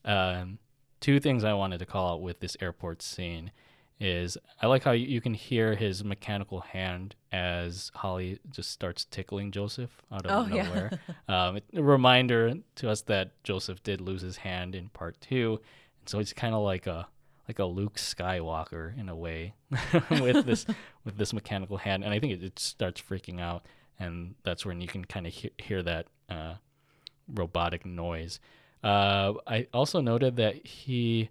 Um, 0.05 0.59
two 1.01 1.19
things 1.19 1.43
I 1.43 1.53
wanted 1.53 1.79
to 1.79 1.85
call 1.85 2.13
out 2.13 2.21
with 2.21 2.39
this 2.39 2.55
airport 2.61 3.01
scene 3.01 3.51
is 3.99 4.37
I 4.61 4.67
like 4.67 4.83
how 4.83 4.91
you, 4.91 5.19
can 5.21 5.33
hear 5.33 5.75
his 5.75 6.03
mechanical 6.03 6.61
hand 6.61 7.15
as 7.31 7.91
Holly 7.95 8.39
just 8.51 8.71
starts 8.71 9.05
tickling 9.05 9.51
Joseph 9.51 10.01
out 10.11 10.25
of 10.25 10.31
Oh, 10.31 10.55
yeah. 10.55 10.63
nowhere. 10.63 10.99
um, 11.27 11.57
it, 11.57 11.63
a 11.75 11.81
reminder 11.83 12.53
to 12.75 12.89
us 12.89 13.01
that 13.03 13.31
Joseph 13.43 13.81
did 13.83 13.99
lose 14.01 14.21
his 14.21 14.37
hand 14.37 14.75
in 14.75 14.89
part 14.89 15.19
two, 15.21 15.59
and 15.99 16.09
so 16.09 16.19
he's 16.19 16.33
kind 16.33 16.53
of 16.53 16.61
like 16.61 16.85
a 16.87 17.07
like 17.47 17.59
a 17.59 17.65
Luke 17.65 17.95
Skywalker 17.95 18.97
in 18.99 19.07
a 19.09 19.15
way 19.15 19.53
with 20.11 20.45
this 20.45 20.65
with 21.03 21.17
this 21.17 21.33
mechanical 21.33 21.77
hand, 21.77 22.03
and 22.03 22.13
I 22.13 22.19
think 22.19 22.33
it, 22.33 22.43
it 22.43 22.59
starts 22.59 23.01
freaking 23.01 23.39
out, 23.39 23.65
and 23.99 24.35
that's 24.43 24.65
when 24.65 24.79
you 24.81 24.87
can 24.87 25.05
kind 25.05 25.25
of 25.25 25.33
he- 25.33 25.51
hear 25.57 25.81
that 25.83 26.07
uh, 26.29 26.55
robotic 27.27 27.85
noise. 27.85 28.39
Uh, 28.83 29.33
I 29.47 29.67
also 29.73 30.01
noted 30.01 30.35
that 30.37 30.65
he 30.67 31.29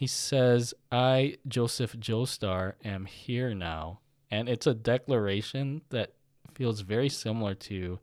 he 0.00 0.06
says, 0.06 0.72
"I 0.90 1.36
Joseph 1.46 1.92
Joestar 1.92 2.72
am 2.82 3.04
here 3.04 3.54
now," 3.54 4.00
and 4.30 4.48
it's 4.48 4.66
a 4.66 4.72
declaration 4.72 5.82
that 5.90 6.14
feels 6.54 6.80
very 6.80 7.10
similar 7.10 7.54
to 7.54 7.98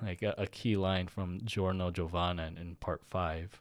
like 0.00 0.22
a, 0.22 0.34
a 0.38 0.46
key 0.46 0.74
line 0.78 1.06
from 1.06 1.40
Giorno 1.44 1.90
Giovanna 1.90 2.50
in, 2.58 2.76
part 2.76 3.02
five. 3.04 3.60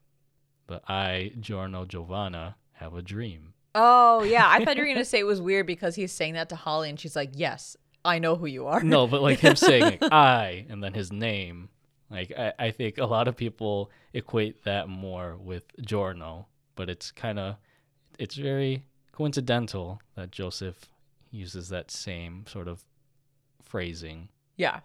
But 0.66 0.90
I, 0.90 1.34
Giorno 1.42 1.84
Giovanna, 1.84 2.56
have 2.72 2.94
a 2.94 3.02
dream. 3.02 3.54
Oh, 3.76 4.24
yeah. 4.24 4.48
I 4.48 4.64
thought 4.64 4.78
you 4.78 4.84
were 4.84 4.88
going 4.88 4.98
to 5.00 5.04
say 5.04 5.20
it 5.20 5.26
was 5.26 5.42
weird 5.42 5.68
because 5.68 5.96
he's 5.96 6.14
saying 6.14 6.36
that 6.36 6.48
to 6.50 6.56
Holly 6.56 6.90
and 6.90 6.98
she's 6.98 7.18
like, 7.18 7.32
yes, 7.34 7.76
I 8.06 8.20
know 8.20 8.38
who 8.38 8.46
you 8.46 8.68
are. 8.68 8.82
No, 8.82 9.08
but 9.08 9.22
like 9.22 9.40
him 9.40 9.58
saying 9.58 9.98
like, 10.00 10.04
I 10.14 10.66
and 10.70 10.82
then 10.82 10.94
his 10.94 11.12
name. 11.12 11.68
Like 12.10 12.32
I, 12.38 12.54
I 12.58 12.72
think 12.72 12.98
a 12.98 13.06
lot 13.06 13.28
of 13.28 13.36
people 13.36 13.92
equate 14.14 14.64
that 14.64 14.88
more 14.88 15.36
with 15.36 15.66
Giorno, 15.82 16.48
but 16.76 16.90
it's 16.90 17.12
kind 17.12 17.40
of 17.40 17.58
it's 18.20 18.36
very 18.36 18.84
coincidental 19.12 20.02
that 20.16 20.32
Joseph 20.32 20.90
uses 21.32 21.70
that 21.70 21.92
same 21.92 22.46
sort 22.48 22.68
of 22.68 22.84
phrasing. 23.62 24.30
Yeah. 24.56 24.82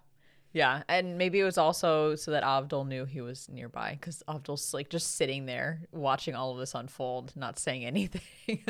Yeah. 0.52 0.82
And 0.88 1.18
maybe 1.18 1.40
it 1.40 1.44
was 1.44 1.58
also 1.58 2.14
so 2.14 2.30
that 2.30 2.42
Avdol 2.42 2.86
knew 2.86 3.04
he 3.04 3.20
was 3.20 3.48
nearby 3.48 3.98
because 4.00 4.22
Avdol's 4.28 4.72
like 4.72 4.88
just 4.88 5.16
sitting 5.16 5.46
there 5.46 5.82
watching 5.92 6.34
all 6.34 6.52
of 6.52 6.58
this 6.58 6.74
unfold, 6.74 7.32
not 7.36 7.58
saying 7.58 7.84
anything. 7.84 8.64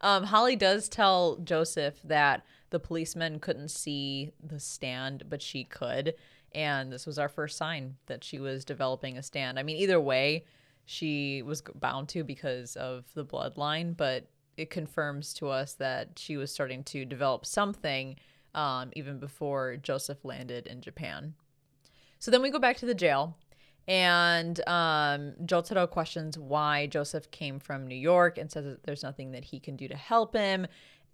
um, 0.00 0.24
Holly 0.24 0.56
does 0.56 0.88
tell 0.88 1.38
Joseph 1.38 2.00
that 2.04 2.44
the 2.70 2.78
policemen 2.78 3.40
couldn't 3.40 3.70
see 3.70 4.32
the 4.42 4.60
stand, 4.60 5.24
but 5.28 5.42
she 5.42 5.64
could. 5.64 6.14
And 6.54 6.92
this 6.92 7.06
was 7.06 7.18
our 7.18 7.28
first 7.28 7.56
sign 7.56 7.96
that 8.06 8.22
she 8.22 8.38
was 8.38 8.64
developing 8.64 9.16
a 9.16 9.22
stand. 9.22 9.58
I 9.58 9.62
mean, 9.62 9.76
either 9.76 10.00
way, 10.00 10.44
she 10.84 11.42
was 11.42 11.62
bound 11.74 12.08
to 12.10 12.24
because 12.24 12.76
of 12.76 13.04
the 13.14 13.24
bloodline, 13.24 13.96
but 13.96 14.26
it 14.56 14.70
confirms 14.70 15.32
to 15.34 15.48
us 15.48 15.74
that 15.74 16.18
she 16.18 16.36
was 16.36 16.52
starting 16.52 16.84
to 16.84 17.04
develop 17.04 17.46
something 17.46 18.16
um, 18.54 18.90
even 18.94 19.18
before 19.18 19.76
Joseph 19.76 20.24
landed 20.24 20.66
in 20.66 20.80
Japan. 20.80 21.34
So 22.18 22.30
then 22.30 22.42
we 22.42 22.50
go 22.50 22.58
back 22.58 22.76
to 22.78 22.86
the 22.86 22.94
jail, 22.94 23.36
and 23.88 24.60
um, 24.68 25.32
Jotaro 25.44 25.88
questions 25.88 26.38
why 26.38 26.86
Joseph 26.86 27.30
came 27.30 27.58
from 27.58 27.86
New 27.86 27.96
York 27.96 28.38
and 28.38 28.50
says 28.50 28.64
that 28.64 28.84
there's 28.84 29.02
nothing 29.02 29.32
that 29.32 29.44
he 29.44 29.58
can 29.58 29.76
do 29.76 29.88
to 29.88 29.96
help 29.96 30.36
him. 30.36 30.66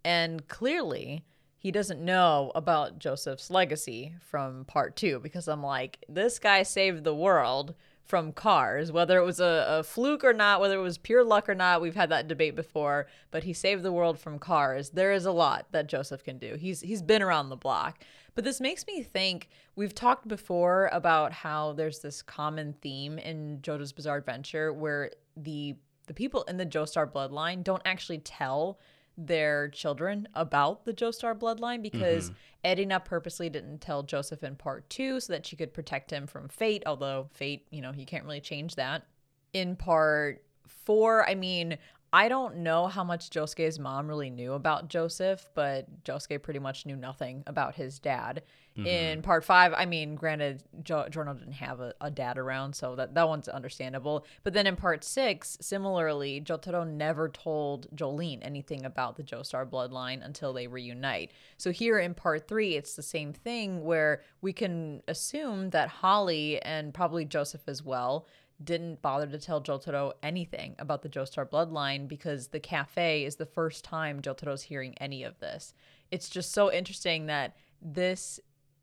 And 0.05 0.47
clearly, 0.49 1.25
he 1.57 1.71
doesn't 1.71 2.05
know 2.05 2.53
about 2.55 2.99
Joseph's 2.99 3.51
legacy 3.51 4.15
from 4.21 4.65
part 4.67 4.97
two 4.97 5.19
because 5.21 5.49
I'm 5.49 5.63
like, 5.63 6.05
this 6.09 6.39
guy 6.39 6.63
saved 6.63 7.05
the 7.05 7.15
world 7.15 7.75
from 8.09 8.33
cars, 8.33 8.91
whether 8.91 9.19
it 9.19 9.25
was 9.25 9.39
a, 9.39 9.67
a 9.69 9.83
fluke 9.83 10.25
or 10.25 10.33
not, 10.33 10.61
whether 10.61 10.79
it 10.79 10.83
was 10.83 10.97
pure 10.97 11.23
luck 11.23 11.47
or 11.47 11.55
not. 11.55 11.83
We've 11.83 11.95
had 11.95 12.09
that 12.09 12.27
debate 12.27 12.57
before, 12.57 13.07
but 13.31 13.45
he 13.45 13.53
saved 13.53 13.83
the 13.83 13.93
world 13.93 14.19
from 14.19 14.39
cars. 14.39 14.91
There 14.91 15.13
is 15.13 15.27
a 15.27 15.31
lot 15.31 15.67
that 15.73 15.89
Joseph 15.89 16.25
can 16.25 16.39
do. 16.39 16.55
He's 16.55 16.81
he's 16.81 17.03
been 17.03 17.23
around 17.23 17.51
the 17.51 17.57
block. 17.57 18.03
But 18.35 18.45
this 18.45 18.61
makes 18.61 18.87
me 18.87 19.03
think 19.03 19.49
we've 19.77 19.95
talked 19.95 20.27
before 20.27 20.89
about 20.93 21.33
how 21.33 21.75
there's 21.75 21.99
this 21.99 22.23
common 22.23 22.73
theme 22.81 23.19
in 23.19 23.59
JoJo's 23.61 23.93
Bizarre 23.93 24.19
Adventure 24.19 24.73
where 24.73 25.11
the 25.37 25.77
the 26.07 26.15
people 26.15 26.45
in 26.45 26.57
the 26.57 26.65
Joestar 26.65 27.11
bloodline 27.13 27.63
don't 27.63 27.83
actually 27.85 28.19
tell 28.19 28.79
their 29.19 29.69
children 29.69 30.29
about 30.35 30.85
the 30.85 30.95
Joestar 30.95 31.37
bloodline 31.37 31.83
because 31.83 32.31
mm-hmm. 32.31 32.81
Erina 32.81 33.05
purposely 33.05 33.51
didn't 33.51 33.81
tell 33.81 34.05
Joseph 34.05 34.45
in 34.45 34.55
part 34.55 34.89
two 34.89 35.19
so 35.19 35.33
that 35.33 35.45
she 35.45 35.57
could 35.57 35.75
protect 35.75 36.13
him 36.13 36.27
from 36.27 36.49
fate, 36.49 36.85
although 36.87 37.29
fate, 37.33 37.67
you 37.71 37.83
know, 37.83 37.91
he 37.93 38.05
can't 38.05 38.25
really 38.25 38.41
change 38.41 38.77
that. 38.77 39.05
In 39.53 39.75
part 39.75 40.45
four, 40.69 41.29
I 41.29 41.35
mean, 41.35 41.79
I 42.13 42.29
don't 42.29 42.59
know 42.59 42.87
how 42.87 43.05
much 43.05 43.31
Josuke's 43.31 43.79
mom 43.79 44.09
really 44.09 44.31
knew 44.31 44.55
about 44.55 44.89
Joseph, 44.89 45.47
but 45.55 46.05
Josuke 46.05 46.43
pretty 46.43 46.59
much 46.59 46.87
knew 46.87 46.97
nothing 46.97 47.43
about 47.47 47.75
his 47.75 47.99
dad. 47.99 48.43
In 48.77 48.85
mm-hmm. 48.85 49.21
part 49.23 49.45
five, 49.45 49.75
I 49.77 49.87
mean, 49.87 50.15
granted, 50.15 50.63
jo- 50.85 51.09
didn't 51.11 51.51
have 51.51 51.81
a, 51.81 51.95
a 52.01 52.13
dad 52.13 52.39
around, 52.39 52.77
so 52.77 52.95
that, 52.95 53.13
that 53.15 53.29
one's 53.29 53.49
understandable. 53.49 54.25
But 54.45 54.55
then 54.55 54.69
in 54.69 54.77
part 54.77 55.03
six, 55.03 55.59
similarly, 55.61 56.41
Jotaro 56.41 56.87
never 56.87 57.29
told 57.29 57.89
Jolyne 57.93 58.41
anything 58.41 58.85
about 58.85 59.17
the 59.17 59.25
Joestar 59.25 59.69
bloodline 59.69 60.25
until 60.25 60.53
they 60.53 60.69
reunite. 60.69 61.33
So 61.57 61.73
here 61.73 61.99
in 61.99 62.15
part 62.15 62.47
three, 62.47 62.77
it's 62.77 62.95
the 62.95 63.03
same 63.03 63.33
thing 63.33 63.85
where 63.85 64.23
we 64.43 64.53
can 64.53 65.03
assume 65.09 65.71
that 65.71 65.89
Holly 65.89 66.63
and 66.63 66.95
probably 66.95 67.25
Joseph 67.25 67.63
as 67.67 67.83
well 67.83 68.29
didn't 68.63 69.01
bother 69.03 69.27
to 69.27 69.39
tell 69.39 69.63
Jotaro 69.63 70.13
anything 70.23 70.75
about 70.79 71.03
the 71.03 71.09
Joestar 71.09 71.49
bloodline 71.49 72.09
because 72.09 72.49
the 72.49 72.61
cafe 72.61 73.25
is 73.25 73.37
the 73.37 73.47
first 73.47 73.85
time 73.85 74.21
Jotaro's 74.21 74.63
hearing 74.63 74.95
any 74.99 75.23
of 75.23 75.39
this. 75.39 75.75
It's 76.11 76.29
just 76.29 76.53
so 76.53 76.73
interesting 76.73 77.27
that 77.27 77.57
this 77.81 78.41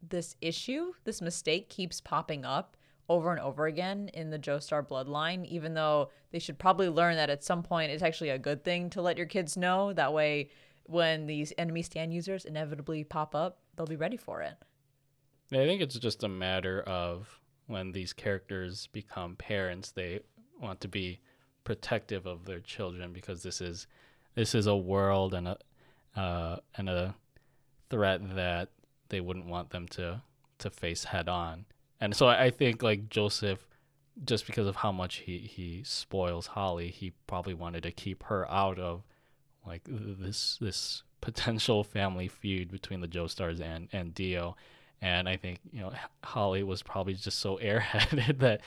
this 0.08 0.36
issue, 0.40 0.94
this 1.04 1.22
mistake 1.22 1.68
keeps 1.70 2.00
popping 2.00 2.46
up 2.46 2.78
over 3.10 3.32
and 3.32 3.40
over 3.40 3.66
again 3.66 4.10
in 4.14 4.30
the 4.30 4.40
Joestar 4.40 4.88
bloodline, 4.88 5.46
even 5.46 5.74
though 5.74 6.10
they 6.32 6.40
should 6.40 6.60
probably 6.60 6.90
learn 6.90 7.16
that 7.16 7.30
at 7.30 7.44
some 7.44 7.64
point 7.64 7.92
it's 7.92 8.04
actually 8.04 8.30
a 8.30 8.38
good 8.38 8.64
thing 8.64 8.90
to 8.92 9.02
let 9.02 9.18
your 9.18 9.26
kids 9.26 9.58
know. 9.58 9.94
That 9.94 10.14
way, 10.14 10.50
when 10.86 11.26
these 11.26 11.54
enemy 11.58 11.82
stand 11.82 12.14
users 12.14 12.46
inevitably 12.46 13.04
pop 13.04 13.36
up, 13.36 13.60
they'll 13.76 13.86
be 13.86 13.96
ready 13.96 14.18
for 14.18 14.42
it. 14.42 14.54
I 15.52 15.66
think 15.66 15.82
it's 15.82 15.98
just 16.00 16.24
a 16.24 16.28
matter 16.28 16.82
of 16.82 17.40
when 17.68 17.92
these 17.92 18.14
characters 18.14 18.88
become 18.92 19.36
parents, 19.36 19.92
they 19.92 20.20
want 20.62 20.82
to 20.82 20.88
be 20.88 21.20
protective 21.64 22.26
of 22.26 22.46
their 22.46 22.60
children 22.60 23.12
because 23.12 23.44
this 23.44 23.60
is 23.60 23.88
this 24.36 24.54
is 24.54 24.68
a 24.68 24.76
world 24.76 25.34
and 25.34 25.48
a 25.48 25.58
uh, 26.16 26.58
and 26.76 26.90
a 26.90 27.16
threat 27.90 28.36
that 28.36 28.70
they 29.10 29.20
wouldn't 29.20 29.48
want 29.48 29.70
them 29.72 29.88
to 29.88 30.22
to 30.60 30.70
face 30.70 31.06
head 31.06 31.28
on. 31.28 31.66
And 32.00 32.16
so 32.16 32.28
I, 32.28 32.46
I 32.46 32.50
think 32.50 32.84
like 32.84 33.10
Joseph, 33.10 33.68
just 34.24 34.46
because 34.46 34.68
of 34.68 34.78
how 34.78 34.92
much 34.92 35.18
he 35.18 35.40
he 35.40 35.84
spoils 35.84 36.48
Holly, 36.48 36.90
he 36.90 37.14
probably 37.28 37.54
wanted 37.54 37.84
to 37.84 37.92
keep 37.92 38.24
her 38.24 38.50
out 38.52 38.80
of 38.80 39.04
like 39.66 39.82
this 39.86 40.58
this 40.62 41.04
potential 41.22 41.84
family 41.84 42.28
feud 42.28 42.72
between 42.72 43.02
the 43.02 43.08
Joestars 43.08 43.60
and 43.60 43.90
and 43.92 44.14
Dio. 44.14 44.56
And 45.06 45.30
I 45.30 45.38
think 45.38 45.60
you 45.72 45.82
know 45.82 45.94
Holly 46.24 46.64
was 46.64 46.82
probably 46.82 47.14
just 47.14 47.38
so 47.38 47.58
airheaded 47.64 48.40
that 48.40 48.62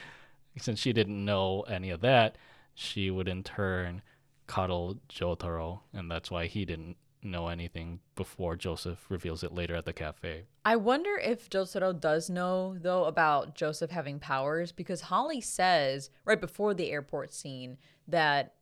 since 0.57 0.79
she 0.79 0.93
didn't 0.93 1.25
know 1.25 1.63
any 1.63 1.91
of 1.91 2.01
that, 2.03 2.39
she 2.75 3.11
would 3.11 3.27
in 3.27 3.43
turn 3.43 4.03
coddle 4.47 4.99
Jotaro, 5.09 5.81
and 5.93 6.09
that's 6.09 6.31
why 6.31 6.47
he 6.47 6.65
didn't 6.65 6.97
know 7.25 7.49
anything 7.49 7.99
before 8.15 8.55
Joseph 8.55 9.05
reveals 9.09 9.43
it 9.43 9.53
later 9.53 9.75
at 9.75 9.85
the 9.85 9.93
cafe. 9.93 10.45
I 10.65 10.77
wonder 10.77 11.19
if 11.19 11.51
Jotaro 11.51 11.99
does 11.99 12.31
know 12.31 12.77
though 12.81 13.07
about 13.07 13.57
Joseph 13.57 13.91
having 13.91 14.21
powers 14.21 14.71
because 14.71 15.01
Holly 15.01 15.41
says 15.41 16.09
right 16.25 16.41
before 16.41 16.73
the 16.73 16.93
airport 16.93 17.35
scene 17.35 17.79
that 18.07 18.55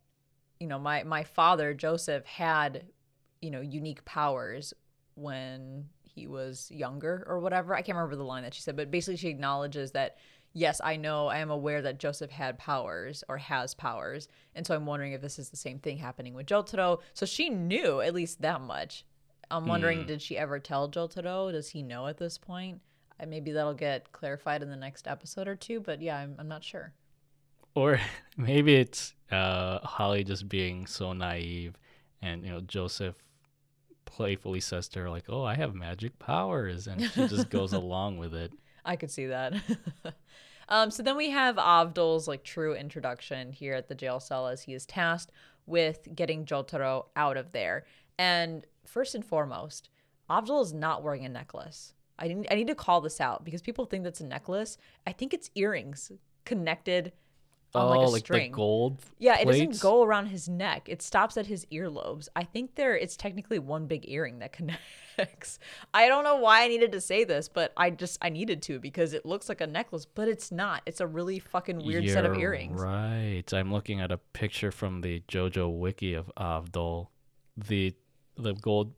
you 0.59 0.67
know 0.67 0.79
my 0.79 1.03
my 1.03 1.25
father 1.25 1.75
Joseph 1.75 2.25
had 2.25 2.87
you 3.43 3.51
know 3.51 3.61
unique 3.61 4.03
powers 4.07 4.73
when 5.15 5.91
he 6.17 6.27
was 6.27 6.71
younger 6.71 7.25
or 7.29 7.39
whatever. 7.39 7.75
I 7.75 7.83
can't 7.83 7.95
remember 7.95 8.17
the 8.17 8.25
line 8.25 8.43
that 8.43 8.55
she 8.55 8.63
said, 8.63 8.75
but 8.75 8.91
basically 8.91 9.19
she 9.19 9.29
acknowledges 9.29 9.93
that 9.93 10.17
yes, 10.55 10.81
I 10.83 10.97
know, 10.97 11.27
I 11.27 11.39
am 11.39 11.51
aware 11.51 11.83
that 11.83 11.99
Joseph 11.99 12.31
had 12.31 12.59
powers 12.59 13.23
or 13.29 13.37
has 13.37 13.75
powers. 13.75 14.27
And 14.55 14.67
so 14.67 14.75
I'm 14.75 14.87
wondering 14.87 15.13
if 15.13 15.21
this 15.21 15.39
is 15.39 15.51
the 15.51 15.57
same 15.57 15.79
thing 15.79 15.99
happening 15.99 16.33
with 16.33 16.47
Jotaro. 16.47 17.01
So 17.13 17.27
she 17.27 17.51
knew 17.51 18.01
at 18.01 18.15
least 18.15 18.41
that 18.41 18.63
much. 18.63 19.05
I'm 19.51 19.67
wondering, 19.67 20.05
mm. 20.05 20.07
did 20.07 20.23
she 20.23 20.39
ever 20.39 20.59
tell 20.59 20.89
Jotaro? 20.89 21.53
Does 21.53 21.69
he 21.69 21.83
know 21.83 22.07
at 22.07 22.17
this 22.17 22.39
point? 22.39 22.81
Maybe 23.25 23.53
that'll 23.53 23.75
get 23.75 24.13
clarified 24.13 24.63
in 24.63 24.71
the 24.71 24.77
next 24.77 25.07
episode 25.07 25.47
or 25.47 25.57
two, 25.57 25.81
but 25.81 26.01
yeah, 26.01 26.17
I'm, 26.17 26.35
I'm 26.39 26.49
not 26.49 26.65
sure. 26.65 26.95
Or 27.75 28.01
maybe 28.39 28.77
it's 28.77 29.15
uh, 29.31 29.81
Holly 29.81 30.25
just 30.25 30.49
being 30.49 30.87
so 30.87 31.13
naive, 31.13 31.79
and 32.23 32.45
you 32.45 32.51
know 32.51 32.61
Joseph 32.61 33.17
playfully 34.07 34.61
says 34.61 34.89
to 34.89 35.01
her 35.01 35.11
like, 35.11 35.25
"Oh, 35.29 35.45
I 35.45 35.57
have 35.57 35.75
magic 35.75 36.19
powers," 36.19 36.87
and 36.87 37.03
she 37.03 37.29
just 37.29 37.51
goes 37.51 37.75
along 37.75 38.17
with 38.17 38.35
it. 38.35 38.53
I 38.85 38.97
could 38.97 39.11
see 39.11 39.27
that. 39.27 39.55
Um, 40.69 40.91
so 40.91 41.03
then 41.03 41.17
we 41.17 41.31
have 41.31 41.57
Avdol's 41.57 42.27
like 42.27 42.43
true 42.43 42.75
introduction 42.75 43.53
here 43.53 43.75
at 43.75 43.89
the 43.89 43.95
jail 43.95 44.21
cell 44.21 44.49
as 44.49 44.63
he 44.63 44.75
is 44.75 44.85
tasked 44.87 45.33
with 45.67 46.09
getting 46.15 46.45
Jotaro 46.45 47.07
out 47.15 47.37
of 47.37 47.53
there. 47.53 47.87
And 48.19 48.67
first 48.85 49.15
and 49.15 49.25
foremost, 49.25 49.91
Avdol 50.29 50.63
is 50.63 50.73
not 50.73 51.03
wearing 51.03 51.25
a 51.25 51.29
necklace. 51.29 51.93
I 52.19 52.29
need, 52.29 52.49
I 52.51 52.55
need 52.55 52.67
to 52.69 52.75
call 52.75 53.01
this 53.01 53.21
out 53.21 53.45
because 53.45 53.63
people 53.63 53.85
think 53.85 54.05
that's 54.05 54.21
a 54.21 54.27
necklace. 54.27 54.79
I 55.07 55.13
think 55.13 55.35
it's 55.35 55.51
earrings 55.55 56.11
connected 56.45 57.13
on 57.77 57.87
oh, 57.87 57.91
like 57.91 58.07
a 58.07 58.11
like 58.11 58.21
string. 58.21 58.51
the 58.51 58.57
gold. 58.57 59.03
Yeah, 59.19 59.37
plates? 59.37 59.59
it 59.59 59.67
doesn't 59.67 59.83
go 59.83 60.03
around 60.03 60.27
his 60.27 60.49
neck. 60.49 60.89
It 60.89 61.03
stops 61.03 61.37
at 61.37 61.47
his 61.47 61.67
earlobes. 61.67 62.29
I 62.35 62.45
think 62.45 62.75
there 62.75 62.97
it's 62.97 63.17
technically 63.17 63.59
one 63.59 63.87
big 63.87 64.09
earring 64.09 64.39
that 64.41 64.53
connects. 65.17 65.59
I 65.95 66.09
don't 66.09 66.25
know 66.25 66.37
why 66.37 66.63
I 66.63 66.69
needed 66.69 66.93
to 66.93 67.01
say 67.01 67.25
this, 67.25 67.49
but 67.49 67.73
I 67.77 67.91
just 67.91 68.19
I 68.23 68.29
needed 68.29 68.63
to 68.63 68.79
because 68.79 69.13
it 69.13 69.27
looks 69.27 69.49
like 69.49 69.61
a 69.61 69.67
necklace, 69.67 70.07
but 70.07 70.29
it's 70.29 70.51
not. 70.51 70.83
It's 70.87 71.01
a 71.01 71.07
really 71.07 71.39
fucking 71.39 71.85
weird 71.85 72.05
You're 72.05 72.15
set 72.15 72.27
of 72.27 72.37
earrings. 72.37 72.81
Right. 72.81 73.45
I'm 73.53 73.73
looking 73.73 74.01
at 74.01 74.11
a 74.11 74.19
picture 74.19 74.71
from 74.71 75.01
the 75.01 75.23
JoJo 75.29 75.79
wiki 75.79 76.15
of 76.15 76.31
Avdol. 76.37 77.09
The 77.57 77.95
the 78.37 78.55
gold 78.55 78.93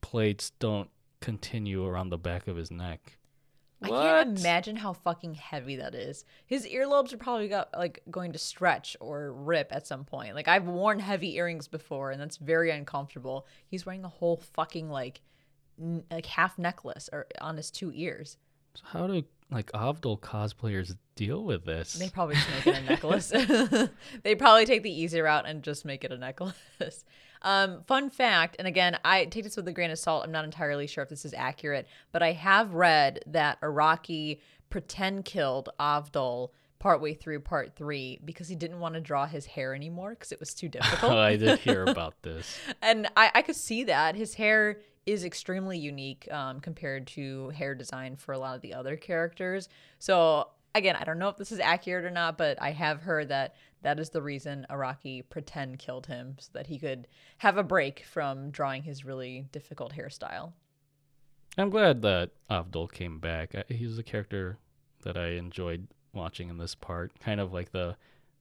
plates 0.00 0.50
don't 0.58 0.90
continue 1.20 1.84
around 1.84 2.10
the 2.10 2.18
back 2.18 2.46
of 2.46 2.56
his 2.56 2.70
neck. 2.70 3.15
I 3.82 3.88
can't 3.88 4.38
imagine 4.38 4.76
how 4.76 4.94
fucking 4.94 5.34
heavy 5.34 5.76
that 5.76 5.94
is. 5.94 6.24
His 6.46 6.66
earlobes 6.66 7.12
are 7.12 7.18
probably 7.18 7.48
got 7.48 7.68
like 7.76 8.02
going 8.10 8.32
to 8.32 8.38
stretch 8.38 8.96
or 9.00 9.32
rip 9.32 9.70
at 9.70 9.86
some 9.86 10.04
point. 10.04 10.34
Like 10.34 10.48
I've 10.48 10.64
worn 10.66 10.98
heavy 10.98 11.36
earrings 11.36 11.68
before 11.68 12.10
and 12.10 12.20
that's 12.20 12.38
very 12.38 12.70
uncomfortable. 12.70 13.46
He's 13.66 13.84
wearing 13.84 14.04
a 14.04 14.08
whole 14.08 14.38
fucking 14.54 14.88
like 14.88 15.20
n- 15.80 16.04
like 16.10 16.26
half 16.26 16.58
necklace 16.58 17.10
or 17.12 17.26
on 17.40 17.56
his 17.56 17.70
two 17.70 17.92
ears. 17.94 18.38
So 18.74 18.84
how 18.86 19.06
do 19.06 19.22
like 19.50 19.70
Avdol 19.72 20.20
cosplayers 20.20 20.96
deal 21.14 21.44
with 21.44 21.64
this? 21.64 21.94
They 21.94 22.08
probably 22.08 22.36
just 22.36 22.48
make 22.50 22.66
it 22.66 22.78
a 22.78 22.82
necklace. 22.82 23.32
they 24.22 24.34
probably 24.34 24.66
take 24.66 24.82
the 24.82 24.90
easy 24.90 25.20
route 25.20 25.46
and 25.46 25.62
just 25.62 25.84
make 25.84 26.04
it 26.04 26.12
a 26.12 26.18
necklace. 26.18 26.54
Um, 27.42 27.82
fun 27.86 28.08
fact, 28.10 28.56
and 28.58 28.66
again, 28.66 28.98
I 29.04 29.26
take 29.26 29.44
this 29.44 29.56
with 29.56 29.68
a 29.68 29.72
grain 29.72 29.90
of 29.90 29.98
salt. 29.98 30.24
I'm 30.24 30.32
not 30.32 30.46
entirely 30.46 30.86
sure 30.86 31.04
if 31.04 31.10
this 31.10 31.24
is 31.24 31.34
accurate, 31.34 31.86
but 32.10 32.22
I 32.22 32.32
have 32.32 32.74
read 32.74 33.20
that 33.26 33.60
Araki 33.60 34.40
pretend 34.70 35.26
killed 35.26 35.68
Avdol 35.78 36.48
partway 36.78 37.14
through 37.14 37.40
part 37.40 37.76
three 37.76 38.18
because 38.24 38.48
he 38.48 38.56
didn't 38.56 38.80
want 38.80 38.94
to 38.94 39.00
draw 39.00 39.26
his 39.26 39.46
hair 39.46 39.74
anymore 39.74 40.10
because 40.10 40.32
it 40.32 40.40
was 40.40 40.54
too 40.54 40.68
difficult. 40.70 41.12
I 41.12 41.36
did 41.36 41.58
hear 41.60 41.84
about 41.84 42.14
this. 42.22 42.58
and 42.82 43.06
I, 43.16 43.30
I 43.34 43.42
could 43.42 43.56
see 43.56 43.84
that. 43.84 44.16
His 44.16 44.34
hair 44.34 44.80
is 45.06 45.24
extremely 45.24 45.78
unique 45.78 46.28
um, 46.32 46.60
compared 46.60 47.06
to 47.06 47.48
hair 47.50 47.74
design 47.74 48.16
for 48.16 48.32
a 48.32 48.38
lot 48.38 48.56
of 48.56 48.60
the 48.60 48.74
other 48.74 48.96
characters. 48.96 49.68
So 49.98 50.48
again, 50.74 50.96
I 50.96 51.04
don't 51.04 51.18
know 51.18 51.28
if 51.28 51.36
this 51.36 51.52
is 51.52 51.60
accurate 51.60 52.04
or 52.04 52.10
not, 52.10 52.36
but 52.36 52.60
I 52.60 52.72
have 52.72 53.02
heard 53.02 53.28
that 53.28 53.54
that 53.82 54.00
is 54.00 54.10
the 54.10 54.22
reason 54.22 54.66
Araki 54.68 55.22
pretend 55.28 55.78
killed 55.78 56.06
him 56.06 56.36
so 56.40 56.50
that 56.54 56.66
he 56.66 56.78
could 56.78 57.06
have 57.38 57.56
a 57.56 57.62
break 57.62 58.04
from 58.04 58.50
drawing 58.50 58.82
his 58.82 59.04
really 59.04 59.46
difficult 59.52 59.94
hairstyle. 59.94 60.52
I'm 61.56 61.70
glad 61.70 62.02
that 62.02 62.32
Avdol 62.50 62.92
came 62.92 63.18
back. 63.18 63.54
He 63.68 63.86
was 63.86 63.98
a 63.98 64.02
character 64.02 64.58
that 65.02 65.16
I 65.16 65.28
enjoyed 65.28 65.86
watching 66.12 66.48
in 66.50 66.58
this 66.58 66.74
part, 66.74 67.18
kind 67.20 67.40
of 67.40 67.52
like 67.52 67.70
the 67.70 67.96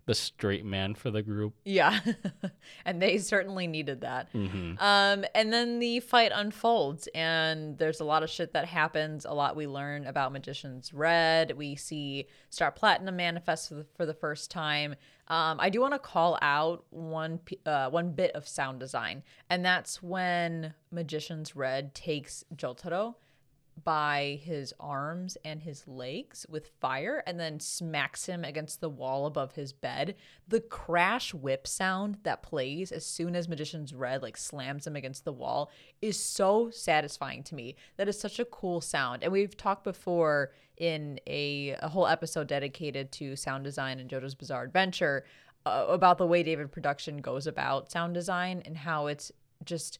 the 0.05 0.13
straight 0.13 0.63
man 0.63 0.93
for 0.93 1.09
the 1.09 1.21
group. 1.21 1.55
Yeah. 1.63 1.99
and 2.85 3.01
they 3.01 3.17
certainly 3.17 3.65
needed 3.65 4.01
that. 4.01 4.31
Mm-hmm. 4.33 4.73
Um, 4.79 5.25
and 5.33 5.51
then 5.51 5.79
the 5.79 5.99
fight 5.99 6.31
unfolds, 6.33 7.07
and 7.15 7.77
there's 7.77 7.99
a 7.99 8.05
lot 8.05 8.21
of 8.21 8.29
shit 8.29 8.53
that 8.53 8.65
happens, 8.65 9.25
a 9.25 9.33
lot 9.33 9.55
we 9.55 9.65
learn 9.65 10.05
about 10.05 10.31
Magician's 10.31 10.93
Red. 10.93 11.57
We 11.57 11.75
see 11.75 12.27
Star 12.49 12.71
Platinum 12.71 13.15
manifest 13.15 13.69
for 13.69 13.75
the, 13.75 13.85
for 13.95 14.05
the 14.05 14.13
first 14.13 14.51
time. 14.51 14.95
Um, 15.27 15.59
I 15.59 15.69
do 15.69 15.81
want 15.81 15.93
to 15.93 15.99
call 15.99 16.37
out 16.41 16.85
one 16.91 17.39
uh, 17.65 17.89
one 17.89 18.11
bit 18.11 18.31
of 18.35 18.47
sound 18.47 18.79
design, 18.79 19.23
and 19.49 19.65
that's 19.65 20.03
when 20.03 20.75
Magician's 20.91 21.55
Red 21.55 21.95
takes 21.95 22.43
Jotaro 22.55 23.15
by 23.83 24.39
his 24.41 24.73
arms 24.79 25.37
and 25.43 25.61
his 25.61 25.87
legs 25.87 26.45
with 26.49 26.71
fire 26.79 27.21
and 27.27 27.39
then 27.39 27.59
smacks 27.59 28.25
him 28.25 28.43
against 28.43 28.79
the 28.79 28.89
wall 28.89 29.25
above 29.25 29.55
his 29.55 29.73
bed. 29.73 30.15
The 30.47 30.61
crash 30.61 31.33
whip 31.33 31.67
sound 31.67 32.19
that 32.23 32.41
plays 32.41 32.91
as 32.91 33.05
soon 33.05 33.35
as 33.35 33.49
Magician's 33.49 33.93
Red 33.93 34.21
like 34.21 34.37
slams 34.37 34.87
him 34.87 34.95
against 34.95 35.25
the 35.25 35.33
wall 35.33 35.69
is 36.01 36.17
so 36.17 36.69
satisfying 36.71 37.43
to 37.43 37.55
me. 37.55 37.75
That 37.97 38.07
is 38.07 38.19
such 38.19 38.39
a 38.39 38.45
cool 38.45 38.79
sound. 38.79 39.23
And 39.23 39.31
we've 39.31 39.57
talked 39.57 39.83
before 39.83 40.51
in 40.77 41.19
a, 41.27 41.75
a 41.79 41.89
whole 41.89 42.07
episode 42.07 42.47
dedicated 42.47 43.11
to 43.13 43.35
sound 43.35 43.63
design 43.63 43.99
and 43.99 44.09
JoJo's 44.09 44.35
Bizarre 44.35 44.63
Adventure 44.63 45.25
uh, 45.65 45.85
about 45.89 46.17
the 46.17 46.27
way 46.27 46.43
David 46.43 46.71
Production 46.71 47.17
goes 47.17 47.47
about 47.47 47.91
sound 47.91 48.13
design 48.13 48.61
and 48.65 48.77
how 48.77 49.07
it's 49.07 49.31
just 49.63 49.99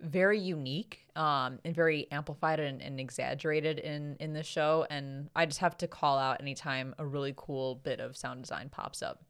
very 0.00 0.38
unique 0.38 1.00
um, 1.16 1.58
and 1.64 1.74
very 1.74 2.06
amplified 2.12 2.60
and, 2.60 2.80
and, 2.80 3.00
exaggerated 3.00 3.78
in 3.78 4.16
in 4.20 4.32
the 4.32 4.42
show. 4.42 4.86
And 4.90 5.28
I 5.34 5.46
just 5.46 5.58
have 5.58 5.76
to 5.78 5.88
call 5.88 6.18
out 6.18 6.40
anytime 6.40 6.94
a 6.98 7.06
really 7.06 7.34
cool 7.36 7.76
bit 7.76 8.00
of 8.00 8.16
sound 8.16 8.42
design 8.42 8.68
pops 8.68 9.02
up. 9.02 9.22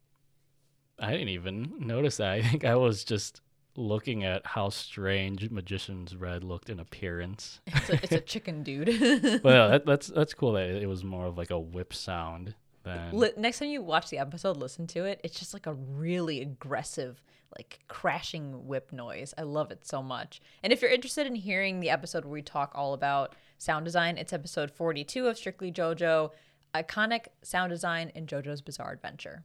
I 0.99 1.13
didn't 1.13 1.29
even 1.29 1.75
notice 1.79 2.17
that. 2.19 2.33
I 2.33 2.43
think 2.43 2.65
I 2.65 2.75
was 2.75 3.05
just 3.05 3.41
looking 3.77 4.25
at 4.25 4.45
how 4.45 4.69
strange 4.69 5.49
Magician's 5.51 6.17
Red 6.17 6.43
looked 6.43 6.69
in 6.69 6.81
appearance. 6.81 7.61
It's 7.67 7.91
a, 7.91 7.95
it's 8.03 8.13
a 8.13 8.21
chicken 8.21 8.63
dude. 8.63 8.89
well, 9.45 9.71
that, 9.71 9.83
that's 9.87 10.09
that's 10.09 10.35
cool 10.35 10.53
that 10.53 10.69
it 10.69 10.89
was 10.89 11.05
more 11.05 11.27
of 11.27 11.39
like 11.39 11.51
a 11.51 11.59
whip 11.59 11.95
sound 11.95 12.55
than. 12.83 13.33
Next 13.37 13.61
time 13.61 13.69
you 13.69 13.83
watch 13.83 14.11
the 14.11 14.19
episode, 14.19 14.57
listen 14.57 14.87
to 14.89 15.05
it. 15.05 15.21
It's 15.25 15.39
just 15.39 15.55
like 15.55 15.67
a 15.67 15.75
really 15.75 16.41
aggressive 16.43 17.23
like 17.57 17.81
crashing 17.89 18.67
whip 18.67 18.93
noise. 18.93 19.35
I 19.39 19.43
love 19.43 19.71
it 19.71 19.87
so 19.87 20.03
much. 20.03 20.41
And 20.63 20.73
if 20.73 20.83
you're 20.83 20.91
interested 20.91 21.27
in 21.27 21.35
hearing 21.35 21.81
the 21.81 21.91
episode 21.91 22.25
where 22.25 22.33
we 22.33 22.43
talk 22.43 22.73
all 22.75 22.95
about 22.95 23.35
sound 23.59 23.85
design, 23.85 24.19
it's 24.19 24.33
episode 24.33 24.71
42 24.71 25.27
of 25.27 25.37
Strictly 25.37 25.73
JoJo. 25.73 26.31
iconic 26.75 27.27
sound 27.43 27.71
design 27.71 28.13
in 28.15 28.27
JoJo's 28.27 28.61
Bizarre 28.61 28.93
Adventure. 28.93 29.45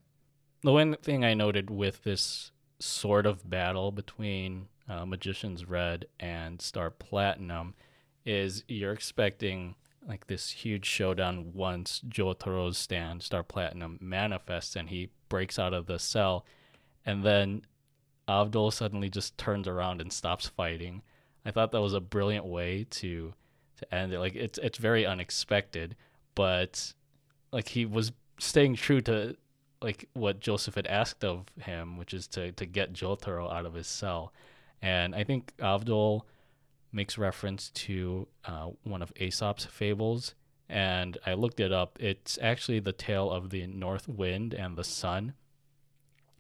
The 0.61 0.73
one 0.73 0.95
thing 0.97 1.23
I 1.23 1.33
noted 1.33 1.69
with 1.69 2.03
this 2.03 2.51
sort 2.79 3.25
of 3.25 3.49
battle 3.49 3.91
between 3.91 4.67
uh, 4.87 5.05
Magician's 5.05 5.65
Red 5.67 6.05
and 6.19 6.61
Star 6.61 6.89
Platinum 6.89 7.73
is 8.25 8.63
you're 8.67 8.93
expecting 8.93 9.75
like 10.07 10.27
this 10.27 10.49
huge 10.49 10.85
showdown 10.85 11.51
once 11.53 12.01
Jotaro's 12.07 12.77
stand, 12.77 13.23
Star 13.23 13.43
Platinum, 13.43 13.97
manifests 14.01 14.75
and 14.75 14.89
he 14.89 15.09
breaks 15.29 15.57
out 15.57 15.73
of 15.73 15.85
the 15.85 15.99
cell. 15.99 16.45
And 17.05 17.23
then 17.23 17.65
Avdol 18.33 18.73
suddenly 18.73 19.09
just 19.09 19.37
turns 19.37 19.67
around 19.67 20.01
and 20.01 20.11
stops 20.11 20.47
fighting. 20.47 21.03
I 21.45 21.51
thought 21.51 21.71
that 21.71 21.81
was 21.81 21.93
a 21.93 21.99
brilliant 21.99 22.45
way 22.45 22.85
to 22.89 23.33
to 23.77 23.95
end 23.95 24.13
it. 24.13 24.19
Like 24.19 24.35
it's 24.35 24.57
it's 24.59 24.77
very 24.77 25.05
unexpected, 25.05 25.95
but 26.35 26.93
like 27.51 27.69
he 27.69 27.85
was 27.85 28.11
staying 28.39 28.75
true 28.75 29.01
to 29.01 29.35
like 29.81 30.09
what 30.13 30.39
Joseph 30.39 30.75
had 30.75 30.87
asked 30.87 31.23
of 31.23 31.45
him, 31.61 31.97
which 31.97 32.13
is 32.13 32.27
to 32.29 32.51
to 32.53 32.65
get 32.65 32.93
Jotaro 32.93 33.51
out 33.53 33.65
of 33.65 33.73
his 33.73 33.87
cell. 33.87 34.33
And 34.81 35.15
I 35.15 35.23
think 35.23 35.53
Avdol 35.59 36.21
makes 36.91 37.17
reference 37.17 37.69
to 37.69 38.27
uh, 38.45 38.69
one 38.83 39.01
of 39.01 39.13
Aesop's 39.15 39.65
fables, 39.65 40.35
and 40.69 41.17
I 41.25 41.33
looked 41.33 41.59
it 41.59 41.71
up. 41.71 41.97
It's 41.99 42.37
actually 42.41 42.79
the 42.79 42.91
tale 42.91 43.31
of 43.31 43.49
the 43.49 43.67
North 43.67 44.07
Wind 44.07 44.53
and 44.53 44.75
the 44.75 44.83
Sun. 44.83 45.33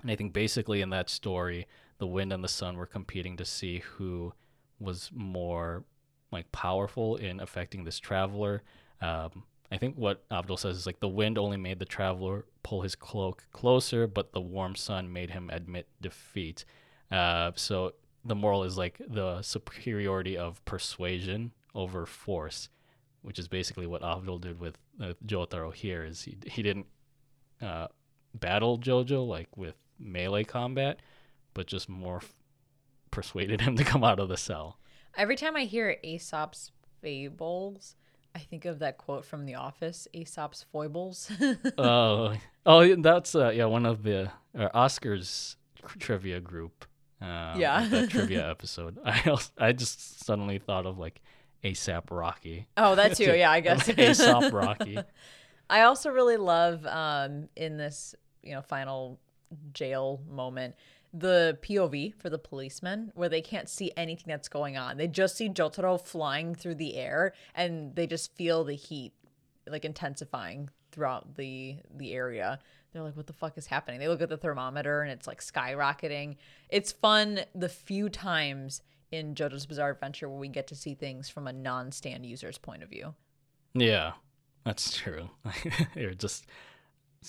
And 0.01 0.11
I 0.11 0.15
think 0.15 0.33
basically 0.33 0.81
in 0.81 0.89
that 0.89 1.09
story, 1.09 1.65
the 2.03 2.07
wind 2.07 2.33
and 2.33 2.43
the 2.43 2.49
sun 2.49 2.75
were 2.75 2.85
competing 2.85 3.37
to 3.37 3.45
see 3.45 3.79
who 3.79 4.33
was 4.77 5.09
more 5.13 5.85
like 6.33 6.51
powerful 6.51 7.15
in 7.15 7.39
affecting 7.39 7.85
this 7.85 7.97
traveler. 7.97 8.61
Um, 8.99 9.43
I 9.71 9.77
think 9.77 9.95
what 9.95 10.27
Avdol 10.27 10.59
says 10.59 10.75
is 10.75 10.85
like 10.85 10.99
the 10.99 11.07
wind 11.07 11.37
only 11.37 11.55
made 11.55 11.79
the 11.79 11.85
traveler 11.85 12.43
pull 12.61 12.81
his 12.81 12.93
cloak 12.93 13.45
closer, 13.53 14.05
but 14.05 14.33
the 14.33 14.41
warm 14.41 14.75
sun 14.75 15.13
made 15.13 15.29
him 15.29 15.49
admit 15.49 15.87
defeat. 16.01 16.65
Uh, 17.09 17.51
so 17.55 17.93
the 18.25 18.35
moral 18.35 18.65
is 18.65 18.77
like 18.77 18.99
the 19.07 19.41
superiority 19.41 20.37
of 20.37 20.63
persuasion 20.65 21.53
over 21.73 22.05
force, 22.05 22.67
which 23.21 23.39
is 23.39 23.47
basically 23.47 23.87
what 23.87 24.01
Avdol 24.01 24.41
did 24.41 24.59
with 24.59 24.77
uh, 25.01 25.13
Jotaro 25.25 25.73
here. 25.73 26.03
Is 26.03 26.23
he 26.23 26.35
he 26.47 26.63
didn't 26.63 26.87
uh, 27.61 27.87
battle 28.33 28.77
Jojo 28.77 29.25
like 29.25 29.55
with 29.55 29.75
melee 29.97 30.43
combat, 30.43 30.99
but 31.53 31.67
just 31.67 31.87
more 31.89 32.17
f- 32.17 32.33
persuaded 33.11 33.61
him 33.61 33.75
to 33.75 33.83
come 33.83 34.03
out 34.03 34.19
of 34.19 34.29
the 34.29 34.37
cell. 34.37 34.77
Every 35.17 35.35
time 35.35 35.55
I 35.55 35.65
hear 35.65 35.97
Aesop's 36.03 36.71
fables, 37.01 37.95
I 38.35 38.39
think 38.39 38.65
of 38.65 38.79
that 38.79 38.97
quote 38.97 39.25
from 39.25 39.45
The 39.45 39.55
Office, 39.55 40.07
Aesop's 40.13 40.63
foibles. 40.71 41.31
Oh, 41.77 42.33
oh, 42.65 42.95
that's 42.95 43.35
uh, 43.35 43.49
yeah 43.49 43.65
one 43.65 43.85
of 43.85 44.03
the 44.03 44.31
uh, 44.57 44.69
Oscars 44.73 45.55
trivia 45.99 46.39
group. 46.39 46.85
Um, 47.21 47.59
Yeah. 47.59 47.87
that 47.87 48.09
trivia 48.09 48.49
episode. 48.51 48.97
I 49.05 49.21
also, 49.29 49.51
I 49.57 49.71
just 49.73 50.23
suddenly 50.25 50.57
thought 50.59 50.85
of 50.85 50.97
like 50.97 51.21
ASAP 51.63 52.05
Rocky. 52.09 52.67
oh, 52.77 52.95
that 52.95 53.15
too. 53.15 53.33
Yeah, 53.35 53.51
I 53.51 53.59
guess. 53.59 53.87
Aesop 53.89 54.51
Rocky. 54.51 54.97
I 55.69 55.81
also 55.81 56.09
really 56.09 56.37
love 56.37 56.85
um, 56.85 57.47
in 57.55 57.77
this, 57.77 58.15
you 58.41 58.53
know, 58.53 58.61
final 58.61 59.19
jail 59.73 60.19
moment 60.29 60.75
the 61.13 61.59
POV 61.61 62.15
for 62.15 62.29
the 62.29 62.39
policemen 62.39 63.11
where 63.13 63.29
they 63.29 63.41
can't 63.41 63.69
see 63.69 63.91
anything 63.95 64.25
that's 64.27 64.49
going 64.49 64.77
on. 64.77 64.97
They 64.97 65.07
just 65.07 65.37
see 65.37 65.47
Jotaro 65.47 66.03
flying 66.03 66.55
through 66.55 66.75
the 66.75 66.95
air 66.95 67.33
and 67.53 67.95
they 67.95 68.07
just 68.07 68.35
feel 68.35 68.63
the 68.63 68.75
heat 68.75 69.13
like 69.67 69.85
intensifying 69.85 70.69
throughout 70.91 71.35
the 71.35 71.77
the 71.95 72.13
area. 72.13 72.59
They're 72.91 73.03
like, 73.03 73.17
what 73.17 73.27
the 73.27 73.33
fuck 73.33 73.57
is 73.57 73.67
happening? 73.67 73.99
They 73.99 74.07
look 74.07 74.21
at 74.21 74.29
the 74.29 74.37
thermometer 74.37 75.01
and 75.01 75.11
it's 75.11 75.27
like 75.27 75.41
skyrocketing. 75.41 76.37
It's 76.69 76.91
fun 76.91 77.41
the 77.55 77.69
few 77.69 78.09
times 78.09 78.81
in 79.11 79.35
JoJo's 79.35 79.65
Bizarre 79.65 79.91
Adventure 79.91 80.29
where 80.29 80.39
we 80.39 80.47
get 80.47 80.67
to 80.67 80.75
see 80.75 80.95
things 80.95 81.29
from 81.29 81.47
a 81.47 81.53
non-stand 81.53 82.25
user's 82.25 82.57
point 82.57 82.83
of 82.83 82.89
view. 82.89 83.13
Yeah, 83.73 84.13
that's 84.63 84.95
true. 84.95 85.29
They're 85.95 86.13
just 86.13 86.45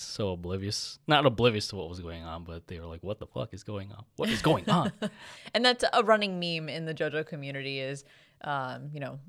so 0.01 0.29
oblivious. 0.29 0.99
Not 1.07 1.25
oblivious 1.25 1.67
to 1.69 1.75
what 1.75 1.89
was 1.89 1.99
going 1.99 2.23
on, 2.23 2.43
but 2.43 2.67
they 2.67 2.79
were 2.79 2.85
like, 2.85 3.03
"What 3.03 3.19
the 3.19 3.27
fuck 3.27 3.53
is 3.53 3.63
going 3.63 3.91
on? 3.91 4.05
What 4.15 4.29
is 4.29 4.41
going 4.41 4.69
on?" 4.69 4.91
and 5.53 5.63
that's 5.63 5.83
a 5.91 6.03
running 6.03 6.39
meme 6.39 6.69
in 6.69 6.85
the 6.85 6.93
JoJo 6.93 7.25
community 7.25 7.79
is, 7.79 8.03
um, 8.41 8.89
you 8.93 8.99
know, 8.99 9.19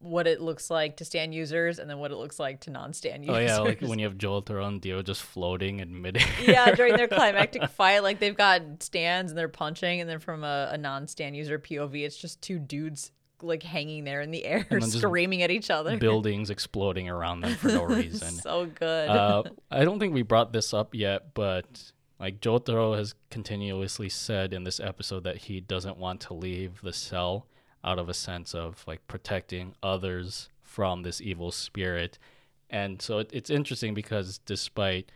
what 0.00 0.26
it 0.26 0.40
looks 0.40 0.70
like 0.70 0.96
to 0.96 1.04
stand 1.04 1.34
users 1.34 1.78
and 1.78 1.88
then 1.88 1.98
what 1.98 2.10
it 2.10 2.16
looks 2.16 2.40
like 2.40 2.60
to 2.60 2.70
non-stand 2.70 3.24
users. 3.24 3.36
oh 3.36 3.40
yeah, 3.40 3.58
like 3.58 3.80
when 3.82 3.98
you 3.98 4.06
have 4.06 4.16
Jotaro 4.16 4.66
and 4.66 4.80
Dio 4.80 5.02
just 5.02 5.22
floating 5.22 5.80
in 5.80 6.00
midair. 6.00 6.26
yeah, 6.42 6.74
during 6.74 6.96
their 6.96 7.08
climactic 7.18 7.68
fight, 7.68 8.02
like 8.02 8.18
they've 8.18 8.36
got 8.36 8.82
stands 8.82 9.30
and 9.30 9.38
they're 9.38 9.48
punching, 9.48 10.00
and 10.00 10.08
then 10.08 10.18
from 10.18 10.42
a, 10.42 10.70
a 10.72 10.78
non-stand 10.78 11.36
user 11.36 11.58
POV, 11.58 12.04
it's 12.04 12.16
just 12.16 12.40
two 12.40 12.58
dudes 12.58 13.12
like 13.42 13.62
hanging 13.62 14.04
there 14.04 14.20
in 14.20 14.30
the 14.30 14.44
air, 14.46 14.66
screaming 14.80 15.42
at 15.42 15.50
each 15.50 15.70
other. 15.70 15.96
buildings 15.98 16.50
exploding 16.50 17.08
around 17.08 17.40
them 17.40 17.54
for 17.54 17.68
no 17.68 17.84
reason. 17.86 18.30
so 18.32 18.66
good. 18.66 19.08
uh, 19.08 19.42
I 19.70 19.84
don't 19.84 19.98
think 19.98 20.14
we 20.14 20.22
brought 20.22 20.52
this 20.52 20.72
up 20.74 20.94
yet, 20.94 21.34
but 21.34 21.92
like 22.18 22.40
Jotaro 22.40 22.96
has 22.96 23.14
continuously 23.30 24.08
said 24.08 24.52
in 24.52 24.64
this 24.64 24.80
episode 24.80 25.24
that 25.24 25.36
he 25.38 25.60
doesn't 25.60 25.96
want 25.96 26.20
to 26.22 26.34
leave 26.34 26.80
the 26.82 26.92
cell 26.92 27.46
out 27.82 27.98
of 27.98 28.08
a 28.08 28.14
sense 28.14 28.54
of 28.54 28.84
like 28.86 29.06
protecting 29.08 29.74
others 29.82 30.48
from 30.62 31.02
this 31.02 31.20
evil 31.20 31.50
spirit. 31.50 32.18
And 32.68 33.00
so 33.00 33.18
it, 33.18 33.30
it's 33.32 33.50
interesting 33.50 33.94
because 33.94 34.38
despite 34.38 35.10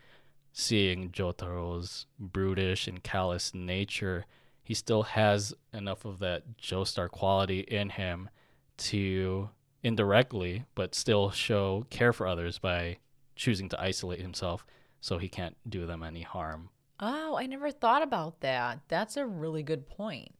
seeing 0.52 1.10
Jotaro's 1.10 2.06
brutish 2.18 2.88
and 2.88 3.02
callous 3.02 3.52
nature, 3.54 4.24
he 4.64 4.74
still 4.74 5.02
has 5.04 5.54
enough 5.72 6.04
of 6.04 6.18
that 6.20 6.56
Joestar 6.56 7.08
quality 7.08 7.60
in 7.60 7.90
him 7.90 8.30
to 8.78 9.50
indirectly, 9.82 10.64
but 10.74 10.94
still 10.94 11.30
show 11.30 11.86
care 11.90 12.12
for 12.12 12.26
others 12.26 12.58
by 12.58 12.96
choosing 13.36 13.68
to 13.68 13.80
isolate 13.80 14.20
himself 14.20 14.66
so 15.00 15.18
he 15.18 15.28
can't 15.28 15.56
do 15.68 15.84
them 15.86 16.02
any 16.02 16.22
harm. 16.22 16.70
Oh, 16.98 17.36
I 17.36 17.46
never 17.46 17.70
thought 17.70 18.02
about 18.02 18.40
that. 18.40 18.80
That's 18.88 19.18
a 19.18 19.26
really 19.26 19.62
good 19.62 19.86
point. 19.86 20.34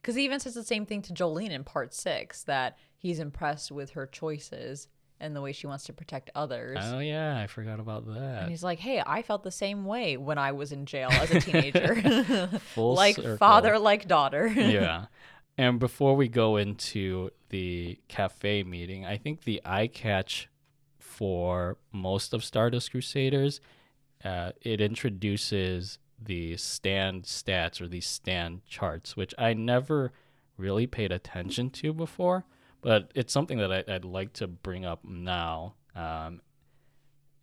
Because 0.00 0.16
he 0.16 0.24
even 0.24 0.40
says 0.40 0.54
the 0.54 0.64
same 0.64 0.84
thing 0.84 1.00
to 1.02 1.12
Jolyne 1.14 1.52
in 1.52 1.64
part 1.64 1.94
six 1.94 2.42
that 2.44 2.76
he's 2.98 3.20
impressed 3.20 3.72
with 3.72 3.90
her 3.90 4.06
choices 4.06 4.88
and 5.22 5.34
the 5.36 5.40
way 5.40 5.52
she 5.52 5.66
wants 5.66 5.84
to 5.84 5.92
protect 5.92 6.30
others. 6.34 6.78
Oh 6.82 6.98
yeah, 6.98 7.40
I 7.40 7.46
forgot 7.46 7.80
about 7.80 8.06
that. 8.06 8.42
and 8.42 8.50
he's 8.50 8.64
like, 8.64 8.80
hey, 8.80 9.02
I 9.04 9.22
felt 9.22 9.44
the 9.44 9.50
same 9.50 9.84
way 9.84 10.16
when 10.16 10.36
I 10.36 10.52
was 10.52 10.72
in 10.72 10.84
jail 10.84 11.08
as 11.12 11.30
a 11.30 11.40
teenager. 11.40 12.50
Full 12.74 12.94
like 12.96 13.16
circle. 13.16 13.36
father, 13.36 13.78
like 13.78 14.08
daughter. 14.08 14.46
yeah. 14.54 15.06
And 15.56 15.78
before 15.78 16.16
we 16.16 16.28
go 16.28 16.56
into 16.56 17.30
the 17.50 17.98
cafe 18.08 18.62
meeting, 18.64 19.06
I 19.06 19.16
think 19.16 19.44
the 19.44 19.62
eye 19.64 19.86
catch 19.86 20.48
for 20.98 21.76
most 21.92 22.34
of 22.34 22.42
Stardust 22.42 22.90
Crusaders, 22.90 23.60
uh, 24.24 24.52
it 24.60 24.80
introduces 24.80 25.98
the 26.20 26.56
stand 26.56 27.24
stats 27.24 27.80
or 27.80 27.86
these 27.86 28.06
stand 28.06 28.64
charts, 28.66 29.16
which 29.16 29.34
I 29.38 29.54
never 29.54 30.12
really 30.56 30.86
paid 30.86 31.12
attention 31.12 31.70
to 31.70 31.92
before, 31.92 32.44
but 32.82 33.10
it's 33.14 33.32
something 33.32 33.58
that 33.58 33.72
I, 33.72 33.94
I'd 33.94 34.04
like 34.04 34.34
to 34.34 34.46
bring 34.46 34.84
up 34.84 35.04
now. 35.04 35.74
Um, 35.94 36.42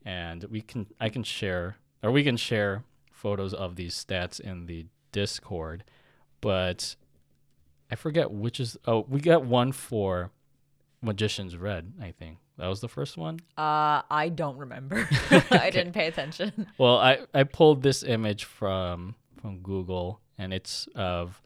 and 0.05 0.43
we 0.45 0.61
can 0.61 0.87
I 0.99 1.09
can 1.09 1.23
share 1.23 1.77
or 2.03 2.11
we 2.11 2.23
can 2.23 2.37
share 2.37 2.83
photos 3.11 3.53
of 3.53 3.75
these 3.75 3.93
stats 3.93 4.39
in 4.39 4.65
the 4.65 4.85
Discord, 5.11 5.83
but 6.41 6.95
I 7.91 7.95
forget 7.95 8.31
which 8.31 8.59
is. 8.59 8.77
Oh, 8.85 9.05
we 9.09 9.19
got 9.19 9.43
one 9.43 9.71
for 9.71 10.31
Magician's 11.01 11.57
Red. 11.57 11.93
I 12.01 12.11
think 12.11 12.37
that 12.57 12.67
was 12.67 12.81
the 12.81 12.87
first 12.87 13.17
one. 13.17 13.39
Uh, 13.57 14.03
I 14.09 14.31
don't 14.33 14.57
remember. 14.57 15.07
I 15.51 15.69
didn't 15.69 15.93
pay 15.93 16.07
attention. 16.07 16.67
Well, 16.77 16.97
I 16.97 17.19
I 17.33 17.43
pulled 17.43 17.81
this 17.81 18.03
image 18.03 18.43
from 18.45 19.15
from 19.41 19.59
Google, 19.59 20.21
and 20.37 20.53
it's 20.53 20.87
of 20.95 21.41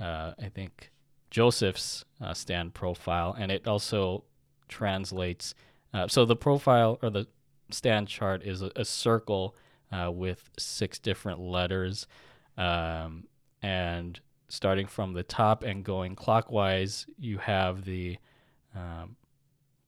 uh, 0.00 0.32
I 0.40 0.48
think 0.48 0.90
Joseph's 1.30 2.04
uh, 2.20 2.34
stand 2.34 2.74
profile, 2.74 3.34
and 3.38 3.52
it 3.52 3.66
also 3.66 4.24
translates. 4.68 5.54
Uh, 5.92 6.08
so 6.08 6.24
the 6.24 6.36
profile 6.36 6.98
or 7.02 7.10
the 7.10 7.26
stand 7.70 8.08
chart 8.08 8.42
is 8.42 8.62
a, 8.62 8.70
a 8.76 8.84
circle 8.84 9.54
uh, 9.92 10.10
with 10.10 10.50
six 10.58 10.98
different 10.98 11.40
letters, 11.40 12.06
um, 12.56 13.24
and 13.62 14.20
starting 14.48 14.86
from 14.86 15.12
the 15.12 15.22
top 15.22 15.62
and 15.62 15.84
going 15.84 16.14
clockwise, 16.14 17.06
you 17.18 17.38
have 17.38 17.84
the 17.84 18.18
um, 18.74 19.16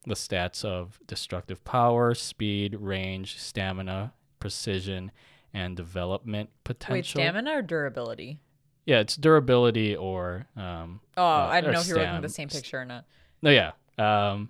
the 0.07 0.15
stats 0.15 0.65
of 0.65 0.99
destructive 1.07 1.63
power, 1.65 2.15
speed, 2.15 2.75
range, 2.75 3.39
stamina, 3.39 4.15
precision, 4.39 5.13
and 5.53 5.77
development 5.77 6.51
potential. 6.65 6.97
Wait, 6.97 7.07
stamina 7.07 7.59
or 7.59 7.63
durability? 7.63 8.41
Yeah, 8.87 9.01
it's 9.01 9.17
durability 9.17 9.95
or 9.95 10.47
um, 10.57 11.01
Oh, 11.17 11.23
uh, 11.25 11.49
I 11.51 11.61
don't 11.61 11.73
know 11.73 11.81
if 11.81 11.87
you're 11.89 11.99
looking 11.99 12.15
at 12.15 12.23
the 12.23 12.29
same 12.29 12.49
picture 12.49 12.81
or 12.81 12.85
not. 12.85 13.05
No, 13.43 13.51
yeah. 13.51 13.73
Um, 13.99 14.49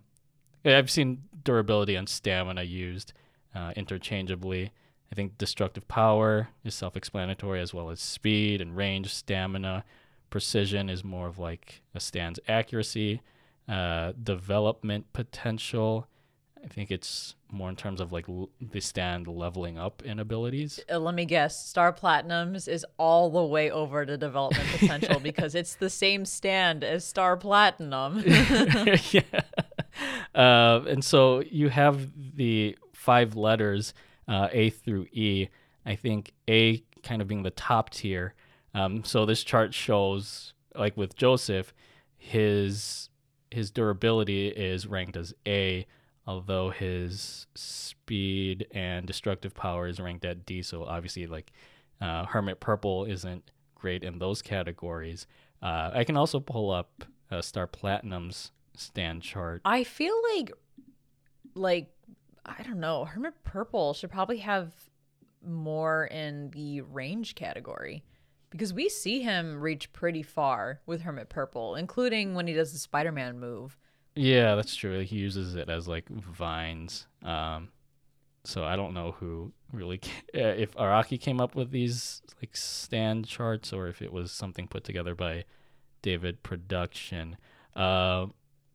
I've 0.64 0.90
seen 0.90 1.22
durability 1.44 1.94
and 1.94 2.08
stamina 2.08 2.62
used, 2.62 3.12
uh, 3.54 3.72
interchangeably. 3.76 4.72
I 5.10 5.14
think 5.14 5.38
destructive 5.38 5.88
power 5.88 6.48
is 6.64 6.74
self 6.74 6.96
explanatory, 6.96 7.60
as 7.60 7.74
well 7.74 7.90
as 7.90 8.00
speed 8.00 8.60
and 8.60 8.76
range, 8.76 9.12
stamina. 9.12 9.84
Precision 10.30 10.88
is 10.88 11.02
more 11.02 11.26
of 11.26 11.38
like 11.38 11.82
a 11.94 12.00
stand's 12.00 12.38
accuracy. 12.46 13.20
Uh, 13.68 14.12
development 14.22 15.12
potential, 15.12 16.06
I 16.62 16.68
think 16.68 16.90
it's 16.90 17.34
more 17.50 17.68
in 17.68 17.76
terms 17.76 18.00
of 18.00 18.12
like 18.12 18.28
l- 18.28 18.50
the 18.60 18.80
stand 18.80 19.26
leveling 19.26 19.78
up 19.78 20.02
in 20.02 20.18
abilities. 20.18 20.80
Uh, 20.90 20.98
let 20.98 21.14
me 21.14 21.24
guess. 21.24 21.66
Star 21.66 21.92
Platinums 21.92 22.68
is 22.68 22.84
all 22.98 23.30
the 23.30 23.44
way 23.44 23.70
over 23.70 24.04
to 24.04 24.16
development 24.16 24.68
potential 24.70 25.20
because 25.22 25.54
it's 25.54 25.74
the 25.74 25.90
same 25.90 26.24
stand 26.24 26.84
as 26.84 27.04
Star 27.04 27.36
Platinum. 27.36 28.22
yeah. 28.26 29.22
Uh, 30.34 30.82
and 30.88 31.04
so 31.04 31.40
you 31.40 31.68
have 31.68 32.08
the 32.36 32.76
five 32.92 33.36
letters 33.36 33.94
uh, 34.28 34.48
A 34.52 34.70
through 34.70 35.06
E. 35.12 35.48
I 35.86 35.96
think 35.96 36.32
A 36.48 36.84
kind 37.02 37.22
of 37.22 37.28
being 37.28 37.42
the 37.42 37.50
top 37.50 37.90
tier. 37.90 38.34
Um, 38.74 39.02
so 39.02 39.26
this 39.26 39.42
chart 39.42 39.74
shows, 39.74 40.52
like 40.74 40.96
with 40.96 41.16
Joseph, 41.16 41.74
his 42.16 43.08
his 43.50 43.70
durability 43.72 44.48
is 44.48 44.86
ranked 44.86 45.16
as 45.16 45.34
A, 45.48 45.86
although 46.30 46.70
his 46.70 47.48
speed 47.56 48.68
and 48.70 49.04
destructive 49.04 49.52
power 49.52 49.88
is 49.88 49.98
ranked 49.98 50.24
at 50.24 50.46
D. 50.46 50.62
So 50.62 50.84
obviously, 50.84 51.26
like 51.26 51.50
uh, 52.00 52.24
Hermit 52.26 52.60
Purple 52.60 53.04
isn't 53.04 53.50
great 53.74 54.04
in 54.04 54.20
those 54.20 54.40
categories. 54.40 55.26
Uh, 55.60 55.90
I 55.92 56.04
can 56.04 56.16
also 56.16 56.38
pull 56.38 56.70
up 56.70 57.04
uh, 57.32 57.42
Star 57.42 57.66
Platinum's 57.66 58.52
stand 58.76 59.22
chart. 59.22 59.60
I 59.64 59.82
feel 59.82 60.14
like, 60.36 60.52
like, 61.56 61.90
I 62.46 62.62
don't 62.62 62.78
know, 62.78 63.06
Hermit 63.06 63.34
Purple 63.42 63.92
should 63.94 64.10
probably 64.12 64.38
have 64.38 64.72
more 65.44 66.06
in 66.06 66.50
the 66.50 66.82
range 66.82 67.34
category 67.34 68.04
because 68.50 68.72
we 68.72 68.88
see 68.88 69.20
him 69.20 69.58
reach 69.58 69.92
pretty 69.92 70.22
far 70.22 70.80
with 70.86 71.02
Hermit 71.02 71.28
Purple, 71.28 71.74
including 71.74 72.34
when 72.34 72.46
he 72.46 72.54
does 72.54 72.72
the 72.72 72.78
Spider 72.78 73.10
Man 73.10 73.40
move. 73.40 73.76
Yeah, 74.20 74.54
that's 74.54 74.76
true. 74.76 75.00
He 75.00 75.16
uses 75.16 75.54
it 75.54 75.70
as 75.70 75.88
like 75.88 76.06
vines. 76.10 77.06
Um, 77.22 77.70
so 78.44 78.64
I 78.64 78.76
don't 78.76 78.92
know 78.92 79.12
who 79.12 79.52
really 79.72 80.00
uh, 80.34 80.40
if 80.40 80.74
Araki 80.74 81.18
came 81.18 81.40
up 81.40 81.54
with 81.54 81.70
these 81.70 82.20
like 82.42 82.54
stand 82.54 83.26
charts 83.26 83.72
or 83.72 83.88
if 83.88 84.02
it 84.02 84.12
was 84.12 84.30
something 84.30 84.68
put 84.68 84.84
together 84.84 85.14
by 85.14 85.44
David 86.02 86.42
Production. 86.42 87.38
Uh, 87.74 88.26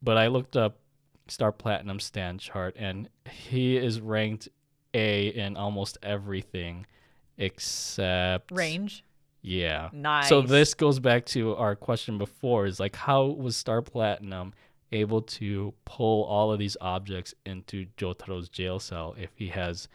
but 0.01 0.17
I 0.17 0.27
looked 0.27 0.57
up 0.57 0.80
Star 1.27 1.51
Platinum 1.51 1.99
stand 1.99 2.39
chart 2.39 2.76
and 2.80 3.07
he 3.30 3.77
is 3.77 4.01
ranked 4.01 4.49
A 4.95 5.27
in 5.27 5.57
almost 5.57 5.99
everything 6.01 6.88
except 7.38 8.49
Range. 8.51 9.03
Yeah. 9.43 9.89
Nice. 9.93 10.27
So 10.27 10.41
this 10.41 10.73
goes 10.73 10.99
back 10.99 11.27
to 11.27 11.55
our 11.55 11.76
question 11.76 12.17
before 12.17 12.65
is 12.65 12.80
like 12.80 12.95
how 12.95 13.26
was 13.26 13.55
Star 13.55 13.84
Platinum 13.84 14.55
able 14.95 15.22
to 15.22 15.73
pull 15.85 16.23
all 16.23 16.51
of 16.51 16.59
these 16.59 16.76
objects 16.81 17.34
into 17.45 17.85
Jotaro's 17.97 18.49
jail 18.49 18.80
cell 18.80 19.15
if 19.17 19.30
he 19.35 19.47
has 19.49 19.88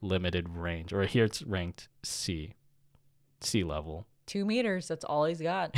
limited 0.00 0.48
range 0.50 0.92
or 0.92 1.02
here 1.04 1.24
it's 1.24 1.42
ranked 1.42 1.88
C. 2.02 2.54
C 3.40 3.62
level. 3.64 4.06
Two 4.26 4.44
meters. 4.44 4.88
That's 4.88 5.04
all 5.04 5.24
he's 5.26 5.40
got. 5.40 5.76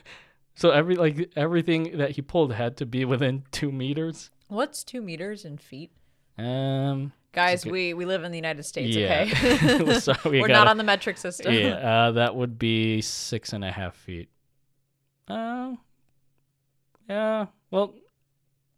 so 0.54 0.70
every 0.70 0.96
like 0.96 1.30
everything 1.36 1.98
that 1.98 2.12
he 2.12 2.22
pulled 2.22 2.52
had 2.54 2.76
to 2.78 2.86
be 2.86 3.04
within 3.04 3.44
2 3.52 3.70
meters. 3.72 4.30
What's 4.48 4.82
two 4.84 5.02
meters 5.02 5.44
in 5.44 5.58
feet? 5.58 5.90
Um 6.38 7.12
Guys, 7.32 7.64
good- 7.64 7.72
we, 7.72 7.94
we 7.94 8.04
live 8.04 8.24
in 8.24 8.30
the 8.30 8.36
United 8.36 8.62
States, 8.64 8.94
Yeah. 8.94 9.24
okay? 9.26 9.94
So 10.00 10.12
we 10.26 10.30
We're 10.42 10.48
gotta- 10.48 10.52
not 10.64 10.66
on 10.68 10.76
the 10.76 10.84
metric 10.84 11.16
system. 11.16 11.54
yeah, 11.54 11.76
uh, 12.08 12.10
that 12.12 12.34
would 12.36 12.58
be 12.58 13.00
six 13.00 13.54
and 13.54 13.64
a 13.64 13.70
half 13.72 13.96
feet. 13.96 14.28
Uh, 15.28 15.76
yeah. 17.08 17.46
Well, 17.70 17.94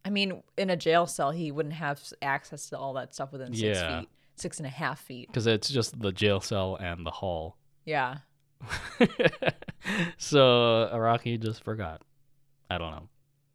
I 0.04 0.10
mean, 0.10 0.42
in 0.58 0.70
a 0.70 0.76
jail 0.76 1.06
cell, 1.06 1.30
he 1.30 1.50
wouldn't 1.50 1.74
have 1.74 2.00
access 2.20 2.68
to 2.70 2.78
all 2.78 2.92
that 2.94 3.14
stuff 3.14 3.32
within 3.32 3.54
six 3.54 3.78
Yeah. 3.78 4.00
feet, 4.00 4.08
six 4.36 4.58
and 4.58 4.66
a 4.66 4.70
half 4.70 5.00
feet. 5.00 5.28
because 5.28 5.46
it's 5.46 5.68
just 5.68 5.98
the 6.00 6.12
jail 6.12 6.40
cell 6.40 6.76
and 6.76 7.06
the 7.06 7.10
hall. 7.10 7.56
Yeah. 7.84 8.18
so 10.18 10.90
Araki 10.92 11.40
just 11.40 11.62
forgot. 11.64 12.02
I 12.70 12.78
don't 12.78 12.90
know. 12.92 13.08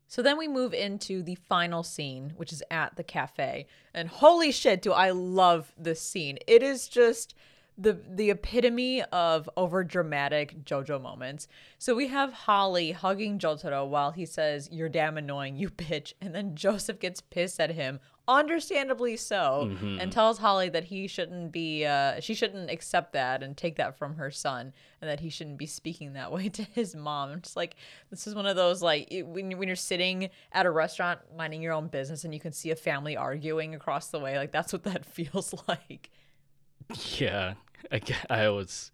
So 0.08 0.22
then 0.24 0.38
we 0.38 0.48
move 0.48 0.74
into 0.74 1.22
the 1.22 1.36
final 1.36 1.84
scene, 1.84 2.34
which 2.36 2.52
is 2.52 2.64
at 2.72 2.96
the 2.96 3.04
cafe. 3.04 3.68
And 3.94 4.10
holy 4.10 4.52
shit, 4.52 4.82
do 4.82 4.92
I 4.92 5.12
love 5.12 5.72
this 5.78 6.02
scene. 6.02 6.40
It 6.48 6.64
is 6.64 6.88
just 6.88 7.36
the 7.81 7.97
the 8.10 8.30
epitome 8.30 9.01
of 9.03 9.49
over 9.56 9.85
dramatic 9.85 10.65
JoJo 10.65 11.01
moments. 11.01 11.47
So 11.77 11.95
we 11.95 12.07
have 12.07 12.34
Holly 12.34 12.91
hugging 12.91 13.39
Jotaro 13.39 13.88
while 13.88 14.11
he 14.11 14.26
says, 14.26 14.68
You're 14.72 14.89
damn 14.89 15.18
annoying, 15.18 15.56
you 15.56 15.69
bitch. 15.69 16.14
And 16.19 16.35
then 16.35 16.56
Joseph 16.56 16.99
gets 16.99 17.22
pissed 17.22 17.57
at 17.60 17.72
him, 17.72 18.01
understandably 18.27 19.15
so, 19.15 19.72
and 19.81 20.11
tells 20.11 20.39
Holly 20.39 20.68
that 20.69 20.84
he 20.84 21.07
shouldn't 21.07 21.53
be 21.53 21.85
uh 21.85 22.19
she 22.19 22.34
shouldn't 22.34 22.69
accept 22.69 23.14
that 23.14 23.41
and 23.43 23.56
take 23.56 23.77
that 23.77 23.97
from 23.97 24.15
her 24.18 24.30
son 24.30 24.73
and 25.01 25.10
that 25.10 25.22
he 25.22 25.30
shouldn't 25.30 25.57
be 25.57 25.65
speaking 25.65 26.14
that 26.14 26.31
way 26.34 26.49
to 26.49 26.64
his 26.64 26.95
mom. 26.97 27.30
I'm 27.31 27.41
just 27.41 27.56
like 27.56 27.77
this 28.10 28.27
is 28.27 28.35
one 28.35 28.45
of 28.45 28.57
those 28.57 28.81
like 28.81 29.07
it- 29.10 29.26
when 29.26 29.57
when 29.57 29.68
you're 29.69 29.76
sitting 29.77 30.30
at 30.51 30.65
a 30.65 30.69
restaurant 30.72 31.19
minding 31.38 31.61
your 31.61 31.73
own 31.73 31.88
business 31.88 32.26
and 32.26 32.34
you 32.34 32.41
can 32.41 32.51
see 32.51 32.72
a 32.72 32.76
family 32.76 33.15
arguing 33.15 33.73
across 33.73 34.07
the 34.07 34.19
way, 34.19 34.38
like 34.38 34.51
that's 34.51 34.73
what 34.73 34.84
that 34.84 35.06
feels 35.15 35.53
like. 35.68 36.10
Yeah, 37.19 37.53
I, 37.91 38.02
I 38.30 38.49
was. 38.49 38.91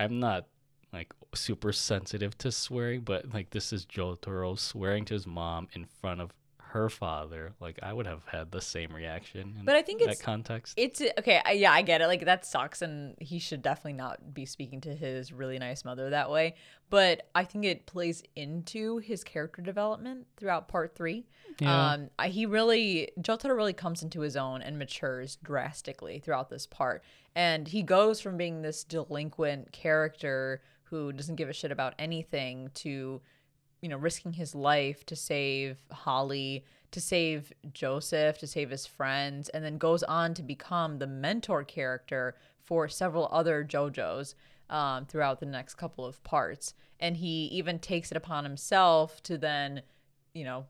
I'm 0.00 0.18
not 0.20 0.46
like 0.92 1.12
super 1.34 1.72
sensitive 1.72 2.36
to 2.38 2.52
swearing, 2.52 3.02
but 3.02 3.32
like 3.32 3.50
this 3.50 3.72
is 3.72 3.86
Jotaro 3.86 4.58
swearing 4.58 5.04
to 5.06 5.14
his 5.14 5.26
mom 5.26 5.68
in 5.72 5.84
front 5.84 6.20
of 6.20 6.32
her 6.72 6.88
father. 6.88 7.52
Like 7.60 7.78
I 7.82 7.92
would 7.92 8.06
have 8.06 8.24
had 8.26 8.50
the 8.50 8.60
same 8.60 8.94
reaction. 8.94 9.56
In 9.58 9.64
But 9.64 9.76
I 9.76 9.82
think 9.82 10.00
that 10.00 10.06
it's- 10.10 10.22
context. 10.22 10.74
It's 10.76 11.00
okay. 11.18 11.40
I, 11.44 11.52
yeah, 11.52 11.72
I 11.72 11.82
get 11.82 12.00
it. 12.00 12.06
Like 12.06 12.24
that 12.24 12.44
sucks, 12.46 12.82
and 12.82 13.14
he 13.20 13.38
should 13.38 13.62
definitely 13.62 13.94
not 13.94 14.32
be 14.34 14.46
speaking 14.46 14.80
to 14.82 14.94
his 14.94 15.32
really 15.32 15.58
nice 15.58 15.84
mother 15.84 16.10
that 16.10 16.30
way. 16.30 16.54
But 16.90 17.28
I 17.34 17.44
think 17.44 17.64
it 17.64 17.86
plays 17.86 18.22
into 18.36 18.98
his 18.98 19.24
character 19.24 19.62
development 19.62 20.26
throughout 20.36 20.68
part 20.68 20.94
three. 20.94 21.26
Yeah. 21.58 21.92
Um, 21.92 22.10
he 22.24 22.46
really 22.46 23.10
Jotaro 23.20 23.54
really 23.54 23.72
comes 23.72 24.02
into 24.02 24.20
his 24.20 24.36
own 24.36 24.62
and 24.62 24.78
matures 24.78 25.36
drastically 25.42 26.18
throughout 26.18 26.48
this 26.50 26.66
part, 26.66 27.02
and 27.34 27.68
he 27.68 27.82
goes 27.82 28.20
from 28.20 28.36
being 28.36 28.62
this 28.62 28.84
delinquent 28.84 29.72
character 29.72 30.62
who 30.84 31.12
doesn't 31.12 31.36
give 31.36 31.48
a 31.48 31.52
shit 31.54 31.72
about 31.72 31.94
anything 31.98 32.70
to 32.74 33.20
you 33.82 33.88
know, 33.88 33.98
risking 33.98 34.32
his 34.32 34.54
life 34.54 35.04
to 35.06 35.16
save 35.16 35.76
Holly, 35.90 36.64
to 36.92 37.00
save 37.00 37.52
Joseph, 37.72 38.38
to 38.38 38.46
save 38.46 38.70
his 38.70 38.86
friends, 38.86 39.48
and 39.50 39.64
then 39.64 39.76
goes 39.76 40.02
on 40.04 40.32
to 40.34 40.42
become 40.42 40.98
the 40.98 41.06
mentor 41.06 41.64
character 41.64 42.36
for 42.64 42.88
several 42.88 43.28
other 43.32 43.64
JoJo's 43.64 44.34
um, 44.70 45.04
throughout 45.04 45.40
the 45.40 45.46
next 45.46 45.74
couple 45.74 46.06
of 46.06 46.22
parts. 46.22 46.74
And 47.00 47.16
he 47.16 47.46
even 47.46 47.80
takes 47.80 48.12
it 48.12 48.16
upon 48.16 48.44
himself 48.44 49.22
to 49.24 49.36
then, 49.36 49.82
you 50.32 50.44
know, 50.44 50.66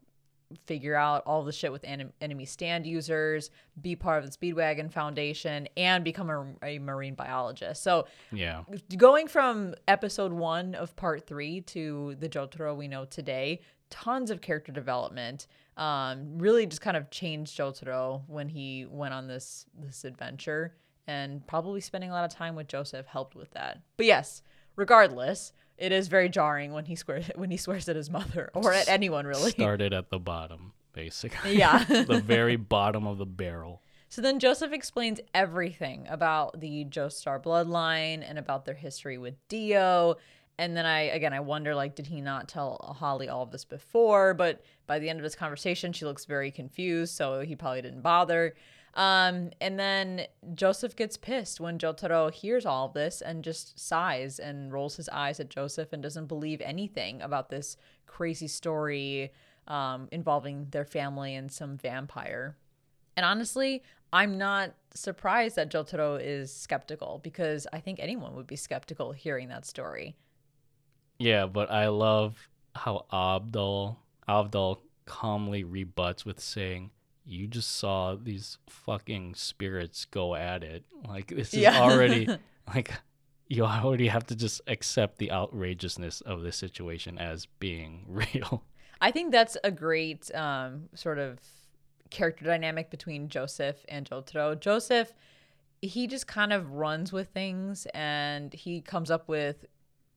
figure 0.67 0.95
out 0.95 1.23
all 1.27 1.43
the 1.43 1.53
shit 1.53 1.73
with 1.73 1.85
en- 1.85 2.13
enemy 2.21 2.45
stand 2.45 2.87
users, 2.87 3.51
be 3.81 3.97
part 3.97 4.23
of 4.23 4.31
the 4.31 4.37
Speedwagon 4.37 4.91
Foundation, 4.91 5.69
and 5.77 6.05
become 6.05 6.31
a, 6.31 6.47
a 6.65 6.79
marine 6.79 7.15
biologist. 7.15 7.83
So 7.83 8.07
yeah. 8.31 8.63
going 8.97 9.29
from 9.29 9.75
episode 9.89 10.33
one 10.33 10.75
of 10.75 10.95
part 10.97 11.27
three 11.27 11.61
to 11.63 12.17
the 12.19 12.29
Jotaro 12.29 12.77
we 12.77 12.89
know 12.89 13.05
today, 13.05 13.61
tons 13.91 14.31
of 14.31 14.41
character 14.41 14.73
development. 14.73 15.47
Um, 15.77 16.39
really 16.39 16.67
just 16.67 16.83
kind 16.83 16.97
of 16.97 17.11
changed 17.11 17.57
Jotaro 17.57 18.23
when 18.27 18.49
he 18.49 18.87
went 18.89 19.15
on 19.15 19.27
this 19.27 19.65
this 19.79 20.05
adventure, 20.05 20.75
and 21.07 21.47
probably 21.47 21.81
spending 21.81 22.11
a 22.11 22.13
lot 22.13 22.25
of 22.25 22.31
time 22.31 22.55
with 22.55 22.69
Joseph 22.69 23.07
helped 23.07 23.35
with 23.35 23.51
that. 23.53 23.81
But 23.97 24.07
yes, 24.07 24.43
regardless, 24.77 25.53
it 25.79 25.93
is 25.93 26.09
very 26.09 26.29
jarring 26.29 26.73
when 26.73 26.85
he 26.87 26.97
swears 26.97 27.31
when 27.35 27.51
he 27.51 27.57
swears 27.57 27.89
at 27.89 27.97
his 27.97 28.11
mother 28.11 28.51
or 28.55 28.73
at 28.73 28.89
anyone 28.89 29.27
really. 29.27 29.51
Started 29.51 29.93
at 29.93 30.11
the 30.11 30.19
bottom, 30.19 30.73
basically. 30.93 31.59
Yeah. 31.59 31.85
the 31.85 32.23
very 32.25 32.57
bottom 32.57 33.07
of 33.07 33.19
the 33.19 33.27
barrel. 33.27 33.83
So 34.09 34.21
then 34.21 34.39
Joseph 34.39 34.73
explains 34.73 35.21
everything 35.33 36.07
about 36.09 36.61
the 36.61 36.85
Joestar 36.85 37.43
bloodline 37.43 38.23
and 38.29 38.39
about 38.39 38.67
their 38.67 38.75
history 38.75 39.17
with 39.17 39.37
Dio. 39.49 40.17
And 40.59 40.77
then 40.77 40.85
I 40.85 41.03
again 41.03 41.33
I 41.33 41.41
wonder 41.41 41.75
like 41.75 41.95
did 41.95 42.07
he 42.07 42.21
not 42.21 42.49
tell 42.49 42.95
Holly 42.99 43.29
all 43.29 43.43
of 43.43 43.51
this 43.51 43.65
before? 43.65 44.35
But 44.35 44.63
by 44.87 44.99
the 44.99 45.09
end 45.09 45.19
of 45.19 45.23
this 45.23 45.35
conversation, 45.35 45.93
she 45.93 46.05
looks 46.05 46.27
very 46.27 46.51
confused, 46.51 47.15
so 47.15 47.41
he 47.41 47.57
probably 47.57 47.83
didn't 47.83 48.03
bother. 48.03 48.55
Um, 48.95 49.51
and 49.61 49.79
then 49.79 50.27
Joseph 50.55 50.97
gets 50.97 51.17
pissed 51.17 51.61
when 51.61 51.79
Jotaro 51.79 52.31
hears 52.31 52.67
all 52.67 52.87
of 52.87 52.93
this 52.93 53.23
and 53.23 53.43
just 53.43 53.79
sighs 53.79 54.39
and 54.39 54.73
rolls 54.73 54.97
his 54.97 55.09
eyes 55.09 55.41
at 55.41 55.49
Joseph 55.49 55.93
and 55.93 56.03
doesn't 56.03 56.27
believe 56.27 56.61
anything 56.61 57.23
about 57.23 57.49
this 57.49 57.77
crazy 58.07 58.49
story 58.49 59.33
um, 59.67 60.09
involving 60.13 60.67
their 60.71 60.85
family 60.85 61.35
and 61.35 61.51
some 61.51 61.79
vampire. 61.79 62.57
And 63.17 63.25
honestly, 63.25 63.83
I'm 64.13 64.37
not 64.37 64.75
surprised 64.95 65.57
that 65.57 65.71
Jotaro 65.71 66.21
is 66.23 66.55
skeptical 66.55 67.21
because 67.23 67.67
I 67.73 67.81
think 67.81 67.99
anyone 67.99 68.35
would 68.35 68.47
be 68.47 68.57
skeptical 68.57 69.13
hearing 69.13 69.49
that 69.49 69.65
story. 69.65 70.17
Yeah, 71.19 71.47
but 71.47 71.71
I 71.71 71.89
love 71.89 72.49
how 72.75 73.07
Avdol 73.13 73.97
Avdol 74.29 74.79
calmly 75.05 75.65
rebuts 75.65 76.25
with 76.25 76.41
saying, 76.41 76.91
"You 77.25 77.47
just 77.47 77.71
saw 77.77 78.15
these 78.17 78.59
fucking 78.69 79.35
spirits 79.35 80.05
go 80.05 80.35
at 80.35 80.63
it. 80.63 80.85
Like 81.07 81.29
this 81.29 81.53
is 81.55 81.61
Yeah. 81.61 81.81
already 81.81 82.29
like 82.75 82.93
you 83.49 83.65
already 83.65 84.09
have 84.09 84.27
to 84.27 84.37
just 84.37 84.61
accept 84.67 85.19
the 85.19 85.31
outrageousness 85.31 86.21
of 86.23 86.43
this 86.43 86.57
situation 86.57 87.19
as 87.19 87.47
being 87.59 88.05
real." 88.09 88.65
I 89.01 89.11
think 89.11 89.33
that's 89.33 89.57
a 89.65 89.71
great 89.71 90.33
um, 90.35 90.89
sort 90.95 91.19
of 91.19 91.41
character 92.11 92.45
dynamic 92.45 92.91
between 92.91 93.29
Joseph 93.29 93.85
and 93.89 94.09
Jotaro. 94.09 94.59
Joseph, 94.59 95.13
he 95.81 96.07
just 96.07 96.27
kind 96.29 96.53
of 96.53 96.71
runs 96.71 97.13
with 97.13 97.29
things 97.31 97.87
and 97.95 98.53
he 98.55 98.81
comes 98.81 99.11
up 99.11 99.29
with 99.29 99.65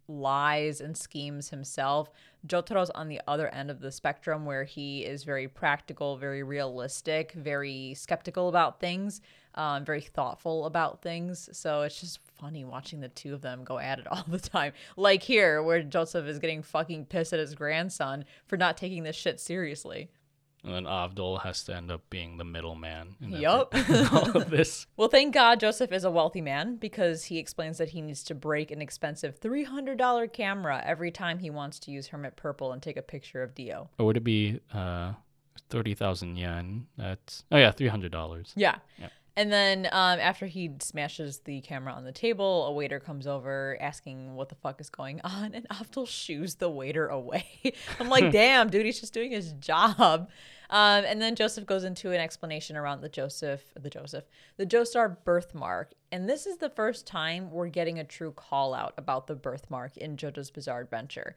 lies 0.07 0.81
and 0.81 0.95
schemes 0.95 1.49
himself. 1.49 2.11
Jotaro's 2.47 2.89
on 2.91 3.07
the 3.07 3.21
other 3.27 3.49
end 3.49 3.71
of 3.71 3.79
the 3.79 3.91
spectrum 3.91 4.45
where 4.45 4.63
he 4.63 5.03
is 5.03 5.23
very 5.23 5.47
practical, 5.47 6.17
very 6.17 6.43
realistic, 6.43 7.31
very 7.33 7.93
skeptical 7.95 8.49
about 8.49 8.79
things, 8.79 9.21
um, 9.55 9.83
very 9.85 10.01
thoughtful 10.01 10.65
about 10.65 11.01
things. 11.01 11.49
So 11.51 11.81
it's 11.81 11.99
just 11.99 12.19
funny 12.35 12.63
watching 12.63 12.99
the 12.99 13.09
two 13.09 13.33
of 13.33 13.41
them 13.41 13.63
go 13.63 13.79
at 13.79 13.99
it 13.99 14.07
all 14.11 14.25
the 14.27 14.39
time. 14.39 14.73
Like 14.95 15.23
here, 15.23 15.63
where 15.63 15.81
Joseph 15.81 16.27
is 16.27 16.39
getting 16.39 16.61
fucking 16.61 17.05
pissed 17.05 17.33
at 17.33 17.39
his 17.39 17.55
grandson 17.55 18.25
for 18.45 18.57
not 18.57 18.77
taking 18.77 19.03
this 19.03 19.15
shit 19.15 19.39
seriously. 19.39 20.09
And 20.65 20.73
then 20.73 20.85
Avdol 20.85 21.43
has 21.43 21.63
to 21.65 21.75
end 21.75 21.91
up 21.91 22.01
being 22.09 22.37
the 22.37 22.43
middleman 22.43 23.15
in, 23.21 23.33
Yup. 23.33 23.75
every- 23.75 23.99
in 23.99 24.07
all 24.07 24.35
of 24.35 24.49
this. 24.49 24.87
Well, 24.97 25.09
thank 25.09 25.33
God 25.33 25.59
Joseph 25.59 25.91
is 25.91 26.03
a 26.03 26.09
wealthy 26.09 26.41
man 26.41 26.77
because 26.77 27.25
he 27.25 27.37
explains 27.37 27.77
that 27.77 27.89
he 27.89 28.01
needs 28.01 28.23
to 28.23 28.33
break 28.35 28.71
an 28.71 28.81
expensive 28.81 29.39
$300 29.39 30.33
camera 30.33 30.81
every 30.85 31.11
time 31.11 31.37
he 31.39 31.49
wants 31.49 31.79
to 31.81 31.91
use 31.91 32.07
Hermit 32.07 32.35
Purple 32.35 32.71
and 32.71 32.81
take 32.81 32.97
a 32.97 33.01
picture 33.03 33.43
of 33.43 33.53
Dio. 33.53 33.89
Or 33.99 34.07
would 34.07 34.17
it 34.17 34.23
be 34.23 34.59
uh, 34.73 35.13
30,000 35.69 36.35
yen? 36.37 36.87
That's, 36.97 37.43
oh 37.51 37.57
yeah, 37.57 37.71
$300. 37.71 38.53
Yeah. 38.55 38.77
Yep. 38.97 39.11
And 39.37 39.51
then 39.51 39.85
um, 39.87 40.19
after 40.19 40.45
he 40.45 40.71
smashes 40.79 41.39
the 41.39 41.59
camera 41.61 41.91
on 41.91 42.05
the 42.05 42.13
table, 42.13 42.65
a 42.67 42.71
waiter 42.71 43.01
comes 43.01 43.27
over 43.27 43.77
asking 43.81 44.35
what 44.35 44.47
the 44.47 44.55
fuck 44.55 44.79
is 44.79 44.89
going 44.89 45.19
on, 45.25 45.53
and 45.53 45.67
Avdol 45.67 46.07
shoos 46.07 46.55
the 46.55 46.69
waiter 46.69 47.07
away. 47.07 47.45
I'm 47.99 48.07
like, 48.07 48.31
damn, 48.31 48.69
dude, 48.69 48.85
he's 48.85 49.01
just 49.01 49.13
doing 49.13 49.31
his 49.31 49.51
job. 49.53 50.29
Um, 50.69 51.05
and 51.05 51.21
then 51.21 51.35
Joseph 51.35 51.65
goes 51.65 51.83
into 51.83 52.11
an 52.11 52.19
explanation 52.19 52.75
around 52.75 53.01
the 53.01 53.09
Joseph, 53.09 53.61
the 53.79 53.89
Joseph, 53.89 54.25
the 54.57 54.65
Joestar 54.65 55.17
birthmark. 55.23 55.93
And 56.11 56.29
this 56.29 56.45
is 56.45 56.57
the 56.57 56.69
first 56.69 57.05
time 57.05 57.51
we're 57.51 57.67
getting 57.67 57.99
a 57.99 58.03
true 58.03 58.31
call 58.31 58.73
out 58.73 58.93
about 58.97 59.27
the 59.27 59.35
birthmark 59.35 59.97
in 59.97 60.17
JoJo's 60.17 60.51
Bizarre 60.51 60.81
Adventure 60.81 61.35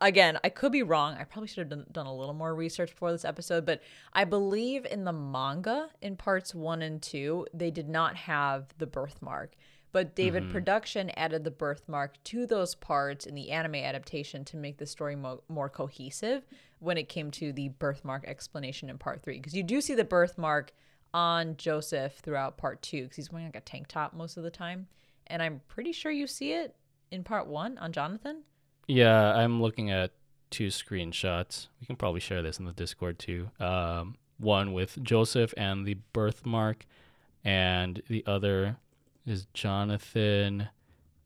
again, 0.00 0.38
I 0.44 0.48
could 0.48 0.72
be 0.72 0.82
wrong. 0.82 1.16
I 1.18 1.24
probably 1.24 1.48
should 1.48 1.58
have 1.58 1.68
done, 1.68 1.86
done 1.90 2.06
a 2.06 2.14
little 2.14 2.34
more 2.34 2.54
research 2.54 2.90
before 2.90 3.12
this 3.12 3.24
episode, 3.24 3.64
but 3.64 3.82
I 4.12 4.24
believe 4.24 4.86
in 4.86 5.04
the 5.04 5.12
manga 5.12 5.90
in 6.00 6.16
parts 6.16 6.54
one 6.54 6.82
and 6.82 7.00
two, 7.00 7.46
they 7.54 7.70
did 7.70 7.88
not 7.88 8.16
have 8.16 8.66
the 8.78 8.86
birthmark. 8.86 9.54
But 9.90 10.14
David 10.14 10.50
Production 10.50 11.10
added 11.16 11.44
the 11.44 11.50
birthmark 11.50 12.22
to 12.24 12.46
those 12.46 12.74
parts 12.74 13.24
in 13.24 13.34
the 13.34 13.50
anime 13.50 13.76
adaptation 13.76 14.44
to 14.44 14.56
make 14.58 14.76
the 14.76 14.86
story 14.86 15.16
mo- 15.16 15.42
more 15.48 15.70
cohesive 15.70 16.44
when 16.80 16.98
it 16.98 17.08
came 17.08 17.30
to 17.32 17.52
the 17.52 17.70
birthmark 17.70 18.26
explanation 18.26 18.90
in 18.90 18.98
part 18.98 19.22
three. 19.22 19.38
Because 19.38 19.54
you 19.54 19.62
do 19.62 19.80
see 19.80 19.94
the 19.94 20.04
birthmark 20.04 20.72
on 21.14 21.56
Joseph 21.56 22.14
throughout 22.22 22.58
part 22.58 22.82
two, 22.82 23.04
because 23.04 23.16
he's 23.16 23.32
wearing 23.32 23.46
like 23.46 23.56
a 23.56 23.60
tank 23.60 23.88
top 23.88 24.14
most 24.14 24.36
of 24.36 24.42
the 24.42 24.50
time. 24.50 24.86
And 25.26 25.42
I'm 25.42 25.60
pretty 25.68 25.92
sure 25.92 26.12
you 26.12 26.26
see 26.26 26.52
it 26.52 26.76
in 27.10 27.24
part 27.24 27.46
one 27.46 27.78
on 27.78 27.92
Jonathan. 27.92 28.42
Yeah, 28.86 29.34
I'm 29.34 29.60
looking 29.60 29.90
at 29.90 30.12
two 30.50 30.68
screenshots. 30.68 31.68
We 31.80 31.86
can 31.86 31.96
probably 31.96 32.20
share 32.20 32.42
this 32.42 32.58
in 32.58 32.64
the 32.64 32.72
Discord 32.72 33.18
too. 33.18 33.50
Um, 33.60 34.16
one 34.38 34.72
with 34.72 35.02
Joseph 35.02 35.52
and 35.56 35.86
the 35.86 35.96
birthmark, 36.12 36.86
and 37.44 38.02
the 38.08 38.24
other 38.26 38.76
is 39.26 39.46
Jonathan. 39.52 40.68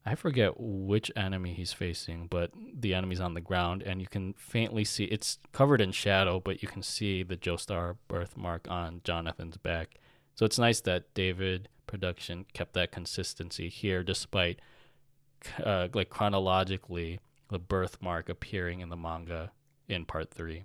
I 0.04 0.16
forget 0.16 0.54
which 0.58 1.12
enemy 1.14 1.54
he's 1.54 1.72
facing, 1.72 2.26
but 2.26 2.50
the 2.74 2.92
enemy's 2.92 3.20
on 3.20 3.34
the 3.34 3.40
ground, 3.40 3.82
and 3.82 4.00
you 4.00 4.08
can 4.08 4.32
faintly 4.32 4.84
see 4.84 5.04
it's 5.04 5.38
covered 5.52 5.80
in 5.80 5.92
shadow, 5.92 6.40
but 6.40 6.60
you 6.60 6.68
can 6.68 6.82
see 6.82 7.22
the 7.22 7.36
Joestar 7.36 7.96
birthmark 8.08 8.66
on 8.68 9.00
Jonathan's 9.04 9.56
back. 9.56 10.00
So 10.34 10.44
it's 10.44 10.58
nice 10.58 10.80
that 10.80 11.14
David 11.14 11.68
production 11.86 12.46
kept 12.52 12.72
that 12.74 12.90
consistency 12.90 13.68
here, 13.68 14.02
despite 14.02 14.60
uh, 15.62 15.88
like 15.94 16.10
chronologically 16.10 17.20
the 17.48 17.58
birthmark 17.58 18.28
appearing 18.28 18.80
in 18.80 18.88
the 18.88 18.96
manga 18.96 19.52
in 19.88 20.04
part 20.04 20.30
three. 20.30 20.64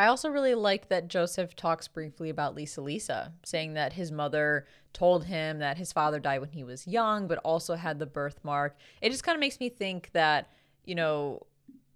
I 0.00 0.06
also 0.06 0.30
really 0.30 0.54
like 0.54 0.88
that 0.88 1.08
Joseph 1.08 1.54
talks 1.54 1.86
briefly 1.86 2.30
about 2.30 2.54
Lisa 2.54 2.80
Lisa, 2.80 3.34
saying 3.44 3.74
that 3.74 3.92
his 3.92 4.10
mother 4.10 4.66
told 4.94 5.26
him 5.26 5.58
that 5.58 5.76
his 5.76 5.92
father 5.92 6.18
died 6.18 6.40
when 6.40 6.52
he 6.52 6.64
was 6.64 6.86
young, 6.86 7.28
but 7.28 7.36
also 7.44 7.74
had 7.74 7.98
the 7.98 8.06
birthmark. 8.06 8.78
It 9.02 9.10
just 9.10 9.24
kind 9.24 9.36
of 9.36 9.40
makes 9.40 9.60
me 9.60 9.68
think 9.68 10.08
that, 10.14 10.50
you 10.86 10.94
know, 10.94 11.42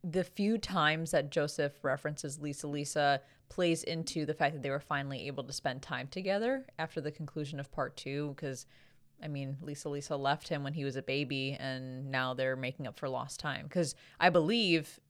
the 0.03 0.23
few 0.23 0.59
times 0.59 1.13
that 1.13 1.31
Joseph 1.31 1.83
references 1.83 2.39
Lisa 2.39 2.67
Lisa 2.69 3.23
plays 3.49 3.83
into 3.83 4.27
the 4.27 4.35
fact 4.35 4.53
that 4.53 4.63
they 4.63 4.69
were 4.69 4.81
finally 4.81 5.27
able 5.27 5.45
to 5.45 5.53
spend 5.55 5.81
time 5.81 6.09
together 6.09 6.67
after 6.79 7.01
the 7.01 7.11
conclusion 7.11 7.59
of 7.59 7.73
part 7.73 7.97
two. 7.97 8.35
Because, 8.37 8.67
I 9.23 9.29
mean, 9.29 9.57
Lisa 9.63 9.89
Lisa 9.89 10.15
left 10.15 10.49
him 10.49 10.63
when 10.63 10.75
he 10.75 10.85
was 10.85 10.97
a 10.97 11.03
baby, 11.03 11.57
and 11.59 12.11
now 12.11 12.35
they're 12.35 12.55
making 12.55 12.87
up 12.87 12.99
for 12.99 13.09
lost 13.09 13.41
time. 13.41 13.65
Because 13.65 13.95
I 14.21 14.29
believe 14.29 15.01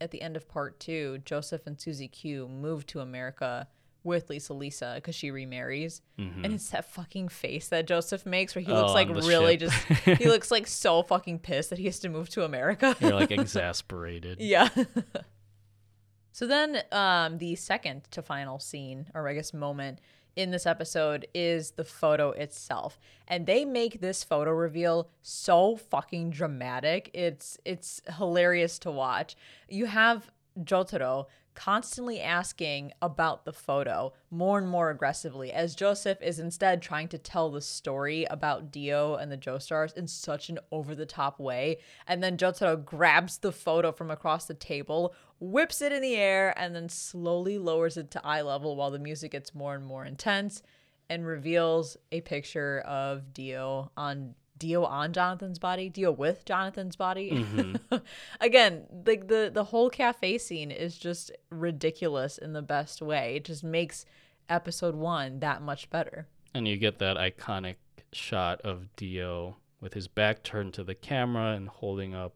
at 0.00 0.10
the 0.10 0.20
end 0.22 0.36
of 0.36 0.48
part 0.48 0.78
two, 0.80 1.18
Joseph 1.24 1.66
and 1.66 1.80
Susie 1.80 2.08
Q 2.08 2.48
move 2.48 2.86
to 2.86 3.00
America 3.00 3.68
with 4.04 4.30
Lisa 4.30 4.54
Lisa 4.54 4.92
because 4.96 5.14
she 5.16 5.30
remarries. 5.32 6.00
And 6.16 6.46
it's 6.54 6.70
that 6.70 6.84
fucking 6.92 7.28
face 7.28 7.68
that 7.70 7.86
Joseph 7.88 8.24
makes 8.24 8.54
where 8.54 8.62
he 8.62 8.70
looks 8.70 8.90
Oh, 8.90 8.94
like 8.94 9.08
really 9.08 9.58
ship. 9.58 9.70
just, 9.70 9.86
he 10.20 10.26
looks 10.28 10.50
like 10.52 10.66
so 10.68 11.02
fucking 11.02 11.40
pissed 11.40 11.70
that 11.70 11.78
he 11.80 11.86
has 11.86 11.98
to 12.00 12.08
move 12.08 12.28
to 12.30 12.44
America. 12.44 12.94
You're 13.00 13.14
like 13.14 13.30
exasperated. 13.32 14.38
yeah. 14.40 14.68
so 16.32 16.46
then 16.46 16.82
um, 16.92 17.38
the 17.38 17.56
second 17.56 18.04
to 18.12 18.22
final 18.22 18.58
scene, 18.58 19.06
or 19.14 19.28
I 19.28 19.34
guess 19.34 19.52
moment 19.52 19.98
in 20.36 20.50
this 20.50 20.66
episode, 20.66 21.26
is 21.34 21.72
the 21.72 21.84
photo 21.84 22.30
itself. 22.30 22.98
And 23.26 23.46
they 23.46 23.64
make 23.64 24.00
this 24.00 24.22
photo 24.22 24.52
reveal 24.52 25.08
so 25.22 25.76
fucking 25.76 26.30
dramatic. 26.30 27.10
It's 27.12 27.58
it's 27.64 28.00
hilarious 28.18 28.78
to 28.80 28.90
watch. 28.90 29.36
You 29.68 29.86
have 29.86 30.30
Jotaro 30.60 31.26
constantly 31.56 32.20
asking 32.20 32.92
about 33.02 33.44
the 33.44 33.52
photo 33.52 34.12
more 34.30 34.58
and 34.58 34.68
more 34.68 34.90
aggressively 34.90 35.52
as 35.52 35.74
Joseph 35.74 36.22
is 36.22 36.38
instead 36.38 36.80
trying 36.80 37.08
to 37.08 37.18
tell 37.18 37.50
the 37.50 37.60
story 37.60 38.24
about 38.26 38.70
Dio 38.70 39.16
and 39.16 39.32
the 39.32 39.36
Joestars 39.36 39.96
in 39.96 40.06
such 40.06 40.48
an 40.48 40.58
over 40.70 40.94
the 40.94 41.06
top 41.06 41.40
way. 41.40 41.78
And 42.06 42.22
then 42.22 42.36
Jotaro 42.36 42.84
grabs 42.84 43.38
the 43.38 43.50
photo 43.50 43.90
from 43.90 44.10
across 44.10 44.46
the 44.46 44.54
table, 44.54 45.14
whips 45.40 45.82
it 45.82 45.92
in 45.92 46.02
the 46.02 46.14
air, 46.14 46.54
and 46.56 46.74
then 46.74 46.88
slowly 46.88 47.58
lowers 47.58 47.96
it 47.96 48.10
to 48.12 48.24
eye 48.24 48.42
level 48.42 48.76
while 48.76 48.90
the 48.90 48.98
music 48.98 49.32
gets 49.32 49.54
more 49.54 49.74
and 49.74 49.84
more 49.84 50.04
intense 50.04 50.62
and 51.08 51.26
reveals 51.26 51.96
a 52.12 52.20
picture 52.20 52.80
of 52.80 53.32
Dio 53.32 53.90
on 53.96 54.34
Dio 54.58 54.84
on 54.84 55.12
Jonathan's 55.12 55.58
body, 55.58 55.88
Dio 55.88 56.10
with 56.10 56.44
Jonathan's 56.44 56.96
body. 56.96 57.30
Mm-hmm. 57.32 57.96
Again, 58.40 58.84
like 59.06 59.28
the 59.28 59.50
the 59.52 59.64
whole 59.64 59.90
cafe 59.90 60.38
scene 60.38 60.70
is 60.70 60.96
just 60.98 61.30
ridiculous 61.50 62.38
in 62.38 62.52
the 62.52 62.62
best 62.62 63.02
way. 63.02 63.36
It 63.36 63.44
just 63.44 63.62
makes 63.64 64.04
episode 64.48 64.94
1 64.94 65.40
that 65.40 65.60
much 65.62 65.90
better. 65.90 66.26
And 66.54 66.66
you 66.66 66.76
get 66.76 66.98
that 67.00 67.16
iconic 67.16 67.76
shot 68.12 68.60
of 68.62 68.94
Dio 68.96 69.56
with 69.80 69.92
his 69.94 70.08
back 70.08 70.42
turned 70.42 70.72
to 70.74 70.84
the 70.84 70.94
camera 70.94 71.52
and 71.52 71.68
holding 71.68 72.14
up. 72.14 72.34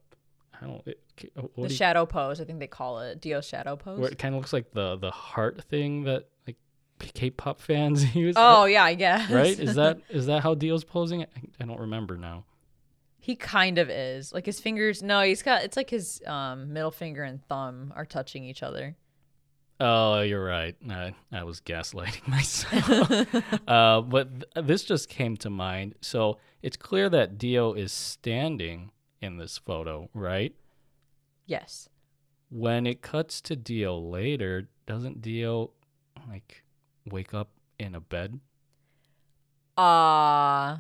I 0.61 0.67
don't. 0.67 0.83
It, 0.87 1.01
The 1.17 1.43
do 1.43 1.51
you- 1.63 1.69
shadow 1.71 2.05
pose, 2.07 2.41
I 2.41 2.45
think 2.45 2.59
they 2.59 2.67
call 2.67 3.01
it 3.01 3.21
Dio's 3.21 3.47
shadow 3.47 3.77
pose. 3.77 3.99
where 3.99 4.11
it 4.11 4.19
kind 4.19 4.35
of 4.35 4.41
looks 4.41 4.53
like 4.53 4.73
the 4.73 4.97
the 4.97 5.11
heart 5.11 5.63
thing 5.71 6.05
that 6.05 6.29
K-pop 7.01 7.61
fans 7.61 8.15
use. 8.15 8.35
oh 8.39 8.65
yeah, 8.65 8.85
I 8.85 8.95
guess. 8.95 9.31
right. 9.31 9.59
Is 9.59 9.75
that 9.77 10.01
is 10.09 10.27
that 10.27 10.43
how 10.43 10.55
Dio's 10.55 10.85
posing? 10.85 11.23
I, 11.23 11.27
I 11.61 11.65
don't 11.67 11.81
remember 11.81 12.17
now. 12.17 12.45
He 13.19 13.37
kind 13.37 13.79
of 13.79 13.91
is. 13.91 14.33
Like 14.33 14.47
his 14.47 14.61
fingers. 14.61 15.03
No, 15.03 15.21
he's 15.23 15.43
got. 15.43 15.63
It's 15.63 15.77
like 15.77 15.91
his 15.91 16.23
um, 16.27 16.73
middle 16.73 16.91
finger 16.91 17.23
and 17.23 17.45
thumb 17.49 17.93
are 17.95 18.07
touching 18.07 18.45
each 18.45 18.63
other. 18.63 18.97
Oh, 19.83 20.21
you're 20.21 20.45
right. 20.45 20.77
I, 20.91 21.15
I 21.33 21.45
was 21.45 21.61
gaslighting 21.63 22.27
myself. 22.29 23.11
uh, 23.67 24.03
but 24.03 24.41
th- 24.55 24.67
this 24.67 24.85
just 24.85 25.09
came 25.09 25.37
to 25.39 25.49
mind. 25.51 25.95
So 26.03 26.39
it's 26.63 26.77
clear 26.77 27.09
that 27.09 27.39
Dio 27.39 27.73
is 27.73 27.91
standing 27.93 28.91
in 29.23 29.39
this 29.39 29.57
photo, 29.57 30.11
right? 30.13 30.55
Yes. 31.47 31.89
When 32.51 32.87
it 32.87 33.01
cuts 33.01 33.41
to 33.43 33.57
Dio 33.57 33.99
later, 33.99 34.69
doesn't 34.87 35.23
Dio 35.23 35.71
like 36.29 36.63
wake 37.09 37.35
up 37.35 37.51
in 37.79 37.95
a 37.95 38.01
bed? 38.01 38.41
Uh 39.77 40.79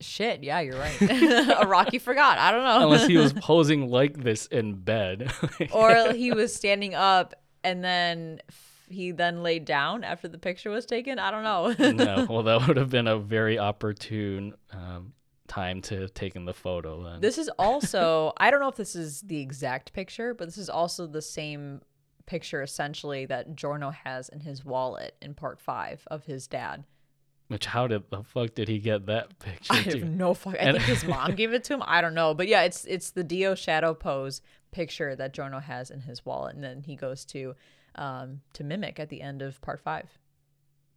shit, 0.00 0.42
yeah, 0.42 0.60
you're 0.60 0.78
right. 0.78 0.92
Araki 0.98 2.00
forgot. 2.00 2.38
I 2.38 2.50
don't 2.50 2.64
know. 2.64 2.82
Unless 2.84 3.06
he 3.06 3.16
was 3.16 3.32
posing 3.40 3.88
like 3.88 4.22
this 4.22 4.46
in 4.46 4.74
bed. 4.74 5.32
or 5.72 6.12
he 6.12 6.32
was 6.32 6.54
standing 6.54 6.94
up 6.94 7.34
and 7.64 7.82
then 7.82 8.40
he 8.88 9.10
then 9.10 9.42
laid 9.42 9.64
down 9.64 10.04
after 10.04 10.28
the 10.28 10.38
picture 10.38 10.70
was 10.70 10.86
taken. 10.86 11.18
I 11.18 11.30
don't 11.30 11.42
know. 11.44 11.90
no, 11.92 12.26
well, 12.28 12.42
that 12.44 12.66
would 12.66 12.76
have 12.76 12.90
been 12.90 13.06
a 13.06 13.18
very 13.18 13.58
opportune 13.58 14.54
um, 14.72 15.12
time 15.46 15.82
to 15.82 16.00
have 16.02 16.14
taken 16.14 16.44
the 16.44 16.54
photo. 16.54 17.02
Then 17.04 17.20
This 17.20 17.36
is 17.38 17.50
also, 17.58 18.32
I 18.38 18.50
don't 18.50 18.60
know 18.60 18.68
if 18.68 18.76
this 18.76 18.94
is 18.94 19.20
the 19.22 19.40
exact 19.40 19.92
picture, 19.92 20.32
but 20.34 20.46
this 20.46 20.58
is 20.58 20.70
also 20.70 21.06
the 21.06 21.22
same 21.22 21.82
picture 22.28 22.62
essentially 22.62 23.26
that 23.26 23.56
Giorno 23.56 23.90
has 23.90 24.28
in 24.28 24.40
his 24.40 24.64
wallet 24.64 25.16
in 25.20 25.34
part 25.34 25.58
five 25.60 26.06
of 26.08 26.24
his 26.26 26.46
dad. 26.46 26.84
which 27.48 27.64
how 27.66 27.86
did 27.88 28.10
the 28.10 28.22
fuck 28.22 28.54
did 28.54 28.68
he 28.68 28.78
get 28.78 29.06
that 29.06 29.38
picture? 29.40 29.72
I 29.72 29.76
have 29.78 29.92
too? 29.94 30.04
no 30.04 30.34
fuck. 30.34 30.54
I 30.54 30.58
And- 30.58 30.76
think 30.76 30.88
his 30.88 31.04
mom 31.04 31.34
gave 31.40 31.52
it 31.54 31.64
to 31.64 31.74
him. 31.74 31.82
I 31.86 32.00
don't 32.02 32.14
know, 32.14 32.34
but 32.34 32.46
yeah, 32.46 32.62
it's 32.62 32.84
it's 32.84 33.10
the 33.10 33.24
Dio 33.24 33.54
shadow 33.54 33.94
pose 33.94 34.42
picture 34.70 35.16
that 35.16 35.32
Giorno 35.32 35.58
has 35.60 35.90
in 35.90 36.00
his 36.02 36.24
wallet, 36.26 36.54
and 36.54 36.62
then 36.62 36.82
he 36.82 36.94
goes 36.94 37.24
to 37.26 37.54
um 37.94 38.42
to 38.52 38.62
mimic 38.62 39.00
at 39.00 39.08
the 39.08 39.22
end 39.22 39.40
of 39.42 39.60
part 39.62 39.80
five. 39.80 40.18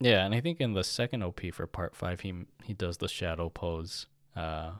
Yeah, 0.01 0.25
and 0.25 0.33
I 0.35 0.41
think 0.41 0.59
in 0.59 0.73
the 0.73 0.83
second 0.83 1.23
OP 1.23 1.41
for 1.53 1.65
part 1.67 1.95
five, 1.95 2.19
he 2.21 2.33
he 2.63 2.73
does 2.73 2.97
the 2.97 3.07
shadow 3.07 3.49
pose. 3.49 4.07
Uh, 4.35 4.71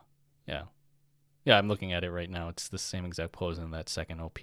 yeah, 0.47 0.63
yeah. 1.45 1.57
I'm 1.57 1.67
looking 1.69 1.93
at 1.93 2.03
it 2.03 2.11
right 2.11 2.29
now. 2.29 2.49
It's 2.49 2.67
the 2.67 2.77
same 2.79 3.05
exact 3.05 3.31
pose 3.31 3.57
in 3.59 3.71
that 3.71 3.87
second 3.87 4.19
OP. 4.19 4.39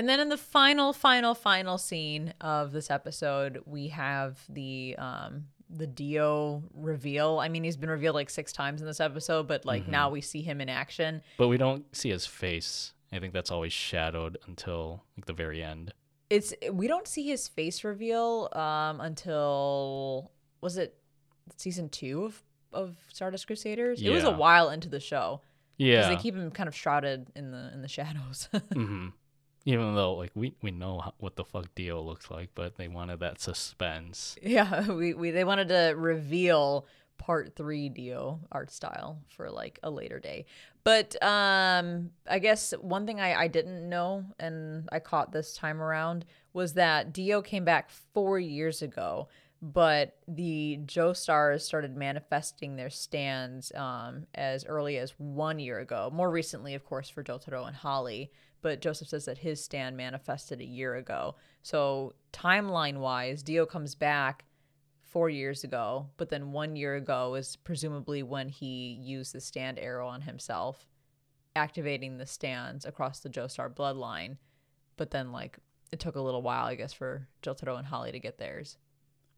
And 0.00 0.08
then 0.08 0.18
in 0.18 0.30
the 0.30 0.38
final, 0.38 0.94
final, 0.94 1.34
final 1.34 1.76
scene 1.76 2.32
of 2.40 2.72
this 2.72 2.90
episode, 2.90 3.60
we 3.66 3.88
have 3.88 4.40
the 4.48 4.96
um 4.96 5.48
the 5.68 5.86
Dio 5.86 6.62
reveal. 6.72 7.38
I 7.38 7.50
mean, 7.50 7.64
he's 7.64 7.76
been 7.76 7.90
revealed 7.90 8.14
like 8.14 8.30
six 8.30 8.50
times 8.50 8.80
in 8.80 8.86
this 8.86 8.98
episode, 8.98 9.46
but 9.46 9.66
like 9.66 9.82
Mm-hmm. 9.82 9.90
now 9.90 10.08
we 10.08 10.22
see 10.22 10.40
him 10.40 10.62
in 10.62 10.70
action. 10.70 11.20
But 11.36 11.48
we 11.48 11.58
don't 11.58 11.84
see 11.94 12.08
his 12.08 12.24
face. 12.24 12.94
I 13.12 13.18
think 13.18 13.34
that's 13.34 13.50
always 13.50 13.74
shadowed 13.74 14.38
until 14.46 15.04
like 15.18 15.26
the 15.26 15.34
very 15.34 15.62
end. 15.62 15.92
It's 16.30 16.54
we 16.72 16.86
don't 16.86 17.06
see 17.06 17.26
his 17.28 17.46
face 17.46 17.84
reveal 17.84 18.48
um 18.52 19.02
until 19.02 20.32
was 20.62 20.78
it 20.78 20.96
season 21.58 21.90
two 21.90 22.24
of 22.24 22.42
of 22.72 22.96
Stardust 23.12 23.46
Crusaders? 23.46 24.00
It 24.00 24.08
was 24.08 24.24
a 24.24 24.30
while 24.30 24.70
into 24.70 24.88
the 24.88 25.00
show 25.00 25.42
Yeah, 25.76 25.96
because 25.98 26.08
they 26.16 26.22
keep 26.22 26.34
him 26.36 26.50
kind 26.52 26.68
of 26.68 26.74
shrouded 26.74 27.26
in 27.36 27.50
the 27.50 27.70
in 27.74 27.82
the 27.82 27.88
shadows. 27.88 28.48
hmm 28.72 29.08
Even 29.70 29.94
though 29.94 30.14
like 30.14 30.32
we 30.34 30.52
we 30.62 30.72
know 30.72 31.12
what 31.18 31.36
the 31.36 31.44
fuck 31.44 31.72
Dio 31.76 32.02
looks 32.02 32.28
like, 32.28 32.50
but 32.56 32.76
they 32.76 32.88
wanted 32.88 33.20
that 33.20 33.40
suspense. 33.40 34.36
Yeah, 34.42 34.90
we, 34.90 35.14
we 35.14 35.30
they 35.30 35.44
wanted 35.44 35.68
to 35.68 35.94
reveal 35.96 36.86
part 37.18 37.54
three 37.54 37.88
Dio 37.88 38.40
art 38.50 38.72
style 38.72 39.20
for 39.28 39.48
like 39.48 39.78
a 39.84 39.90
later 39.90 40.18
day. 40.18 40.46
But 40.82 41.22
um 41.22 42.10
I 42.28 42.40
guess 42.40 42.72
one 42.80 43.06
thing 43.06 43.20
I, 43.20 43.42
I 43.42 43.46
didn't 43.46 43.88
know 43.88 44.24
and 44.40 44.88
I 44.90 44.98
caught 44.98 45.30
this 45.30 45.54
time 45.54 45.80
around 45.80 46.24
was 46.52 46.72
that 46.74 47.12
Dio 47.12 47.40
came 47.40 47.64
back 47.64 47.90
four 47.90 48.40
years 48.40 48.82
ago, 48.82 49.28
but 49.62 50.16
the 50.26 50.80
Joestars 50.84 51.60
started 51.60 51.96
manifesting 51.96 52.74
their 52.74 52.90
stands 52.90 53.70
um 53.76 54.26
as 54.34 54.64
early 54.64 54.98
as 54.98 55.12
one 55.18 55.60
year 55.60 55.78
ago. 55.78 56.10
More 56.12 56.30
recently, 56.30 56.74
of 56.74 56.84
course, 56.84 57.08
for 57.08 57.22
Jotaro 57.22 57.68
and 57.68 57.76
Holly. 57.76 58.32
But 58.62 58.80
Joseph 58.80 59.08
says 59.08 59.24
that 59.24 59.38
his 59.38 59.62
stand 59.62 59.96
manifested 59.96 60.60
a 60.60 60.64
year 60.64 60.96
ago. 60.96 61.36
So 61.62 62.14
timeline 62.32 62.98
wise, 62.98 63.42
Dio 63.42 63.64
comes 63.66 63.94
back 63.94 64.44
four 65.02 65.28
years 65.28 65.64
ago, 65.64 66.08
but 66.18 66.28
then 66.28 66.52
one 66.52 66.76
year 66.76 66.96
ago 66.96 67.34
is 67.34 67.56
presumably 67.56 68.22
when 68.22 68.48
he 68.48 68.98
used 69.02 69.34
the 69.34 69.40
stand 69.40 69.78
arrow 69.78 70.06
on 70.06 70.20
himself, 70.20 70.86
activating 71.56 72.18
the 72.18 72.26
stands 72.26 72.84
across 72.84 73.20
the 73.20 73.30
Joestar 73.30 73.74
bloodline. 73.74 74.36
But 74.96 75.10
then, 75.10 75.32
like, 75.32 75.58
it 75.90 75.98
took 75.98 76.14
a 76.14 76.20
little 76.20 76.42
while, 76.42 76.66
I 76.66 76.76
guess, 76.76 76.92
for 76.92 77.26
Jotaro 77.42 77.78
and 77.78 77.86
Holly 77.86 78.12
to 78.12 78.20
get 78.20 78.38
theirs. 78.38 78.76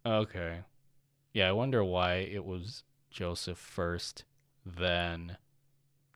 Okay. 0.05 0.59
Yeah, 1.33 1.49
I 1.49 1.53
wonder 1.53 1.83
why 1.83 2.17
it 2.17 2.45
was 2.45 2.83
Joseph 3.11 3.57
first, 3.57 4.25
then 4.67 5.39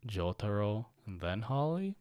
Jotaro, 0.07 0.87
and 1.07 1.21
then 1.21 1.43
Holly. 1.43 1.97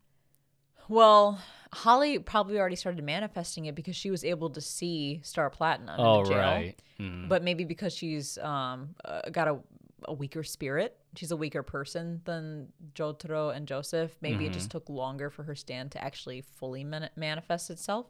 Well, 0.88 1.40
Holly 1.74 2.20
probably 2.20 2.60
already 2.60 2.76
started 2.76 3.03
manifesting 3.03 3.66
it 3.66 3.76
because 3.76 3.95
she 3.95 4.12
was 4.12 4.24
able 4.24 4.49
to 4.52 4.62
see 4.62 5.20
Star 5.24 5.49
Platinum 5.49 5.95
Oh 5.99 6.20
in 6.20 6.24
the 6.24 6.30
jail. 6.30 6.40
right. 6.40 6.82
Mm. 6.99 7.28
But 7.28 7.44
maybe 7.44 7.66
because 7.66 7.94
she's 7.94 8.38
um 8.38 8.95
uh, 9.03 9.22
got 9.32 9.48
a 9.48 9.60
a 10.07 10.14
weaker 10.14 10.44
spirit, 10.44 10.95
she's 11.16 11.32
a 11.32 11.36
weaker 11.36 11.64
person 11.64 12.22
than 12.26 12.68
Jotaro 12.94 13.56
and 13.56 13.68
Joseph. 13.68 14.16
Maybe 14.22 14.45
it 14.45 14.53
just 14.53 14.70
took 14.70 14.88
longer 14.88 15.32
for 15.32 15.44
her 15.44 15.56
stand 15.56 15.91
to 15.94 16.03
actually 16.03 16.41
fully 16.41 16.84
man- 16.84 17.10
manifest 17.16 17.72
itself. 17.72 18.06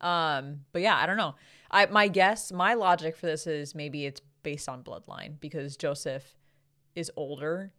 Um, 0.00 0.60
but 0.72 0.80
yeah, 0.82 0.96
I 0.96 1.04
don't 1.06 1.18
know. 1.18 1.34
I 1.70 1.86
my 1.86 2.08
guess, 2.08 2.52
my 2.52 2.74
logic 2.74 3.16
for 3.16 3.26
this 3.26 3.46
is 3.46 3.74
maybe 3.74 4.06
it's 4.06 4.20
based 4.42 4.68
on 4.68 4.82
bloodline 4.82 5.38
because 5.40 5.76
Joseph 5.76 6.36
is 6.94 7.10
older 7.16 7.72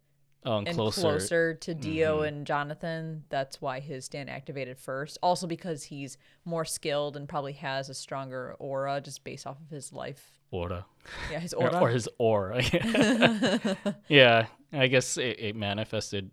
oh, 0.44 0.58
and 0.58 0.68
and 0.68 0.76
closer. 0.76 1.00
closer, 1.00 1.54
to 1.54 1.74
Dio 1.74 2.22
and 2.22 2.46
Jonathan. 2.46 3.24
That's 3.28 3.60
why 3.60 3.80
his 3.80 4.04
stand 4.04 4.30
activated 4.30 4.78
first. 4.78 5.18
Also 5.22 5.46
because 5.46 5.84
he's 5.84 6.16
more 6.44 6.64
skilled 6.64 7.16
and 7.16 7.28
probably 7.28 7.52
has 7.54 7.88
a 7.88 7.94
stronger 7.94 8.54
aura 8.58 9.00
just 9.00 9.24
based 9.24 9.46
off 9.46 9.60
of 9.60 9.68
his 9.70 9.92
life. 9.92 10.38
Aura. 10.50 10.86
Yeah, 11.30 11.40
his 11.40 11.52
aura. 11.54 11.80
or 11.80 11.88
his 11.90 12.08
aura. 12.18 12.62
yeah, 14.08 14.46
I 14.72 14.86
guess 14.86 15.16
it, 15.16 15.36
it 15.38 15.56
manifested 15.56 16.30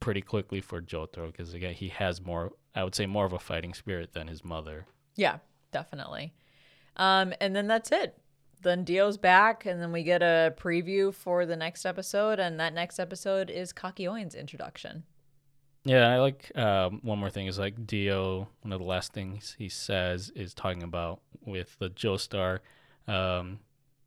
pretty 0.00 0.20
quickly 0.20 0.60
for 0.60 0.80
Jotaro 0.80 1.26
because 1.30 1.54
again 1.54 1.74
he 1.74 1.88
has 1.88 2.20
more. 2.20 2.52
I 2.74 2.84
would 2.84 2.94
say 2.94 3.06
more 3.06 3.24
of 3.24 3.32
a 3.32 3.38
fighting 3.38 3.74
spirit 3.74 4.12
than 4.12 4.28
his 4.28 4.44
mother. 4.44 4.86
Yeah, 5.16 5.38
definitely. 5.72 6.32
Um, 6.96 7.32
and 7.40 7.54
then 7.54 7.66
that's 7.66 7.90
it. 7.92 8.18
Then 8.62 8.84
Dio's 8.84 9.16
back, 9.18 9.66
and 9.66 9.80
then 9.80 9.92
we 9.92 10.02
get 10.02 10.22
a 10.22 10.54
preview 10.56 11.12
for 11.12 11.46
the 11.46 11.56
next 11.56 11.84
episode, 11.84 12.38
and 12.38 12.58
that 12.60 12.74
next 12.74 12.98
episode 12.98 13.50
is 13.50 13.72
Kakyoin's 13.72 14.34
introduction. 14.34 15.04
Yeah, 15.84 16.08
I 16.08 16.18
like 16.20 16.56
um, 16.56 17.00
one 17.02 17.18
more 17.18 17.30
thing 17.30 17.48
is 17.48 17.58
like 17.58 17.86
Dio. 17.86 18.48
One 18.62 18.72
of 18.72 18.78
the 18.78 18.86
last 18.86 19.12
things 19.12 19.56
he 19.58 19.68
says 19.68 20.30
is 20.36 20.54
talking 20.54 20.84
about 20.84 21.20
with 21.44 21.76
the 21.80 21.90
Joestar, 21.90 22.60
um, 23.08 23.58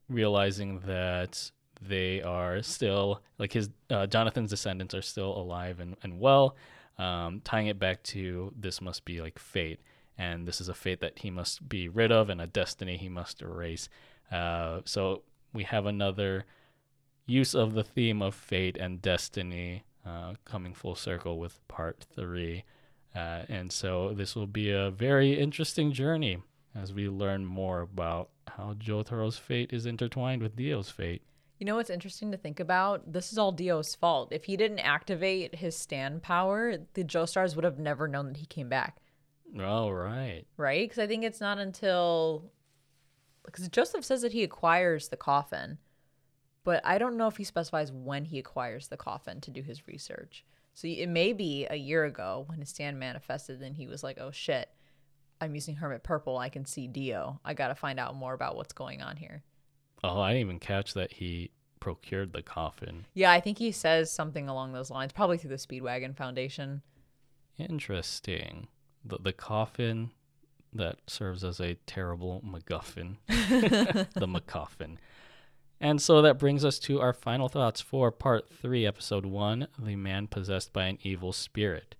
realizing 0.07 0.79
that 0.81 1.51
they 1.81 2.21
are 2.21 2.61
still 2.61 3.21
like 3.37 3.51
his 3.51 3.69
uh, 3.89 4.07
Jonathan's 4.07 4.49
descendants 4.49 4.95
are 4.95 5.01
still 5.01 5.37
alive 5.37 5.81
and 5.81 5.97
and 6.01 6.19
well, 6.19 6.55
um, 6.97 7.41
tying 7.43 7.67
it 7.67 7.77
back 7.77 8.01
to 8.03 8.53
this 8.57 8.79
must 8.79 9.03
be 9.03 9.21
like 9.21 9.37
fate, 9.37 9.81
and 10.17 10.47
this 10.47 10.61
is 10.61 10.69
a 10.69 10.73
fate 10.73 11.01
that 11.01 11.19
he 11.19 11.29
must 11.29 11.67
be 11.67 11.89
rid 11.89 12.11
of 12.11 12.29
and 12.29 12.39
a 12.39 12.47
destiny 12.47 12.95
he 12.95 13.09
must 13.09 13.41
erase. 13.41 13.89
Uh, 14.31 14.81
so 14.85 15.23
we 15.53 15.63
have 15.63 15.85
another 15.85 16.45
use 17.25 17.55
of 17.55 17.73
the 17.73 17.83
theme 17.83 18.21
of 18.21 18.35
fate 18.35 18.77
and 18.77 19.01
destiny 19.01 19.83
uh, 20.05 20.33
coming 20.45 20.73
full 20.73 20.95
circle 20.95 21.39
with 21.39 21.65
part 21.67 22.05
three. 22.15 22.63
Uh, 23.15 23.43
and 23.47 23.71
so 23.71 24.13
this 24.13 24.35
will 24.35 24.47
be 24.47 24.69
a 24.71 24.91
very 24.91 25.39
interesting 25.39 25.91
journey 25.91 26.37
as 26.75 26.93
we 26.93 27.07
learn 27.07 27.45
more 27.45 27.81
about 27.81 28.29
how 28.47 28.73
Jotaro's 28.73 29.37
fate 29.37 29.71
is 29.71 29.85
intertwined 29.85 30.41
with 30.41 30.55
Dio's 30.55 30.89
fate. 30.89 31.21
You 31.57 31.65
know 31.65 31.77
what's 31.77 31.89
interesting 31.89 32.31
to 32.31 32.37
think 32.37 32.59
about? 32.59 33.13
This 33.13 33.31
is 33.31 33.37
all 33.37 33.53
Dio's 33.53 33.95
fault. 33.95 34.33
If 34.33 34.43
he 34.43 34.57
didn't 34.57 34.79
activate 34.79 35.55
his 35.55 35.75
stand 35.75 36.21
power, 36.21 36.75
the 36.93 37.03
Joestars 37.05 37.55
would 37.55 37.63
have 37.63 37.79
never 37.79 38.09
known 38.09 38.27
that 38.27 38.37
he 38.37 38.45
came 38.45 38.67
back, 38.67 38.97
All 39.59 39.93
right. 39.93 40.43
right? 40.57 40.83
Because 40.83 40.99
I 41.01 41.07
think 41.07 41.23
it's 41.23 41.39
not 41.39 41.57
until 41.57 42.51
because 43.45 43.67
Joseph 43.69 44.05
says 44.05 44.21
that 44.21 44.33
he 44.33 44.43
acquires 44.43 45.09
the 45.09 45.17
coffin, 45.17 45.77
but 46.63 46.85
I 46.85 46.97
don't 46.97 47.17
know 47.17 47.27
if 47.27 47.37
he 47.37 47.43
specifies 47.43 47.91
when 47.91 48.25
he 48.25 48.39
acquires 48.39 48.87
the 48.87 48.97
coffin 48.97 49.41
to 49.41 49.51
do 49.51 49.61
his 49.61 49.87
research. 49.87 50.45
So 50.73 50.87
it 50.87 51.07
may 51.07 51.31
be 51.31 51.65
a 51.69 51.75
year 51.75 52.03
ago 52.03 52.43
when 52.47 52.59
his 52.59 52.69
stand 52.69 52.99
manifested, 52.99 53.61
and 53.61 53.75
he 53.75 53.87
was 53.87 54.03
like, 54.03 54.17
"Oh 54.19 54.31
shit, 54.31 54.69
I'm 55.39 55.55
using 55.55 55.75
Hermit 55.75 56.03
Purple. 56.03 56.37
I 56.37 56.49
can 56.49 56.65
see 56.65 56.87
Dio. 56.87 57.39
I 57.45 57.53
got 57.53 57.69
to 57.69 57.75
find 57.75 57.99
out 57.99 58.15
more 58.15 58.33
about 58.33 58.55
what's 58.57 58.73
going 58.73 59.01
on 59.01 59.15
here." 59.15 59.43
Oh, 60.03 60.19
I 60.19 60.33
didn't 60.33 60.41
even 60.41 60.59
catch 60.59 60.93
that 60.93 61.13
he 61.13 61.51
procured 61.79 62.33
the 62.33 62.41
coffin. 62.41 63.05
Yeah, 63.13 63.31
I 63.31 63.39
think 63.39 63.57
he 63.57 63.71
says 63.71 64.11
something 64.11 64.49
along 64.49 64.73
those 64.73 64.91
lines, 64.91 65.13
probably 65.13 65.37
through 65.37 65.51
the 65.51 65.55
Speedwagon 65.55 66.15
Foundation. 66.15 66.81
Interesting. 67.57 68.67
The 69.03 69.19
the 69.19 69.33
coffin 69.33 70.11
that 70.75 70.97
serves 71.07 71.43
as 71.43 71.59
a 71.59 71.75
terrible 71.85 72.43
MacGuffin. 72.45 73.17
the 73.27 74.27
MacGuffin. 74.27 74.97
And 75.79 76.01
so 76.01 76.21
that 76.21 76.39
brings 76.39 76.63
us 76.63 76.79
to 76.79 77.01
our 77.01 77.13
final 77.13 77.49
thoughts 77.49 77.81
for 77.81 78.11
part 78.11 78.49
three, 78.49 78.85
episode 78.85 79.25
one 79.25 79.67
The 79.77 79.95
Man 79.95 80.27
Possessed 80.27 80.71
by 80.71 80.85
an 80.85 80.97
Evil 81.03 81.33
Spirit. 81.33 81.95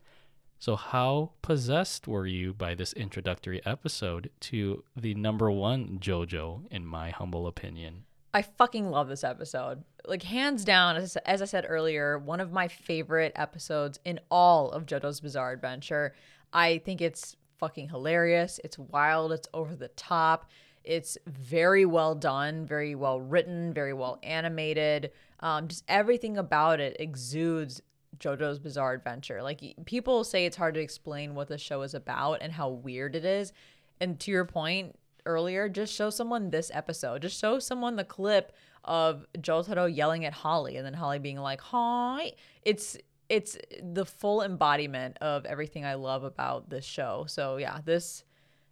So, 0.58 0.76
how 0.76 1.32
possessed 1.42 2.08
were 2.08 2.26
you 2.26 2.54
by 2.54 2.74
this 2.74 2.94
introductory 2.94 3.64
episode 3.66 4.32
to 4.42 4.84
the 4.96 5.14
number 5.14 5.52
one 5.52 6.00
JoJo, 6.00 6.72
in 6.72 6.86
my 6.86 7.10
humble 7.12 7.46
opinion? 7.46 8.06
I 8.34 8.42
fucking 8.42 8.90
love 8.90 9.08
this 9.08 9.24
episode. 9.24 9.84
Like 10.06 10.24
hands 10.24 10.66
down, 10.66 10.96
as, 10.96 11.18
as 11.18 11.42
I 11.42 11.46
said 11.46 11.66
earlier, 11.68 12.18
one 12.18 12.40
of 12.40 12.52
my 12.52 12.68
favorite 12.68 13.34
episodes 13.36 14.00
in 14.06 14.20
all 14.32 14.72
of 14.72 14.86
JoJo's 14.86 15.20
Bizarre 15.20 15.52
Adventure. 15.52 16.14
I 16.52 16.80
think 16.80 17.02
it's 17.02 17.36
fucking 17.58 17.90
hilarious. 17.90 18.60
It's 18.64 18.78
wild. 18.78 19.32
It's 19.32 19.48
over 19.54 19.76
the 19.76 19.90
top. 19.90 20.50
It's 20.84 21.18
very 21.26 21.86
well 21.86 22.16
done, 22.16 22.66
very 22.66 22.96
well 22.96 23.20
written, 23.20 23.74
very 23.74 23.94
well 23.94 24.20
animated. 24.24 25.12
Um, 25.40 25.68
just 25.68 25.84
everything 25.88 26.38
about 26.38 26.80
it 26.80 26.98
exudes 27.00 27.82
JoJo's 28.20 28.60
Bizarre 28.60 28.94
Adventure. 28.94 29.42
Like 29.42 29.62
people 29.86 30.24
say 30.24 30.46
it's 30.46 30.58
hard 30.58 30.76
to 30.76 30.80
explain 30.80 31.36
what 31.36 31.48
the 31.48 31.58
show 31.58 31.82
is 31.82 31.94
about 31.94 32.40
and 32.42 32.54
how 32.54 32.70
weird 32.70 33.16
it 33.16 33.26
is. 33.26 33.52
And 34.00 34.20
to 34.22 34.32
your 34.32 34.46
point 34.46 34.98
earlier, 35.26 35.68
just 35.70 35.94
show 35.94 36.10
someone 36.10 36.50
this 36.50 36.72
episode. 36.74 37.24
Just 37.24 37.40
show 37.40 37.60
someone 37.60 37.96
the 37.96 38.04
clip 38.04 38.52
of 38.84 39.26
Jotaro 39.40 39.94
yelling 39.94 40.26
at 40.26 40.34
Holly 40.34 40.78
and 40.78 40.86
then 40.86 40.94
Holly 40.94 41.20
being 41.20 41.40
like, 41.40 41.62
"Hi." 41.62 42.34
It's 42.62 42.98
it's 43.30 43.58
the 43.82 44.06
full 44.06 44.42
embodiment 44.42 45.18
of 45.20 45.46
everything 45.46 45.86
I 45.86 45.96
love 45.96 46.24
about 46.24 46.70
this 46.70 46.86
show. 46.86 47.26
So 47.28 47.58
yeah, 47.58 47.80
this 47.84 48.24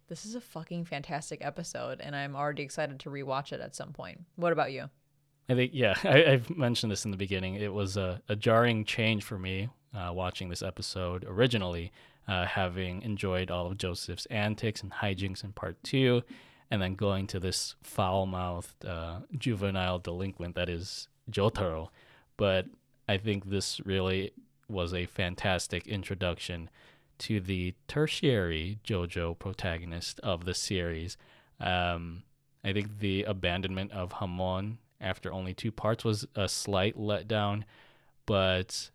this 0.08 0.26
is 0.26 0.34
a 0.34 0.40
fucking 0.40 0.84
fantastic 0.84 1.44
episode 1.44 2.00
and 2.00 2.14
I'm 2.14 2.36
already 2.36 2.62
excited 2.62 3.00
to 3.00 3.10
rewatch 3.10 3.52
it 3.52 3.60
at 3.60 3.74
some 3.74 3.92
point. 3.92 4.20
What 4.36 4.52
about 4.52 4.72
you? 4.72 4.90
I 5.48 5.54
think, 5.54 5.72
yeah, 5.74 5.94
I, 6.04 6.18
have 6.30 6.50
mentioned 6.50 6.92
this 6.92 7.04
in 7.04 7.10
the 7.10 7.16
beginning. 7.16 7.54
It 7.54 7.72
was 7.72 7.96
a, 7.96 8.20
a 8.28 8.36
jarring 8.36 8.84
change 8.84 9.24
for 9.24 9.38
me 9.38 9.68
uh, 9.94 10.12
watching 10.12 10.48
this 10.48 10.62
episode 10.62 11.24
originally, 11.26 11.92
uh, 12.28 12.46
having 12.46 13.02
enjoyed 13.02 13.50
all 13.50 13.66
of 13.66 13.78
Joseph's 13.78 14.26
antics 14.26 14.82
and 14.82 14.92
hijinks 14.92 15.44
in 15.44 15.52
part 15.52 15.82
two, 15.82 16.22
and 16.70 16.80
then 16.80 16.94
going 16.94 17.26
to 17.28 17.40
this 17.40 17.76
foul 17.82 18.26
mouthed 18.26 18.84
uh, 18.84 19.20
juvenile 19.36 19.98
delinquent 19.98 20.54
that 20.54 20.68
is 20.68 21.08
Jotaro. 21.30 21.88
But 22.36 22.66
I 23.08 23.18
think 23.18 23.50
this 23.50 23.80
really 23.84 24.32
was 24.68 24.94
a 24.94 25.06
fantastic 25.06 25.86
introduction 25.86 26.70
to 27.18 27.40
the 27.40 27.74
tertiary 27.86 28.78
JoJo 28.84 29.38
protagonist 29.38 30.20
of 30.20 30.44
the 30.44 30.54
series. 30.54 31.16
Um, 31.60 32.22
I 32.64 32.72
think 32.72 32.98
the 32.98 33.24
abandonment 33.24 33.92
of 33.92 34.12
Hamon 34.12 34.78
after 35.00 35.32
only 35.32 35.54
two 35.54 35.70
parts 35.70 36.04
was 36.04 36.26
a 36.34 36.48
slight 36.48 36.96
letdown, 36.96 37.64
but 38.26 38.90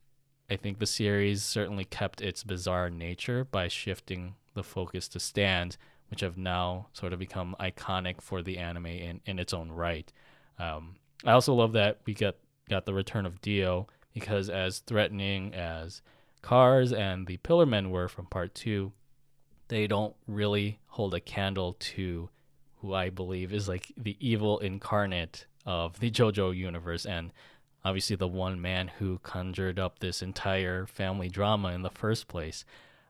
I 0.50 0.56
think 0.56 0.80
the 0.80 0.88
series 0.88 1.44
certainly 1.44 1.86
kept 1.86 2.22
its 2.22 2.44
bizarre 2.44 2.90
nature 2.90 3.44
by 3.44 3.68
shifting 3.68 4.36
the 4.56 4.64
focus 4.64 5.08
to 5.10 5.20
stands, 5.20 5.78
which 6.10 6.22
have 6.22 6.38
now 6.38 6.88
sort 6.94 7.14
of 7.14 7.20
become 7.20 7.56
iconic 7.60 8.22
for 8.22 8.42
the 8.42 8.58
anime 8.58 8.88
in, 8.88 9.22
in 9.26 9.38
its 9.38 9.54
own 9.54 9.72
right. 9.72 10.12
Um, 10.58 10.96
I 11.24 11.34
also 11.34 11.54
love 11.54 11.74
that 11.74 12.00
we 12.06 12.14
got 12.16 12.36
got 12.70 12.86
the 12.86 12.94
return 12.94 13.26
of 13.26 13.42
Dio 13.42 13.88
because 14.20 14.50
as 14.50 14.80
threatening 14.80 15.54
as 15.54 16.02
Kars 16.42 16.92
and 16.92 17.28
the 17.28 17.38
pillar 17.38 17.66
men 17.66 17.90
were 17.90 18.08
from 18.08 18.26
part 18.26 18.54
two, 18.54 18.92
they 19.70 19.88
don't 19.88 20.16
really 20.28 20.80
hold 20.88 21.14
a 21.14 21.20
candle 21.20 21.76
to 21.80 22.30
who 22.82 22.94
I 22.94 23.10
believe 23.10 23.54
is 23.54 23.68
like 23.68 23.92
the 23.98 24.18
evil 24.20 24.60
incarnate 24.60 25.46
of 25.66 26.00
the 26.00 26.10
JoJo 26.10 26.56
universe 26.56 27.06
and 27.06 27.32
obviously 27.84 28.16
the 28.16 28.28
one 28.28 28.62
man 28.62 28.88
who 29.00 29.20
conjured 29.20 29.80
up 29.80 30.00
this 30.00 30.22
entire 30.22 30.86
family 30.86 31.30
drama 31.30 31.70
in 31.70 31.82
the 31.82 31.90
first 31.90 32.28
place. 32.28 32.66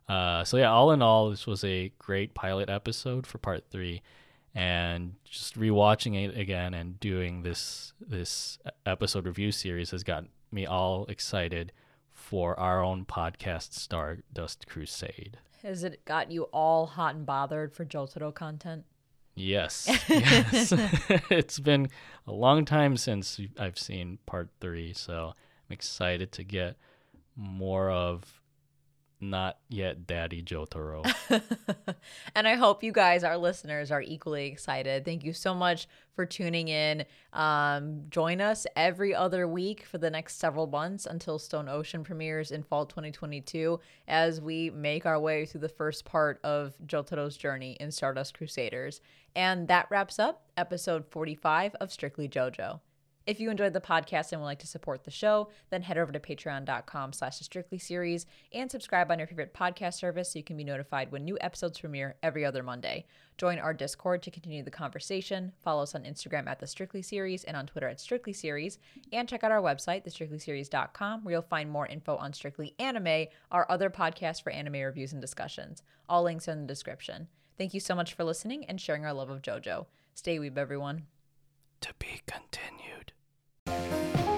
Uh, 0.07 0.43
so 0.43 0.57
yeah, 0.57 0.71
all 0.71 0.91
in 0.91 1.01
all, 1.01 1.29
this 1.29 1.45
was 1.45 1.63
a 1.63 1.91
great 1.99 2.33
pilot 2.33 2.69
episode 2.69 3.27
for 3.27 3.37
part 3.37 3.63
three, 3.69 4.01
and 4.55 5.13
just 5.23 5.57
rewatching 5.59 6.15
it 6.15 6.35
again 6.35 6.73
and 6.73 6.99
doing 6.99 7.43
this 7.43 7.93
this 8.01 8.57
episode 8.87 9.25
review 9.25 9.51
series 9.51 9.91
has 9.91 10.03
got 10.03 10.25
me 10.51 10.65
all 10.65 11.05
excited 11.05 11.71
for 12.13 12.59
our 12.59 12.83
own 12.83 13.05
podcast, 13.05 13.73
Stardust 13.73 14.67
Crusade. 14.67 15.37
Has 15.63 15.83
it 15.83 16.05
got 16.05 16.31
you 16.31 16.43
all 16.53 16.85
hot 16.85 17.15
and 17.15 17.25
bothered 17.25 17.73
for 17.73 17.85
Jotaro 17.85 18.33
content? 18.33 18.85
Yes. 19.35 19.87
yes. 20.09 20.73
it's 21.29 21.59
been 21.59 21.89
a 22.27 22.31
long 22.31 22.65
time 22.65 22.97
since 22.97 23.39
I've 23.57 23.77
seen 23.77 24.19
part 24.25 24.49
three, 24.59 24.93
so 24.93 25.33
I'm 25.35 25.73
excited 25.73 26.31
to 26.33 26.43
get 26.43 26.77
more 27.35 27.89
of 27.89 28.41
not 29.21 29.57
yet 29.67 30.07
Daddy 30.07 30.41
Jotaro. 30.41 31.03
and 32.35 32.47
I 32.47 32.55
hope 32.55 32.83
you 32.83 32.91
guys, 32.91 33.23
our 33.23 33.37
listeners, 33.37 33.91
are 33.91 34.01
equally 34.01 34.47
excited. 34.47 35.05
Thank 35.05 35.23
you 35.23 35.33
so 35.33 35.53
much 35.53 35.87
for 36.15 36.25
tuning 36.25 36.67
in. 36.67 37.05
Um, 37.33 38.03
join 38.09 38.41
us 38.41 38.65
every 38.75 39.13
other 39.13 39.47
week 39.47 39.83
for 39.85 39.97
the 39.97 40.09
next 40.09 40.39
several 40.39 40.67
months 40.67 41.05
until 41.05 41.39
Stone 41.39 41.69
Ocean 41.69 42.03
premieres 42.03 42.51
in 42.51 42.63
fall 42.63 42.85
2022 42.85 43.79
as 44.07 44.41
we 44.41 44.69
make 44.69 45.05
our 45.05 45.19
way 45.19 45.45
through 45.45 45.61
the 45.61 45.69
first 45.69 46.05
part 46.05 46.39
of 46.43 46.73
Jotaro's 46.85 47.37
journey 47.37 47.77
in 47.79 47.91
Stardust 47.91 48.37
Crusaders. 48.37 49.01
And 49.35 49.67
that 49.67 49.87
wraps 49.89 50.19
up 50.19 50.45
episode 50.57 51.05
45 51.09 51.75
of 51.75 51.91
Strictly 51.91 52.27
JoJo. 52.27 52.79
If 53.29 53.39
you 53.39 53.51
enjoyed 53.51 53.73
the 53.73 53.79
podcast 53.79 54.31
and 54.31 54.41
would 54.41 54.47
like 54.47 54.57
to 54.57 54.65
support 54.65 55.03
the 55.03 55.11
show, 55.11 55.49
then 55.69 55.83
head 55.83 55.99
over 55.99 56.11
to 56.11 56.19
patreon.com 56.19 57.13
slash 57.13 57.37
strictly 57.37 57.77
series 57.77 58.25
and 58.51 58.71
subscribe 58.71 59.11
on 59.11 59.19
your 59.19 59.27
favorite 59.27 59.53
podcast 59.53 59.99
service 59.99 60.31
so 60.31 60.39
you 60.39 60.43
can 60.43 60.57
be 60.57 60.63
notified 60.63 61.11
when 61.11 61.25
new 61.25 61.37
episodes 61.39 61.79
premiere 61.79 62.15
every 62.23 62.43
other 62.43 62.63
Monday. 62.63 63.05
Join 63.37 63.59
our 63.59 63.71
Discord 63.71 64.23
to 64.23 64.31
continue 64.31 64.63
the 64.63 64.71
conversation. 64.71 65.51
Follow 65.63 65.83
us 65.83 65.93
on 65.93 66.05
Instagram 66.05 66.47
at 66.47 66.57
the 66.57 66.65
Strictly 66.65 67.03
Series 67.03 67.43
and 67.43 67.55
on 67.55 67.67
Twitter 67.67 67.87
at 67.87 67.99
Strictly 67.99 68.33
Series. 68.33 68.79
And 69.13 69.29
check 69.29 69.43
out 69.43 69.51
our 69.51 69.61
website, 69.61 70.03
thestrictlyseries.com, 70.07 71.23
where 71.23 71.33
you'll 71.33 71.43
find 71.43 71.69
more 71.69 71.85
info 71.85 72.15
on 72.15 72.33
Strictly 72.33 72.73
Anime, 72.79 73.27
our 73.51 73.67
other 73.69 73.91
podcast 73.91 74.41
for 74.41 74.51
anime 74.51 74.81
reviews 74.81 75.13
and 75.13 75.21
discussions. 75.21 75.83
All 76.09 76.23
links 76.23 76.47
are 76.47 76.53
in 76.53 76.61
the 76.61 76.65
description. 76.65 77.27
Thank 77.59 77.75
you 77.75 77.79
so 77.79 77.93
much 77.93 78.15
for 78.15 78.23
listening 78.23 78.65
and 78.65 78.81
sharing 78.81 79.05
our 79.05 79.13
love 79.13 79.29
of 79.29 79.43
JoJo. 79.43 79.85
Stay 80.15 80.39
weeb, 80.39 80.57
everyone. 80.57 81.03
To 81.81 81.93
be 81.99 82.21
continued. 82.25 83.13
Thank 83.69 84.19
you. 84.19 84.28